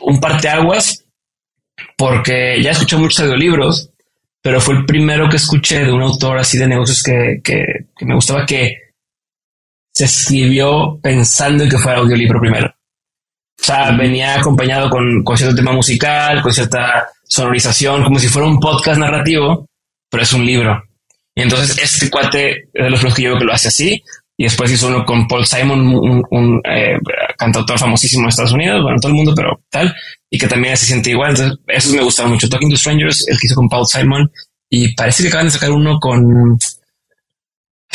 un 0.00 0.20
parteaguas 0.20 1.04
porque 1.96 2.60
ya 2.62 2.72
escuché 2.72 2.96
muchos 2.96 3.20
audiolibros, 3.20 3.90
pero 4.42 4.60
fue 4.60 4.74
el 4.74 4.84
primero 4.84 5.28
que 5.28 5.36
escuché 5.36 5.84
de 5.84 5.92
un 5.92 6.02
autor 6.02 6.38
así 6.38 6.58
de 6.58 6.68
negocios 6.68 7.02
que, 7.02 7.40
que, 7.42 7.64
que 7.96 8.04
me 8.04 8.14
gustaba 8.14 8.44
que 8.44 8.76
se 9.94 10.04
escribió 10.04 10.98
pensando 11.02 11.64
en 11.64 11.70
que 11.70 11.78
fuera 11.78 11.98
audiolibro 11.98 12.38
primero. 12.38 12.66
O 12.68 13.64
sea, 13.64 13.92
venía 13.92 14.34
acompañado 14.38 14.90
con, 14.90 15.24
con 15.24 15.36
cierto 15.36 15.56
tema 15.56 15.72
musical, 15.72 16.42
con 16.42 16.52
cierta 16.52 17.08
sonorización, 17.28 18.04
como 18.04 18.18
si 18.18 18.28
fuera 18.28 18.48
un 18.48 18.60
podcast 18.60 18.98
narrativo, 18.98 19.66
pero 20.10 20.22
es 20.22 20.32
un 20.32 20.44
libro. 20.44 20.82
Y 21.34 21.42
entonces 21.42 21.76
este 21.82 22.10
cuate 22.10 22.68
de 22.72 22.90
los 22.90 23.02
que 23.14 23.22
yo 23.22 23.30
veo 23.30 23.38
que 23.38 23.44
lo 23.44 23.52
hace 23.52 23.68
así. 23.68 24.02
Y 24.38 24.44
después 24.44 24.70
hizo 24.70 24.88
uno 24.88 25.04
con 25.04 25.26
Paul 25.26 25.46
Simon, 25.46 25.80
un, 26.30 26.60
eh, 26.64 26.98
cantautor 27.38 27.78
famosísimo 27.78 28.24
en 28.24 28.28
Estados 28.28 28.52
Unidos, 28.52 28.82
bueno, 28.82 28.96
en 28.96 29.00
todo 29.00 29.08
el 29.10 29.16
mundo, 29.16 29.32
pero 29.34 29.62
tal, 29.70 29.94
y 30.28 30.38
que 30.38 30.46
también 30.46 30.76
se 30.76 30.84
siente 30.84 31.10
igual. 31.10 31.30
Entonces, 31.30 31.58
esos 31.68 31.94
me 31.94 32.02
gustaron 32.02 32.32
mucho. 32.32 32.48
Talking 32.48 32.70
to 32.70 32.76
Strangers, 32.76 33.26
el 33.28 33.38
que 33.38 33.46
hizo 33.46 33.54
con 33.54 33.68
Paul 33.68 33.86
Simon, 33.86 34.30
y 34.68 34.94
parece 34.94 35.22
que 35.22 35.28
acaban 35.30 35.46
de 35.46 35.52
sacar 35.52 35.70
uno 35.70 35.98
con 35.98 36.58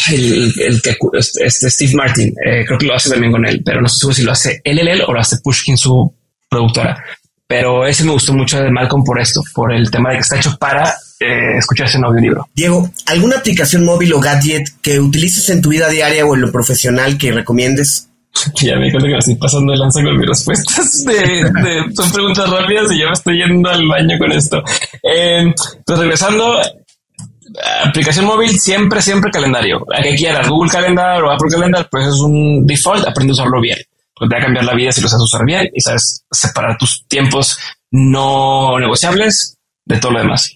el, 0.10 0.82
que 0.82 0.96
este 1.46 1.70
Steve 1.70 1.94
Martin. 1.94 2.34
Eh, 2.44 2.66
creo 2.66 2.80
que 2.80 2.86
lo 2.88 2.96
hace 2.96 3.10
también 3.10 3.32
con 3.32 3.46
él, 3.46 3.62
pero 3.64 3.82
no 3.82 3.88
seguro 3.88 4.16
si 4.16 4.24
lo 4.24 4.32
hace 4.32 4.62
él, 4.64 4.80
él, 4.80 5.04
o 5.06 5.14
lo 5.14 5.20
hace 5.20 5.38
Pushkin, 5.44 5.78
su 5.78 6.12
productora. 6.50 7.04
Pero 7.52 7.86
ese 7.86 8.06
me 8.06 8.14
gustó 8.14 8.32
mucho 8.32 8.62
de 8.62 8.72
Malcolm 8.72 9.04
por 9.04 9.20
esto, 9.20 9.44
por 9.54 9.74
el 9.74 9.92
tema 9.92 10.12
de 10.12 10.16
que 10.16 10.22
está 10.22 10.38
hecho 10.38 10.56
para 10.58 10.96
eh, 11.20 11.58
escucharse 11.58 11.98
en 11.98 12.06
audiolibro. 12.06 12.48
Diego, 12.56 12.90
¿alguna 13.08 13.40
aplicación 13.40 13.84
móvil 13.84 14.14
o 14.14 14.22
gadget 14.22 14.70
que 14.82 15.02
utilices 15.02 15.50
en 15.50 15.62
tu 15.62 15.68
vida 15.68 15.90
diaria 15.90 16.26
o 16.26 16.34
en 16.34 16.44
lo 16.44 16.50
profesional 16.50 17.18
que 17.18 17.34
recomiendes? 17.34 18.08
Ya 18.56 18.78
me 18.78 18.86
di 18.86 18.92
cuenta 18.92 19.08
que 19.10 19.14
me 19.16 19.20
estoy 19.20 19.36
pasando 19.36 19.74
de 19.74 19.80
lanza 19.80 20.02
con 20.02 20.18
mis 20.18 20.30
respuestas. 20.30 21.04
De, 21.06 21.94
son 21.94 22.12
preguntas 22.14 22.50
rápidas 22.50 22.90
y 22.94 23.00
ya 23.00 23.08
me 23.08 23.12
estoy 23.12 23.38
yendo 23.38 23.70
al 23.70 23.86
baño 23.86 24.18
con 24.18 24.32
esto. 24.32 24.64
Eh, 25.04 25.54
pues 25.86 26.00
regresando, 26.00 26.58
aplicación 27.84 28.28
móvil, 28.28 28.58
siempre, 28.58 29.02
siempre 29.02 29.30
calendario. 29.30 29.86
A 29.94 30.02
que 30.02 30.16
quieras, 30.16 30.48
Google 30.48 30.72
Calendar 30.72 31.22
o 31.22 31.30
Apple 31.30 31.50
Calendar, 31.52 31.86
pues 31.92 32.08
es 32.08 32.20
un 32.22 32.66
default, 32.66 33.06
aprende 33.06 33.32
a 33.32 33.34
usarlo 33.34 33.60
bien 33.60 33.78
te 34.28 34.36
va 34.36 34.40
a 34.42 34.46
cambiar 34.46 34.66
la 34.66 34.76
vida 34.76 34.92
si 34.92 35.02
lo 35.02 35.08
sabes 35.08 35.24
usar 35.24 35.46
bien 35.46 35.70
y 35.74 35.82
sabes 35.82 36.26
separar 36.32 36.78
tus 36.78 37.06
tiempos 37.08 37.58
no 37.92 38.80
negociables 38.80 39.58
de 39.86 39.98
todo 39.98 40.14
lo 40.14 40.20
demás. 40.20 40.52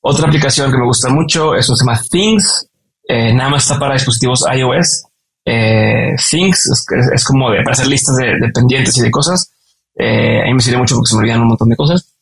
Otra 0.00 0.28
aplicación 0.28 0.70
que 0.70 0.78
me 0.78 0.86
gusta 0.86 1.08
mucho 1.08 1.56
es 1.56 1.68
un 1.68 1.76
se 1.76 1.84
llama 1.84 2.00
Things. 2.08 2.68
Eh, 3.08 3.32
nada 3.32 3.50
más 3.50 3.64
está 3.64 3.78
para 3.78 3.94
dispositivos 3.94 4.44
iOS. 4.54 5.04
eh, 5.44 6.14
Things, 6.30 6.86
es, 7.12 7.24
como 7.24 7.50
de, 7.50 7.62
para 7.62 7.72
hacer 7.72 7.88
listas 7.88 8.16
de, 8.16 8.50
pendientes 8.54 8.96
y 8.98 9.02
de 9.02 9.10
cosas. 9.10 9.50
Eh, 9.96 10.42
a 10.42 10.46
mí 10.46 10.54
me 10.54 10.60
sirve 10.60 10.78
mucho 10.78 10.94
porque 10.94 11.08
se 11.08 11.16
me 11.16 11.22
olvidan 11.22 11.40
un 11.42 11.48
montón 11.48 11.68
de 11.68 11.76
cosas. 11.76 12.14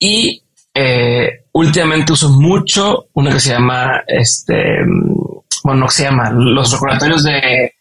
Y 0.00 0.42
últimamente 1.52 2.12
uso 2.12 2.28
mucho 2.30 3.06
una 3.14 3.32
que 3.32 3.40
se 3.40 3.50
llama, 3.50 4.02
este, 4.06 4.54
bueno, 5.64 5.82
no 5.82 5.88
se 5.88 6.04
llama, 6.04 6.30
los 6.30 6.72
recordatorios 6.72 7.22
de, 7.22 7.72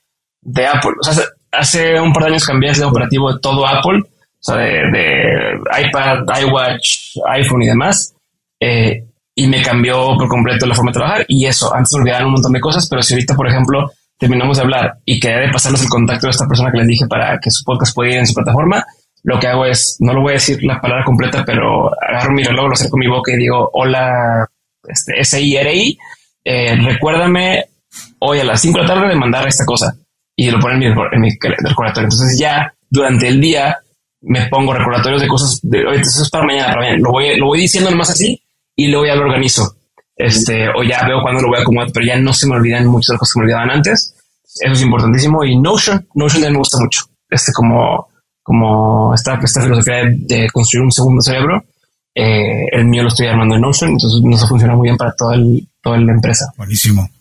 de 0.41 0.67
Apple. 0.67 0.93
O 1.01 1.03
sea, 1.03 1.23
hace 1.57 1.99
un 1.99 2.13
par 2.13 2.23
de 2.23 2.29
años 2.29 2.45
cambié 2.45 2.71
de 2.73 2.83
operativo 2.83 3.33
de 3.33 3.39
todo 3.39 3.65
Apple, 3.67 3.99
o 4.01 4.11
sea, 4.39 4.57
de, 4.57 5.59
iPad, 5.85 6.19
iWatch, 6.41 7.17
iPhone 7.27 7.63
y 7.63 7.67
demás. 7.67 8.13
Eh, 8.59 9.03
y 9.37 9.47
me 9.47 9.61
cambió 9.61 10.15
por 10.17 10.29
completo 10.29 10.65
la 10.65 10.73
forma 10.73 10.91
de 10.91 10.99
trabajar 10.99 11.25
y 11.27 11.45
eso, 11.45 11.73
antes 11.75 11.93
olvidaban 11.93 12.27
un 12.27 12.33
montón 12.33 12.53
de 12.53 12.59
cosas, 12.61 12.87
pero 12.89 13.01
si 13.01 13.13
ahorita, 13.13 13.35
por 13.35 13.49
ejemplo, 13.49 13.91
terminamos 14.17 14.55
de 14.55 14.63
hablar 14.63 14.93
y 15.03 15.19
que 15.19 15.27
de 15.27 15.51
pasarles 15.51 15.81
el 15.81 15.89
contacto 15.89 16.27
de 16.27 16.31
esta 16.31 16.47
persona 16.47 16.71
que 16.71 16.77
les 16.77 16.87
dije 16.87 17.05
para 17.07 17.37
que 17.39 17.51
su 17.51 17.65
podcast 17.65 17.93
pueda 17.93 18.11
ir 18.11 18.19
en 18.19 18.27
su 18.27 18.33
plataforma, 18.33 18.85
lo 19.23 19.37
que 19.37 19.47
hago 19.47 19.65
es, 19.65 19.97
no 19.99 20.13
lo 20.13 20.21
voy 20.21 20.31
a 20.31 20.33
decir 20.35 20.63
la 20.63 20.79
palabra 20.79 21.03
completa, 21.03 21.43
pero 21.45 21.91
agarro 22.01 22.31
mi 22.31 22.43
reloj, 22.43 22.67
lo 22.67 22.73
acerco 22.73 22.95
a 22.95 22.99
mi 22.99 23.07
boca 23.07 23.33
y 23.33 23.37
digo, 23.37 23.69
hola, 23.73 24.47
este, 24.87 25.19
S-I-R-I, 25.19 25.97
eh, 26.45 26.75
recuérdame 26.77 27.65
hoy 28.19 28.39
a 28.39 28.45
las 28.45 28.61
5 28.61 28.77
de 28.77 28.83
la 28.83 28.93
tarde 28.93 29.09
de 29.09 29.15
mandar 29.15 29.47
esta 29.47 29.65
cosa 29.65 29.97
y 30.36 30.49
lo 30.49 30.59
ponen 30.59 30.83
en 30.83 30.95
mi, 30.95 31.01
en 31.11 31.21
mi 31.21 31.29
recordatorio. 31.31 32.07
Entonces 32.07 32.38
ya 32.39 32.73
durante 32.89 33.27
el 33.27 33.39
día 33.39 33.77
me 34.21 34.47
pongo 34.47 34.73
recordatorios 34.73 35.21
de 35.21 35.27
cosas 35.27 35.59
de, 35.61 35.83
eso 35.99 36.23
es 36.23 36.29
para 36.29 36.45
mañana, 36.45 36.75
Lo 36.97 37.11
voy, 37.11 37.38
lo 37.38 37.47
voy 37.47 37.61
diciendo 37.61 37.91
nomás 37.91 38.09
así 38.09 38.41
y 38.75 38.88
luego 38.88 39.05
ya 39.05 39.15
lo 39.15 39.23
organizo. 39.23 39.75
Este, 40.15 40.67
o 40.69 40.83
ya 40.83 41.05
veo 41.05 41.21
cuándo 41.21 41.41
lo 41.41 41.49
voy 41.49 41.59
a 41.59 41.61
acomodar, 41.61 41.89
pero 41.93 42.05
ya 42.05 42.17
no 42.17 42.33
se 42.33 42.47
me 42.47 42.55
olvidan 42.55 42.88
muchas 42.88 43.07
de 43.07 43.13
las 43.13 43.19
cosas 43.19 43.33
que 43.33 43.39
me 43.39 43.43
olvidaban 43.45 43.71
antes. 43.71 44.15
Eso 44.43 44.73
es 44.73 44.81
importantísimo. 44.81 45.43
Y 45.43 45.57
Notion, 45.57 46.07
Notion 46.15 46.41
también 46.41 46.53
me 46.53 46.59
gusta 46.59 46.77
mucho. 46.79 47.01
Este, 47.29 47.51
como, 47.51 48.07
como 48.41 49.13
esta, 49.13 49.39
esta 49.43 49.61
filosofía 49.61 50.03
de, 50.09 50.47
construir 50.51 50.86
un 50.86 50.91
segundo 50.91 51.21
cerebro. 51.21 51.63
Eh, 52.13 52.67
el 52.71 52.86
mío 52.86 53.03
lo 53.03 53.09
estoy 53.09 53.27
armando 53.27 53.55
en 53.55 53.61
Notion, 53.61 53.91
entonces 53.91 54.21
no 54.23 54.38
funciona 54.47 54.75
muy 54.75 54.86
bien 54.86 54.95
para 54.97 55.13
toda, 55.17 55.36
el, 55.36 55.67
toda 55.86 55.99
la 55.99 56.13
empresa. 56.13 56.51
Buenísimo. 56.57 57.11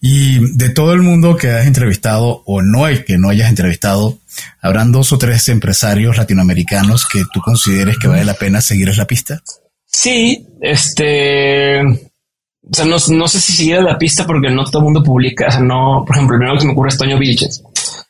Y 0.00 0.56
de 0.56 0.70
todo 0.70 0.92
el 0.92 1.02
mundo 1.02 1.36
que 1.36 1.52
has 1.52 1.68
entrevistado 1.68 2.42
o 2.46 2.62
no 2.62 2.84
hay 2.84 3.04
que 3.04 3.16
no 3.16 3.30
hayas 3.30 3.48
entrevistado, 3.48 4.18
¿habrán 4.60 4.90
dos 4.90 5.12
o 5.12 5.18
tres 5.18 5.48
empresarios 5.48 6.16
latinoamericanos 6.16 7.06
que 7.06 7.22
tú 7.32 7.40
consideres 7.40 7.96
que 7.96 8.08
vale 8.08 8.24
la 8.24 8.34
pena 8.34 8.60
seguirles 8.60 8.98
la 8.98 9.04
pista? 9.04 9.40
Sí, 9.86 10.48
este, 10.60 11.80
o 11.80 12.72
sea, 12.72 12.86
no, 12.86 12.98
sé 12.98 13.40
si 13.40 13.52
seguir 13.52 13.82
la 13.82 13.96
pista 13.96 14.26
porque 14.26 14.50
no 14.50 14.64
todo 14.64 14.80
el 14.80 14.84
mundo 14.86 15.02
publica, 15.04 15.46
o 15.46 15.50
sea, 15.52 15.60
no, 15.60 16.02
por 16.04 16.16
ejemplo, 16.16 16.34
el 16.34 16.40
primero 16.40 16.54
que 16.54 16.60
se 16.60 16.66
me 16.66 16.72
ocurre 16.72 16.88
es 16.88 16.98
Toño 16.98 17.18
Vilches. 17.20 17.62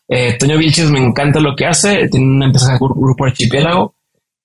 Eh, 0.08 0.38
Toño 0.38 0.56
Vilches 0.56 0.90
me 0.90 1.00
encanta 1.00 1.38
lo 1.38 1.54
que 1.54 1.66
hace, 1.66 2.08
tiene 2.08 2.26
una 2.26 2.46
empresa 2.46 2.72
de 2.72 2.78
grupo 2.78 3.26
archipiélago 3.26 3.94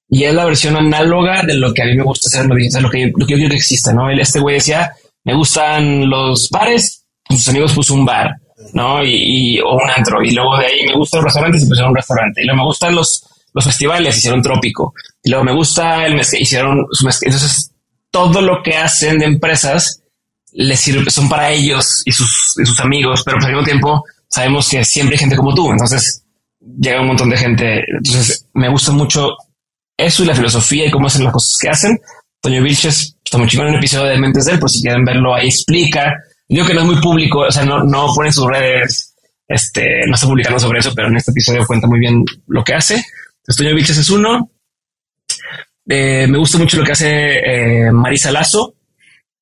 y 0.10 0.26
es 0.26 0.34
la 0.34 0.44
versión 0.44 0.76
análoga 0.76 1.44
de 1.44 1.54
lo 1.54 1.74
que 1.74 1.84
a 1.84 1.86
mí 1.86 1.96
me 1.96 2.04
gusta 2.04 2.28
hacer, 2.28 2.48
lo, 2.48 2.56
que, 2.56 2.68
lo 3.16 3.26
que 3.26 3.34
yo 3.34 3.38
quiero 3.38 3.50
que 3.52 3.56
exista, 3.56 3.94
¿no? 3.94 4.10
Este 4.12 4.42
güey 4.42 4.56
decía, 4.56 4.92
me 5.24 5.36
gustan 5.36 6.10
los 6.10 6.50
bares, 6.50 7.06
sus 7.30 7.48
amigos 7.50 7.74
puso 7.74 7.94
un 7.94 8.06
bar, 8.06 8.32
¿no? 8.74 9.04
Y, 9.04 9.60
o 9.60 9.76
un 9.76 9.90
antro, 9.90 10.22
y 10.22 10.32
luego 10.32 10.58
de 10.58 10.66
ahí 10.66 10.86
me 10.86 10.96
gustan 10.96 11.20
los 11.20 11.26
restaurantes 11.26 11.64
y 11.64 11.68
pusieron 11.68 11.92
un 11.92 11.96
restaurante, 11.98 12.42
y 12.42 12.46
luego 12.46 12.62
me 12.62 12.66
gustan 12.66 12.96
los, 12.96 13.26
los 13.54 13.64
festivales, 13.64 14.18
hicieron 14.18 14.42
trópico. 14.42 14.94
Y 15.24 15.30
luego 15.30 15.46
me 15.46 15.54
gusta 15.54 16.06
el 16.06 16.16
mezcal, 16.16 16.42
hicieron 16.42 16.86
su 16.92 17.06
mezcal. 17.06 17.28
Entonces, 17.28 17.72
todo 18.12 18.42
lo 18.42 18.62
que 18.62 18.76
hacen 18.76 19.20
de 19.20 19.26
empresas 19.26 20.02
les 20.52 20.80
sirve, 20.80 21.10
son 21.10 21.30
para 21.30 21.50
ellos 21.52 22.04
y 22.06 22.12
sus, 22.12 22.54
sus 22.64 22.80
amigos, 22.80 23.24
pero 23.24 23.38
al 23.38 23.48
mismo 23.48 23.64
tiempo 23.64 24.04
sabemos 24.28 24.70
que 24.70 24.84
siempre 24.84 25.16
hay 25.16 25.20
gente 25.20 25.36
como 25.36 25.54
tú. 25.54 25.72
Entonces, 25.72 26.24
llega 26.60 27.02
un 27.02 27.08
montón 27.08 27.30
de 27.30 27.38
gente. 27.38 27.84
Entonces, 27.88 28.48
me 28.54 28.70
gusta 28.70 28.92
mucho 28.92 29.36
eso 29.98 30.24
y 30.24 30.28
la 30.28 30.36
filosofía 30.36 30.86
y 30.86 30.92
cómo 30.92 31.08
hacen 31.08 31.24
las 31.24 31.34
cosas 31.34 31.58
que 31.60 31.70
hacen. 31.70 32.00
Toño 32.42 32.62
Vilches 32.62 33.18
está 33.34 33.40
muy 33.40 33.48
chico 33.48 33.64
en 33.64 33.70
un 33.70 33.76
episodio 33.76 34.12
de 34.12 34.20
Mentes 34.20 34.46
de 34.46 34.52
él, 34.52 34.60
pues 34.60 34.74
si 34.74 34.82
quieren 34.82 35.04
verlo 35.04 35.34
ahí 35.34 35.48
explica. 35.48 36.14
Digo 36.48 36.68
que 36.68 36.74
no 36.76 36.82
es 36.82 36.86
muy 36.86 37.02
público, 37.02 37.40
o 37.40 37.52
sea, 37.52 37.66
no, 37.66 37.84
no 37.84 38.08
pone 38.14 38.32
sus 38.32 38.46
redes, 38.46 39.16
este, 39.48 40.06
no 40.08 40.14
está 40.14 40.28
publicando 40.28 40.60
sobre 40.60 40.80
eso, 40.80 40.94
pero 40.96 41.08
en 41.08 41.18
este 41.18 41.32
episodio 41.32 41.66
cuenta 41.66 41.88
muy 41.88 42.00
bien 42.00 42.24
lo 42.48 42.64
que 42.64 42.76
hace. 42.76 43.04
Toño 43.58 43.74
Vilches 43.74 43.98
es 43.98 44.10
uno. 44.10 44.52
Eh, 45.90 46.28
me 46.28 46.38
gusta 46.38 46.60
mucho 46.60 46.78
lo 46.78 46.86
que 46.86 46.92
hace 46.92 47.40
eh, 47.40 47.92
Marisa 47.92 48.32
Lazo. 48.32 48.76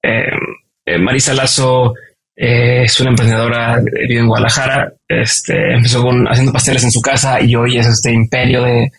Eh, 0.02 0.98
Marisa 0.98 1.34
Lazo 1.34 1.94
es 2.34 3.00
una 3.00 3.10
emprendedora, 3.10 3.82
vive 4.08 4.22
en 4.22 4.28
Guadalajara. 4.28 4.94
Este, 5.08 5.74
empezó 5.76 6.02
con, 6.02 6.26
haciendo 6.28 6.54
pasteles 6.54 6.84
en 6.84 6.92
su 6.92 7.02
casa 7.02 7.42
y 7.42 7.56
hoy 7.56 7.78
es 7.78 7.88
este 7.88 8.12
imperio 8.12 8.64
de, 8.64 8.90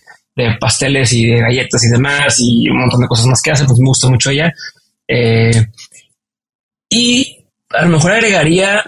pasteles 0.60 1.12
y 1.12 1.26
de 1.26 1.40
galletas 1.40 1.84
y 1.84 1.90
demás 1.90 2.36
y 2.40 2.68
un 2.68 2.78
montón 2.78 3.00
de 3.00 3.06
cosas 3.06 3.26
más 3.26 3.42
que 3.42 3.50
hace. 3.50 3.64
Pues 3.64 3.78
me 3.78 3.88
gusta 3.88 4.08
mucho 4.08 4.30
ella. 4.30 4.52
Y 6.88 7.46
a 7.70 7.82
lo 7.84 7.90
mejor 7.90 8.12
agregaría, 8.12 8.84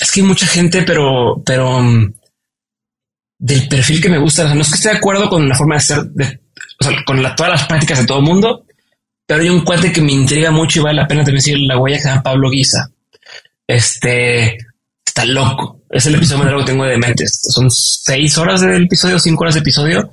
es 0.00 0.10
que 0.10 0.20
hay 0.20 0.26
mucha 0.26 0.46
gente, 0.46 0.82
pero, 0.82 1.42
pero 1.44 1.80
mm, 1.80 2.12
del 3.38 3.68
perfil 3.68 4.00
que 4.00 4.08
me 4.08 4.18
gusta. 4.18 4.52
no 4.54 4.60
es 4.60 4.68
que 4.68 4.76
esté 4.76 4.90
de 4.90 4.96
acuerdo 4.96 5.28
con 5.28 5.48
la 5.48 5.54
forma 5.54 5.76
de 5.76 5.80
ser, 5.80 5.98
con 7.06 7.22
todas 7.36 7.52
las 7.52 7.66
prácticas 7.66 8.00
de 8.00 8.06
todo 8.06 8.18
el 8.18 8.24
mundo, 8.24 8.64
pero 9.26 9.42
hay 9.42 9.48
un 9.48 9.64
cuate 9.64 9.92
que 9.92 10.00
me 10.00 10.12
intriga 10.12 10.50
mucho 10.50 10.80
y 10.80 10.82
vale 10.82 11.02
la 11.02 11.08
pena 11.08 11.20
también 11.20 11.36
decir 11.36 11.58
la 11.60 11.78
huella 11.78 11.96
que 11.96 12.02
se 12.02 12.08
llama 12.08 12.22
Pablo 12.22 12.50
Guisa. 12.50 12.90
Este 13.66 14.56
está 15.06 15.24
loco. 15.24 15.82
Es 15.90 16.06
el 16.06 16.14
episodio 16.14 16.38
más 16.38 16.46
largo 16.46 16.60
que 16.60 16.72
tengo 16.72 16.84
de 16.84 16.98
Mentes. 16.98 17.40
Son 17.42 17.70
seis 17.70 18.36
horas 18.38 18.60
del 18.60 18.84
episodio, 18.84 19.18
cinco 19.18 19.42
horas 19.42 19.54
de 19.54 19.60
episodio. 19.60 20.10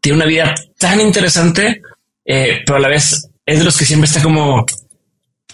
Tiene 0.00 0.16
una 0.16 0.26
vida 0.26 0.54
tan 0.78 1.00
interesante, 1.00 1.82
eh, 2.24 2.62
pero 2.64 2.76
a 2.76 2.80
la 2.80 2.88
vez 2.88 3.28
es 3.46 3.58
de 3.58 3.64
los 3.64 3.76
que 3.76 3.84
siempre 3.84 4.06
está 4.06 4.22
como, 4.22 4.64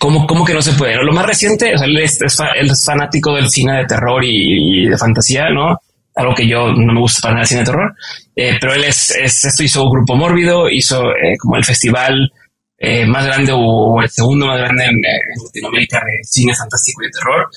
como, 0.05 0.27
como 0.27 0.45
que 0.45 0.53
no 0.53 0.61
se 0.61 0.75
puede. 0.75 1.03
Lo 1.03 1.13
más 1.13 1.25
reciente, 1.25 1.75
o 1.75 1.79
sea, 1.79 1.87
él 1.87 1.99
es, 1.99 2.85
fanático 2.85 3.35
del 3.35 3.49
cine 3.49 3.79
de 3.79 3.87
terror 3.87 4.23
y 4.23 4.87
de 4.87 4.99
fantasía, 4.99 5.49
¿no? 5.49 5.79
algo 6.15 6.35
que 6.35 6.47
yo 6.47 6.73
no 6.73 6.93
me 6.93 7.01
gusta 7.01 7.23
para 7.23 7.35
nada 7.35 7.43
el 7.43 7.49
cine 7.49 7.61
de 7.61 7.67
terror, 7.67 7.95
eh, 8.37 8.57
pero 8.61 8.75
él 8.75 8.85
es, 8.85 9.11
esto 9.11 9.63
hizo 9.63 9.91
Grupo 9.91 10.15
Mórbido, 10.15 10.69
hizo 10.71 11.11
eh, 11.11 11.37
como 11.39 11.57
el 11.57 11.65
festival 11.65 12.31
eh, 12.79 13.07
más 13.07 13.27
grande 13.27 13.53
o, 13.55 14.01
el 14.01 14.09
segundo 14.09 14.47
más 14.47 14.59
grande 14.59 14.85
en, 14.85 15.01
Latinoamérica 15.45 15.99
de 15.99 16.23
cine 16.23 16.55
fantástico 16.55 17.03
y 17.03 17.07
de 17.07 17.11
terror. 17.11 17.49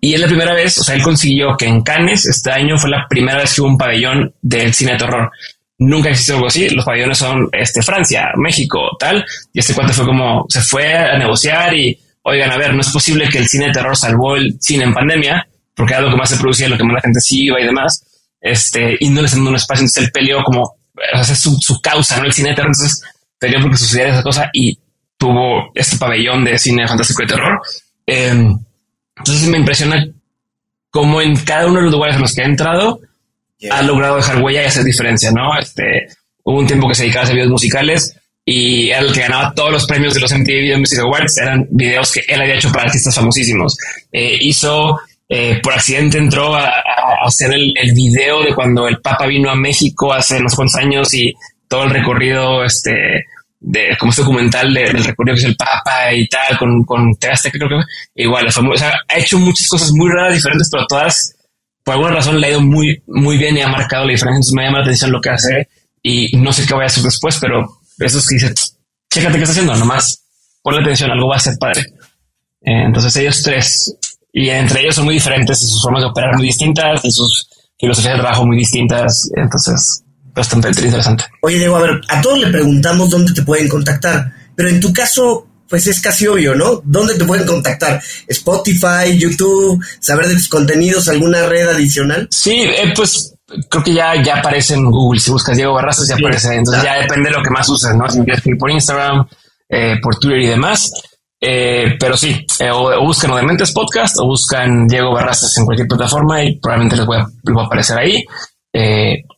y 0.00 0.14
es 0.14 0.20
la 0.20 0.28
primera 0.28 0.54
vez, 0.54 0.78
o 0.78 0.84
sea, 0.84 0.94
él 0.94 1.02
consiguió 1.02 1.56
que 1.56 1.66
en 1.66 1.82
Cannes 1.82 2.24
este 2.26 2.52
año 2.52 2.78
fue 2.78 2.90
la 2.90 3.06
primera 3.08 3.38
vez 3.38 3.54
que 3.54 3.60
hubo 3.60 3.68
un 3.68 3.78
pabellón 3.78 4.34
del 4.40 4.72
cine 4.72 4.92
de 4.92 4.98
terror. 4.98 5.30
Nunca 5.78 6.10
existió 6.10 6.36
algo 6.36 6.46
así. 6.46 6.68
Los 6.68 6.84
pabellones 6.84 7.18
son 7.18 7.48
este, 7.52 7.82
Francia, 7.82 8.30
México, 8.36 8.90
tal. 8.98 9.24
Y 9.52 9.58
este 9.58 9.74
cuate 9.74 9.92
fue 9.92 10.06
como, 10.06 10.46
se 10.48 10.60
fue 10.60 10.94
a 10.94 11.18
negociar 11.18 11.74
y, 11.74 11.98
oigan, 12.22 12.50
a 12.52 12.56
ver, 12.56 12.74
no 12.74 12.80
es 12.80 12.90
posible 12.90 13.28
que 13.28 13.38
el 13.38 13.48
cine 13.48 13.66
de 13.66 13.72
terror 13.72 13.96
salvó 13.96 14.36
el 14.36 14.56
cine 14.60 14.84
en 14.84 14.94
pandemia 14.94 15.46
porque 15.74 15.94
era 15.94 16.02
lo 16.02 16.10
que 16.10 16.16
más 16.16 16.30
se 16.30 16.36
producía, 16.36 16.68
lo 16.68 16.76
que 16.76 16.84
más 16.84 16.94
la 16.94 17.00
gente 17.00 17.20
sí 17.20 17.44
iba 17.44 17.60
y 17.60 17.64
demás, 17.64 18.04
este, 18.40 18.96
y 19.00 19.10
no 19.10 19.22
les 19.22 19.34
un 19.34 19.54
espacio, 19.54 19.82
entonces 19.82 20.04
él 20.04 20.10
peleó 20.12 20.42
como, 20.44 20.76
sea, 21.14 21.34
su, 21.34 21.56
su 21.60 21.80
causa, 21.80 22.18
¿no? 22.18 22.26
El 22.26 22.32
cine 22.32 22.50
de 22.50 22.54
terror, 22.54 22.70
entonces 22.70 23.02
peleó 23.38 23.60
porque 23.60 23.76
sucedía 23.76 24.08
esa 24.08 24.22
cosa 24.22 24.50
y 24.52 24.78
tuvo 25.18 25.70
este 25.74 25.96
pabellón 25.96 26.44
de 26.44 26.58
cine 26.58 26.86
fantástico 26.86 27.22
y 27.22 27.26
terror. 27.26 27.60
Em, 28.06 28.56
entonces 29.16 29.48
me 29.48 29.58
impresiona 29.58 30.06
cómo 30.90 31.20
en 31.20 31.36
cada 31.36 31.66
uno 31.66 31.76
de 31.76 31.82
los 31.82 31.92
lugares 31.92 32.16
en 32.16 32.22
los 32.22 32.34
que 32.34 32.42
ha 32.42 32.46
entrado 32.46 33.00
ha 33.70 33.82
logrado 33.82 34.16
dejar 34.16 34.42
huella 34.42 34.62
y 34.62 34.66
hacer 34.66 34.84
diferencia, 34.84 35.30
¿no? 35.30 35.58
Este, 35.58 36.06
hubo 36.44 36.58
un 36.58 36.66
tiempo 36.66 36.88
que 36.88 36.94
se 36.94 37.02
dedicaba 37.04 37.22
a 37.22 37.24
hacer 37.24 37.36
videos 37.36 37.52
musicales 37.52 38.16
y 38.44 38.90
era 38.90 39.00
el 39.00 39.12
que 39.12 39.20
ganaba 39.20 39.54
todos 39.54 39.72
los 39.72 39.86
premios 39.86 40.14
de 40.14 40.20
los 40.20 40.32
MTV 40.32 40.60
Video 40.60 40.78
Music 40.78 40.98
Awards, 40.98 41.38
eran 41.38 41.66
videos 41.70 42.12
que 42.12 42.24
él 42.28 42.40
había 42.40 42.56
hecho 42.56 42.70
para 42.70 42.84
artistas 42.84 43.14
famosísimos. 43.14 43.76
Eh, 44.12 44.36
hizo 44.40 44.98
eh, 45.28 45.58
por 45.62 45.72
accidente 45.72 46.18
entró 46.18 46.54
a, 46.54 46.70
hacer 47.24 47.52
el, 47.52 47.72
video 47.94 48.42
de 48.42 48.54
cuando 48.54 48.86
el 48.86 49.00
Papa 49.00 49.26
vino 49.26 49.50
a 49.50 49.54
México 49.54 50.12
hace 50.12 50.38
unos 50.38 50.54
cuantos 50.54 50.76
años 50.76 51.14
y 51.14 51.32
todo 51.66 51.84
el 51.84 51.90
recorrido, 51.90 52.62
este, 52.62 53.24
de 53.60 53.96
como 53.98 54.10
este 54.10 54.22
documental 54.22 54.72
del 54.74 55.02
recorrido 55.02 55.34
que 55.34 55.40
es 55.40 55.46
el 55.46 55.56
Papa 55.56 56.12
y 56.12 56.28
tal, 56.28 56.58
con, 56.58 56.84
con 56.84 57.14
que 57.14 57.50
creo 57.50 57.68
que 57.68 58.22
igual, 58.22 58.46
ha 58.46 59.18
hecho 59.18 59.38
muchas 59.38 59.66
cosas 59.68 59.90
muy 59.92 60.10
raras, 60.10 60.34
diferentes, 60.34 60.68
pero 60.70 60.86
todas, 60.86 61.34
por 61.84 61.94
alguna 61.94 62.14
razón, 62.14 62.40
le 62.40 62.46
ha 62.46 62.50
ido 62.50 62.60
muy, 62.60 63.02
muy 63.06 63.36
bien 63.36 63.56
y 63.56 63.60
ha 63.60 63.68
marcado 63.68 64.04
la 64.04 64.12
diferencia. 64.12 64.36
Entonces 64.36 64.54
me 64.54 64.64
llama 64.64 64.78
la 64.78 64.84
atención 64.84 65.12
lo 65.12 65.20
que 65.20 65.30
hace 65.30 65.68
y 66.02 66.36
no 66.36 66.52
sé 66.52 66.66
qué 66.66 66.74
voy 66.74 66.84
a 66.84 66.86
hacer 66.86 67.02
después, 67.02 67.38
pero 67.40 67.66
eso 67.98 68.18
es 68.18 68.26
que 68.26 68.34
dice, 68.34 68.54
chécate 69.10 69.36
qué 69.36 69.42
está 69.42 69.52
haciendo, 69.52 69.76
nomás 69.76 70.22
ponle 70.62 70.80
atención, 70.80 71.10
algo 71.10 71.28
va 71.28 71.36
a 71.36 71.40
ser 71.40 71.56
padre. 71.58 71.82
Eh, 72.62 72.84
entonces 72.86 73.14
ellos 73.16 73.42
tres 73.42 73.96
y 74.32 74.48
entre 74.48 74.80
ellos 74.80 74.96
son 74.96 75.04
muy 75.04 75.14
diferentes 75.14 75.62
y 75.62 75.66
sus 75.66 75.82
formas 75.82 76.02
de 76.02 76.08
operar 76.08 76.34
muy 76.36 76.46
distintas 76.46 77.04
y 77.04 77.10
sus 77.10 77.48
filosofías 77.78 78.14
de 78.14 78.20
trabajo 78.20 78.46
muy 78.46 78.56
distintas. 78.56 79.30
Entonces, 79.36 80.02
bastante 80.34 80.68
interesante. 80.68 81.24
Oye, 81.42 81.58
Diego, 81.58 81.76
a 81.76 81.82
ver, 81.82 82.00
a 82.08 82.20
todos 82.20 82.38
le 82.38 82.48
preguntamos 82.48 83.10
dónde 83.10 83.32
te 83.32 83.42
pueden 83.42 83.68
contactar, 83.68 84.32
pero 84.56 84.68
en 84.68 84.80
tu 84.80 84.92
caso, 84.92 85.46
pues 85.74 85.88
es 85.88 86.00
casi 86.00 86.28
obvio, 86.28 86.54
¿no? 86.54 86.80
¿Dónde 86.84 87.16
te 87.16 87.24
pueden 87.24 87.44
contactar? 87.44 88.00
Spotify, 88.28 89.18
YouTube, 89.18 89.84
saber 89.98 90.28
de 90.28 90.34
tus 90.34 90.48
contenidos, 90.48 91.08
alguna 91.08 91.46
red 91.46 91.66
adicional. 91.66 92.28
Sí, 92.30 92.62
eh, 92.62 92.92
pues 92.94 93.34
creo 93.68 93.82
que 93.82 93.92
ya, 93.92 94.22
ya 94.22 94.36
aparece 94.36 94.74
en 94.74 94.88
Google. 94.88 95.18
Si 95.18 95.32
buscas 95.32 95.56
Diego 95.56 95.74
Barrazas, 95.74 96.06
ya 96.06 96.14
aparece. 96.14 96.54
Entonces 96.54 96.84
ya 96.84 97.00
depende 97.00 97.28
de 97.28 97.36
lo 97.36 97.42
que 97.42 97.50
más 97.50 97.68
uses, 97.68 97.92
¿no? 97.96 98.08
Si 98.08 98.20
quieres 98.20 98.40
por 98.56 98.70
Instagram, 98.70 99.26
eh, 99.68 99.96
por 100.00 100.16
Twitter 100.16 100.42
y 100.42 100.46
demás. 100.46 100.92
Eh, 101.40 101.96
pero 101.98 102.16
sí, 102.16 102.46
o, 102.72 103.04
buscan 103.04 103.32
o 103.32 103.36
Dementes 103.36 103.72
Podcast 103.72 104.16
o 104.20 104.26
buscan 104.26 104.86
Diego 104.86 105.12
Barrazas 105.12 105.58
en 105.58 105.64
cualquier 105.64 105.88
plataforma 105.88 106.44
y 106.44 106.54
probablemente 106.60 106.98
les 106.98 107.04
voy 107.04 107.16
a, 107.16 107.26
les 107.42 107.56
va 107.56 107.62
a 107.62 107.66
aparecer 107.66 107.98
ahí. 107.98 108.24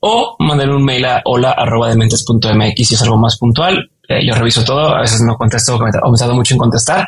o 0.02 0.36
manden 0.40 0.68
un 0.68 0.84
mail 0.84 1.06
a 1.06 1.22
hola 1.24 1.52
arroba 1.52 1.88
dementes.mx 1.88 2.86
si 2.86 2.94
es 2.94 3.00
algo 3.00 3.16
más 3.16 3.38
puntual. 3.38 3.88
Yo 4.09 4.35
reviso 4.35 4.65
todo. 4.65 4.95
A 4.95 5.01
veces 5.01 5.20
no 5.20 5.37
contesto 5.37 5.77
o 5.77 5.78
me 5.78 5.91
he 5.91 5.93
tardado 5.93 6.35
mucho 6.35 6.55
en 6.55 6.59
contestar 6.59 7.07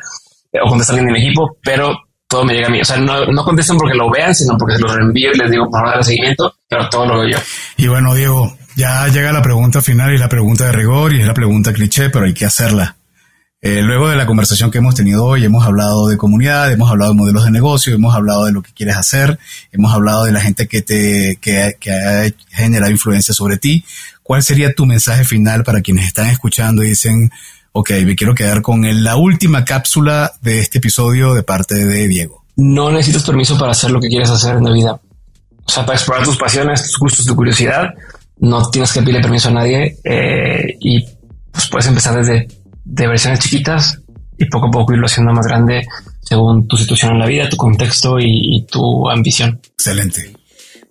o 0.62 0.68
contestar 0.68 0.96
alguien 0.96 1.12
de 1.12 1.20
mi 1.20 1.26
equipo, 1.26 1.56
pero 1.62 1.96
todo 2.28 2.44
me 2.44 2.54
llega 2.54 2.68
a 2.68 2.70
mí. 2.70 2.80
O 2.80 2.84
sea, 2.84 2.98
no, 2.98 3.26
no 3.26 3.44
contestan 3.44 3.76
porque 3.76 3.96
lo 3.96 4.10
vean, 4.10 4.34
sino 4.34 4.56
porque 4.58 4.76
se 4.76 4.82
los 4.82 4.94
reenvío 4.94 5.30
y 5.32 5.38
les 5.38 5.50
digo 5.50 5.68
por 5.70 5.80
favor 5.80 6.04
seguimiento, 6.04 6.54
pero 6.68 6.88
todo 6.88 7.06
lo 7.06 7.20
veo 7.20 7.30
yo. 7.30 7.38
Y 7.76 7.88
bueno, 7.88 8.14
Diego, 8.14 8.56
ya 8.76 9.08
llega 9.08 9.32
la 9.32 9.42
pregunta 9.42 9.82
final 9.82 10.14
y 10.14 10.18
la 10.18 10.28
pregunta 10.28 10.66
de 10.66 10.72
rigor 10.72 11.14
y 11.14 11.20
es 11.20 11.26
la 11.26 11.34
pregunta 11.34 11.72
cliché, 11.72 12.10
pero 12.10 12.26
hay 12.26 12.34
que 12.34 12.44
hacerla. 12.44 12.96
Eh, 13.60 13.82
luego 13.82 14.08
de 14.08 14.14
la 14.14 14.24
conversación 14.24 14.70
que 14.70 14.78
hemos 14.78 14.94
tenido 14.94 15.24
hoy, 15.24 15.44
hemos 15.44 15.66
hablado 15.66 16.06
de 16.06 16.16
comunidad, 16.16 16.70
hemos 16.70 16.88
hablado 16.88 17.10
de 17.10 17.18
modelos 17.18 17.44
de 17.44 17.50
negocio, 17.50 17.92
hemos 17.92 18.14
hablado 18.14 18.44
de 18.44 18.52
lo 18.52 18.62
que 18.62 18.72
quieres 18.72 18.96
hacer, 18.96 19.36
hemos 19.72 19.92
hablado 19.92 20.24
de 20.24 20.30
la 20.30 20.40
gente 20.40 20.68
que 20.68 20.82
te 20.82 21.38
que, 21.40 21.76
que 21.80 21.90
ha 21.90 22.30
generado 22.50 22.92
influencia 22.92 23.34
sobre 23.34 23.56
ti. 23.56 23.84
¿Cuál 24.28 24.42
sería 24.42 24.74
tu 24.74 24.84
mensaje 24.84 25.24
final 25.24 25.64
para 25.64 25.80
quienes 25.80 26.04
están 26.04 26.28
escuchando 26.28 26.84
y 26.84 26.88
dicen, 26.90 27.30
ok, 27.72 27.92
me 28.04 28.14
quiero 28.14 28.34
quedar 28.34 28.60
con 28.60 28.82
la 29.02 29.16
última 29.16 29.64
cápsula 29.64 30.32
de 30.42 30.58
este 30.58 30.76
episodio 30.76 31.32
de 31.32 31.42
parte 31.42 31.76
de 31.76 32.06
Diego. 32.06 32.44
No 32.56 32.92
necesitas 32.92 33.24
permiso 33.24 33.56
para 33.56 33.72
hacer 33.72 33.90
lo 33.90 33.98
que 33.98 34.08
quieres 34.08 34.28
hacer 34.28 34.56
en 34.56 34.64
la 34.64 34.72
vida. 34.74 35.00
O 35.64 35.70
sea, 35.70 35.86
para 35.86 35.96
explorar 35.96 36.26
tus 36.26 36.36
pasiones, 36.36 36.82
tus 36.82 36.98
gustos, 36.98 37.24
tu 37.24 37.34
curiosidad, 37.34 37.94
no 38.40 38.68
tienes 38.68 38.92
que 38.92 39.00
pedirle 39.00 39.22
permiso 39.22 39.48
a 39.48 39.52
nadie 39.52 39.96
eh, 40.04 40.76
y 40.78 41.06
pues 41.50 41.66
puedes 41.70 41.86
empezar 41.86 42.14
desde 42.14 42.48
de 42.84 43.06
versiones 43.06 43.40
chiquitas 43.40 43.98
y 44.36 44.44
poco 44.44 44.66
a 44.66 44.70
poco 44.70 44.92
irlo 44.92 45.06
haciendo 45.06 45.32
más 45.32 45.46
grande 45.46 45.86
según 46.20 46.68
tu 46.68 46.76
situación 46.76 47.12
en 47.12 47.20
la 47.20 47.26
vida, 47.26 47.48
tu 47.48 47.56
contexto 47.56 48.20
y, 48.20 48.56
y 48.56 48.66
tu 48.66 49.08
ambición. 49.08 49.58
Excelente. 49.72 50.36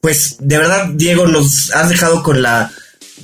Pues 0.02 0.38
de 0.40 0.58
verdad, 0.58 0.88
Diego, 0.96 1.28
nos 1.28 1.72
has 1.76 1.90
dejado 1.90 2.24
con 2.24 2.42
la 2.42 2.72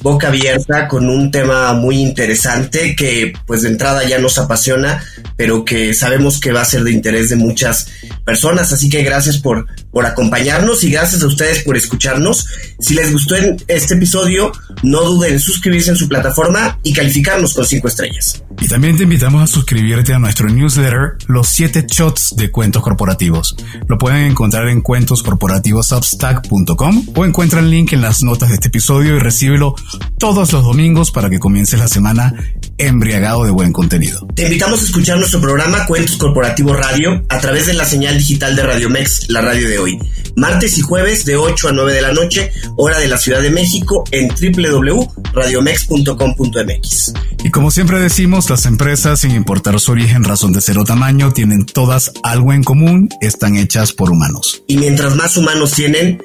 boca 0.01 0.27
abierta 0.27 0.87
con 0.87 1.07
un 1.07 1.31
tema 1.31 1.73
muy 1.73 1.97
interesante 1.97 2.95
que 2.95 3.33
pues 3.45 3.61
de 3.61 3.69
entrada 3.69 4.07
ya 4.07 4.19
nos 4.19 4.37
apasiona, 4.37 5.03
pero 5.35 5.65
que 5.65 5.93
sabemos 5.93 6.39
que 6.39 6.51
va 6.51 6.61
a 6.61 6.65
ser 6.65 6.83
de 6.83 6.91
interés 6.91 7.29
de 7.29 7.35
muchas 7.35 7.87
personas. 8.25 8.73
Así 8.73 8.89
que 8.89 9.03
gracias 9.03 9.37
por, 9.37 9.67
por 9.91 10.05
acompañarnos 10.05 10.83
y 10.83 10.91
gracias 10.91 11.21
a 11.23 11.27
ustedes 11.27 11.63
por 11.63 11.77
escucharnos. 11.77 12.47
Si 12.79 12.93
les 12.93 13.11
gustó 13.11 13.35
este 13.67 13.95
episodio, 13.95 14.51
no 14.81 15.03
duden 15.03 15.33
en 15.33 15.39
suscribirse 15.39 15.91
en 15.91 15.97
su 15.97 16.09
plataforma 16.09 16.79
y 16.83 16.93
calificarnos 16.93 17.53
con 17.53 17.65
cinco 17.65 17.87
estrellas. 17.87 18.43
Y 18.61 18.67
también 18.67 18.97
te 18.97 19.03
invitamos 19.03 19.43
a 19.43 19.47
suscribirte 19.47 20.13
a 20.13 20.19
nuestro 20.19 20.47
newsletter 20.47 21.17
Los 21.27 21.49
7 21.49 21.85
Shots 21.89 22.35
de 22.37 22.51
Cuentos 22.51 22.81
Corporativos. 22.81 23.55
Lo 23.87 23.97
pueden 23.97 24.31
encontrar 24.31 24.69
en 24.69 24.81
cuentoscorporativosubstack.com 24.81 27.07
o 27.15 27.25
encuentra 27.25 27.59
el 27.59 27.69
link 27.69 27.91
en 27.93 28.01
las 28.01 28.23
notas 28.23 28.49
de 28.49 28.55
este 28.55 28.67
episodio 28.67 29.15
y 29.15 29.19
recíbelo 29.19 29.75
todos 30.17 30.51
los 30.53 30.63
domingos 30.63 31.11
para 31.11 31.29
que 31.29 31.39
comiences 31.39 31.79
la 31.79 31.87
semana 31.87 32.33
embriagado 32.77 33.45
de 33.45 33.51
buen 33.51 33.71
contenido. 33.71 34.27
Te 34.35 34.43
invitamos 34.43 34.81
a 34.81 34.85
escuchar 34.85 35.17
nuestro 35.17 35.39
programa 35.41 35.85
Cuentos 35.85 36.17
Corporativos 36.17 36.77
Radio 36.77 37.23
a 37.29 37.39
través 37.39 37.67
de 37.67 37.73
la 37.73 37.85
señal 37.85 38.17
digital 38.17 38.55
de 38.55 38.63
Radio 38.63 38.89
Mex, 38.89 39.29
la 39.29 39.41
radio 39.41 39.67
de 39.67 39.79
hoy. 39.79 39.99
Martes 40.35 40.77
y 40.77 40.81
jueves 40.81 41.25
de 41.25 41.37
8 41.37 41.69
a 41.69 41.71
9 41.71 41.93
de 41.93 42.01
la 42.01 42.11
noche, 42.13 42.51
hora 42.77 42.99
de 42.99 43.07
la 43.07 43.17
Ciudad 43.17 43.41
de 43.41 43.49
México 43.51 44.03
en 44.11 44.27
www.radiomex.com.mx. 44.29 47.13
Y 47.43 47.51
como 47.51 47.71
siempre 47.71 47.99
decimos, 47.99 48.49
las 48.49 48.65
empresas, 48.65 49.19
sin 49.19 49.31
importar 49.31 49.77
su 49.79 49.91
origen, 49.91 50.23
razón 50.23 50.53
de 50.53 50.61
ser 50.61 50.79
o 50.79 50.85
tamaño, 50.85 51.33
tienen 51.33 51.65
todas 51.65 52.11
algo 52.23 52.53
en 52.53 52.63
común, 52.63 53.09
están 53.21 53.57
hechas 53.57 53.93
por 53.93 54.09
humanos. 54.09 54.63
Y 54.67 54.77
mientras 54.77 55.15
más 55.15 55.37
humanos 55.37 55.73
tienen, 55.73 56.19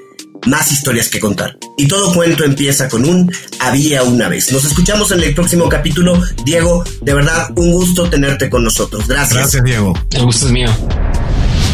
más 0.47 0.71
historias 0.73 1.09
que 1.09 1.21
contar. 1.21 1.57
Y 1.77 1.87
todo 1.89 2.13
cuento 2.13 2.45
empieza 2.45 2.89
con 2.89 3.05
un 3.05 3.31
había 3.61 4.03
una 4.03 4.29
vez. 4.29 4.53
Nos 4.53 4.65
escuchamos 4.65 5.11
en 5.11 5.23
el 5.23 5.35
próximo 5.35 5.69
capítulo. 5.69 6.21
Diego, 6.45 6.85
de 7.03 7.15
verdad, 7.15 7.49
un 7.57 7.73
gusto 7.73 8.09
tenerte 8.09 8.49
con 8.51 8.65
nosotros. 8.65 9.07
Gracias. 9.07 9.35
Gracias, 9.35 9.65
Diego. 9.65 9.95
El 10.13 10.25
gusto 10.25 10.47
es 10.47 10.53
mío. 10.53 10.69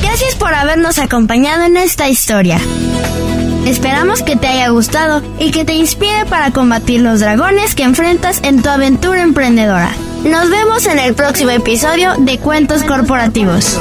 Gracias 0.02 0.34
por 0.36 0.54
habernos 0.54 0.98
acompañado 0.98 1.64
en 1.64 1.76
esta 1.76 2.08
historia. 2.08 2.60
Esperamos 3.66 4.22
que 4.22 4.36
te 4.36 4.46
haya 4.46 4.68
gustado 4.68 5.22
y 5.38 5.50
que 5.50 5.64
te 5.64 5.72
inspire 5.72 6.26
para 6.26 6.50
combatir 6.50 7.00
los 7.00 7.20
dragones 7.20 7.74
que 7.74 7.82
enfrentas 7.82 8.40
en 8.42 8.62
tu 8.62 8.68
aventura 8.68 9.22
emprendedora. 9.22 9.90
Nos 10.24 10.50
vemos 10.50 10.86
en 10.86 10.98
el 10.98 11.14
próximo 11.14 11.50
episodio 11.50 12.14
de 12.18 12.38
Cuentos 12.38 12.82
Corporativos. 12.82 13.78